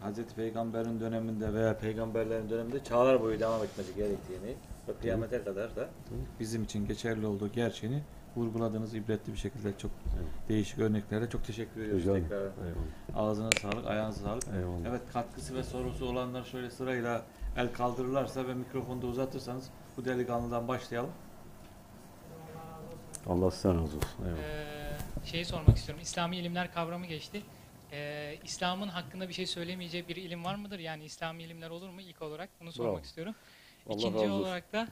Hazreti 0.01 0.35
Peygamber'in 0.35 1.01
döneminde 1.01 1.55
veya 1.55 1.79
peygamberlerin 1.79 2.51
döneminde 2.51 2.85
çağlar 2.85 3.21
boyu 3.21 3.41
devam 3.41 3.65
etmesi 3.65 3.95
gerektiğini 3.95 4.55
ve 4.89 4.93
kıyamete 5.01 5.45
kadar 5.45 5.77
da 5.77 5.89
bizim 6.41 6.63
için 6.63 6.87
geçerli 6.87 7.27
olduğu 7.27 7.49
gerçeğini 7.49 8.03
vurguladığınız 8.39 8.95
ibretli 8.95 9.33
bir 9.33 9.39
şekilde 9.39 9.79
çok 9.79 9.91
Eyvallah. 9.91 10.49
değişik 10.49 10.79
örneklerde 10.79 11.31
çok 11.31 11.45
teşekkür 11.45 11.81
ediyoruz 11.81 12.03
Rica 12.03 12.13
ederim. 12.13 12.25
tekrar. 12.29 12.67
Eyvallah. 12.67 13.31
Ağzına 13.31 13.51
sağlık, 13.63 13.87
ayağınıza 13.87 14.21
sağlık. 14.25 14.45
Eyvallah. 14.57 14.87
Evet 14.89 15.01
katkısı 15.13 15.55
ve 15.55 15.63
sorusu 15.63 16.07
olanlar 16.07 16.45
şöyle 16.45 16.71
sırayla 16.71 17.23
el 17.57 17.73
kaldırırlarsa 17.73 18.49
ve 18.49 18.55
mikrofonu 18.55 19.03
da 19.03 19.07
uzatırsanız 19.07 19.71
bu 19.97 20.05
delikanlıdan 20.05 20.69
başlayalım. 20.69 21.11
Allah 23.27 23.51
sizden 23.51 23.75
razı 23.75 23.97
olsun. 23.97 24.25
Eyvallah. 24.27 24.43
Ee, 24.43 25.27
şeyi 25.27 25.45
sormak 25.45 25.77
istiyorum. 25.77 26.03
İslami 26.03 26.37
ilimler 26.37 26.73
kavramı 26.75 27.07
geçti. 27.07 27.43
Ee, 27.93 28.37
İslam'ın 28.45 28.89
hakkında 28.89 29.29
bir 29.29 29.35
şey 29.35 29.47
söylemeyeceği 29.47 30.09
bir 30.09 30.17
ilim 30.17 30.45
var 30.45 30.55
mıdır? 30.55 30.79
Yani 30.79 31.05
İslami 31.05 31.43
ilimler 31.43 31.71
olur 31.71 31.89
mu 31.89 32.01
ilk 32.01 32.23
olarak? 32.23 32.49
Bunu 32.61 32.73
sormak 32.73 32.95
Bravo. 32.95 33.05
istiyorum. 33.05 33.35
Allah 33.89 33.95
İkinci 33.97 34.15
razı 34.15 34.33
olsun. 34.33 34.43
olarak 34.45 34.73
da 34.73 34.89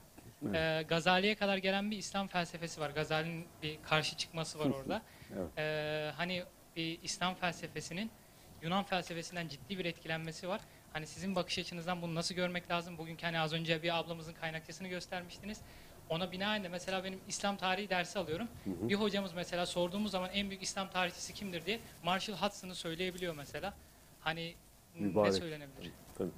e, 0.55 0.85
Gazali'ye 0.89 1.35
kadar 1.35 1.57
gelen 1.57 1.91
bir 1.91 1.97
İslam 1.97 2.29
felsefesi 2.29 2.81
var. 2.81 2.91
Gazali'nin 2.91 3.47
bir 3.63 3.79
karşı 3.83 4.17
çıkması 4.17 4.59
var 4.59 4.67
orada. 4.71 5.03
Evet. 5.37 5.49
Ee, 5.59 6.13
hani 6.17 6.45
bir 6.77 6.99
İslam 7.03 7.35
felsefesinin 7.35 8.11
Yunan 8.63 8.85
felsefesinden 8.85 9.49
ciddi 9.49 9.79
bir 9.79 9.85
etkilenmesi 9.85 10.49
var. 10.49 10.61
Hani 10.93 11.07
sizin 11.07 11.37
bakış 11.37 11.59
açınızdan 11.59 12.03
bunu 12.03 12.15
nasıl 12.15 12.35
görmek 12.35 12.71
lazım? 12.71 12.99
Bugünkü 12.99 13.27
hani 13.27 13.41
az 13.41 13.53
önce 13.53 13.83
bir 13.83 13.99
ablamızın 13.99 14.33
kaynakçasını 14.33 14.89
göstermiştiniz. 14.89 15.61
Ona 16.09 16.33
binaen 16.33 16.65
de 16.65 16.69
mesela 16.69 17.05
benim 17.05 17.21
İslam 17.29 17.57
tarihi 17.57 17.91
dersi 17.91 18.19
alıyorum. 18.19 18.49
Bir 18.67 18.95
hocamız 18.95 19.33
mesela 19.35 19.67
sorduğumuz 19.67 20.11
zaman 20.11 20.31
en 20.31 20.51
büyük 20.51 20.63
İslam 20.63 20.91
tarihçisi 20.91 21.35
kimdir 21.35 21.67
diye 21.67 21.81
Marshall 22.05 22.37
Hudson'ı 22.37 22.75
söyleyebiliyor 22.75 23.35
mesela. 23.35 23.75
Hani 24.21 24.55
Mübarek. 24.95 25.33
ne 25.33 25.39
söylenebilir? 25.39 25.93
Tabii. 26.19 26.31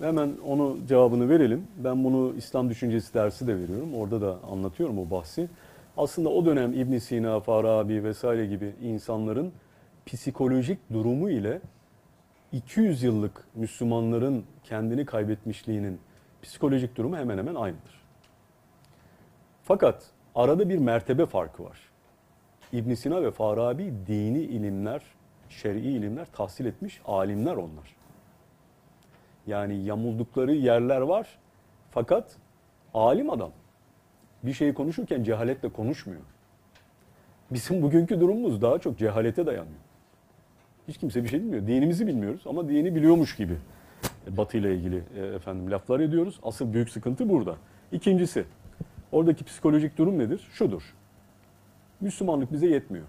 Hemen 0.00 0.32
onu 0.46 0.78
cevabını 0.88 1.28
verelim. 1.28 1.66
Ben 1.76 2.04
bunu 2.04 2.34
İslam 2.36 2.70
düşüncesi 2.70 3.14
dersi 3.14 3.46
de 3.46 3.58
veriyorum. 3.58 3.94
Orada 3.94 4.20
da 4.20 4.38
anlatıyorum 4.50 4.98
o 4.98 5.10
bahsi. 5.10 5.48
Aslında 5.96 6.28
o 6.28 6.46
dönem 6.46 6.72
İbn 6.72 6.98
Sina, 6.98 7.40
Farabi 7.40 8.04
vesaire 8.04 8.46
gibi 8.46 8.74
insanların 8.82 9.52
psikolojik 10.06 10.78
durumu 10.92 11.30
ile 11.30 11.60
200 12.52 13.02
yıllık 13.02 13.44
Müslümanların 13.54 14.44
kendini 14.64 15.06
kaybetmişliğinin 15.06 16.00
psikolojik 16.42 16.96
durumu 16.96 17.16
hemen 17.16 17.38
hemen 17.38 17.54
aynıdır. 17.54 18.02
Fakat 19.62 20.10
arada 20.34 20.68
bir 20.68 20.78
mertebe 20.78 21.26
farkı 21.26 21.64
var. 21.64 21.78
İbn 22.72 22.94
Sina 22.94 23.22
ve 23.22 23.30
Farabi 23.30 23.92
dini 24.06 24.38
ilimler, 24.38 25.02
şer'i 25.48 25.80
ilimler 25.80 26.26
tahsil 26.32 26.66
etmiş 26.66 27.00
alimler 27.04 27.56
onlar. 27.56 28.01
Yani 29.46 29.84
yamuldukları 29.84 30.52
yerler 30.54 31.00
var 31.00 31.38
fakat 31.90 32.36
alim 32.94 33.30
adam. 33.30 33.50
Bir 34.42 34.52
şeyi 34.52 34.74
konuşurken 34.74 35.22
cehaletle 35.22 35.68
konuşmuyor. 35.68 36.20
Bizim 37.50 37.82
bugünkü 37.82 38.20
durumumuz 38.20 38.62
daha 38.62 38.78
çok 38.78 38.98
cehalete 38.98 39.46
dayanıyor. 39.46 39.80
Hiç 40.88 40.98
kimse 40.98 41.24
bir 41.24 41.28
şey 41.28 41.40
bilmiyor. 41.40 41.66
Dinimizi 41.66 42.06
bilmiyoruz 42.06 42.42
ama 42.46 42.68
dini 42.68 42.94
biliyormuş 42.94 43.36
gibi 43.36 43.56
e, 44.26 44.36
Batı 44.36 44.58
ile 44.58 44.74
ilgili 44.74 45.02
e, 45.16 45.20
efendim 45.20 45.70
laflar 45.70 46.00
ediyoruz. 46.00 46.40
Asıl 46.42 46.72
büyük 46.72 46.90
sıkıntı 46.90 47.28
burada. 47.28 47.56
İkincisi, 47.92 48.44
oradaki 49.12 49.44
psikolojik 49.44 49.98
durum 49.98 50.18
nedir? 50.18 50.48
Şudur. 50.52 50.94
Müslümanlık 52.00 52.52
bize 52.52 52.66
yetmiyor. 52.66 53.04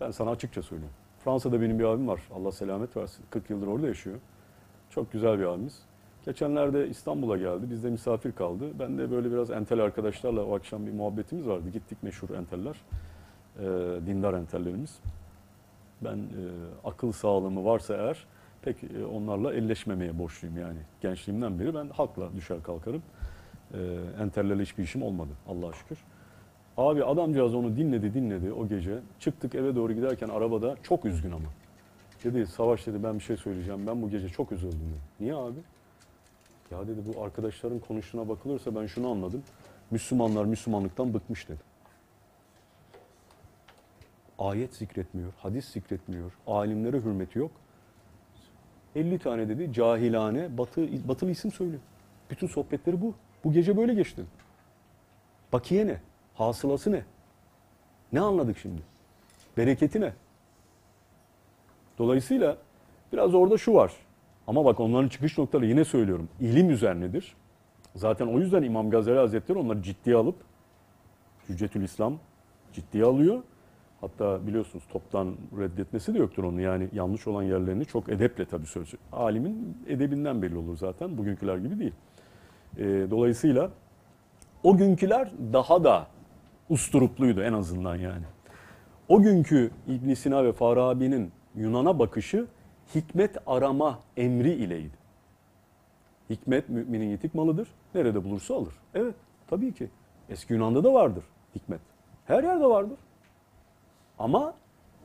Ben 0.00 0.10
sana 0.10 0.30
açıkça 0.30 0.62
söyleyeyim. 0.62 0.92
Fransa'da 1.24 1.60
benim 1.60 1.78
bir 1.78 1.84
abim 1.84 2.08
var. 2.08 2.20
Allah 2.34 2.52
selamet 2.52 2.96
versin. 2.96 3.24
40 3.30 3.50
yıldır 3.50 3.66
orada 3.66 3.86
yaşıyor. 3.86 4.16
Çok 4.94 5.12
güzel 5.12 5.38
bir 5.38 5.44
abimiz. 5.44 5.78
Geçenlerde 6.24 6.88
İstanbul'a 6.88 7.36
geldi. 7.36 7.70
Bizde 7.70 7.90
misafir 7.90 8.32
kaldı. 8.32 8.64
Ben 8.78 8.98
de 8.98 9.10
böyle 9.10 9.32
biraz 9.32 9.50
entel 9.50 9.80
arkadaşlarla 9.80 10.44
o 10.44 10.54
akşam 10.54 10.86
bir 10.86 10.92
muhabbetimiz 10.92 11.46
vardı. 11.46 11.70
Gittik 11.72 12.02
meşhur 12.02 12.30
enteller. 12.30 12.76
Ee, 13.58 13.62
dindar 14.06 14.34
entellerimiz. 14.34 14.98
Ben 16.00 16.16
e, 16.16 16.42
akıl 16.84 17.12
sağlığımı 17.12 17.64
varsa 17.64 17.96
eğer 17.96 18.26
pek 18.62 18.76
e, 18.84 19.04
onlarla 19.04 19.54
elleşmemeye 19.54 20.18
borçluyum 20.18 20.58
yani. 20.58 20.78
Gençliğimden 21.00 21.58
beri 21.58 21.74
ben 21.74 21.88
halkla 21.88 22.32
düşer 22.36 22.62
kalkarım. 22.62 23.02
E, 23.74 23.78
entellerle 24.22 24.62
hiçbir 24.62 24.82
işim 24.82 25.02
olmadı 25.02 25.30
Allah'a 25.48 25.72
şükür. 25.72 25.98
Abi 26.76 27.04
adamcağız 27.04 27.54
onu 27.54 27.76
dinledi 27.76 28.14
dinledi 28.14 28.52
o 28.52 28.68
gece. 28.68 28.98
Çıktık 29.18 29.54
eve 29.54 29.76
doğru 29.76 29.92
giderken 29.92 30.28
arabada 30.28 30.76
çok 30.82 31.04
üzgün 31.04 31.30
ama. 31.30 31.48
Dedi 32.24 32.46
Savaş 32.46 32.86
dedi 32.86 33.02
ben 33.02 33.14
bir 33.14 33.24
şey 33.24 33.36
söyleyeceğim. 33.36 33.86
Ben 33.86 34.02
bu 34.02 34.10
gece 34.10 34.28
çok 34.28 34.52
üzüldüm 34.52 34.78
dedi. 34.78 35.00
Niye 35.20 35.34
abi? 35.34 35.58
Ya 36.70 36.88
dedi 36.88 37.00
bu 37.06 37.22
arkadaşların 37.22 37.78
konuşuna 37.78 38.28
bakılırsa 38.28 38.74
ben 38.74 38.86
şunu 38.86 39.10
anladım. 39.10 39.42
Müslümanlar 39.90 40.44
Müslümanlıktan 40.44 41.14
bıkmış 41.14 41.48
dedi. 41.48 41.60
Ayet 44.38 44.74
zikretmiyor, 44.74 45.32
hadis 45.38 45.68
zikretmiyor, 45.68 46.32
alimlere 46.46 46.96
hürmeti 46.96 47.38
yok. 47.38 47.50
50 48.96 49.18
tane 49.18 49.48
dedi 49.48 49.72
cahilane 49.72 50.58
batı, 50.58 51.08
batılı 51.08 51.30
isim 51.30 51.52
söylüyor. 51.52 51.80
Bütün 52.30 52.46
sohbetleri 52.46 53.00
bu. 53.00 53.14
Bu 53.44 53.52
gece 53.52 53.76
böyle 53.76 53.94
geçti. 53.94 54.24
Bakiye 55.52 55.86
ne? 55.86 56.00
Hasılası 56.34 56.92
ne? 56.92 57.04
Ne 58.12 58.20
anladık 58.20 58.58
şimdi? 58.58 58.82
Bereketi 59.56 60.00
ne? 60.00 60.12
Dolayısıyla 61.98 62.56
biraz 63.12 63.34
orada 63.34 63.58
şu 63.58 63.74
var. 63.74 63.92
Ama 64.46 64.64
bak 64.64 64.80
onların 64.80 65.08
çıkış 65.08 65.38
noktaları 65.38 65.66
yine 65.66 65.84
söylüyorum. 65.84 66.28
İlim 66.40 66.70
üzerinedir. 66.70 67.34
Zaten 67.94 68.26
o 68.26 68.38
yüzden 68.38 68.62
İmam 68.62 68.90
Gazali 68.90 69.18
Hazretleri 69.18 69.58
onları 69.58 69.82
ciddiye 69.82 70.16
alıp 70.16 70.36
Hüccetül 71.48 71.82
İslam 71.82 72.18
ciddiye 72.72 73.04
alıyor. 73.04 73.42
Hatta 74.00 74.46
biliyorsunuz 74.46 74.84
toptan 74.92 75.36
reddetmesi 75.58 76.14
de 76.14 76.18
yoktur 76.18 76.44
onu. 76.44 76.60
Yani 76.60 76.88
yanlış 76.92 77.26
olan 77.26 77.42
yerlerini 77.42 77.84
çok 77.84 78.08
edeple 78.08 78.44
tabii 78.44 78.66
sözü. 78.66 78.96
Alimin 79.12 79.76
edebinden 79.88 80.42
belli 80.42 80.56
olur 80.56 80.76
zaten. 80.76 81.18
Bugünküler 81.18 81.56
gibi 81.56 81.78
değil. 81.78 81.92
Ee, 82.78 83.06
dolayısıyla 83.10 83.70
o 84.62 84.76
günküler 84.76 85.30
daha 85.52 85.84
da 85.84 86.06
usturupluydu 86.68 87.42
en 87.42 87.52
azından 87.52 87.96
yani. 87.96 88.24
O 89.08 89.22
günkü 89.22 89.70
İbn 89.88 90.14
Sina 90.14 90.44
ve 90.44 90.52
Farabi'nin 90.52 91.32
Yunan'a 91.56 91.98
bakışı 91.98 92.46
hikmet 92.94 93.36
arama 93.46 93.98
emri 94.16 94.52
ileydi. 94.52 94.96
Hikmet 96.30 96.68
müminin 96.68 97.06
yetik 97.06 97.34
malıdır. 97.34 97.68
Nerede 97.94 98.24
bulursa 98.24 98.54
alır. 98.54 98.74
Evet 98.94 99.14
tabii 99.46 99.74
ki. 99.74 99.88
Eski 100.28 100.52
Yunan'da 100.52 100.84
da 100.84 100.92
vardır 100.92 101.24
hikmet. 101.54 101.80
Her 102.26 102.44
yerde 102.44 102.64
vardır. 102.64 102.98
Ama 104.18 104.54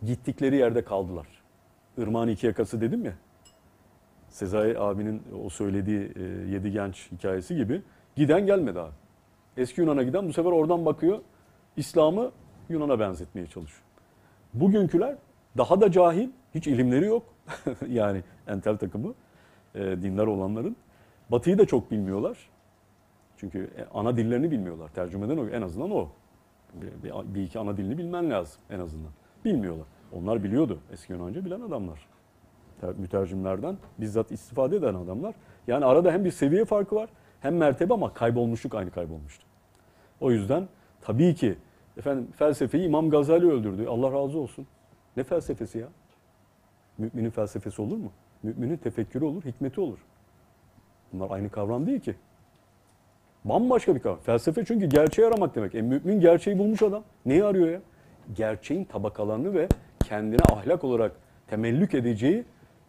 gittikleri 0.05 0.55
yerde 0.55 0.83
kaldılar. 0.83 1.27
Irmağın 1.97 2.27
iki 2.27 2.47
yakası 2.47 2.81
dedim 2.81 3.05
ya. 3.05 3.13
Sezai 4.29 4.79
abinin 4.79 5.23
o 5.45 5.49
söylediği 5.49 6.11
e, 6.15 6.21
yedi 6.23 6.71
genç 6.71 7.11
hikayesi 7.11 7.55
gibi 7.55 7.81
giden 8.15 8.45
gelmedi 8.45 8.79
abi. 8.79 8.93
Eski 9.57 9.81
Yunan'a 9.81 10.03
giden 10.03 10.27
bu 10.27 10.33
sefer 10.33 10.51
oradan 10.51 10.85
bakıyor. 10.85 11.19
İslam'ı 11.77 12.31
Yunan'a 12.69 12.99
benzetmeye 12.99 13.47
çalışıyor. 13.47 13.83
Bugünküler 14.53 15.15
daha 15.57 15.81
da 15.81 15.91
cahil, 15.91 16.29
hiç 16.55 16.67
ilimleri 16.67 17.05
yok. 17.05 17.23
yani 17.89 18.23
entel 18.47 18.77
takımı, 18.77 19.13
e, 19.75 19.79
dindar 19.81 20.27
olanların. 20.27 20.75
Batı'yı 21.31 21.57
da 21.57 21.65
çok 21.65 21.91
bilmiyorlar. 21.91 22.37
Çünkü 23.37 23.69
e, 23.77 23.85
ana 23.93 24.17
dillerini 24.17 24.51
bilmiyorlar. 24.51 24.89
Tercümeden 24.89 25.37
o, 25.37 25.47
en 25.47 25.61
azından 25.61 25.91
o. 25.91 26.09
Bir, 26.73 27.13
bir- 27.35 27.43
iki 27.43 27.59
ana 27.59 27.77
dilini 27.77 27.97
bilmen 27.97 28.29
lazım 28.29 28.61
en 28.69 28.79
azından. 28.79 29.11
Bilmiyorlar. 29.45 29.85
Onlar 30.13 30.43
biliyordu. 30.43 30.79
Eski 30.91 31.13
Yunanca 31.13 31.45
bilen 31.45 31.61
adamlar. 31.61 32.07
Ter- 32.81 32.93
Mütercimlerden 32.97 33.77
bizzat 33.97 34.31
istifade 34.31 34.75
eden 34.75 34.93
adamlar. 34.93 35.35
Yani 35.67 35.85
arada 35.85 36.11
hem 36.11 36.25
bir 36.25 36.31
seviye 36.31 36.65
farkı 36.65 36.95
var 36.95 37.09
hem 37.39 37.57
mertebe 37.57 37.93
ama 37.93 38.13
kaybolmuşluk 38.13 38.75
aynı 38.75 38.91
kaybolmuştu. 38.91 39.45
O 40.21 40.31
yüzden 40.31 40.67
tabii 41.01 41.35
ki 41.35 41.55
efendim 41.97 42.27
felsefeyi 42.35 42.85
İmam 42.87 43.09
Gazali 43.09 43.51
öldürdü. 43.51 43.87
Allah 43.87 44.11
razı 44.11 44.39
olsun. 44.39 44.67
Ne 45.17 45.23
felsefesi 45.23 45.77
ya? 45.77 45.87
Müminin 46.97 47.29
felsefesi 47.29 47.81
olur 47.81 47.97
mu? 47.97 48.11
Müminin 48.43 48.77
tefekkürü 48.77 49.25
olur, 49.25 49.45
hikmeti 49.45 49.81
olur. 49.81 49.97
Bunlar 51.13 51.31
aynı 51.31 51.49
kavram 51.49 51.87
değil 51.87 51.99
ki. 51.99 52.15
Bambaşka 53.45 53.95
bir 53.95 53.99
kavram. 53.99 54.19
Felsefe 54.19 54.65
çünkü 54.65 54.85
gerçeği 54.85 55.27
aramak 55.27 55.55
demek. 55.55 55.75
E 55.75 55.81
mümin 55.81 56.19
gerçeği 56.19 56.57
bulmuş 56.57 56.81
adam. 56.81 57.03
Neyi 57.25 57.43
arıyor 57.43 57.69
ya? 57.69 57.81
Gerçeğin 58.35 58.83
tabakalarını 58.83 59.53
ve 59.53 59.67
kendine 60.03 60.41
ahlak 60.51 60.83
olarak 60.83 61.11
temellük 61.47 61.93
edeceği 61.93 62.43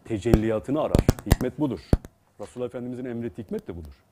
tecelliyatını 0.05 0.81
arar. 0.81 1.05
Hikmet 1.25 1.59
budur. 1.59 1.79
Resulullah 2.41 2.67
Efendimizin 2.67 3.05
emrettiği 3.05 3.45
hikmet 3.45 3.67
de 3.67 3.75
budur. 3.75 4.03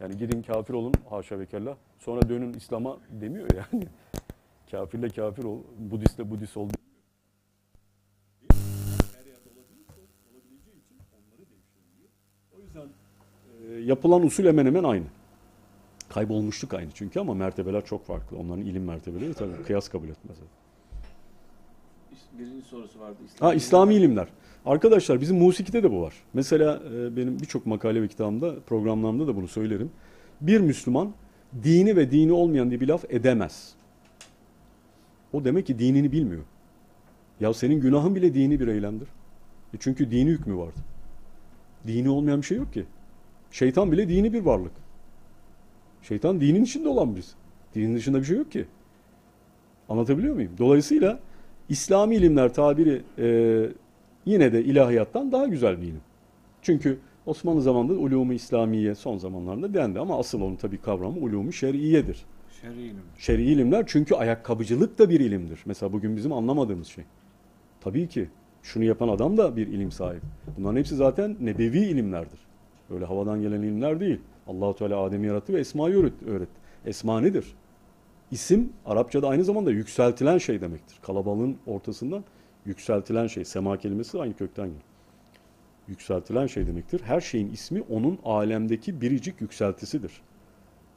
Yani 0.00 0.16
gidin 0.16 0.42
kafir 0.42 0.74
olun 0.74 0.92
haşa 1.10 1.38
ve 1.38 1.46
kella. 1.46 1.76
Sonra 1.98 2.28
dönün 2.28 2.52
İslam'a 2.52 2.96
demiyor 3.10 3.48
yani. 3.54 3.84
Kafirle 4.70 5.08
kafir 5.08 5.44
ol, 5.44 5.58
Budistle 5.78 6.30
Budist 6.30 6.56
ol. 6.56 6.68
Yapılan 13.84 14.22
usul 14.22 14.44
hemen 14.44 14.66
hemen 14.66 14.84
aynı. 14.84 15.04
Kaybolmuşluk 16.08 16.74
aynı 16.74 16.90
çünkü 16.94 17.20
ama 17.20 17.34
mertebeler 17.34 17.84
çok 17.84 18.06
farklı. 18.06 18.36
Onların 18.36 18.64
ilim 18.64 18.84
mertebeleri 18.84 19.34
tabii 19.34 19.62
kıyas 19.66 19.88
kabul 19.88 20.08
etmez. 20.08 20.36
Birinci 22.38 22.66
sorusu 22.66 23.00
vardı. 23.00 23.16
İslam 23.26 23.48
Ha 23.48 23.54
İslami 23.54 23.94
ilimler. 23.94 24.28
Arkadaşlar 24.66 25.20
bizim 25.20 25.38
musikide 25.38 25.82
de 25.82 25.92
bu 25.92 26.02
var. 26.02 26.14
Mesela 26.34 26.82
e, 26.94 27.16
benim 27.16 27.40
birçok 27.40 27.66
makale 27.66 28.02
ve 28.02 28.08
kitabımda, 28.08 28.60
programlarımda 28.60 29.26
da 29.26 29.36
bunu 29.36 29.48
söylerim. 29.48 29.90
Bir 30.40 30.60
Müslüman 30.60 31.12
dini 31.62 31.96
ve 31.96 32.10
dini 32.10 32.32
olmayan 32.32 32.70
diye 32.70 32.80
bir 32.80 32.88
laf 32.88 33.04
edemez. 33.08 33.74
O 35.32 35.44
demek 35.44 35.66
ki 35.66 35.78
dinini 35.78 36.12
bilmiyor. 36.12 36.42
Ya 37.40 37.54
senin 37.54 37.80
günahın 37.80 38.14
bile 38.14 38.34
dini 38.34 38.60
bir 38.60 38.68
eylemdir. 38.68 39.08
E 39.74 39.76
çünkü 39.80 40.10
dini 40.10 40.30
hükmü 40.30 40.56
vardı. 40.56 40.80
Dini 41.86 42.10
olmayan 42.10 42.40
bir 42.40 42.46
şey 42.46 42.58
yok 42.58 42.72
ki. 42.72 42.84
Şeytan 43.50 43.92
bile 43.92 44.08
dini 44.08 44.32
bir 44.32 44.40
varlık. 44.40 44.72
Şeytan 46.02 46.40
dinin 46.40 46.64
içinde 46.64 46.88
olan 46.88 47.16
birisi. 47.16 47.32
Dinin 47.74 47.96
dışında 47.96 48.20
bir 48.20 48.24
şey 48.24 48.36
yok 48.36 48.52
ki. 48.52 48.64
Anlatabiliyor 49.88 50.34
muyum? 50.34 50.52
Dolayısıyla 50.58 51.18
İslami 51.68 52.16
ilimler 52.16 52.54
tabiri 52.54 53.02
e, 53.18 53.68
yine 54.26 54.52
de 54.52 54.64
ilahiyattan 54.64 55.32
daha 55.32 55.46
güzel 55.46 55.82
bir 55.82 55.86
ilim. 55.86 56.00
Çünkü 56.62 56.98
Osmanlı 57.26 57.62
zamanında 57.62 57.92
ulumu 57.92 58.32
İslamiye 58.32 58.94
son 58.94 59.18
zamanlarda 59.18 59.74
dendi 59.74 60.00
ama 60.00 60.18
asıl 60.18 60.40
onun 60.40 60.56
tabii 60.56 60.78
kavramı 60.78 61.18
ulumu 61.20 61.52
şer'iyedir. 61.52 62.24
Şer'i 62.62 62.82
ilim. 62.82 63.02
Şer'i 63.18 63.42
ilimler 63.42 63.84
çünkü 63.86 64.14
ayakkabıcılık 64.14 64.98
da 64.98 65.10
bir 65.10 65.20
ilimdir. 65.20 65.60
Mesela 65.66 65.92
bugün 65.92 66.16
bizim 66.16 66.32
anlamadığımız 66.32 66.86
şey. 66.86 67.04
Tabii 67.80 68.08
ki 68.08 68.28
şunu 68.62 68.84
yapan 68.84 69.08
adam 69.08 69.36
da 69.36 69.56
bir 69.56 69.66
ilim 69.66 69.90
sahibi. 69.92 70.20
Bunların 70.58 70.76
hepsi 70.76 70.96
zaten 70.96 71.36
nebevi 71.40 71.78
ilimlerdir. 71.78 72.45
Öyle 72.90 73.04
havadan 73.04 73.40
gelen 73.42 73.62
ilimler 73.62 74.00
değil. 74.00 74.20
Allahu 74.46 74.76
Teala 74.76 74.98
Adem'i 74.98 75.26
yarattı 75.26 75.52
ve 75.52 75.60
Esma'yı 75.60 75.96
öğret- 75.96 76.26
öğretti. 76.26 76.60
Esma 76.86 77.20
nedir? 77.20 77.54
İsim 78.30 78.72
Arapçada 78.86 79.28
aynı 79.28 79.44
zamanda 79.44 79.70
yükseltilen 79.70 80.38
şey 80.38 80.60
demektir. 80.60 80.98
Kalabalığın 81.02 81.56
ortasından 81.66 82.24
yükseltilen 82.66 83.26
şey. 83.26 83.44
Sema 83.44 83.76
kelimesi 83.76 84.20
aynı 84.20 84.34
kökten 84.36 84.66
gelir. 84.66 84.82
Yükseltilen 85.88 86.46
şey 86.46 86.66
demektir. 86.66 87.00
Her 87.04 87.20
şeyin 87.20 87.52
ismi 87.52 87.82
onun 87.90 88.18
alemdeki 88.24 89.00
biricik 89.00 89.40
yükseltisidir. 89.40 90.12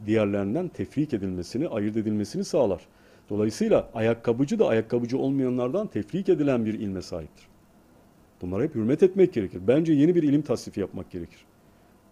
Diğerlerinden 0.05 0.67
tefrik 0.67 1.13
edilmesini, 1.13 1.67
ayırt 1.67 1.97
edilmesini 1.97 2.43
sağlar. 2.43 2.81
Dolayısıyla 3.29 3.89
ayakkabıcı 3.93 4.59
da 4.59 4.67
ayakkabıcı 4.67 5.17
olmayanlardan 5.17 5.87
tefrik 5.87 6.29
edilen 6.29 6.65
bir 6.65 6.73
ilme 6.73 7.01
sahiptir. 7.01 7.47
Bunlara 8.41 8.63
hep 8.63 8.75
hürmet 8.75 9.03
etmek 9.03 9.33
gerekir. 9.33 9.61
Bence 9.67 9.93
yeni 9.93 10.15
bir 10.15 10.23
ilim 10.23 10.41
tasnifi 10.41 10.79
yapmak 10.79 11.11
gerekir. 11.11 11.45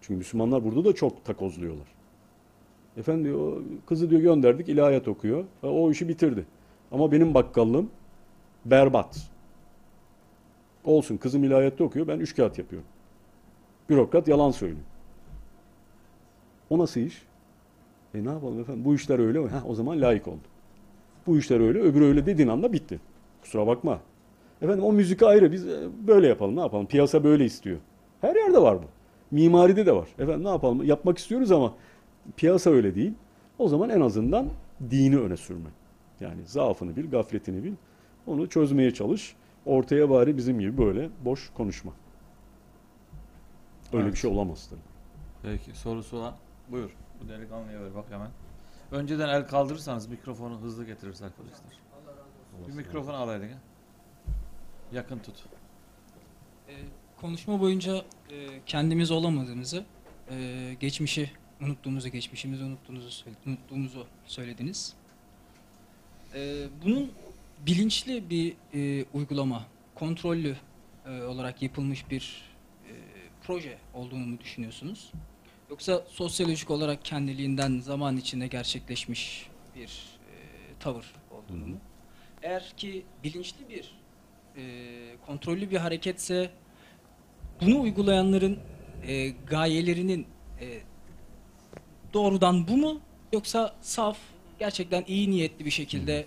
Çünkü 0.02 0.18
Müslümanlar 0.18 0.64
burada 0.64 0.86
da 0.86 0.96
çok 0.96 1.26
takozluyorlar. 1.26 1.88
Efendim 2.98 3.26
diyor, 3.26 3.62
kızı 3.86 4.10
diyor 4.10 4.22
gönderdik 4.22 4.70
ilahiyat 4.70 5.08
okuyor. 5.08 5.46
O 5.64 5.92
işi 5.92 6.08
bitirdi. 6.08 6.46
Ama 6.92 7.12
benim 7.12 7.34
bakkallığım 7.34 7.90
berbat. 8.66 9.30
Olsun 10.84 11.18
kızım 11.18 11.44
ilahiyatта 11.44 11.84
okuyor 11.84 12.08
ben 12.08 12.20
üç 12.20 12.36
kağıt 12.36 12.58
yapıyorum. 12.58 12.88
Bürokrat 13.90 14.28
yalan 14.28 14.52
söylüyor. 14.52 14.82
O 16.70 16.78
nasıl 16.78 17.00
iş? 17.00 17.24
E 18.14 18.26
ne 18.26 18.30
yapalım 18.30 18.60
efendim 18.60 18.86
bu 18.86 18.96
işler 18.96 19.20
öyle 19.20 19.40
mi? 19.40 19.50
Heh, 19.50 19.70
o 19.70 19.76
zaman 19.76 20.02
layık 20.02 20.28
oldu. 20.28 20.48
Bu 21.28 21.38
işler 21.38 21.60
öyle 21.60 21.80
öbürü 21.80 22.06
öyle 22.06 22.26
dediğin 22.26 22.50
anda 22.50 22.74
bitti. 22.74 23.00
Kusura 23.42 23.68
bakma. 23.68 24.00
Efendim 24.62 24.84
o 24.84 24.94
müzik 24.94 25.24
ayrı 25.24 25.52
biz 25.52 25.68
e, 25.68 25.80
böyle 26.08 26.28
yapalım 26.28 26.56
ne 26.56 26.60
yapalım 26.60 26.86
piyasa 26.86 27.24
böyle 27.24 27.46
istiyor. 27.46 27.78
Her 28.22 28.36
yerde 28.36 28.62
var 28.62 28.78
bu. 28.78 28.86
Mimaride 29.32 29.86
de 29.86 29.96
var. 29.96 30.08
Efendim 30.20 30.44
ne 30.44 30.50
yapalım 30.50 30.84
yapmak 30.84 31.18
istiyoruz 31.18 31.52
ama 31.52 31.74
piyasa 32.38 32.70
öyle 32.70 32.96
değil. 32.96 33.14
O 33.60 33.68
zaman 33.68 33.90
en 33.90 34.02
azından 34.02 34.50
dini 34.90 35.18
öne 35.18 35.38
sürme. 35.38 35.70
Yani 36.20 36.46
zaafını 36.46 36.96
bil, 36.96 37.10
gafletini 37.12 37.64
bil. 37.64 37.74
Onu 38.28 38.50
çözmeye 38.50 38.94
çalış. 38.94 39.36
Ortaya 39.66 40.10
bari 40.10 40.38
bizim 40.38 40.60
gibi 40.60 40.78
böyle 40.78 41.10
boş 41.26 41.50
konuşma. 41.54 41.92
Öyle 43.94 44.04
Evet. 44.04 44.14
bir 44.14 44.20
şey 44.20 44.32
olamaz 44.32 44.68
tabii. 44.70 44.80
Peki 45.44 45.78
sorusu 45.78 46.18
olan 46.18 46.34
buyur. 46.72 46.90
Bu 47.24 47.30
delikanlıya 47.30 47.82
ver 47.82 47.96
bak 47.96 48.06
hemen. 48.10 48.30
Önceden 48.92 49.30
el 49.30 49.48
kaldırırsanız 49.48 50.08
mikrofonu 50.08 50.60
hızlı 50.62 50.86
getiririz 50.86 51.22
arkadaşlar. 51.22 51.80
Bir 52.68 52.74
mikrofon 52.74 53.14
alaydın 53.14 53.48
ha. 53.48 53.58
Yakın 54.92 55.20
tut. 55.20 55.46
Ee, 56.70 56.74
konuşma 57.22 57.60
boyunca 57.60 57.96
e, 58.32 58.48
kendimiz 58.66 59.12
olamadığımızı, 59.12 59.84
e, 60.32 60.76
geçmişi 60.80 61.32
unuttuğumuzu, 61.62 62.10
geçmişimizi 62.10 62.64
unuttuğumuzu, 62.64 63.12
söyle- 63.12 63.38
unuttuğumuzu 63.46 64.08
söylediniz. 64.26 64.94
Ee, 66.36 66.68
bunun 66.86 67.12
bilinçli 67.66 68.30
bir 68.30 68.54
e, 68.74 69.06
uygulama, 69.14 69.66
kontrollü 69.96 70.56
e, 71.06 71.22
olarak 71.22 71.62
yapılmış 71.62 72.12
bir 72.12 72.42
e, 72.90 72.92
proje 73.44 73.78
olduğunu 73.94 74.26
mu 74.28 74.40
düşünüyorsunuz? 74.40 75.12
Yoksa 75.70 76.04
sosyolojik 76.10 76.72
olarak 76.72 77.06
kendiliğinden 77.06 77.80
zaman 77.80 78.18
içinde 78.18 78.48
gerçekleşmiş 78.48 79.50
bir 79.76 79.86
e, 79.86 80.34
tavır 80.80 81.14
olduğunu 81.32 81.66
mu? 81.68 81.78
Eğer 82.44 82.74
ki 82.78 83.06
bilinçli 83.24 83.70
bir 83.70 83.92
e, 84.58 84.64
kontrollü 85.26 85.72
bir 85.72 85.78
hareketse 85.78 86.52
bunu 87.62 87.82
uygulayanların 87.82 88.58
e, 89.08 89.30
gayelerinin 89.30 90.26
e, 90.62 90.80
doğrudan 92.14 92.68
bu 92.68 92.78
mu 92.78 93.00
yoksa 93.34 93.76
saf 93.82 94.18
gerçekten 94.60 95.04
iyi 95.08 95.32
niyetli 95.32 95.66
bir 95.66 95.70
şekilde 95.72 96.26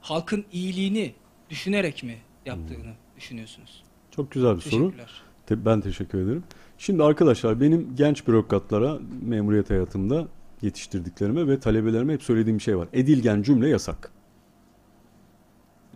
halkın 0.00 0.44
iyiliğini 0.52 1.12
düşünerek 1.50 2.02
mi 2.02 2.16
yaptığını 2.46 2.92
düşünüyorsunuz? 3.16 3.82
Çok 4.10 4.30
güzel 4.30 4.56
bir 4.56 4.60
soru. 4.60 4.70
Teşekkürler. 4.90 5.10
Te- 5.46 5.64
Ben 5.64 5.80
teşekkür 5.80 6.18
ederim. 6.26 6.44
Şimdi 6.78 7.02
arkadaşlar 7.02 7.60
benim 7.60 7.96
genç 7.96 8.26
bürokratlara 8.28 8.98
memuriyet 9.22 9.70
hayatımda 9.70 10.28
yetiştirdiklerime 10.62 11.46
ve 11.48 11.60
talebelerime 11.60 12.12
hep 12.12 12.22
söylediğim 12.22 12.58
bir 12.58 12.62
şey 12.62 12.76
var. 12.78 12.88
Edilgen 12.92 13.42
cümle 13.42 13.68
yasak. 13.68 14.12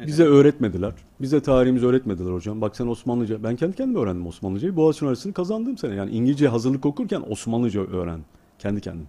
Bize 0.07 0.25
öğretmediler. 0.25 0.93
Bize 1.21 1.41
tarihimizi 1.41 1.87
öğretmediler 1.87 2.33
hocam. 2.33 2.61
Bak 2.61 2.77
sen 2.77 2.87
Osmanlıca. 2.87 3.43
Ben 3.43 3.57
kendi 3.57 3.77
kendime 3.77 3.99
öğrendim 3.99 4.27
Osmanlıcayı. 4.27 4.77
Boğaziçi 4.77 5.05
Üniversitesi'ni 5.05 5.33
kazandığım 5.33 5.79
sene. 5.79 5.95
Yani 5.95 6.11
İngilizce 6.11 6.49
hazırlık 6.49 6.87
okurken 6.87 7.23
Osmanlıca 7.29 7.81
öğrendim. 7.81 8.25
Kendi 8.59 8.81
kendim. 8.81 9.09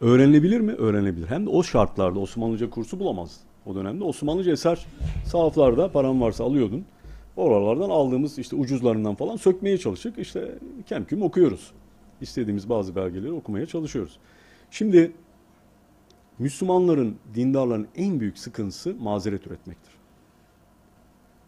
Öğrenilebilir 0.00 0.60
mi? 0.60 0.72
Öğrenilebilir. 0.72 1.26
Hem 1.26 1.46
de 1.46 1.50
o 1.50 1.62
şartlarda 1.62 2.18
Osmanlıca 2.18 2.70
kursu 2.70 3.00
bulamaz. 3.00 3.40
O 3.66 3.74
dönemde 3.74 4.04
Osmanlıca 4.04 4.52
eser 4.52 4.86
sahaflarda 5.24 5.92
param 5.92 6.20
varsa 6.20 6.44
alıyordun. 6.44 6.84
Oralardan 7.36 7.90
aldığımız 7.90 8.38
işte 8.38 8.56
ucuzlarından 8.56 9.14
falan 9.14 9.36
sökmeye 9.36 9.78
çalışıp 9.78 10.18
işte 10.18 10.58
kemküm 10.86 11.22
okuyoruz. 11.22 11.70
İstediğimiz 12.20 12.68
bazı 12.68 12.96
belgeleri 12.96 13.32
okumaya 13.32 13.66
çalışıyoruz. 13.66 14.18
Şimdi 14.70 15.12
Müslümanların, 16.38 17.16
dindarların 17.34 17.88
en 17.96 18.20
büyük 18.20 18.38
sıkıntısı 18.38 18.94
mazeret 18.94 19.46
üretmektir. 19.46 19.92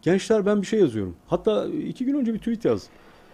Gençler 0.09 0.47
ben 0.47 0.63
bir 0.63 0.67
şey 0.67 0.81
yazıyorum. 0.81 1.17
Hatta 1.27 1.67
iki 1.67 2.05
gün 2.05 2.15
önce 2.15 2.35
bir 2.35 2.39
tweet 2.39 2.65
yaz. 2.65 2.87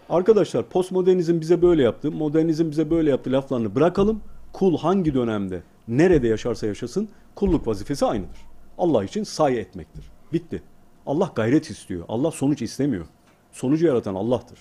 Arkadaşlar 0.09 0.69
postmodernizm 0.69 1.41
bize 1.41 1.63
böyle 1.63 1.83
yaptı, 1.83 2.13
modernizm 2.13 2.71
bize 2.71 2.91
böyle 2.91 3.11
yaptı 3.11 3.33
laflarını 3.33 3.75
bırakalım. 3.75 4.21
Kul 4.53 4.79
hangi 4.79 5.15
dönemde, 5.15 5.63
nerede 5.89 6.29
yaşarsa 6.29 6.67
yaşasın 6.67 7.09
kulluk 7.35 7.67
vazifesi 7.67 8.07
aynıdır. 8.07 8.39
Allah 8.79 9.05
için 9.05 9.23
say 9.23 9.59
etmektir. 9.59 10.05
Bitti. 10.33 10.63
Allah 11.07 11.33
gayret 11.35 11.71
istiyor. 11.71 12.05
Allah 12.09 12.31
sonuç 12.31 12.63
istemiyor. 12.63 13.07
Sonucu 13.53 13.87
yaratan 13.87 14.15
Allah'tır. 14.15 14.59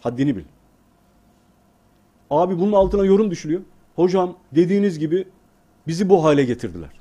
Haddini 0.00 0.36
bil. 0.36 0.44
Abi 2.30 2.58
bunun 2.58 2.72
altına 2.72 3.04
yorum 3.04 3.30
düşülüyor. 3.30 3.60
Hocam 3.96 4.36
dediğiniz 4.52 4.98
gibi 4.98 5.28
bizi 5.86 6.08
bu 6.08 6.24
hale 6.24 6.44
getirdiler. 6.44 6.99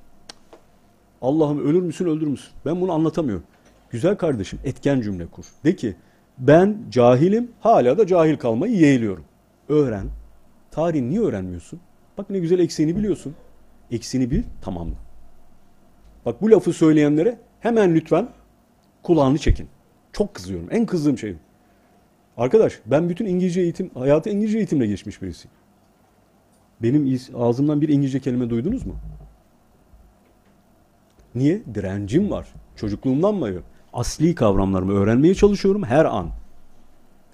Allah'ım 1.22 1.60
ölür 1.60 1.82
müsün 1.82 2.06
öldürür 2.06 2.28
müsün? 2.28 2.52
Ben 2.66 2.82
bunu 2.82 2.92
anlatamıyorum. 2.92 3.44
Güzel 3.90 4.16
kardeşim 4.16 4.60
etken 4.64 5.02
cümle 5.02 5.26
kur. 5.26 5.46
De 5.66 5.76
ki 5.76 5.96
ben 6.38 6.78
cahilim 6.90 7.52
hala 7.60 7.98
da 7.98 8.08
cahil 8.08 8.38
kalmayı 8.38 8.74
yeğliyorum. 8.74 9.24
Öğren. 9.70 10.08
Tarihi 10.72 11.10
niye 11.10 11.22
öğrenmiyorsun? 11.22 11.80
Bak 12.18 12.30
ne 12.30 12.40
güzel 12.40 12.60
eksiğini 12.60 12.96
biliyorsun. 12.96 13.36
Eksiğini 13.92 14.32
bil 14.32 14.44
tamamla. 14.62 14.96
Bak 16.26 16.42
bu 16.42 16.52
lafı 16.52 16.74
söyleyenlere 16.74 17.38
hemen 17.60 17.96
lütfen 17.96 18.30
kulağını 19.04 19.38
çekin. 19.38 19.68
Çok 20.14 20.34
kızıyorum. 20.34 20.68
En 20.72 20.86
kızdığım 20.86 21.18
şey. 21.18 21.36
Arkadaş 22.38 22.80
ben 22.86 23.10
bütün 23.10 23.26
İngilizce 23.26 23.62
eğitim, 23.62 23.90
hayatı 23.94 24.30
İngilizce 24.30 24.58
eğitimle 24.58 24.88
geçmiş 24.88 25.22
birisiyim. 25.22 25.56
Benim 26.82 27.20
ağzımdan 27.36 27.82
bir 27.82 27.90
İngilizce 27.90 28.20
kelime 28.20 28.50
duydunuz 28.50 28.86
mu? 28.86 28.96
Niye? 31.40 31.62
Direncim 31.74 32.32
var. 32.32 32.48
Çocukluğumdan 32.76 33.42
beri 33.42 33.60
asli 33.94 34.36
kavramlarımı 34.36 34.94
öğrenmeye 34.94 35.36
çalışıyorum 35.36 35.84
her 35.84 36.06
an. 36.06 36.30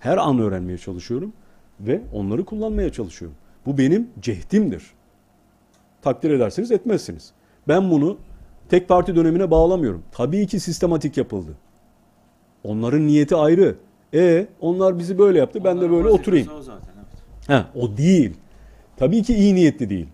Her 0.02 0.18
an 0.18 0.40
öğrenmeye 0.40 0.78
çalışıyorum 0.78 1.34
ve 1.80 2.02
onları 2.14 2.46
kullanmaya 2.46 2.92
çalışıyorum. 2.92 3.38
Bu 3.66 3.78
benim 3.78 4.10
cehdimdir. 4.22 4.84
Takdir 6.02 6.32
edersiniz 6.32 6.72
etmezsiniz. 6.72 7.32
Ben 7.68 7.92
bunu 7.92 8.18
tek 8.70 8.88
parti 8.88 9.16
dönemine 9.16 9.52
bağlamıyorum. 9.52 10.04
Tabii 10.12 10.48
ki 10.48 10.60
sistematik 10.60 11.18
yapıldı. 11.18 11.52
Onların 12.64 13.08
niyeti 13.08 13.36
ayrı. 13.36 13.76
E 14.14 14.48
onlar 14.62 15.00
bizi 15.00 15.18
böyle 15.18 15.40
yaptı 15.40 15.64
ben 15.64 15.82
de 15.82 15.92
böyle 15.92 16.08
oturayım. 16.08 16.48
O 16.60 16.62
zaten, 16.62 16.90
evet. 16.98 17.48
Ha, 17.48 17.72
o 17.76 17.98
değil. 17.98 18.34
Tabii 18.98 19.24
ki 19.24 19.36
iyi 19.36 19.56
niyetli 19.56 19.90
değil. 19.90 20.08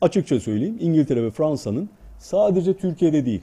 Açıkça 0.00 0.40
söyleyeyim 0.40 0.76
İngiltere 0.80 1.22
ve 1.22 1.30
Fransa'nın 1.30 1.88
sadece 2.18 2.76
Türkiye'de 2.76 3.26
değil, 3.26 3.42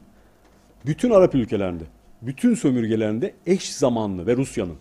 bütün 0.85 1.09
Arap 1.09 1.35
ülkelerinde, 1.35 1.83
bütün 2.21 2.55
sömürgelerinde 2.55 3.33
eş 3.45 3.73
zamanlı 3.73 4.27
ve 4.27 4.37
Rusya'nın 4.37 4.77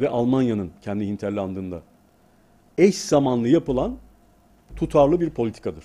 ve 0.00 0.08
Almanya'nın 0.08 0.70
kendi 0.82 1.06
hinterlandığında 1.06 1.82
eş 2.78 2.98
zamanlı 2.98 3.48
yapılan 3.48 3.96
tutarlı 4.76 5.20
bir 5.20 5.30
politikadır. 5.30 5.84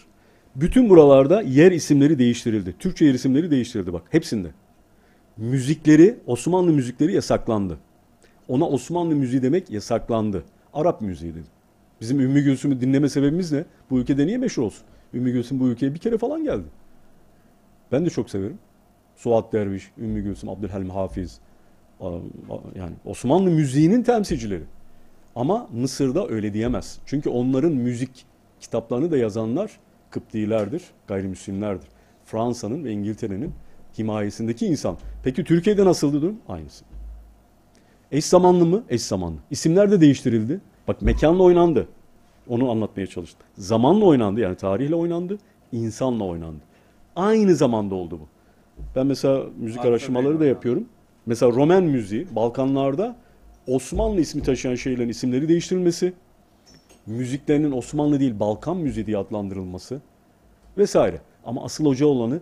Bütün 0.56 0.90
buralarda 0.90 1.42
yer 1.42 1.72
isimleri 1.72 2.20
değiştirildi. 2.20 2.76
Türkçe 2.80 3.06
yer 3.06 3.14
isimleri 3.14 3.52
değiştirildi 3.52 3.94
bak 3.94 4.04
hepsinde. 4.10 4.48
Müzikleri, 5.38 6.18
Osmanlı 6.28 6.74
müzikleri 6.74 7.14
yasaklandı. 7.14 7.78
Ona 8.48 8.68
Osmanlı 8.68 9.16
müziği 9.16 9.42
demek 9.42 9.70
yasaklandı. 9.70 10.44
Arap 10.74 11.02
müziği 11.02 11.34
dedi. 11.34 11.48
Bizim 12.02 12.20
Ümmü 12.20 12.42
Gülsüm'ü 12.42 12.82
dinleme 12.82 13.10
sebebimiz 13.10 13.52
ne? 13.52 13.66
Bu 13.90 14.00
ülkede 14.00 14.28
niye 14.28 14.38
meşhur 14.38 14.64
olsun? 14.64 14.84
Ümmü 15.14 15.32
Gülsüm 15.32 15.60
bu 15.60 15.68
ülkeye 15.68 15.94
bir 15.94 16.00
kere 16.00 16.18
falan 16.18 16.44
geldi. 16.44 16.66
Ben 17.92 18.06
de 18.06 18.10
çok 18.10 18.30
severim. 18.30 18.60
Suat 19.16 19.54
Derviş, 19.54 19.92
Ümmü 19.98 20.22
Gülsüm, 20.22 20.50
Abdülhalim 20.50 20.90
Hafiz. 20.90 21.40
Yani 22.76 22.96
Osmanlı 23.06 23.52
müziğinin 23.52 24.04
temsilcileri. 24.04 24.64
Ama 25.36 25.68
Mısır'da 25.74 26.28
öyle 26.28 26.54
diyemez. 26.54 27.00
Çünkü 27.06 27.30
onların 27.30 27.72
müzik 27.72 28.26
kitaplarını 28.60 29.12
da 29.12 29.18
yazanlar 29.18 29.80
Kıptilerdir, 30.10 30.84
gayrimüslimlerdir. 31.08 31.88
Fransa'nın 32.26 32.84
ve 32.84 32.92
İngiltere'nin 32.92 33.54
himayesindeki 33.98 34.66
insan. 34.66 34.98
Peki 35.24 35.44
Türkiye'de 35.44 35.86
nasıldı 35.86 36.22
durum? 36.22 36.38
Aynısı. 36.48 36.86
Eş 38.12 38.26
zamanlı 38.26 38.66
mı? 38.66 38.84
Eş 38.90 39.02
zamanlı. 39.02 39.38
İsimler 39.52 39.92
de 39.92 40.02
değiştirildi. 40.02 40.62
Bak 40.88 41.02
mekanla 41.02 41.44
oynandı. 41.44 41.88
Onu 42.50 42.72
anlatmaya 42.72 43.08
çalıştım. 43.08 43.48
Zamanla 43.58 44.06
oynandı 44.06 44.40
yani 44.42 44.56
tarihle 44.56 44.96
oynandı, 44.96 45.38
insanla 45.72 46.24
oynandı. 46.24 46.64
Aynı 47.16 47.56
zamanda 47.56 47.96
oldu 47.96 48.20
bu. 48.20 48.28
Ben 48.96 49.08
mesela 49.08 49.44
müzik 49.60 49.80
Arka 49.80 49.90
araştırmaları 49.90 50.40
da 50.40 50.46
yapıyorum. 50.46 50.86
Mesela 51.26 51.52
Roman 51.52 51.84
müziği 51.84 52.28
Balkanlarda 52.36 53.16
Osmanlı 53.68 54.22
ismi 54.22 54.42
taşıyan 54.42 54.76
şeylerin 54.76 55.10
isimleri 55.10 55.50
değiştirilmesi, 55.50 56.14
müziklerinin 57.06 57.72
Osmanlı 57.72 58.20
değil 58.20 58.40
Balkan 58.40 58.78
müziği 58.78 59.06
diye 59.06 59.18
adlandırılması 59.18 60.02
vesaire. 60.78 61.22
Ama 61.46 61.64
asıl 61.64 61.86
hoca 61.86 62.06
olanı 62.06 62.40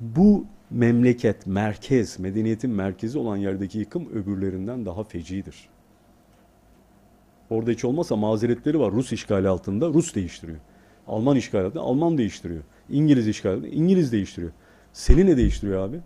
bu 0.00 0.44
memleket, 0.70 1.46
merkez, 1.46 2.18
medeniyetin 2.18 2.70
merkezi 2.70 3.18
olan 3.18 3.36
yerdeki 3.36 3.78
yıkım 3.78 4.08
öbürlerinden 4.08 4.86
daha 4.86 5.04
fecidir. 5.04 5.68
Orada 7.50 7.70
hiç 7.70 7.84
olmazsa 7.84 8.16
mazeretleri 8.16 8.80
var. 8.80 8.92
Rus 8.92 9.12
işgali 9.12 9.48
altında 9.48 9.88
Rus 9.88 10.14
değiştiriyor. 10.14 10.58
Alman 11.06 11.36
işgali 11.36 11.64
altında 11.64 11.82
Alman 11.82 12.18
değiştiriyor. 12.18 12.62
İngiliz 12.90 13.28
işgali 13.28 13.54
altında 13.54 13.68
İngiliz 13.68 14.12
değiştiriyor. 14.12 14.52
Seni 14.92 15.26
ne 15.26 15.36
değiştiriyor 15.36 15.88
abi? 15.88 16.00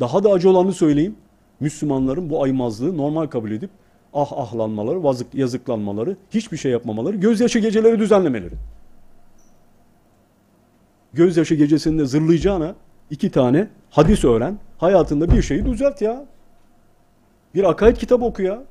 Daha 0.00 0.24
da 0.24 0.30
acı 0.30 0.50
olanı 0.50 0.72
söyleyeyim. 0.72 1.16
Müslümanların 1.60 2.30
bu 2.30 2.42
aymazlığı 2.42 2.96
normal 2.96 3.26
kabul 3.26 3.50
edip 3.50 3.70
ah 4.14 4.32
ahlanmaları, 4.32 5.04
vazık, 5.04 5.34
yazıklanmaları, 5.34 6.16
hiçbir 6.30 6.56
şey 6.56 6.72
yapmamaları, 6.72 7.16
gözyaşı 7.16 7.58
geceleri 7.58 7.98
düzenlemeleri. 7.98 8.54
Gözyaşı 11.12 11.54
gecesinde 11.54 12.04
zırlayacağına 12.04 12.74
iki 13.10 13.30
tane 13.30 13.68
hadis 13.90 14.24
öğren, 14.24 14.58
hayatında 14.78 15.30
bir 15.30 15.42
şeyi 15.42 15.66
düzelt 15.66 16.02
ya. 16.02 16.24
Bir 17.54 17.70
akaid 17.70 17.96
kitabı 17.96 18.24
oku 18.24 18.42
ya. 18.42 18.62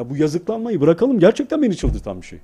Ya 0.00 0.10
bu 0.10 0.16
yazıklanmayı 0.16 0.80
bırakalım. 0.80 1.18
Gerçekten 1.18 1.62
beni 1.62 1.76
çıldırtan 1.76 2.20
bir 2.20 2.26
şey. 2.26 2.38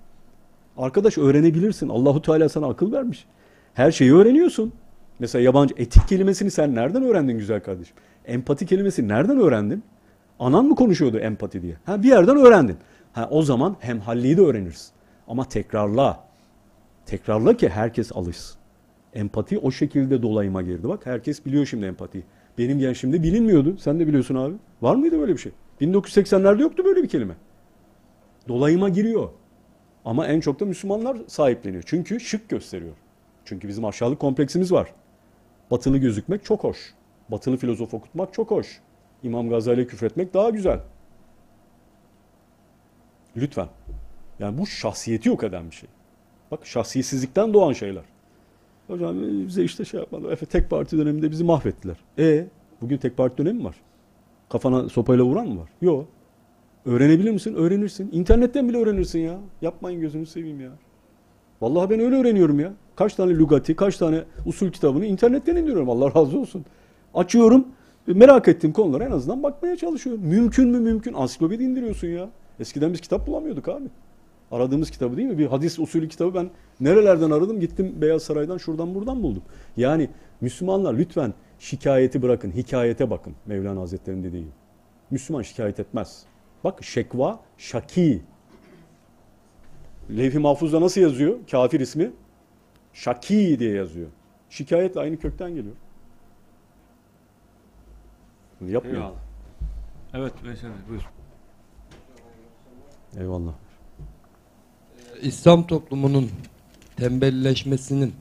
Arkadaş 0.77 1.19
öğrenebilirsin. 1.19 1.89
Allahu 1.89 2.23
Teala 2.23 2.49
sana 2.49 2.66
akıl 2.66 2.93
vermiş. 2.93 3.27
Her 3.74 3.93
şeyi 3.93 4.15
öğreniyorsun. 4.15 4.73
Mesela 5.19 5.43
yabancı 5.43 5.74
etik 5.77 6.09
kelimesini 6.09 6.51
sen 6.51 6.74
nereden 6.74 7.03
öğrendin 7.03 7.39
güzel 7.39 7.61
kardeşim? 7.61 7.97
Empati 8.24 8.66
kelimesini 8.66 9.09
nereden 9.09 9.39
öğrendin? 9.39 9.83
Anan 10.39 10.65
mı 10.65 10.74
konuşuyordu 10.74 11.19
empati 11.19 11.62
diye? 11.62 11.77
Ha 11.85 12.03
bir 12.03 12.09
yerden 12.09 12.37
öğrendin. 12.37 12.77
Ha 13.12 13.28
o 13.31 13.43
zaman 13.43 13.77
hemhalliyi 13.81 14.37
de 14.37 14.41
öğrenirsin. 14.41 14.91
Ama 15.28 15.49
tekrarla. 15.49 16.24
Tekrarla 17.07 17.57
ki 17.57 17.69
herkes 17.69 18.12
alışsın. 18.12 18.59
Empati 19.15 19.59
o 19.59 19.70
şekilde 19.70 20.23
dolayıma 20.23 20.62
girdi. 20.62 20.89
Bak 20.89 21.07
herkes 21.07 21.47
biliyor 21.47 21.66
şimdi 21.66 21.87
empatiyi. 21.87 22.24
Benim 22.59 22.78
gençliğimde 22.78 23.23
bilinmiyordu. 23.23 23.77
Sen 23.78 24.01
de 24.01 24.07
biliyorsun 24.07 24.35
abi. 24.35 24.55
Var 24.83 24.95
mıydı 24.95 25.20
böyle 25.20 25.33
bir 25.33 25.39
şey? 25.39 25.53
1980'lerde 25.81 26.61
yoktu 26.61 26.85
böyle 26.85 27.03
bir 27.03 27.09
kelime. 27.09 27.35
Dolayıma 28.48 28.89
giriyor. 28.89 29.28
Ama 30.05 30.27
en 30.27 30.40
çok 30.40 30.60
da 30.60 30.64
Müslümanlar 30.64 31.16
sahipleniyor. 31.27 31.82
Çünkü 31.86 32.20
şık 32.20 32.48
gösteriyor. 32.48 32.94
Çünkü 33.44 33.68
bizim 33.68 33.85
aşağılık 33.85 34.20
kompleksimiz 34.20 34.73
var. 34.73 34.94
Batılı 35.70 35.98
gözükmek 35.98 36.44
çok 36.44 36.64
hoş. 36.64 36.94
Batılı 37.28 37.56
filozof 37.56 37.94
okutmak 37.94 38.35
çok 38.35 38.51
hoş. 38.51 38.81
İmam 39.23 39.48
Gazali'ye 39.48 39.86
küfretmek 39.86 40.35
daha 40.35 40.51
güzel. 40.51 40.81
Lütfen. 43.36 43.68
Yani 44.39 44.59
bu 44.59 44.66
şahsiyeti 44.66 45.28
yok 45.28 45.44
eden 45.44 45.70
bir 45.70 45.74
şey. 45.74 45.89
Bak 46.51 46.66
şahsiyetsizlikten 46.66 47.55
doğan 47.55 47.73
şeyler. 47.73 48.05
Hocam 48.86 49.16
bize 49.47 49.64
işte 49.64 49.85
şey 49.85 50.01
yapmadı. 50.01 50.32
Efe 50.32 50.47
tek 50.47 50.70
parti 50.70 50.98
döneminde 50.98 51.31
bizi 51.31 51.44
mahvettiler. 51.44 51.97
E 52.18 52.47
bugün 52.81 52.98
tek 52.98 53.16
parti 53.16 53.39
dönemi 53.39 53.59
mi 53.59 53.64
var? 53.64 53.77
Kafana 54.48 54.89
sopayla 54.89 55.24
vuran 55.24 55.48
mı 55.48 55.60
var? 55.60 55.68
Yok. 55.81 56.09
Öğrenebilir 56.87 57.31
misin? 57.31 57.55
Öğrenirsin. 57.55 58.09
İnternetten 58.13 58.69
bile 58.69 58.77
öğrenirsin 58.77 59.19
ya. 59.19 59.39
Yapmayın 59.63 60.01
gözünü 60.01 60.27
seveyim 60.27 60.61
ya. 60.61 60.71
Vallahi 61.61 61.91
ben 61.91 62.01
öyle 62.01 62.17
öğreniyorum 62.17 62.61
ya. 62.61 62.73
Kaç 62.97 63.15
tane 63.15 63.35
lügati, 63.35 63.77
kaç 63.77 63.97
tane 63.97 64.25
usul 64.47 64.71
kitabını 64.71 65.07
internetten 65.07 65.57
indiriyorum. 65.57 65.91
Allah 65.91 66.15
razı 66.15 66.39
olsun. 66.39 66.65
Açıyorum. 67.15 67.67
Merak 68.07 68.49
ettiğim 68.49 68.73
konulara 68.73 69.05
en 69.05 69.11
azından 69.11 69.43
bakmaya 69.43 69.77
çalışıyorum. 69.77 70.23
Mümkün 70.25 70.69
mü 70.69 70.81
mümkün? 70.81 71.15
Ansiklopedi 71.15 71.63
indiriyorsun 71.63 72.09
ya. 72.09 72.29
Eskiden 72.61 72.93
biz 72.93 73.01
kitap 73.01 73.27
bulamıyorduk 73.27 73.69
abi. 73.69 73.89
Aradığımız 74.51 74.91
kitabı 74.91 75.17
değil 75.17 75.29
mi? 75.29 75.39
Bir 75.39 75.47
hadis 75.47 75.79
usulü 75.79 76.09
kitabı 76.09 76.35
ben 76.35 76.51
nerelerden 76.81 77.31
aradım? 77.31 77.61
Gittim 77.61 77.95
Beyaz 78.01 78.23
Saray'dan 78.23 78.59
şuradan 78.59 78.95
buradan 78.95 79.23
buldum. 79.23 79.43
Yani 79.77 80.11
Müslümanlar 80.41 80.95
lütfen 80.95 81.35
şikayeti 81.59 82.23
bırakın. 82.23 82.51
Hikayete 82.51 83.11
bakın. 83.11 83.35
Mevlana 83.47 83.81
Hazretleri'nin 83.81 84.25
dediği 84.25 84.41
gibi. 84.41 84.53
Müslüman 85.11 85.43
şikayet 85.43 85.81
etmez. 85.81 86.27
Bak 86.65 86.85
şekva, 86.85 87.41
şaki. 87.59 88.23
Levh-i 90.11 90.39
Mahfuz'da 90.39 90.81
nasıl 90.81 91.01
yazıyor? 91.01 91.39
Kafir 91.51 91.81
ismi. 91.81 92.11
Şaki 92.93 93.59
diye 93.59 93.74
yazıyor. 93.74 94.09
Şikayetle 94.51 95.01
aynı 95.01 95.16
kökten 95.19 95.55
geliyor. 95.55 95.74
Bunu 98.61 98.70
yapmayın. 98.70 98.97
Eyvallah. 98.97 99.16
Evet 100.15 100.33
Veysel 100.45 100.70
buyur. 100.89 101.03
Eyvallah. 103.20 103.53
İslam 105.23 105.66
toplumunun 105.66 106.31
tembelleşmesinin 106.97 108.15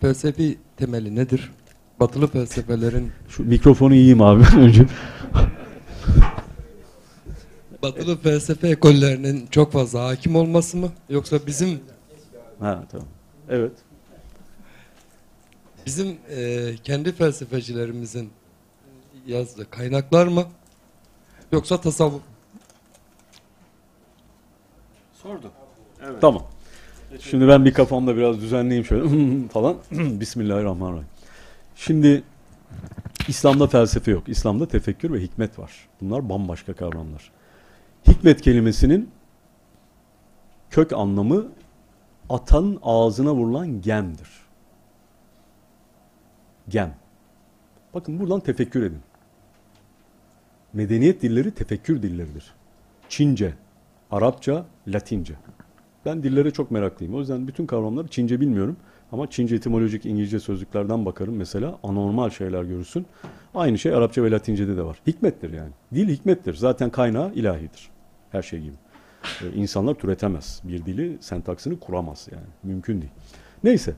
felsefi 0.00 0.58
temeli 0.76 1.16
nedir? 1.16 1.50
Batılı 2.00 2.26
felsefelerin 2.26 3.12
Şu 3.28 3.44
mikrofonu 3.44 3.94
yiyeyim 3.94 4.22
abi 4.22 4.42
önce. 4.56 4.86
Batılı 7.82 8.18
felsefe 8.20 8.68
ekollerinin 8.68 9.46
çok 9.46 9.72
fazla 9.72 10.04
hakim 10.04 10.36
olması 10.36 10.76
mı 10.76 10.88
yoksa 11.08 11.46
bizim 11.46 11.80
Ha 12.60 12.84
tamam. 12.90 13.06
Evet. 13.48 13.72
bizim 15.86 16.16
eee, 16.30 16.76
kendi 16.84 17.12
felsefecilerimizin 17.12 18.30
yazdığı 19.26 19.70
kaynaklar 19.70 20.26
mı 20.26 20.44
yoksa 21.52 21.80
tasavvuf 21.80 22.22
Sordu. 25.22 25.50
Tamam. 26.20 26.42
Şimdi 27.20 27.48
ben 27.48 27.64
bir 27.64 27.72
kafamda 27.74 28.16
biraz 28.16 28.40
düzenleyeyim 28.40 28.84
şöyle 28.84 29.08
falan. 29.48 29.76
Bismillahirrahmanirrahim. 30.20 31.06
Şimdi 31.76 32.22
İslam'da 33.28 33.66
felsefe 33.66 34.10
yok. 34.10 34.28
İslam'da 34.28 34.68
tefekkür 34.68 35.12
ve 35.12 35.20
hikmet 35.20 35.58
var. 35.58 35.72
Bunlar 36.00 36.28
bambaşka 36.28 36.72
kavramlar. 36.74 37.30
Hikmet 38.06 38.40
kelimesinin 38.40 39.10
kök 40.70 40.92
anlamı 40.92 41.48
atanın 42.30 42.78
ağzına 42.82 43.34
vurulan 43.34 43.80
gemdir. 43.80 44.28
Gem. 46.68 46.94
Bakın 47.94 48.20
buradan 48.20 48.40
tefekkür 48.40 48.82
edin. 48.82 49.00
Medeniyet 50.72 51.22
dilleri 51.22 51.50
tefekkür 51.50 52.02
dilleridir. 52.02 52.54
Çince, 53.08 53.54
Arapça, 54.10 54.66
Latince. 54.86 55.34
Ben 56.04 56.22
dillere 56.22 56.50
çok 56.50 56.70
meraklıyım. 56.70 57.14
O 57.14 57.18
yüzden 57.18 57.48
bütün 57.48 57.66
kavramları 57.66 58.08
Çince 58.08 58.40
bilmiyorum. 58.40 58.76
Ama 59.12 59.30
Çince 59.30 59.56
etimolojik 59.56 60.06
İngilizce 60.06 60.40
sözlüklerden 60.40 61.06
bakarım 61.06 61.36
mesela. 61.36 61.78
Anormal 61.82 62.30
şeyler 62.30 62.62
görürsün. 62.62 63.06
Aynı 63.54 63.78
şey 63.78 63.94
Arapça 63.94 64.24
ve 64.24 64.30
Latince'de 64.30 64.76
de 64.76 64.82
var. 64.82 64.98
Hikmettir 65.06 65.52
yani. 65.52 65.70
Dil 65.94 66.08
hikmettir. 66.08 66.54
Zaten 66.54 66.90
kaynağı 66.90 67.32
ilahidir. 67.32 67.88
Her 68.32 68.42
şey 68.42 68.60
gibi. 68.60 68.74
Ee, 69.42 69.56
insanlar 69.56 69.94
türetemez. 69.94 70.62
Bir 70.64 70.84
dili 70.84 71.18
sentaksını 71.20 71.80
kuramaz 71.80 72.28
yani. 72.32 72.46
Mümkün 72.62 73.00
değil. 73.00 73.12
Neyse. 73.64 73.94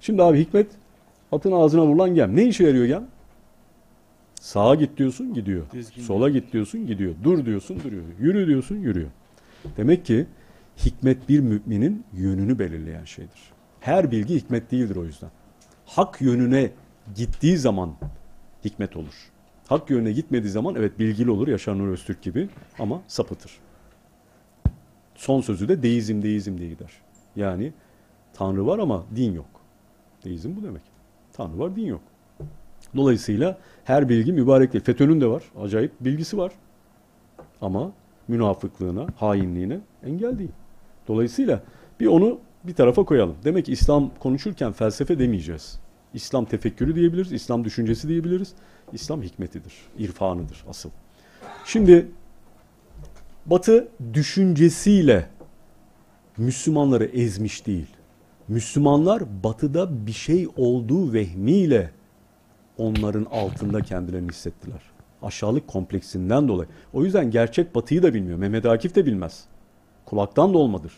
Şimdi 0.00 0.22
abi 0.22 0.38
hikmet 0.40 0.66
atın 1.32 1.52
ağzına 1.52 1.86
vurulan 1.86 2.14
gem. 2.14 2.36
Ne 2.36 2.44
işe 2.44 2.64
yarıyor 2.64 2.84
gem? 2.84 3.06
Sağa 4.40 4.74
git 4.74 4.98
diyorsun 4.98 5.34
gidiyor. 5.34 5.66
Sola 6.00 6.28
git 6.28 6.52
diyorsun 6.52 6.86
gidiyor. 6.86 7.14
Dur 7.24 7.46
diyorsun 7.46 7.80
duruyor. 7.84 8.02
Yürü 8.20 8.46
diyorsun 8.46 8.76
yürüyor. 8.76 9.10
Demek 9.76 10.04
ki 10.04 10.26
hikmet 10.84 11.28
bir 11.28 11.40
müminin 11.40 12.04
yönünü 12.12 12.58
belirleyen 12.58 13.04
şeydir. 13.04 13.53
Her 13.84 14.10
bilgi 14.10 14.34
hikmet 14.34 14.70
değildir 14.70 14.96
o 14.96 15.04
yüzden. 15.04 15.30
Hak 15.86 16.20
yönüne 16.20 16.70
gittiği 17.14 17.58
zaman 17.58 17.92
hikmet 18.64 18.96
olur. 18.96 19.32
Hak 19.66 19.90
yönüne 19.90 20.12
gitmediği 20.12 20.50
zaman 20.50 20.74
evet 20.74 20.98
bilgili 20.98 21.30
olur 21.30 21.48
Yaşar 21.48 21.78
Nur 21.78 21.88
Öztürk 21.88 22.22
gibi 22.22 22.48
ama 22.78 23.02
sapıtır. 23.08 23.58
Son 25.14 25.40
sözü 25.40 25.68
de 25.68 25.82
deizm 25.82 26.22
deizm 26.22 26.58
diye 26.58 26.68
gider. 26.68 26.90
Yani 27.36 27.72
Tanrı 28.32 28.66
var 28.66 28.78
ama 28.78 29.04
din 29.16 29.32
yok. 29.32 29.46
Deizm 30.24 30.56
bu 30.56 30.62
demek. 30.62 30.82
Tanrı 31.32 31.58
var 31.58 31.76
din 31.76 31.86
yok. 31.86 32.02
Dolayısıyla 32.96 33.58
her 33.84 34.08
bilgi 34.08 34.32
mübarek 34.32 34.72
değil. 34.72 34.84
FETÖ'nün 34.84 35.20
de 35.20 35.26
var. 35.26 35.42
Acayip 35.60 35.92
bilgisi 36.00 36.38
var. 36.38 36.52
Ama 37.60 37.92
münafıklığına, 38.28 39.06
hainliğine 39.16 39.80
engel 40.06 40.38
değil. 40.38 40.52
Dolayısıyla 41.08 41.62
bir 42.00 42.06
onu 42.06 42.38
bir 42.64 42.74
tarafa 42.74 43.04
koyalım. 43.04 43.36
Demek 43.44 43.66
ki 43.66 43.72
İslam 43.72 44.10
konuşurken 44.20 44.72
felsefe 44.72 45.18
demeyeceğiz. 45.18 45.80
İslam 46.14 46.44
tefekkürü 46.44 46.94
diyebiliriz, 46.94 47.32
İslam 47.32 47.64
düşüncesi 47.64 48.08
diyebiliriz. 48.08 48.52
İslam 48.92 49.22
hikmetidir, 49.22 49.72
irfanıdır 49.98 50.64
asıl. 50.68 50.90
Şimdi 51.64 52.08
Batı 53.46 53.88
düşüncesiyle 54.12 55.28
Müslümanları 56.36 57.04
ezmiş 57.04 57.66
değil. 57.66 57.86
Müslümanlar 58.48 59.22
batıda 59.44 60.06
bir 60.06 60.12
şey 60.12 60.48
olduğu 60.56 61.12
vehmiyle 61.12 61.90
onların 62.78 63.26
altında 63.30 63.80
kendilerini 63.80 64.28
hissettiler. 64.28 64.80
Aşağılık 65.22 65.68
kompleksinden 65.68 66.48
dolayı. 66.48 66.68
O 66.92 67.04
yüzden 67.04 67.30
gerçek 67.30 67.74
batıyı 67.74 68.02
da 68.02 68.14
bilmiyor. 68.14 68.38
Mehmet 68.38 68.66
Akif 68.66 68.94
de 68.94 69.06
bilmez. 69.06 69.44
Kulaktan 70.04 70.54
dolmadır. 70.54 70.92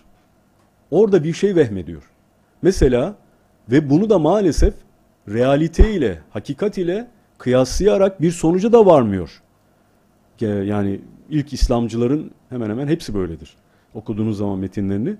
Orada 0.90 1.24
bir 1.24 1.32
şey 1.32 1.56
vehmediyor. 1.56 2.02
Mesela 2.62 3.14
Ve 3.70 3.90
bunu 3.90 4.10
da 4.10 4.18
maalesef 4.18 4.74
realite 5.28 5.94
ile, 5.94 6.18
hakikat 6.30 6.78
ile 6.78 7.08
kıyaslayarak 7.38 8.20
bir 8.20 8.30
sonuca 8.30 8.72
da 8.72 8.86
varmıyor. 8.86 9.42
Yani 10.40 11.00
ilk 11.30 11.52
İslamcıların 11.52 12.30
hemen 12.48 12.70
hemen 12.70 12.88
hepsi 12.88 13.14
böyledir. 13.14 13.56
Okuduğunuz 13.94 14.38
zaman 14.38 14.58
metinlerini. 14.58 15.16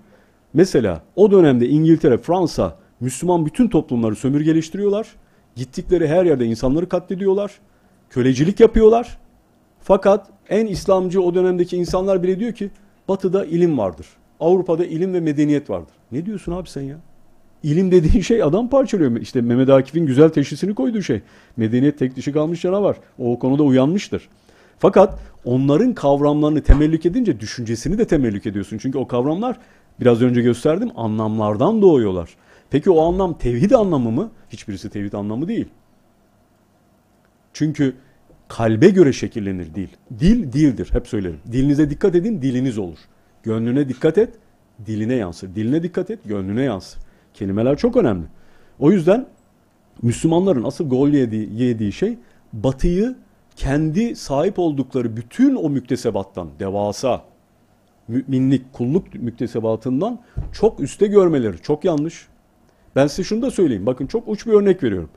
Mesela 0.55 1.03
o 1.17 1.31
dönemde 1.31 1.69
İngiltere, 1.69 2.19
Fransa, 2.19 2.77
Müslüman 3.01 3.47
bütün 3.47 3.69
toplumları 3.69 4.17
sömürgeleştiriyorlar. 4.17 5.09
Gittikleri 5.57 6.09
her 6.09 6.25
yerde 6.25 6.45
insanları 6.45 6.89
katlediyorlar. 6.89 7.53
Kölecilik 8.11 8.61
yapıyorlar. 8.61 9.19
Fakat 9.81 10.31
en 10.49 10.67
İslamcı 10.67 11.23
o 11.23 11.35
dönemdeki 11.35 11.77
insanlar 11.77 12.23
bile 12.23 12.41
diyor 12.41 12.53
ki 12.53 12.71
Batı'da 13.09 13.45
ilim 13.45 13.79
vardır. 13.79 14.07
Avrupa'da 14.41 14.85
ilim 14.85 15.15
ve 15.15 15.21
medeniyet 15.21 15.71
vardır. 15.71 15.95
Ne 16.13 16.27
diyorsun 16.27 16.53
abi 16.53 16.69
sen 16.69 16.83
ya? 16.83 16.97
İlim 17.63 17.91
dediğin 17.91 18.23
şey 18.23 18.43
adam 18.43 18.69
parçalıyor. 18.69 19.21
İşte 19.21 19.41
Mehmet 19.41 19.69
Akif'in 19.69 20.07
güzel 20.07 20.29
teşhisini 20.29 20.75
koyduğu 20.75 21.03
şey. 21.03 21.21
Medeniyet 21.57 21.99
tek 21.99 22.17
dişi 22.17 22.33
kalmış 22.33 22.63
canavar. 22.63 22.97
O, 23.19 23.39
konuda 23.39 23.63
uyanmıştır. 23.63 24.29
Fakat 24.79 25.19
onların 25.45 25.95
kavramlarını 25.95 26.63
temellük 26.63 27.07
edince 27.07 27.41
düşüncesini 27.41 27.99
de 27.99 28.07
temellük 28.07 28.47
ediyorsun. 28.47 28.79
Çünkü 28.79 28.99
o 28.99 29.09
kavramlar 29.09 29.59
biraz 30.01 30.23
önce 30.23 30.43
gösterdim 30.43 30.91
anlamlardan 30.97 31.83
doğuyorlar. 31.83 32.31
Peki 32.71 32.91
o 32.91 33.09
anlam 33.09 33.39
tevhid 33.39 33.71
anlamı 33.71 34.11
mı? 34.11 34.31
Hiçbirisi 34.51 34.91
tevhid 34.91 35.13
anlamı 35.13 35.49
değil. 35.49 35.67
Çünkü 37.53 37.95
kalbe 38.49 38.89
göre 38.89 39.13
şekillenir 39.13 39.75
dil. 39.75 39.89
Dil 40.19 40.53
dildir 40.53 40.89
hep 40.93 41.09
söylerim. 41.09 41.41
Dilinize 41.53 41.91
dikkat 41.91 42.15
edin 42.15 42.43
diliniz 42.43 42.79
olur. 42.79 42.99
Gönlüne 43.47 43.89
dikkat 43.89 44.19
et 44.19 44.35
diline 44.87 45.15
yansır. 45.15 45.55
Diline 45.55 45.83
dikkat 45.83 46.11
et 46.11 46.19
gönlüne 46.25 46.63
yansır. 46.63 47.01
Kelimeler 47.35 47.77
çok 47.77 47.97
önemli. 47.97 48.27
O 48.79 48.91
yüzden 48.91 49.27
Müslümanların 50.03 50.65
asıl 50.65 50.89
gol 50.89 51.09
yediği, 51.09 51.63
yediği 51.63 51.93
şey 51.93 52.19
batıyı 52.53 53.17
kendi 53.57 54.17
sahip 54.17 54.59
oldukları 54.59 55.17
bütün 55.17 55.55
o 55.55 55.69
müktesebattan, 55.69 56.49
devasa, 56.59 57.25
müminlik, 58.09 58.73
kulluk 58.73 59.15
müktesebatından 59.15 60.21
çok 60.53 60.81
üste 60.81 61.07
görmeleri. 61.07 61.63
Çok 61.63 61.85
yanlış. 61.85 62.29
Ben 62.97 63.07
size 63.07 63.25
şunu 63.25 63.43
da 63.43 63.51
söyleyeyim. 63.51 63.87
Bakın 63.87 64.07
çok 64.07 64.29
uç 64.29 64.47
bir 64.47 64.53
örnek 64.53 64.83
veriyorum. 64.83 65.11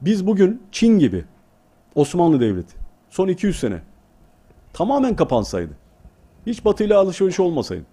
Biz 0.00 0.26
bugün 0.26 0.62
Çin 0.72 0.98
gibi 0.98 1.24
Osmanlı 1.94 2.40
Devleti 2.40 2.74
son 3.10 3.28
200 3.28 3.58
sene 3.58 3.82
tamamen 4.72 5.16
kapansaydı. 5.16 5.87
Hiç 6.48 6.64
batıyla 6.64 7.00
alışveriş 7.00 7.40
olmasaydı. 7.40 7.84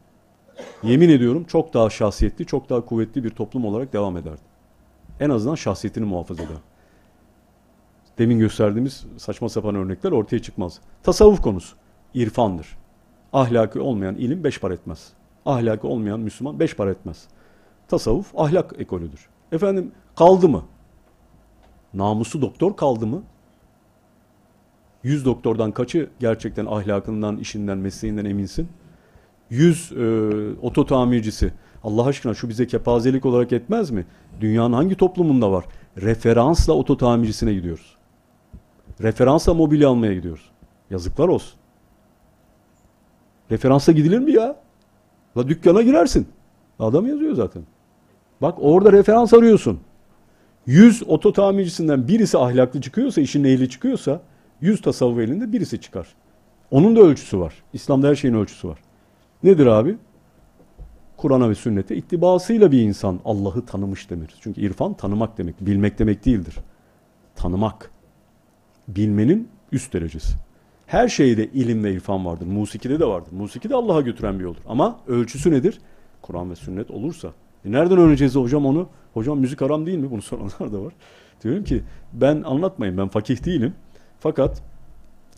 Yemin 0.83 1.09
ediyorum 1.09 1.43
çok 1.43 1.73
daha 1.73 1.89
şahsiyetli, 1.89 2.45
çok 2.45 2.69
daha 2.69 2.85
kuvvetli 2.85 3.23
bir 3.23 3.29
toplum 3.29 3.65
olarak 3.65 3.93
devam 3.93 4.17
ederdi. 4.17 4.41
En 5.19 5.29
azından 5.29 5.55
şahsiyetini 5.55 6.05
muhafaza 6.05 6.43
eder. 6.43 6.57
Demin 8.17 8.39
gösterdiğimiz 8.39 9.05
saçma 9.17 9.49
sapan 9.49 9.75
örnekler 9.75 10.11
ortaya 10.11 10.39
çıkmaz. 10.39 10.79
Tasavvuf 11.03 11.41
konusu 11.41 11.75
irfandır. 12.13 12.77
Ahlakı 13.33 13.83
olmayan 13.83 14.15
ilim 14.15 14.43
beş 14.43 14.59
para 14.59 14.73
etmez. 14.73 15.13
Ahlakı 15.45 15.87
olmayan 15.87 16.19
Müslüman 16.19 16.59
beş 16.59 16.75
para 16.75 16.91
etmez. 16.91 17.27
Tasavvuf 17.87 18.39
ahlak 18.39 18.73
ekolüdür. 18.77 19.29
Efendim 19.51 19.91
kaldı 20.15 20.49
mı? 20.49 20.63
Namusu 21.93 22.41
doktor 22.41 22.75
kaldı 22.75 23.07
mı? 23.07 23.23
Yüz 25.05 25.25
doktordan 25.25 25.71
kaçı 25.71 26.09
gerçekten 26.19 26.65
ahlakından, 26.65 27.37
işinden, 27.37 27.77
mesleğinden 27.77 28.25
eminsin? 28.25 28.67
Yüz 29.49 29.91
e, 29.91 30.05
oto 30.61 30.85
tamircisi. 30.85 31.53
Allah 31.83 32.05
aşkına 32.05 32.33
şu 32.33 32.49
bize 32.49 32.67
kepazelik 32.67 33.25
olarak 33.25 33.51
etmez 33.51 33.91
mi? 33.91 34.05
Dünyanın 34.41 34.73
hangi 34.73 34.95
toplumunda 34.95 35.51
var? 35.51 35.65
Referansla 35.97 36.73
oto 36.73 36.97
tamircisine 36.97 37.53
gidiyoruz. 37.53 37.97
Referansla 39.01 39.53
mobilya 39.53 39.89
almaya 39.89 40.13
gidiyoruz. 40.13 40.49
Yazıklar 40.89 41.27
olsun. 41.27 41.59
Referansla 43.51 43.93
gidilir 43.93 44.19
mi 44.19 44.31
ya? 44.31 44.55
La 45.37 45.47
dükkana 45.47 45.81
girersin. 45.81 46.27
Adam 46.79 47.07
yazıyor 47.07 47.33
zaten. 47.33 47.63
Bak 48.41 48.57
orada 48.61 48.91
referans 48.91 49.33
arıyorsun. 49.33 49.79
100 50.65 51.03
oto 51.07 51.33
tamircisinden 51.33 52.07
birisi 52.07 52.37
ahlaklı 52.37 52.81
çıkıyorsa, 52.81 53.21
işin 53.21 53.43
ehli 53.43 53.69
çıkıyorsa 53.69 54.21
100 54.65 54.81
tasavvuf 54.81 55.19
elinde 55.19 55.53
birisi 55.53 55.81
çıkar. 55.81 56.07
Onun 56.71 56.95
da 56.95 57.01
ölçüsü 57.01 57.39
var. 57.39 57.53
İslam'da 57.73 58.07
her 58.07 58.15
şeyin 58.15 58.35
ölçüsü 58.35 58.67
var. 58.67 58.79
Nedir 59.43 59.65
abi? 59.65 59.97
Kur'an'a 61.17 61.49
ve 61.49 61.55
sünnete 61.55 61.95
ittibasıyla 61.95 62.71
bir 62.71 62.81
insan 62.81 63.19
Allah'ı 63.25 63.65
tanımış 63.65 64.09
denir. 64.09 64.35
Çünkü 64.41 64.61
irfan 64.61 64.93
tanımak 64.93 65.37
demek, 65.37 65.61
bilmek 65.61 65.99
demek 65.99 66.25
değildir. 66.25 66.55
Tanımak. 67.35 67.91
Bilmenin 68.87 69.49
üst 69.71 69.93
derecesi. 69.93 70.35
Her 70.85 71.07
şeyde 71.07 71.47
ilim 71.47 71.83
ve 71.83 71.93
irfan 71.93 72.25
vardır. 72.25 72.45
Musikide 72.45 72.99
de 72.99 73.05
vardır. 73.05 73.31
Musiki 73.31 73.69
de 73.69 73.75
Allah'a 73.75 74.01
götüren 74.01 74.39
bir 74.39 74.43
yoldur. 74.43 74.61
Ama 74.67 74.99
ölçüsü 75.07 75.51
nedir? 75.51 75.79
Kur'an 76.21 76.51
ve 76.51 76.55
sünnet 76.55 76.91
olursa. 76.91 77.27
E 77.65 77.71
nereden 77.71 77.97
öğreneceğiz 77.97 78.35
hocam 78.35 78.65
onu? 78.65 78.89
Hocam 79.13 79.39
müzik 79.39 79.61
haram 79.61 79.85
değil 79.85 79.97
mi? 79.97 80.11
Bunu 80.11 80.21
soranlar 80.21 80.73
da 80.73 80.83
var. 80.83 80.93
Diyorum 81.43 81.63
ki 81.63 81.83
ben 82.13 82.43
anlatmayın 82.43 82.97
ben 82.97 83.07
fakih 83.07 83.45
değilim. 83.45 83.73
Fakat 84.25 84.61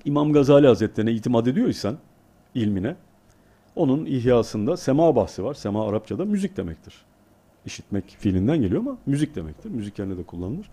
İmam 0.05 0.33
Gazali 0.33 0.67
Hazretlerine 0.67 1.11
itimat 1.11 1.47
ediyorsan 1.47 1.97
ilmine 2.55 2.95
onun 3.75 4.05
ihyasında 4.05 4.77
sema 4.77 5.15
bahsi 5.15 5.43
var. 5.43 5.53
Sema 5.53 5.89
Arapçada 5.89 6.25
müzik 6.25 6.57
demektir. 6.57 6.93
İşitmek 7.65 8.15
fiilinden 8.19 8.61
geliyor 8.61 8.81
ama 8.81 8.97
müzik 9.05 9.35
demektir. 9.35 9.69
Müzik 9.69 9.99
yerine 9.99 10.17
de 10.17 10.23
kullanılır. 10.23 10.69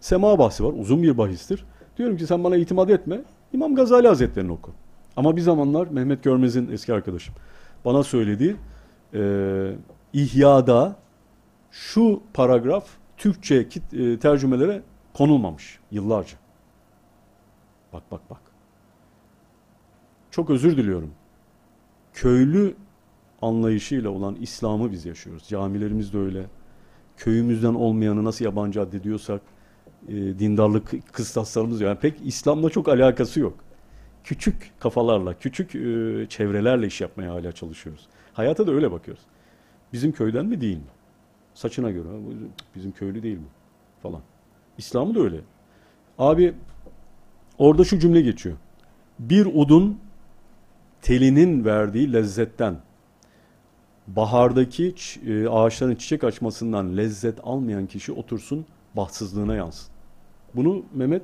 Sema 0.00 0.38
bahsi 0.38 0.64
var. 0.64 0.72
Uzun 0.78 1.02
bir 1.02 1.18
bahistir. 1.18 1.64
Diyorum 1.98 2.16
ki 2.16 2.26
sen 2.26 2.44
bana 2.44 2.56
itimat 2.56 2.90
etme. 2.90 3.20
İmam 3.52 3.74
Gazali 3.74 4.08
Hazretlerini 4.08 4.52
oku. 4.52 4.72
Ama 5.16 5.36
bir 5.36 5.42
zamanlar 5.42 5.86
Mehmet 5.86 6.24
Görmez'in 6.24 6.72
eski 6.72 6.94
arkadaşım 6.94 7.34
bana 7.84 8.02
söylediği 8.02 8.56
e, 9.14 9.72
İhya'da 10.12 10.96
şu 11.70 12.20
paragraf 12.34 12.84
Türkçe 13.16 13.68
kit, 13.68 13.94
e, 13.94 14.18
tercümelere 14.18 14.82
konulmamış 15.14 15.78
yıllarca. 15.90 16.47
Bak 17.92 18.02
bak 18.10 18.30
bak. 18.30 18.40
Çok 20.30 20.50
özür 20.50 20.76
diliyorum. 20.76 21.10
Köylü 22.12 22.74
anlayışıyla 23.42 24.10
olan 24.10 24.34
İslam'ı 24.34 24.92
biz 24.92 25.06
yaşıyoruz. 25.06 25.48
Camilerimiz 25.48 26.12
de 26.12 26.18
öyle. 26.18 26.46
Köyümüzden 27.16 27.74
olmayanı 27.74 28.24
nasıl 28.24 28.44
yabancı 28.44 28.80
addediyorsak 28.80 29.40
e, 30.08 30.14
dindarlık 30.14 31.12
kıstaslarımız 31.12 31.80
yani 31.80 31.98
pek 31.98 32.20
İslam'la 32.24 32.70
çok 32.70 32.88
alakası 32.88 33.40
yok. 33.40 33.54
Küçük 34.24 34.72
kafalarla, 34.80 35.38
küçük 35.38 35.74
e, 35.74 35.78
çevrelerle 36.28 36.86
iş 36.86 37.00
yapmaya 37.00 37.32
hala 37.32 37.52
çalışıyoruz. 37.52 38.08
Hayata 38.32 38.66
da 38.66 38.72
öyle 38.72 38.92
bakıyoruz. 38.92 39.22
Bizim 39.92 40.12
köyden 40.12 40.46
mi 40.46 40.60
değil 40.60 40.76
mi? 40.76 40.82
Saçına 41.54 41.90
göre. 41.90 42.08
"Ha, 42.08 42.14
bu 42.14 42.32
Bizim 42.74 42.92
köylü 42.92 43.22
değil 43.22 43.38
mi? 43.38 43.48
Falan. 44.02 44.20
İslam'ı 44.78 45.14
da 45.14 45.20
öyle. 45.20 45.40
Abi 46.18 46.54
orada 47.58 47.84
şu 47.84 47.98
cümle 47.98 48.20
geçiyor. 48.20 48.56
Bir 49.18 49.46
udun 49.46 49.98
telinin 51.02 51.64
verdiği 51.64 52.12
lezzetten 52.12 52.76
bahardaki 54.06 54.94
e, 55.26 55.48
ağaçların 55.48 55.94
çiçek 55.94 56.24
açmasından 56.24 56.96
lezzet 56.96 57.38
almayan 57.42 57.86
kişi 57.86 58.12
otursun 58.12 58.66
bahtsızlığına 58.96 59.54
yansın. 59.54 59.88
Bunu 60.54 60.82
Mehmet 60.94 61.22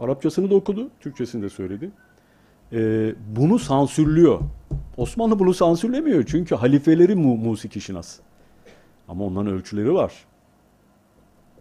Arapçasını 0.00 0.50
da 0.50 0.54
okudu, 0.54 0.90
Türkçesini 1.00 1.42
de 1.42 1.48
söyledi. 1.48 1.90
E, 2.72 3.12
bunu 3.36 3.58
sansürlüyor. 3.58 4.40
Osmanlı 4.96 5.38
bunu 5.38 5.54
sansürlemiyor 5.54 6.24
çünkü 6.26 6.54
halifeleri 6.54 7.14
mu 7.14 7.36
musiki 7.36 7.80
şinas. 7.80 8.18
Ama 9.08 9.24
onların 9.24 9.52
ölçüleri 9.52 9.94
var. 9.94 10.12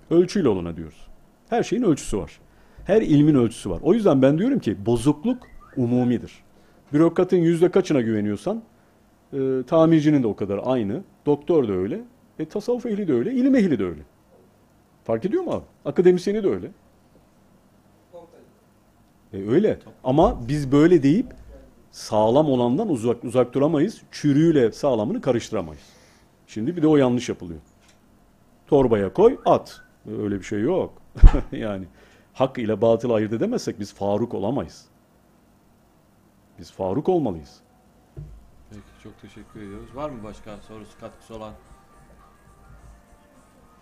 Ölçüyle 0.09 0.49
olana 0.49 0.77
diyoruz. 0.77 1.07
Her 1.49 1.63
şeyin 1.63 1.83
ölçüsü 1.83 2.17
var. 2.17 2.39
Her 2.87 3.01
ilmin 3.01 3.35
ölçüsü 3.35 3.69
var. 3.69 3.79
O 3.83 3.93
yüzden 3.93 4.21
ben 4.21 4.37
diyorum 4.37 4.59
ki 4.59 4.85
bozukluk 4.85 5.43
umumidir. 5.77 6.43
Bürokratın 6.93 7.37
yüzde 7.37 7.71
kaçına 7.71 8.01
güveniyorsan 8.01 8.63
e, 9.33 9.37
tamircinin 9.67 10.23
de 10.23 10.27
o 10.27 10.35
kadar 10.35 10.59
aynı. 10.63 11.03
Doktor 11.25 11.67
da 11.67 11.73
öyle. 11.73 12.01
E, 12.39 12.45
tasavvuf 12.45 12.85
ehli 12.85 13.07
de 13.07 13.13
öyle. 13.13 13.33
ilim 13.33 13.55
ehli 13.55 13.79
de 13.79 13.85
öyle. 13.85 14.01
Fark 15.03 15.25
ediyor 15.25 15.43
mu 15.43 15.51
abi? 15.51 15.63
Akademisyeni 15.85 16.43
de 16.43 16.47
öyle. 16.47 16.71
E, 19.33 19.49
öyle. 19.49 19.79
Ama 20.03 20.47
biz 20.47 20.71
böyle 20.71 21.03
deyip 21.03 21.27
sağlam 21.91 22.49
olandan 22.49 22.89
uzak 22.89 23.23
uzak 23.23 23.53
duramayız. 23.53 24.01
Çürüğüyle 24.11 24.71
sağlamını 24.71 25.21
karıştıramayız. 25.21 25.83
Şimdi 26.47 26.77
bir 26.77 26.81
de 26.81 26.87
o 26.87 26.97
yanlış 26.97 27.29
yapılıyor. 27.29 27.59
Torbaya 28.67 29.13
koy, 29.13 29.37
at. 29.45 29.81
Öyle 30.21 30.39
bir 30.39 30.43
şey 30.43 30.61
yok. 30.61 30.93
yani 31.51 31.85
hak 32.37 32.57
ile 32.57 32.81
batıl 32.81 33.11
ayırt 33.11 33.33
edemezsek 33.33 33.79
biz 33.79 33.93
Faruk 33.93 34.33
olamayız. 34.33 34.85
Biz 36.59 36.71
Faruk 36.71 37.09
olmalıyız. 37.09 37.59
Peki 38.69 39.03
çok 39.03 39.21
teşekkür 39.21 39.61
ediyoruz. 39.61 39.95
Var 39.95 40.09
mı 40.09 40.23
başka 40.23 40.57
sorusu 40.57 40.99
katkısı 40.99 41.35
olan? 41.35 41.53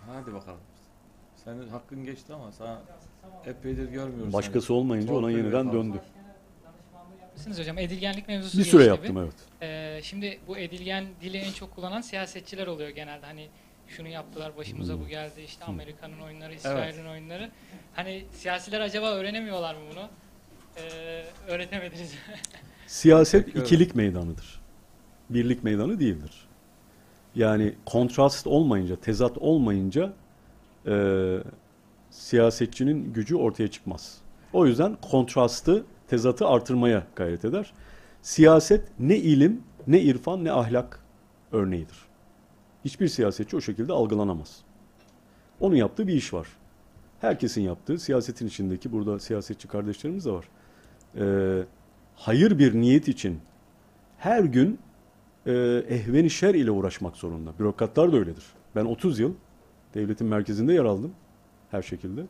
Hadi 0.08 0.34
bakalım. 0.34 0.60
Senin 1.36 1.70
hakkın 1.70 2.06
geçti 2.06 2.34
ama 2.34 2.52
sana 2.52 2.82
epeydir 3.46 3.90
görmüyoruz. 3.90 4.34
Başkası 4.34 4.68
seni. 4.68 4.78
olmayınca 4.78 5.14
ona 5.14 5.22
Torpil 5.22 5.38
yeniden 5.38 5.70
ve 5.70 5.74
döndü. 5.74 6.02
Yapmışsınız 7.22 7.60
hocam. 7.60 7.78
Edilgenlik 7.78 8.28
mevzusu 8.28 8.58
Bir 8.58 8.64
süre 8.64 8.84
yaptım 8.84 9.18
evet. 9.18 9.36
Ee, 9.62 10.00
şimdi 10.04 10.40
bu 10.48 10.58
edilgen 10.58 11.06
dili 11.22 11.38
en 11.38 11.52
çok 11.52 11.76
kullanan 11.76 12.02
siyasetçiler 12.02 12.68
oluyor 12.68 12.90
genelde. 12.90 13.26
Hani 13.26 13.50
şunu 13.88 14.08
yaptılar 14.08 14.58
başımıza 14.58 15.00
bu 15.00 15.08
geldi 15.08 15.42
işte 15.46 15.66
Amerika'nın 15.66 16.20
oyunları, 16.20 16.54
İsrail'in 16.54 17.06
oyunları. 17.06 17.52
Hani 17.96 18.26
siyasiler 18.32 18.82
acaba 18.82 19.12
öğrenemiyorlar 19.12 19.76
mı 19.76 19.82
bunu? 19.92 20.10
Ee, 20.78 21.26
öğretemediniz. 21.48 22.14
Siyaset 22.88 23.56
ikilik 23.56 23.96
meydanıdır. 23.96 24.62
Birlik 25.30 25.64
meydanı 25.64 26.00
değildir. 26.00 26.48
Yani 27.36 27.76
kontrast 27.86 28.48
olmayınca, 28.48 28.96
tezat 28.96 29.38
olmayınca 29.38 30.14
e, 30.88 30.94
siyasetçinin 32.10 33.14
gücü 33.14 33.36
ortaya 33.36 33.68
çıkmaz. 33.68 34.18
O 34.54 34.66
yüzden 34.66 34.98
kontrastı, 35.12 35.86
tezatı 36.08 36.48
artırmaya 36.48 37.08
gayret 37.16 37.46
eder. 37.46 37.74
Siyaset 38.22 38.88
ne 39.00 39.18
ilim, 39.18 39.64
ne 39.88 40.02
irfan, 40.02 40.44
ne 40.44 40.52
ahlak 40.52 41.00
örneğidir. 41.52 42.05
Hiçbir 42.86 43.08
siyasetçi 43.08 43.58
o 43.58 43.62
şekilde 43.62 43.94
algılanamaz. 43.94 44.62
Onun 45.60 45.76
yaptığı 45.76 46.08
bir 46.08 46.14
iş 46.14 46.34
var. 46.34 46.48
Herkesin 47.22 47.62
yaptığı, 47.62 48.00
siyasetin 48.00 48.48
içindeki 48.48 48.92
burada 48.92 49.20
siyasetçi 49.20 49.68
kardeşlerimiz 49.68 50.26
de 50.26 50.32
var. 50.32 50.46
Ee, 51.18 51.64
hayır 52.16 52.60
bir 52.60 52.74
niyet 52.74 53.08
için 53.08 53.40
her 54.18 54.44
gün 54.44 54.80
e, 55.46 55.52
ehveni 55.90 56.30
şer 56.30 56.56
ile 56.56 56.72
uğraşmak 56.72 57.16
zorunda. 57.16 57.54
Bürokratlar 57.60 58.12
da 58.12 58.18
öyledir. 58.18 58.46
Ben 58.76 58.86
30 58.86 59.20
yıl 59.20 59.34
devletin 59.94 60.28
merkezinde 60.28 60.74
yer 60.74 60.86
aldım 60.86 61.12
her 61.72 61.82
şekilde. 61.82 62.26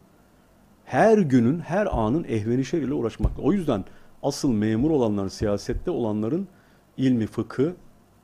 Her 0.86 1.18
günün, 1.18 1.60
her 1.60 1.88
anın 1.92 2.24
ehveni 2.24 2.66
şer 2.66 2.82
ile 2.82 2.94
uğraşmak. 2.94 3.32
O 3.40 3.54
yüzden 3.54 3.86
asıl 4.24 4.52
memur 4.52 4.92
olanların, 4.92 5.28
siyasette 5.28 5.92
olanların 5.92 6.48
ilmi, 6.98 7.28
fıkı 7.28 7.76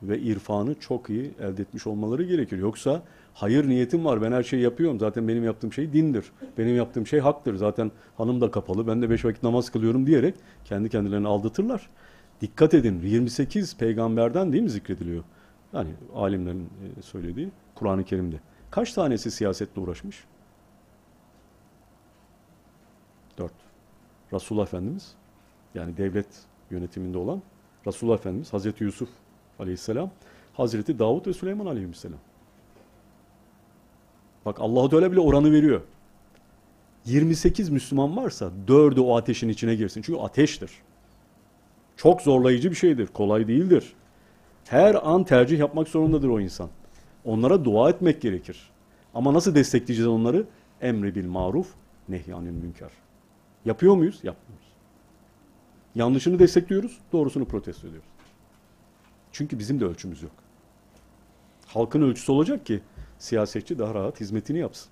ve 0.04 0.20
irfanı 0.20 0.76
çok 0.80 1.10
iyi 1.10 1.32
elde 1.40 1.62
etmiş 1.62 1.88
olmaları 1.88 2.24
gerekir. 2.24 2.58
Yoksa 2.58 3.02
hayır 3.34 3.70
niyetim 3.70 4.06
var, 4.06 4.22
ben 4.22 4.32
her 4.32 4.44
şeyi 4.44 4.64
yapıyorum. 4.64 5.00
Zaten 5.00 5.28
benim 5.28 5.44
yaptığım 5.44 5.74
şey 5.74 5.94
dindir. 5.94 6.32
Benim 6.58 6.76
yaptığım 6.76 7.08
şey 7.08 7.20
haktır. 7.20 7.56
Zaten 7.56 7.92
hanım 8.18 8.42
da 8.42 8.52
kapalı, 8.52 8.88
ben 8.88 9.02
de 9.02 9.10
beş 9.10 9.26
vakit 9.26 9.44
namaz 9.44 9.70
kılıyorum 9.70 10.08
diyerek 10.08 10.36
kendi 10.66 10.90
kendilerini 10.90 11.28
aldatırlar. 11.28 11.90
Dikkat 12.42 12.74
edin 12.74 13.02
28 13.02 13.78
peygamberden 13.78 14.52
değil 14.52 14.64
mi 14.64 14.70
zikrediliyor? 14.70 15.24
Yani 15.74 15.90
alimlerin 16.16 16.70
e, 17.00 17.02
söylediği 17.02 17.50
Kur'an-ı 17.76 18.04
Kerim'de. 18.04 18.40
Kaç 18.72 18.94
tanesi 18.94 19.32
siyasetle 19.32 19.82
uğraşmış? 19.82 20.24
Dört. 23.38 23.54
Resulullah 24.34 24.64
Efendimiz 24.64 25.16
yani 25.76 25.98
devlet 25.98 26.28
yönetiminde 26.72 27.18
olan 27.18 27.42
Resulullah 27.88 28.18
Efendimiz, 28.18 28.54
Hazreti 28.54 28.84
Yusuf 28.84 29.10
Aleyhisselam, 29.60 30.12
Hazreti 30.54 31.00
Davut 31.00 31.28
ve 31.28 31.34
Süleyman 31.34 31.66
Aleyhisselam. 31.66 32.20
Bak 34.46 34.58
Allah 34.60 34.90
Teala 34.90 35.12
bile 35.12 35.20
oranı 35.20 35.52
veriyor. 35.52 35.82
28 37.06 37.70
Müslüman 37.70 38.18
varsa 38.18 38.52
dördü 38.68 39.00
o 39.00 39.18
ateşin 39.18 39.50
içine 39.50 39.76
girsin. 39.76 40.02
Çünkü 40.02 40.20
ateştir. 40.20 40.72
Çok 41.98 42.22
zorlayıcı 42.22 42.72
bir 42.72 42.76
şeydir. 42.76 43.08
Kolay 43.08 43.48
değildir. 43.48 43.94
Her 44.68 45.08
an 45.08 45.24
tercih 45.24 45.60
yapmak 45.60 45.88
zorundadır 45.88 46.28
o 46.28 46.40
insan. 46.40 46.70
Onlara 47.26 47.66
dua 47.66 47.90
etmek 47.90 48.22
gerekir. 48.22 48.70
Ama 49.14 49.34
nasıl 49.34 49.56
destekleyeceğiz 49.56 50.08
onları? 50.08 50.46
Emri 50.82 51.16
bil 51.16 51.26
maruf, 51.26 51.68
nehyanil 52.10 52.52
münker. 52.52 52.90
Yapıyor 53.66 53.96
muyuz? 53.96 54.20
Yapmıyoruz. 54.24 54.68
Yanlışını 55.96 56.40
destekliyoruz, 56.40 56.98
doğrusunu 57.12 57.46
protesto 57.46 57.88
ediyoruz. 57.88 58.10
Çünkü 59.32 59.60
bizim 59.60 59.80
de 59.80 59.86
ölçümüz 59.86 60.24
yok. 60.24 60.32
Halkın 61.66 62.02
ölçüsü 62.02 62.32
olacak 62.32 62.66
ki 62.66 62.80
siyasetçi 63.20 63.80
daha 63.80 63.94
rahat 63.94 64.20
hizmetini 64.20 64.60
yapsın. 64.60 64.92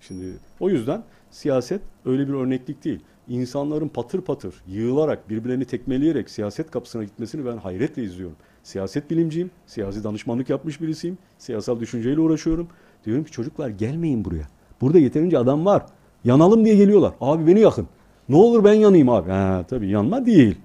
Şimdi 0.00 0.24
o 0.60 0.70
yüzden 0.70 1.02
siyaset 1.30 1.80
öyle 2.04 2.28
bir 2.28 2.32
örneklik 2.32 2.84
değil. 2.84 3.00
İnsanların 3.28 3.88
patır 3.88 4.20
patır 4.20 4.54
yığılarak 4.66 5.30
birbirlerini 5.30 5.64
tekmeleyerek 5.64 6.30
siyaset 6.30 6.70
kapısına 6.70 7.04
gitmesini 7.04 7.46
ben 7.46 7.56
hayretle 7.56 8.04
izliyorum. 8.04 8.36
Siyaset 8.62 9.10
bilimciyim, 9.10 9.50
siyasi 9.66 10.04
danışmanlık 10.04 10.50
yapmış 10.50 10.80
birisiyim, 10.80 11.18
siyasal 11.38 11.80
düşünceyle 11.80 12.20
uğraşıyorum. 12.20 12.68
Diyorum 13.04 13.24
ki 13.24 13.30
çocuklar 13.30 13.68
gelmeyin 13.68 14.24
buraya. 14.24 14.46
Burada 14.80 14.98
yeterince 14.98 15.38
adam 15.38 15.66
var. 15.66 15.86
Yanalım 16.24 16.64
diye 16.64 16.76
geliyorlar. 16.76 17.12
Abi 17.20 17.46
beni 17.46 17.60
yakın. 17.60 17.88
Ne 18.28 18.36
olur 18.36 18.64
ben 18.64 18.72
yanayım 18.72 19.08
abi. 19.08 19.30
Ha, 19.30 19.64
tabii 19.68 19.88
yanma 19.88 20.26
değil. 20.26 20.56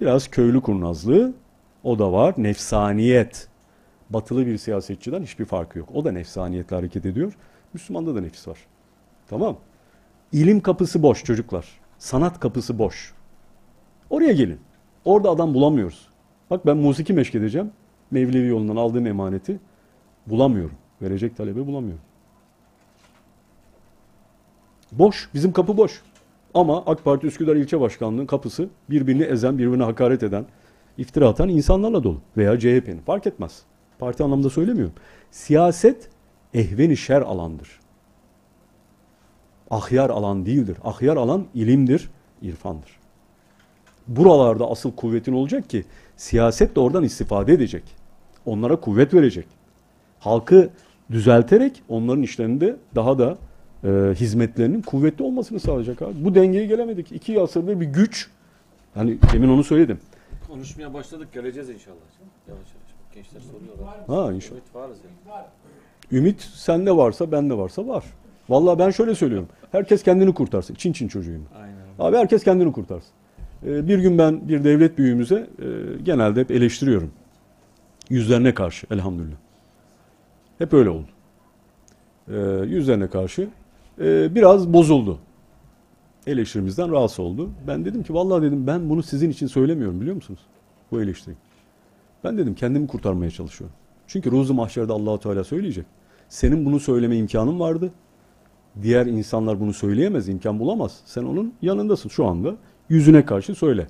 Biraz 0.00 0.28
köylü 0.28 0.60
kurnazlığı 0.60 1.34
o 1.84 1.98
da 1.98 2.12
var. 2.12 2.34
Nefsaniyet. 2.38 3.48
Batılı 4.10 4.46
bir 4.46 4.58
siyasetçiden 4.58 5.22
hiçbir 5.22 5.44
farkı 5.44 5.78
yok. 5.78 5.88
O 5.94 6.04
da 6.04 6.12
nefsaniyetle 6.12 6.76
hareket 6.76 7.06
ediyor. 7.06 7.36
Müslümanda 7.74 8.14
da 8.14 8.20
nefis 8.20 8.48
var. 8.48 8.58
Tamam. 9.28 9.56
İlim 10.32 10.60
kapısı 10.60 11.02
boş 11.02 11.24
çocuklar. 11.24 11.66
Sanat 11.98 12.40
kapısı 12.40 12.78
boş. 12.78 13.14
Oraya 14.10 14.32
gelin. 14.32 14.60
Orada 15.04 15.30
adam 15.30 15.54
bulamıyoruz. 15.54 16.08
Bak 16.50 16.66
ben 16.66 16.76
musiki 16.76 17.12
meşk 17.12 17.34
edeceğim. 17.34 17.70
Mevlevi 18.10 18.46
yolundan 18.46 18.76
aldığım 18.76 19.06
emaneti 19.06 19.60
bulamıyorum. 20.26 20.76
Verecek 21.02 21.36
talebe 21.36 21.66
bulamıyorum. 21.66 22.04
Boş. 24.92 25.28
Bizim 25.34 25.52
kapı 25.52 25.76
boş. 25.76 26.02
Ama 26.54 26.82
AK 26.86 27.04
Parti 27.04 27.26
Üsküdar 27.26 27.56
İlçe 27.56 27.80
Başkanlığı'nın 27.80 28.26
kapısı 28.26 28.68
birbirini 28.90 29.22
ezen, 29.22 29.58
birbirine 29.58 29.84
hakaret 29.84 30.22
eden, 30.22 30.44
iftira 30.98 31.28
atan 31.28 31.48
insanlarla 31.48 32.04
dolu. 32.04 32.20
Veya 32.36 32.58
CHP'nin. 32.58 33.00
Fark 33.06 33.26
etmez. 33.26 33.62
Parti 33.98 34.22
anlamında 34.22 34.50
söylemiyorum. 34.50 34.94
Siyaset 35.30 36.08
ehveni 36.54 36.96
şer 36.96 37.22
alandır. 37.22 37.80
Ahyar 39.70 40.10
alan 40.10 40.46
değildir. 40.46 40.76
Ahyar 40.84 41.16
alan 41.16 41.44
ilimdir, 41.54 42.10
irfandır. 42.42 42.98
Buralarda 44.08 44.70
asıl 44.70 44.92
kuvvetin 44.92 45.32
olacak 45.32 45.70
ki 45.70 45.84
siyaset 46.16 46.76
de 46.76 46.80
oradan 46.80 47.04
istifade 47.04 47.52
edecek. 47.52 47.82
Onlara 48.46 48.80
kuvvet 48.80 49.14
verecek. 49.14 49.46
Halkı 50.20 50.70
düzelterek 51.10 51.82
onların 51.88 52.22
işlerinde 52.22 52.76
daha 52.94 53.18
da 53.18 53.38
e, 53.84 53.88
hizmetlerinin 54.14 54.82
kuvvetli 54.82 55.24
olmasını 55.24 55.60
sağlayacak 55.60 56.02
abi. 56.02 56.24
Bu 56.24 56.34
dengeye 56.34 56.66
gelemedik. 56.66 57.12
İki 57.12 57.40
asırdır 57.40 57.80
bir 57.80 57.86
güç. 57.86 58.30
Hani 58.94 59.18
demin 59.32 59.48
onu 59.48 59.64
söyledim. 59.64 59.98
Konuşmaya 60.54 60.94
başladık 60.94 61.28
göreceğiz 61.32 61.70
inşallah. 61.70 61.96
Yavaş 62.48 62.60
yavaş. 62.74 63.14
Gençler 63.14 63.40
soruyorlar. 63.40 63.96
Ha 64.06 64.32
inşallah. 64.32 64.60
Evet 64.60 64.74
varız 64.74 64.96
yani. 65.04 65.44
Ümit 66.12 66.40
sende 66.40 66.96
varsa 66.96 67.32
bende 67.32 67.58
varsa 67.58 67.86
var. 67.86 68.04
Vallahi 68.48 68.78
ben 68.78 68.90
şöyle 68.90 69.14
söylüyorum. 69.14 69.48
Herkes 69.72 70.02
kendini 70.02 70.34
kurtarsın. 70.34 70.74
Çin 70.74 70.92
Çin 70.92 71.08
çocuğuyum. 71.08 71.46
Aynen. 71.62 71.76
Abi 71.98 72.16
herkes 72.16 72.44
kendini 72.44 72.72
kurtarsın. 72.72 73.10
Ee, 73.66 73.88
bir 73.88 73.98
gün 73.98 74.18
ben 74.18 74.48
bir 74.48 74.64
devlet 74.64 74.98
büyüğümüze 74.98 75.34
e, 75.36 75.66
genelde 76.02 76.40
hep 76.40 76.50
eleştiriyorum. 76.50 77.10
Yüzlerine 78.10 78.54
karşı 78.54 78.86
elhamdülillah. 78.90 79.36
Hep 80.58 80.72
öyle 80.72 80.90
oldu. 80.90 81.08
Ee, 82.28 82.34
yüzlerine 82.66 83.10
karşı 83.10 83.48
e, 84.00 84.34
biraz 84.34 84.72
bozuldu. 84.72 85.18
Eleştirimizden 86.26 86.90
rahatsız 86.92 87.20
oldu. 87.20 87.50
Ben 87.66 87.84
dedim 87.84 88.02
ki 88.02 88.14
vallahi 88.14 88.42
dedim 88.42 88.66
ben 88.66 88.90
bunu 88.90 89.02
sizin 89.02 89.30
için 89.30 89.46
söylemiyorum 89.46 90.00
biliyor 90.00 90.16
musunuz? 90.16 90.40
Bu 90.90 91.02
eleştiri. 91.02 91.34
Ben 92.24 92.38
dedim 92.38 92.54
kendimi 92.54 92.86
kurtarmaya 92.86 93.30
çalışıyorum. 93.30 93.76
Çünkü 94.06 94.30
ruzu 94.30 94.54
mahşerde 94.54 94.92
Allahu 94.92 95.20
Teala 95.20 95.44
söyleyecek. 95.44 95.86
Senin 96.28 96.66
bunu 96.66 96.80
söyleme 96.80 97.16
imkanın 97.16 97.60
vardı. 97.60 97.92
Diğer 98.82 99.06
insanlar 99.06 99.60
bunu 99.60 99.72
söyleyemez, 99.72 100.28
imkan 100.28 100.58
bulamaz. 100.58 101.00
Sen 101.04 101.22
onun 101.22 101.54
yanındasın 101.62 102.08
şu 102.08 102.26
anda. 102.26 102.54
Yüzüne 102.88 103.24
karşı 103.24 103.54
söyle. 103.54 103.86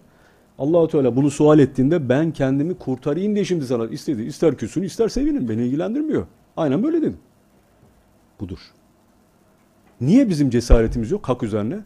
Allahu 0.59 0.89
Teala 0.89 1.17
bunu 1.17 1.31
sual 1.31 1.59
ettiğinde 1.59 2.09
ben 2.09 2.31
kendimi 2.33 2.75
kurtarayım 2.75 3.35
diye 3.35 3.45
şimdi 3.45 3.67
sana 3.67 3.87
istedi. 3.87 4.23
İster 4.23 4.57
küsün 4.57 4.83
ister 4.83 5.09
sevinin 5.09 5.49
beni 5.49 5.63
ilgilendirmiyor. 5.63 6.27
Aynen 6.57 6.83
böyle 6.83 7.03
dedim. 7.03 7.17
Budur. 8.41 8.59
Niye 10.01 10.29
bizim 10.29 10.51
cesaretimiz 10.51 11.11
yok 11.11 11.29
hak 11.29 11.43
üzerine? 11.43 11.79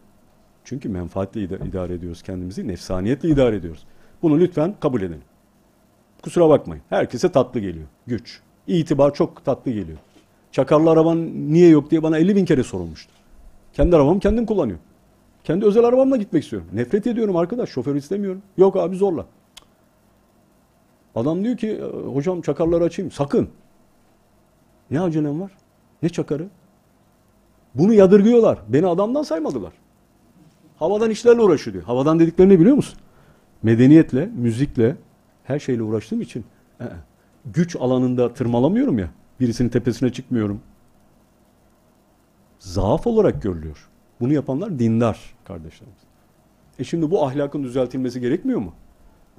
Çünkü 0.69 0.89
menfaatle 0.89 1.41
ida- 1.45 1.69
idare 1.69 1.95
ediyoruz 1.95 2.23
kendimizi, 2.23 2.69
nefsaniyetle 2.69 3.29
idare 3.29 3.57
ediyoruz. 3.57 3.85
Bunu 4.23 4.41
lütfen 4.41 4.75
kabul 4.81 5.03
edin. 5.03 5.21
Kusura 6.23 6.49
bakmayın. 6.49 6.83
Herkese 6.89 7.33
tatlı 7.33 7.61
geliyor. 7.61 7.87
Güç. 8.07 8.41
İtibar 8.67 9.15
çok 9.15 9.45
tatlı 9.45 9.71
geliyor. 9.71 9.99
Çakarlı 10.53 10.91
araban 10.91 11.19
niye 11.53 11.69
yok 11.69 11.91
diye 11.91 12.03
bana 12.03 12.19
50 12.19 12.37
bin 12.37 12.45
kere 12.45 12.63
sorulmuştu. 12.63 13.13
Kendi 13.73 13.97
arabamı 13.97 14.21
kendim 14.21 14.47
kullanıyorum. 14.47 14.85
Kendi 15.45 15.65
özel 15.65 15.85
arabamla 15.85 16.17
gitmek 16.17 16.43
istiyorum. 16.43 16.69
Nefret 16.73 17.07
ediyorum 17.07 17.37
arkadaş. 17.37 17.69
Şoför 17.71 17.95
istemiyorum. 17.95 18.43
Yok 18.57 18.77
abi 18.77 18.97
zorla. 18.97 19.27
Adam 21.15 21.45
diyor 21.45 21.57
ki 21.57 21.81
hocam 22.15 22.41
çakarları 22.43 22.85
açayım. 22.85 23.11
Sakın. 23.11 23.49
Ne 24.91 25.01
acelem 25.01 25.41
var? 25.41 25.51
Ne 26.03 26.09
çakarı? 26.09 26.47
Bunu 27.75 27.93
yadırgıyorlar. 27.95 28.59
Beni 28.69 28.87
adamdan 28.87 29.23
saymadılar. 29.23 29.73
Havadan 30.79 31.11
işlerle 31.11 31.41
uğraşıyor 31.41 31.75
diyor. 31.75 31.85
Havadan 31.85 32.19
dediklerini 32.21 32.61
biliyor 32.61 32.77
musun? 32.77 32.99
Medeniyetle, 33.63 34.27
müzikle, 34.27 34.97
her 35.45 35.59
şeyle 35.59 35.83
uğraştığım 35.83 36.21
için 36.21 36.45
e, 36.81 36.85
güç 37.47 37.77
alanında 37.77 38.35
tırmalamıyorum 38.35 38.99
ya. 38.99 39.11
Birisinin 39.41 39.69
tepesine 39.69 40.13
çıkmıyorum. 40.13 40.61
Zaaf 42.59 43.07
olarak 43.07 43.43
görülüyor. 43.43 43.89
Bunu 44.21 44.33
yapanlar 44.33 44.79
dindar 44.79 45.35
kardeşlerimiz. 45.45 45.99
E 46.79 46.85
şimdi 46.85 47.11
bu 47.11 47.27
ahlakın 47.27 47.65
düzeltilmesi 47.65 48.21
gerekmiyor 48.21 48.61
mu? 48.61 48.73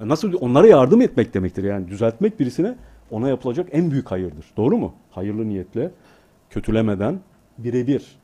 E 0.00 0.08
Nasıl 0.08 0.32
onlara 0.40 0.66
yardım 0.66 1.00
etmek 1.02 1.34
demektir 1.34 1.64
yani 1.64 1.88
düzeltmek 1.88 2.40
birisine 2.40 2.76
ona 3.10 3.28
yapılacak 3.28 3.68
en 3.72 3.90
büyük 3.90 4.10
hayırdır. 4.10 4.46
Doğru 4.56 4.78
mu? 4.78 4.94
Hayırlı 5.10 5.48
niyetle, 5.48 5.90
kötülemeden 6.50 7.20
birebir. 7.58 8.19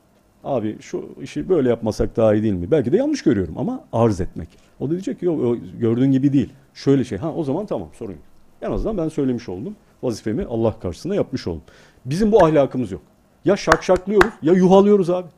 Abi 0.46 0.76
şu 0.80 1.08
işi 1.22 1.48
böyle 1.48 1.68
yapmasak 1.68 2.16
daha 2.16 2.34
iyi 2.34 2.42
değil 2.42 2.54
mi? 2.54 2.70
Belki 2.70 2.92
de 2.92 2.96
yanlış 2.96 3.22
görüyorum 3.22 3.58
ama 3.58 3.84
arz 3.92 4.20
etmek. 4.20 4.48
O 4.80 4.86
da 4.86 4.90
diyecek 4.90 5.20
ki 5.20 5.26
yok 5.26 5.40
o 5.44 5.56
gördüğün 5.80 6.12
gibi 6.12 6.32
değil. 6.32 6.52
Şöyle 6.74 7.04
şey. 7.04 7.18
Ha 7.18 7.34
o 7.34 7.44
zaman 7.44 7.66
tamam 7.66 7.88
sorun 7.92 8.12
yok. 8.12 8.20
En 8.62 8.70
azından 8.70 8.98
ben 8.98 9.08
söylemiş 9.08 9.48
oldum. 9.48 9.76
Vazifemi 10.02 10.44
Allah 10.44 10.78
karşısında 10.80 11.14
yapmış 11.14 11.46
oldum. 11.46 11.62
Bizim 12.04 12.32
bu 12.32 12.44
ahlakımız 12.44 12.92
yok. 12.92 13.02
Ya 13.44 13.56
şakşaklıyoruz 13.56 14.32
ya 14.42 14.52
yuhalıyoruz 14.52 15.10
abi. 15.10 15.28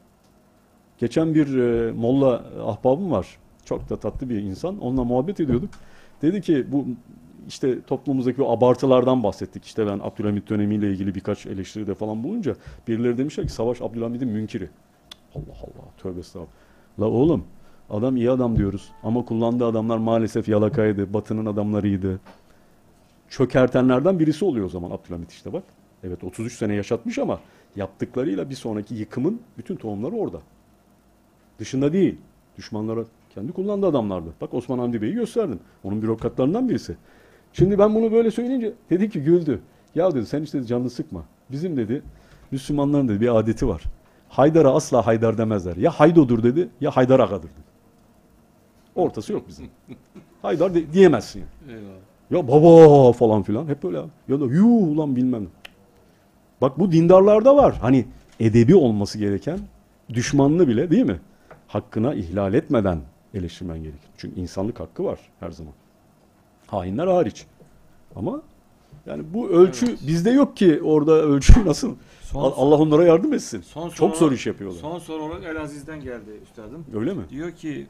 Geçen 0.98 1.34
bir 1.34 1.58
e, 1.58 1.92
molla 1.92 2.44
ahbabım 2.66 3.10
var. 3.10 3.38
Çok 3.64 3.90
da 3.90 3.96
tatlı 3.96 4.30
bir 4.30 4.42
insan. 4.42 4.78
Onunla 4.78 5.04
muhabbet 5.04 5.40
ediyorduk. 5.40 5.70
Dedi 6.22 6.40
ki 6.40 6.66
bu 6.72 6.86
işte 7.48 7.82
toplumumuzdaki 7.82 8.38
bu 8.38 8.50
abartılardan 8.50 9.22
bahsettik. 9.22 9.64
İşte 9.64 9.86
ben 9.86 9.98
Abdülhamit 9.98 10.50
dönemiyle 10.50 10.90
ilgili 10.90 11.14
birkaç 11.14 11.46
eleştiride 11.46 11.94
falan 11.94 12.24
bulunca 12.24 12.56
birileri 12.88 13.18
demişler 13.18 13.46
ki 13.46 13.52
Savaş 13.52 13.82
Abdülhamid'in 13.82 14.28
münkiri. 14.28 14.68
Allah 15.34 15.56
Allah 15.60 15.84
tövbe 15.98 16.20
estağfurullah. 16.20 16.52
La 17.00 17.06
oğlum 17.06 17.44
adam 17.90 18.16
iyi 18.16 18.30
adam 18.30 18.56
diyoruz 18.56 18.90
ama 19.02 19.24
kullandığı 19.24 19.66
adamlar 19.66 19.98
maalesef 19.98 20.48
yalakaydı. 20.48 21.14
Batının 21.14 21.46
adamlarıydı. 21.46 22.20
Çökertenlerden 23.28 24.18
birisi 24.18 24.44
oluyor 24.44 24.66
o 24.66 24.68
zaman 24.68 24.90
Abdülhamit 24.90 25.32
işte 25.32 25.52
bak. 25.52 25.62
Evet 26.04 26.24
33 26.24 26.56
sene 26.56 26.74
yaşatmış 26.74 27.18
ama 27.18 27.40
yaptıklarıyla 27.76 28.50
bir 28.50 28.54
sonraki 28.54 28.94
yıkımın 28.94 29.40
bütün 29.58 29.76
tohumları 29.76 30.14
orada. 30.14 30.40
Dışında 31.58 31.92
değil. 31.92 32.18
Düşmanlara 32.58 33.04
kendi 33.34 33.52
kullandığı 33.52 33.86
adamlardı. 33.86 34.28
Bak 34.40 34.54
Osman 34.54 34.78
Hamdi 34.78 35.02
Bey'i 35.02 35.14
gösterdim. 35.14 35.60
Onun 35.84 36.02
bürokratlarından 36.02 36.68
birisi. 36.68 36.96
Şimdi 37.52 37.78
ben 37.78 37.94
bunu 37.94 38.12
böyle 38.12 38.30
söyleyince 38.30 38.72
dedi 38.90 39.10
ki 39.10 39.22
güldü. 39.22 39.60
Ya 39.94 40.14
dedi 40.14 40.26
sen 40.26 40.42
işte 40.42 40.64
canını 40.64 40.90
sıkma. 40.90 41.24
Bizim 41.50 41.76
dedi 41.76 42.02
Müslümanların 42.50 43.08
dedi 43.08 43.20
bir 43.20 43.38
adeti 43.38 43.68
var. 43.68 43.82
Haydar'a 44.28 44.74
asla 44.74 45.06
Haydar 45.06 45.38
demezler. 45.38 45.76
Ya 45.76 45.90
Haydo'dur 45.90 46.42
dedi 46.42 46.68
ya 46.80 46.90
Haydar 46.90 47.20
Aga'dır 47.20 47.42
dedi. 47.48 47.68
Ortası 48.94 49.32
yok 49.32 49.48
bizim. 49.48 49.70
Haydar 50.42 50.74
de- 50.74 50.92
diyemezsin. 50.92 51.44
Yani. 51.70 51.80
Ya 52.30 52.48
baba 52.48 53.12
falan 53.12 53.42
filan 53.42 53.66
hep 53.66 53.82
böyle. 53.82 53.98
Ya 54.28 54.40
da 54.40 54.44
yuh 54.44 54.64
ulan 54.88 55.16
bilmem. 55.16 55.42
ne. 55.42 55.48
Bak 56.60 56.78
bu 56.78 56.92
dindarlarda 56.92 57.56
var. 57.56 57.74
Hani 57.80 58.06
edebi 58.40 58.74
olması 58.76 59.18
gereken 59.18 59.58
düşmanını 60.14 60.68
bile 60.68 60.90
değil 60.90 61.04
mi? 61.06 61.20
Hakkına 61.68 62.14
ihlal 62.14 62.54
etmeden 62.54 63.00
eleştirmen 63.34 63.78
gerekir. 63.78 64.08
Çünkü 64.16 64.40
insanlık 64.40 64.80
hakkı 64.80 65.04
var 65.04 65.18
her 65.40 65.50
zaman. 65.50 65.72
Hainler 66.66 67.06
hariç. 67.06 67.46
Ama 68.16 68.42
yani 69.06 69.22
bu 69.34 69.48
ölçü 69.48 69.86
Evet. 69.86 69.98
bizde 70.06 70.30
yok 70.30 70.56
ki 70.56 70.80
orada 70.84 71.12
ölçü 71.12 71.64
nasıl? 71.66 71.94
Son, 72.32 72.42
Al- 72.42 72.52
Allah 72.56 72.76
onlara 72.76 73.04
yardım 73.04 73.34
etsin. 73.34 73.60
son 73.60 73.88
Çok 73.90 74.16
soru- 74.16 74.18
zor 74.18 74.32
iş 74.32 74.46
yapıyorlar. 74.46 74.78
Son 74.80 74.98
soru 74.98 75.22
olarak 75.22 75.44
Elaziz'den 75.44 76.00
geldi 76.00 76.30
üstadım. 76.42 76.84
Öyle 76.94 77.14
mi? 77.14 77.22
Diyor 77.30 77.50
ki 77.52 77.86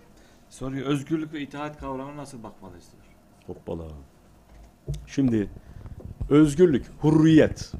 soruyor 0.48 0.86
özgürlük 0.86 1.32
ve 1.32 1.40
itaat 1.40 1.80
kavramına 1.80 2.16
nasıl 2.16 2.42
bakmalıyız 2.42 2.84
diyor. 2.92 3.04
Hoppala. 3.46 3.84
Şimdi 5.06 5.50
özgürlük, 6.30 6.86
hürriyet. 7.04 7.72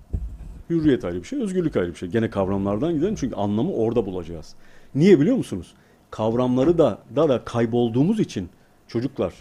Hürriyet 0.71 1.05
ayrı 1.05 1.17
bir 1.19 1.25
şey, 1.25 1.43
özgürlük 1.43 1.77
ayrı 1.77 1.91
bir 1.91 1.99
şey. 1.99 2.09
Gene 2.09 2.31
kavramlardan 2.31 2.95
gidelim 2.95 3.15
çünkü 3.15 3.37
anlamı 3.37 3.73
orada 3.73 4.07
bulacağız. 4.07 4.55
Niye 4.95 5.21
biliyor 5.21 5.37
musunuz? 5.37 5.75
Kavramları 6.11 6.79
da 6.79 6.99
da 7.17 7.29
da 7.29 7.45
kaybolduğumuz 7.45 8.21
için 8.21 8.49
çocuklar 8.87 9.35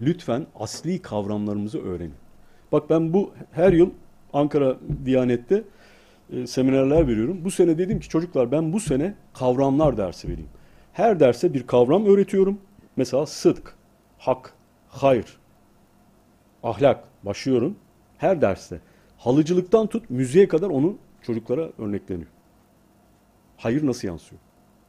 lütfen 0.00 0.46
asli 0.60 1.02
kavramlarımızı 1.02 1.82
öğrenin. 1.82 2.14
Bak 2.72 2.90
ben 2.90 3.12
bu 3.12 3.30
her 3.52 3.72
yıl 3.72 3.90
Ankara 4.32 4.76
Diyanet'te 5.04 5.64
e, 6.32 6.46
seminerler 6.46 7.08
veriyorum. 7.08 7.44
Bu 7.44 7.50
sene 7.50 7.78
dedim 7.78 8.00
ki 8.00 8.08
çocuklar 8.08 8.52
ben 8.52 8.72
bu 8.72 8.80
sene 8.80 9.14
kavramlar 9.34 9.96
dersi 9.96 10.28
vereyim. 10.28 10.50
Her 10.92 11.20
derse 11.20 11.54
bir 11.54 11.66
kavram 11.66 12.06
öğretiyorum. 12.06 12.58
Mesela 12.96 13.26
sıdk, 13.26 13.74
hak, 14.18 14.54
hayır, 14.88 15.38
ahlak 16.62 17.04
başlıyorum. 17.22 17.76
Her 18.18 18.40
derste 18.40 18.80
halıcılıktan 19.16 19.86
tut 19.86 20.10
müziğe 20.10 20.48
kadar 20.48 20.68
onun 20.68 20.98
çocuklara 21.22 21.70
örnekleniyor. 21.78 22.28
Hayır 23.56 23.86
nasıl 23.86 24.08
yansıyor? 24.08 24.40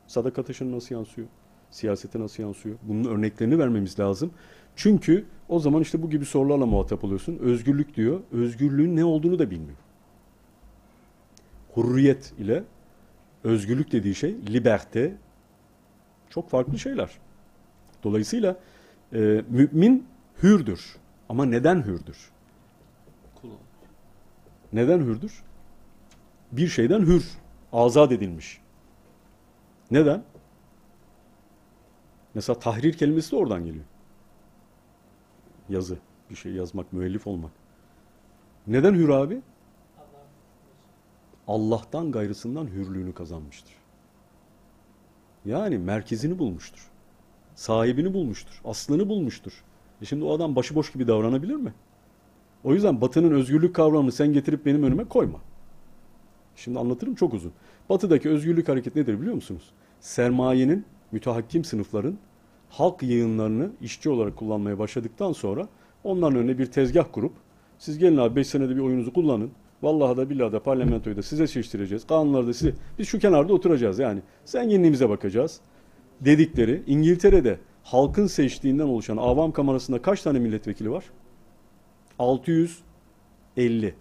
Sadaka 0.08 0.44
taşına 0.44 0.76
nasıl 0.76 0.96
yansıyor? 0.96 1.28
Siyasete 1.72 2.20
nasıl 2.20 2.44
yansıyor? 2.44 2.76
Bunun 2.84 3.04
örneklerini 3.04 3.60
vermemiz 3.60 4.00
lazım. 4.00 4.32
Çünkü 4.76 5.26
o 5.50 5.60
zaman 5.60 5.82
işte 5.82 6.02
bu 6.02 6.10
gibi 6.10 6.26
sorularla 6.26 6.66
muhatap 6.66 7.04
oluyorsun. 7.04 7.38
Özgürlük 7.38 7.96
diyor. 7.96 8.20
Özgürlüğün 8.32 8.96
ne 8.96 9.06
olduğunu 9.06 9.40
da 9.40 9.52
bilmiyor. 9.52 9.78
Hürriyet 11.78 12.34
ile 12.38 12.64
özgürlük 13.44 13.92
dediği 13.92 14.16
şey 14.16 14.32
liberté 14.32 15.12
çok 16.30 16.50
farklı 16.50 16.80
şeyler. 16.80 17.10
Dolayısıyla 18.04 18.60
e, 19.14 19.44
mümin 19.50 20.08
hürdür. 20.44 20.96
Ama 21.30 21.46
neden 21.46 21.86
hürdür? 21.86 22.32
Neden 24.74 25.00
hürdür? 25.00 25.44
Bir 26.52 26.68
şeyden 26.68 27.00
hür, 27.00 27.30
azat 27.74 28.12
edilmiş. 28.12 28.62
Neden? 29.92 30.24
Mesela 32.34 32.60
tahrir 32.60 32.94
kelimesi 32.94 33.32
de 33.32 33.36
oradan 33.36 33.66
geliyor. 33.66 33.86
Yazı, 35.70 35.98
bir 36.30 36.36
şey 36.36 36.52
yazmak, 36.52 36.94
müellif 36.94 37.28
olmak. 37.28 37.52
Neden 38.68 38.94
hür 38.94 39.10
abi? 39.10 39.42
Allah'tan 41.50 42.12
gayrısından 42.12 42.68
hürlüğünü 42.68 43.14
kazanmıştır. 43.14 43.74
Yani 45.46 45.78
merkezini 45.78 46.40
bulmuştur. 46.40 46.90
Sahibini 47.56 48.14
bulmuştur. 48.14 48.62
Aslını 48.66 49.10
bulmuştur. 49.10 49.64
E 50.02 50.06
şimdi 50.06 50.26
o 50.26 50.36
adam 50.36 50.56
başıboş 50.56 50.92
gibi 50.92 51.08
davranabilir 51.08 51.56
mi? 51.56 51.74
O 52.64 52.74
yüzden 52.74 53.02
Batı'nın 53.02 53.32
özgürlük 53.32 53.76
kavramını 53.76 54.12
sen 54.12 54.34
getirip 54.34 54.66
benim 54.66 54.84
önüme 54.84 55.04
koyma. 55.04 55.40
Şimdi 56.56 56.80
anlatırım 56.80 57.16
çok 57.16 57.34
uzun. 57.34 57.52
Batı'daki 57.90 58.30
özgürlük 58.30 58.70
hareketi 58.70 59.00
nedir 59.00 59.22
biliyor 59.22 59.36
musunuz? 59.36 59.72
Sermayenin, 60.00 60.86
mütehakkim 61.12 61.64
sınıfların 61.64 62.18
halk 62.70 63.04
yığınlarını 63.04 63.72
işçi 63.82 64.10
olarak 64.10 64.36
kullanmaya 64.38 64.80
başladıktan 64.80 65.32
sonra 65.32 65.68
onların 66.04 66.38
önüne 66.38 66.58
bir 66.58 66.66
tezgah 66.66 67.06
kurup 67.12 67.34
siz 67.80 67.98
gelin 67.98 68.18
abi 68.18 68.36
5 68.36 68.48
senede 68.48 68.76
bir 68.76 68.82
oyunuzu 68.82 69.14
kullanın. 69.14 69.52
Vallahi 69.82 70.18
da 70.18 70.30
billahi 70.30 70.52
da 70.52 70.64
parlamentoyu 70.64 71.18
da 71.18 71.22
size 71.22 71.48
seçtireceğiz. 71.48 72.08
Kanunları 72.08 72.48
da 72.48 72.54
size. 72.54 72.74
Biz 73.00 73.08
şu 73.08 73.20
kenarda 73.20 73.54
oturacağız 73.54 74.00
yani. 74.00 74.22
Zenginliğimize 74.46 75.10
bakacağız. 75.10 75.60
Dedikleri 76.22 76.84
İngiltere'de 76.88 77.60
halkın 77.84 78.28
seçtiğinden 78.28 78.88
oluşan 78.88 79.18
avam 79.18 79.52
kamerasında 79.52 80.02
kaç 80.02 80.22
tane 80.22 80.40
milletvekili 80.40 80.92
var? 80.92 81.04
650. 82.20 83.96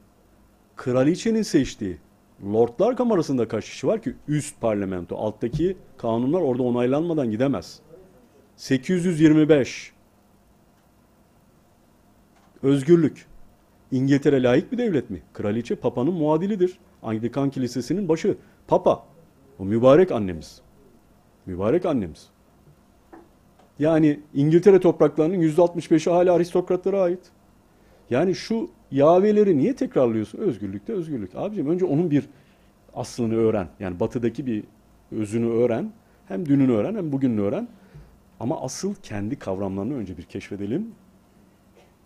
Kraliçenin 0.76 1.42
seçtiği 1.42 1.98
Lordlar 2.44 2.96
Kamerası'nda 2.96 3.48
kaç 3.48 3.64
kişi 3.64 3.86
var 3.86 4.02
ki? 4.02 4.14
Üst 4.28 4.60
parlamento. 4.60 5.16
Alttaki 5.16 5.76
kanunlar 5.98 6.40
orada 6.40 6.62
onaylanmadan 6.62 7.30
gidemez. 7.30 7.80
825. 8.56 9.92
Özgürlük. 12.62 13.26
İngiltere 13.92 14.42
layık 14.42 14.72
bir 14.72 14.78
devlet 14.78 15.10
mi? 15.10 15.22
Kraliçe 15.32 15.74
Papa'nın 15.74 16.14
muadilidir. 16.14 16.78
Anglikan 17.02 17.50
Kilisesi'nin 17.50 18.08
başı. 18.08 18.36
Papa. 18.66 19.04
O 19.58 19.64
mübarek 19.64 20.12
annemiz. 20.12 20.60
Mübarek 21.46 21.86
annemiz. 21.86 22.28
Yani 23.78 24.20
İngiltere 24.34 24.80
topraklarının 24.80 25.42
%65'i 25.42 26.12
hala 26.12 26.34
aristokratlara 26.34 27.02
ait. 27.02 27.20
Yani 28.10 28.34
şu 28.34 28.70
yaveleri 28.90 29.58
niye 29.58 29.76
tekrarlıyorsun? 29.76 30.38
Özgürlükte 30.38 30.92
özgürlük. 30.92 31.34
Abicim 31.34 31.70
önce 31.70 31.84
onun 31.84 32.10
bir 32.10 32.28
aslını 32.94 33.36
öğren. 33.36 33.68
Yani 33.80 34.00
batıdaki 34.00 34.46
bir 34.46 34.64
özünü 35.12 35.48
öğren. 35.48 35.92
Hem 36.26 36.46
dününü 36.46 36.72
öğren 36.72 36.94
hem 36.94 37.12
bugününü 37.12 37.40
öğren. 37.40 37.68
Ama 38.40 38.60
asıl 38.60 38.94
kendi 39.02 39.36
kavramlarını 39.36 39.94
önce 39.94 40.18
bir 40.18 40.22
keşfedelim. 40.22 40.90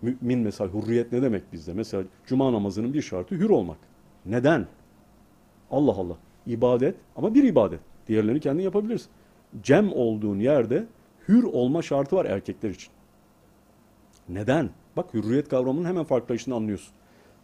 Mümin 0.02 0.38
mesela 0.38 0.70
hürriyet 0.72 1.12
ne 1.12 1.22
demek 1.22 1.52
bizde? 1.52 1.72
Mesela 1.72 2.04
cuma 2.26 2.52
namazının 2.52 2.94
bir 2.94 3.02
şartı 3.02 3.34
hür 3.34 3.50
olmak. 3.50 3.76
Neden? 4.26 4.66
Allah 5.70 5.92
Allah. 5.92 6.16
İbadet 6.46 6.94
ama 7.16 7.34
bir 7.34 7.44
ibadet. 7.44 7.80
Diğerlerini 8.08 8.40
kendin 8.40 8.62
yapabilirsin. 8.62 9.08
Cem 9.62 9.92
olduğun 9.92 10.38
yerde 10.38 10.86
hür 11.28 11.42
olma 11.44 11.82
şartı 11.82 12.16
var 12.16 12.24
erkekler 12.24 12.70
için. 12.70 12.90
Neden? 14.28 14.70
Bak 14.96 15.14
hürriyet 15.14 15.48
kavramının 15.48 15.88
hemen 15.88 16.04
farklılaşını 16.04 16.54
anlıyorsun. 16.54 16.94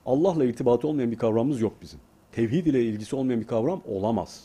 Allah'la 0.07 0.45
irtibatı 0.45 0.89
olmayan 0.89 1.11
bir 1.11 1.17
kavramımız 1.17 1.61
yok 1.61 1.73
bizim. 1.83 2.01
Tevhid 2.33 2.67
ile 2.67 2.85
ilgisi 2.85 3.17
olmayan 3.17 3.41
bir 3.41 3.47
kavram 3.47 3.83
olamaz. 3.87 4.45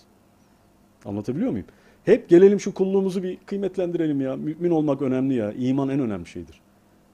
Anlatabiliyor 1.06 1.52
muyum? 1.52 1.68
Hep 2.06 2.30
gelelim 2.30 2.60
şu 2.60 2.74
kulluğumuzu 2.74 3.24
bir 3.24 3.38
kıymetlendirelim 3.38 4.22
ya. 4.22 4.36
Mümin 4.36 4.70
olmak 4.70 5.02
önemli 5.02 5.36
ya. 5.36 5.52
İman 5.52 5.90
en 5.90 6.00
önemli 6.00 6.26
şeydir. 6.26 6.63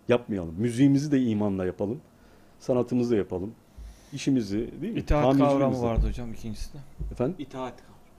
Yapmayalım. 0.10 0.56
Müziğimizi 0.58 1.12
de 1.12 1.22
imanla 1.22 1.66
yapalım. 1.66 2.02
Sanatımızı 2.60 3.12
da 3.12 3.16
yapalım. 3.16 3.52
İşimizi 4.14 4.82
değil 4.82 4.94
mi? 4.94 5.00
İtaat 5.00 5.38
kavramı 5.38 5.76
de. 5.76 5.82
vardı 5.82 6.08
hocam 6.08 6.34
ikincisi 6.34 6.74
de. 6.74 6.78
Efendim? 7.12 7.36
İtaat. 7.40 7.74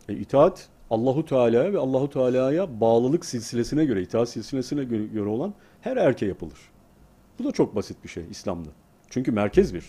E, 0.09 0.15
itaat 0.15 0.69
Allahu 0.91 1.25
Teala'ya 1.25 1.73
ve 1.73 1.79
Allahu 1.79 2.11
Teala'ya 2.11 2.81
bağlılık 2.81 3.25
silsilesine 3.25 3.85
göre, 3.85 4.03
itaat 4.03 4.29
silsilesine 4.29 4.85
göre, 4.85 5.07
göre 5.07 5.29
olan 5.29 5.55
her 5.81 5.97
erke 5.97 6.27
yapılır. 6.27 6.59
Bu 7.39 7.45
da 7.45 7.53
çok 7.53 7.77
basit 7.77 8.05
bir 8.05 8.09
şey 8.09 8.25
İslam'da. 8.31 8.69
Çünkü 9.11 9.33
merkez 9.33 9.75
bir. 9.75 9.85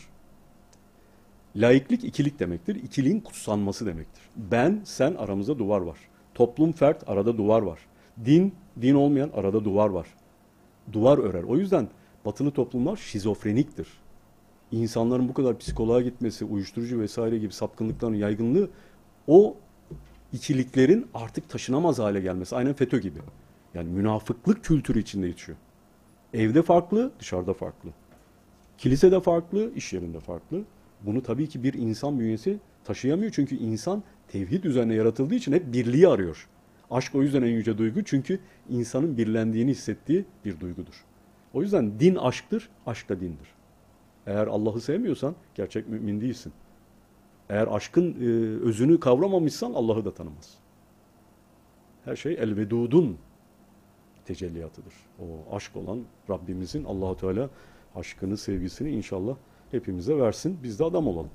Laiklik 1.55 2.03
ikilik 2.03 2.39
demektir. 2.39 2.75
İkiliğin 2.75 3.19
kutsanması 3.19 3.85
demektir. 3.85 4.23
Ben, 4.35 4.81
sen 4.83 5.15
aramızda 5.15 5.59
duvar 5.59 5.81
var. 5.81 5.97
Toplum, 6.33 6.71
fert 6.71 7.09
arada 7.09 7.37
duvar 7.37 7.61
var. 7.61 7.79
Din, 8.25 8.55
din 8.81 8.95
olmayan 8.95 9.29
arada 9.33 9.65
duvar 9.65 9.89
var. 9.89 10.07
Duvar 10.93 11.17
örer. 11.17 11.43
O 11.43 11.57
yüzden 11.57 11.87
batılı 12.25 12.51
toplumlar 12.51 12.97
şizofreniktir. 12.97 13.87
İnsanların 14.71 15.29
bu 15.29 15.33
kadar 15.33 15.57
psikoloğa 15.57 16.01
gitmesi, 16.01 16.45
uyuşturucu 16.45 16.99
vesaire 16.99 17.37
gibi 17.37 17.53
sapkınlıkların 17.53 18.13
yaygınlığı 18.13 18.69
o 19.27 19.57
ikiliklerin 20.33 21.07
artık 21.13 21.49
taşınamaz 21.49 21.99
hale 21.99 22.21
gelmesi. 22.21 22.55
Aynen 22.55 22.73
FETÖ 22.73 22.99
gibi. 22.99 23.19
Yani 23.73 23.89
münafıklık 23.89 24.63
kültürü 24.63 24.99
içinde 24.99 25.27
yetişiyor. 25.27 25.57
Evde 26.33 26.61
farklı, 26.61 27.11
dışarıda 27.19 27.53
farklı. 27.53 27.89
Kilisede 28.77 29.19
farklı, 29.19 29.71
iş 29.75 29.93
yerinde 29.93 30.19
farklı. 30.19 30.61
Bunu 31.01 31.23
tabii 31.23 31.49
ki 31.49 31.63
bir 31.63 31.73
insan 31.73 32.19
bünyesi 32.19 32.59
taşıyamıyor. 32.83 33.31
Çünkü 33.31 33.55
insan 33.55 34.03
tevhid 34.27 34.63
üzerine 34.63 34.93
yaratıldığı 34.93 35.35
için 35.35 35.51
hep 35.51 35.73
birliği 35.73 36.07
arıyor. 36.07 36.47
Aşk 36.91 37.15
o 37.15 37.21
yüzden 37.21 37.41
en 37.41 37.51
yüce 37.51 37.77
duygu. 37.77 38.03
Çünkü 38.03 38.39
insanın 38.69 39.17
birlendiğini 39.17 39.71
hissettiği 39.71 40.25
bir 40.45 40.59
duygudur. 40.59 41.05
O 41.53 41.61
yüzden 41.61 41.99
din 41.99 42.15
aşktır, 42.15 42.69
aşk 42.85 43.09
da 43.09 43.19
dindir. 43.19 43.47
Eğer 44.27 44.47
Allah'ı 44.47 44.81
sevmiyorsan 44.81 45.35
gerçek 45.55 45.89
mümin 45.89 46.21
değilsin. 46.21 46.53
Eğer 47.49 47.67
aşkın 47.67 48.13
e, 48.13 48.25
özünü 48.61 48.99
kavramamışsan 48.99 49.73
Allah'ı 49.73 50.05
da 50.05 50.13
tanımaz. 50.13 50.57
Her 52.05 52.15
şey 52.15 52.33
elvedudun 52.33 53.17
tecelliyatıdır. 54.25 54.93
O 55.19 55.55
aşk 55.55 55.75
olan 55.75 55.99
Rabbimizin 56.29 56.83
Allahu 56.83 57.17
Teala 57.17 57.49
aşkını, 57.95 58.37
sevgisini 58.37 58.89
inşallah 58.89 59.35
hepimize 59.71 60.17
versin. 60.17 60.59
Biz 60.63 60.79
de 60.79 60.83
adam 60.83 61.07
olalım. 61.07 61.31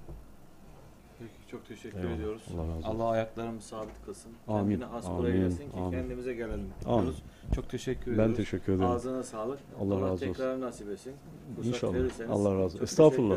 Çok 1.56 1.68
teşekkür 1.68 1.98
Eyvallah. 1.98 2.14
ediyoruz. 2.16 2.42
Allah 2.54 2.62
razı 2.68 2.76
olsun. 2.78 2.88
Allah 3.00 3.08
ayaklarımızı 3.10 3.68
sabit 3.68 4.04
kılsın. 4.06 4.32
Amin. 4.48 4.60
Kendine 4.70 4.84
has 4.84 5.06
Amin. 5.06 5.50
ki 5.50 5.56
Amin. 5.76 5.90
kendimize 5.90 6.34
gelelim. 6.34 6.66
Amin. 6.86 7.02
diyoruz. 7.02 7.22
Çok 7.54 7.68
teşekkür 7.70 8.06
Ben 8.10 8.12
ediyoruz. 8.14 8.36
teşekkür 8.36 8.72
ederim. 8.72 8.90
Ağzına 8.90 9.22
sağlık. 9.22 9.58
Allah 9.80 9.94
razı 10.00 10.12
olsun. 10.12 10.26
tekrar 10.26 10.60
nasip 10.60 10.88
etsin. 10.90 11.12
Fırsat 11.56 11.74
İnşallah. 11.74 11.94
verirseniz. 11.94 12.30
Allah 12.30 12.54
razı 12.54 12.64
olsun. 12.64 12.82
Estağfurullah. 12.82 13.36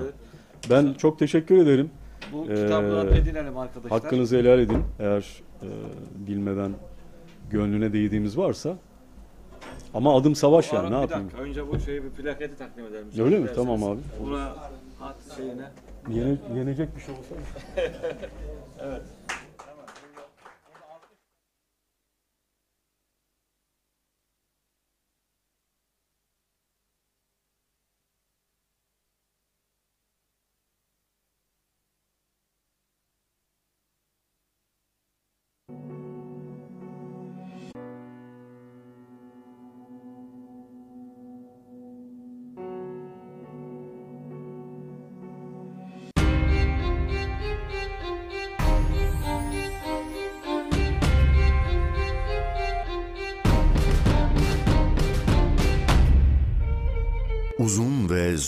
Ben 0.69 0.93
çok 0.93 1.19
teşekkür 1.19 1.57
ederim. 1.57 1.89
Bu 2.33 2.45
Ee, 2.45 2.55
kitapları 2.55 3.09
edinelim 3.17 3.57
arkadaşlar. 3.57 4.01
Hakkınızı 4.01 4.37
helal 4.37 4.59
edin. 4.59 4.83
Eğer 4.99 5.41
e, 5.63 5.67
bilmeden 6.27 6.71
gönlüne 7.49 7.93
değdiğimiz 7.93 8.37
varsa. 8.37 8.77
Ama 9.93 10.17
adım 10.17 10.35
savaş 10.35 10.73
yani 10.73 10.91
ne 10.91 11.01
yapayım? 11.01 11.25
dakika, 11.27 11.43
Önce 11.43 11.67
bu 11.67 11.79
şeyi 11.79 12.03
bir 12.03 12.09
plaketi 12.09 12.57
takdim 12.57 12.85
edelim. 12.85 13.07
Öyle 13.19 13.39
mi? 13.39 13.49
Tamam 13.55 13.83
abi. 13.83 13.99
Buna 14.25 14.55
hat 14.99 15.15
şeyine. 15.37 15.65
Yene, 16.09 16.37
yenecek 16.55 16.95
bir 16.95 17.01
şey 17.01 17.15
olsa. 17.15 17.35
Uzun 18.79 19.18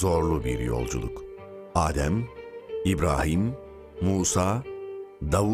zorlu 0.02 0.44
bir 0.44 0.60
yolculuk. 0.60 1.24
Adem, 1.76 2.26
İbrahim, 2.86 3.54
Musa, 4.02 4.64
Davut 5.32 5.50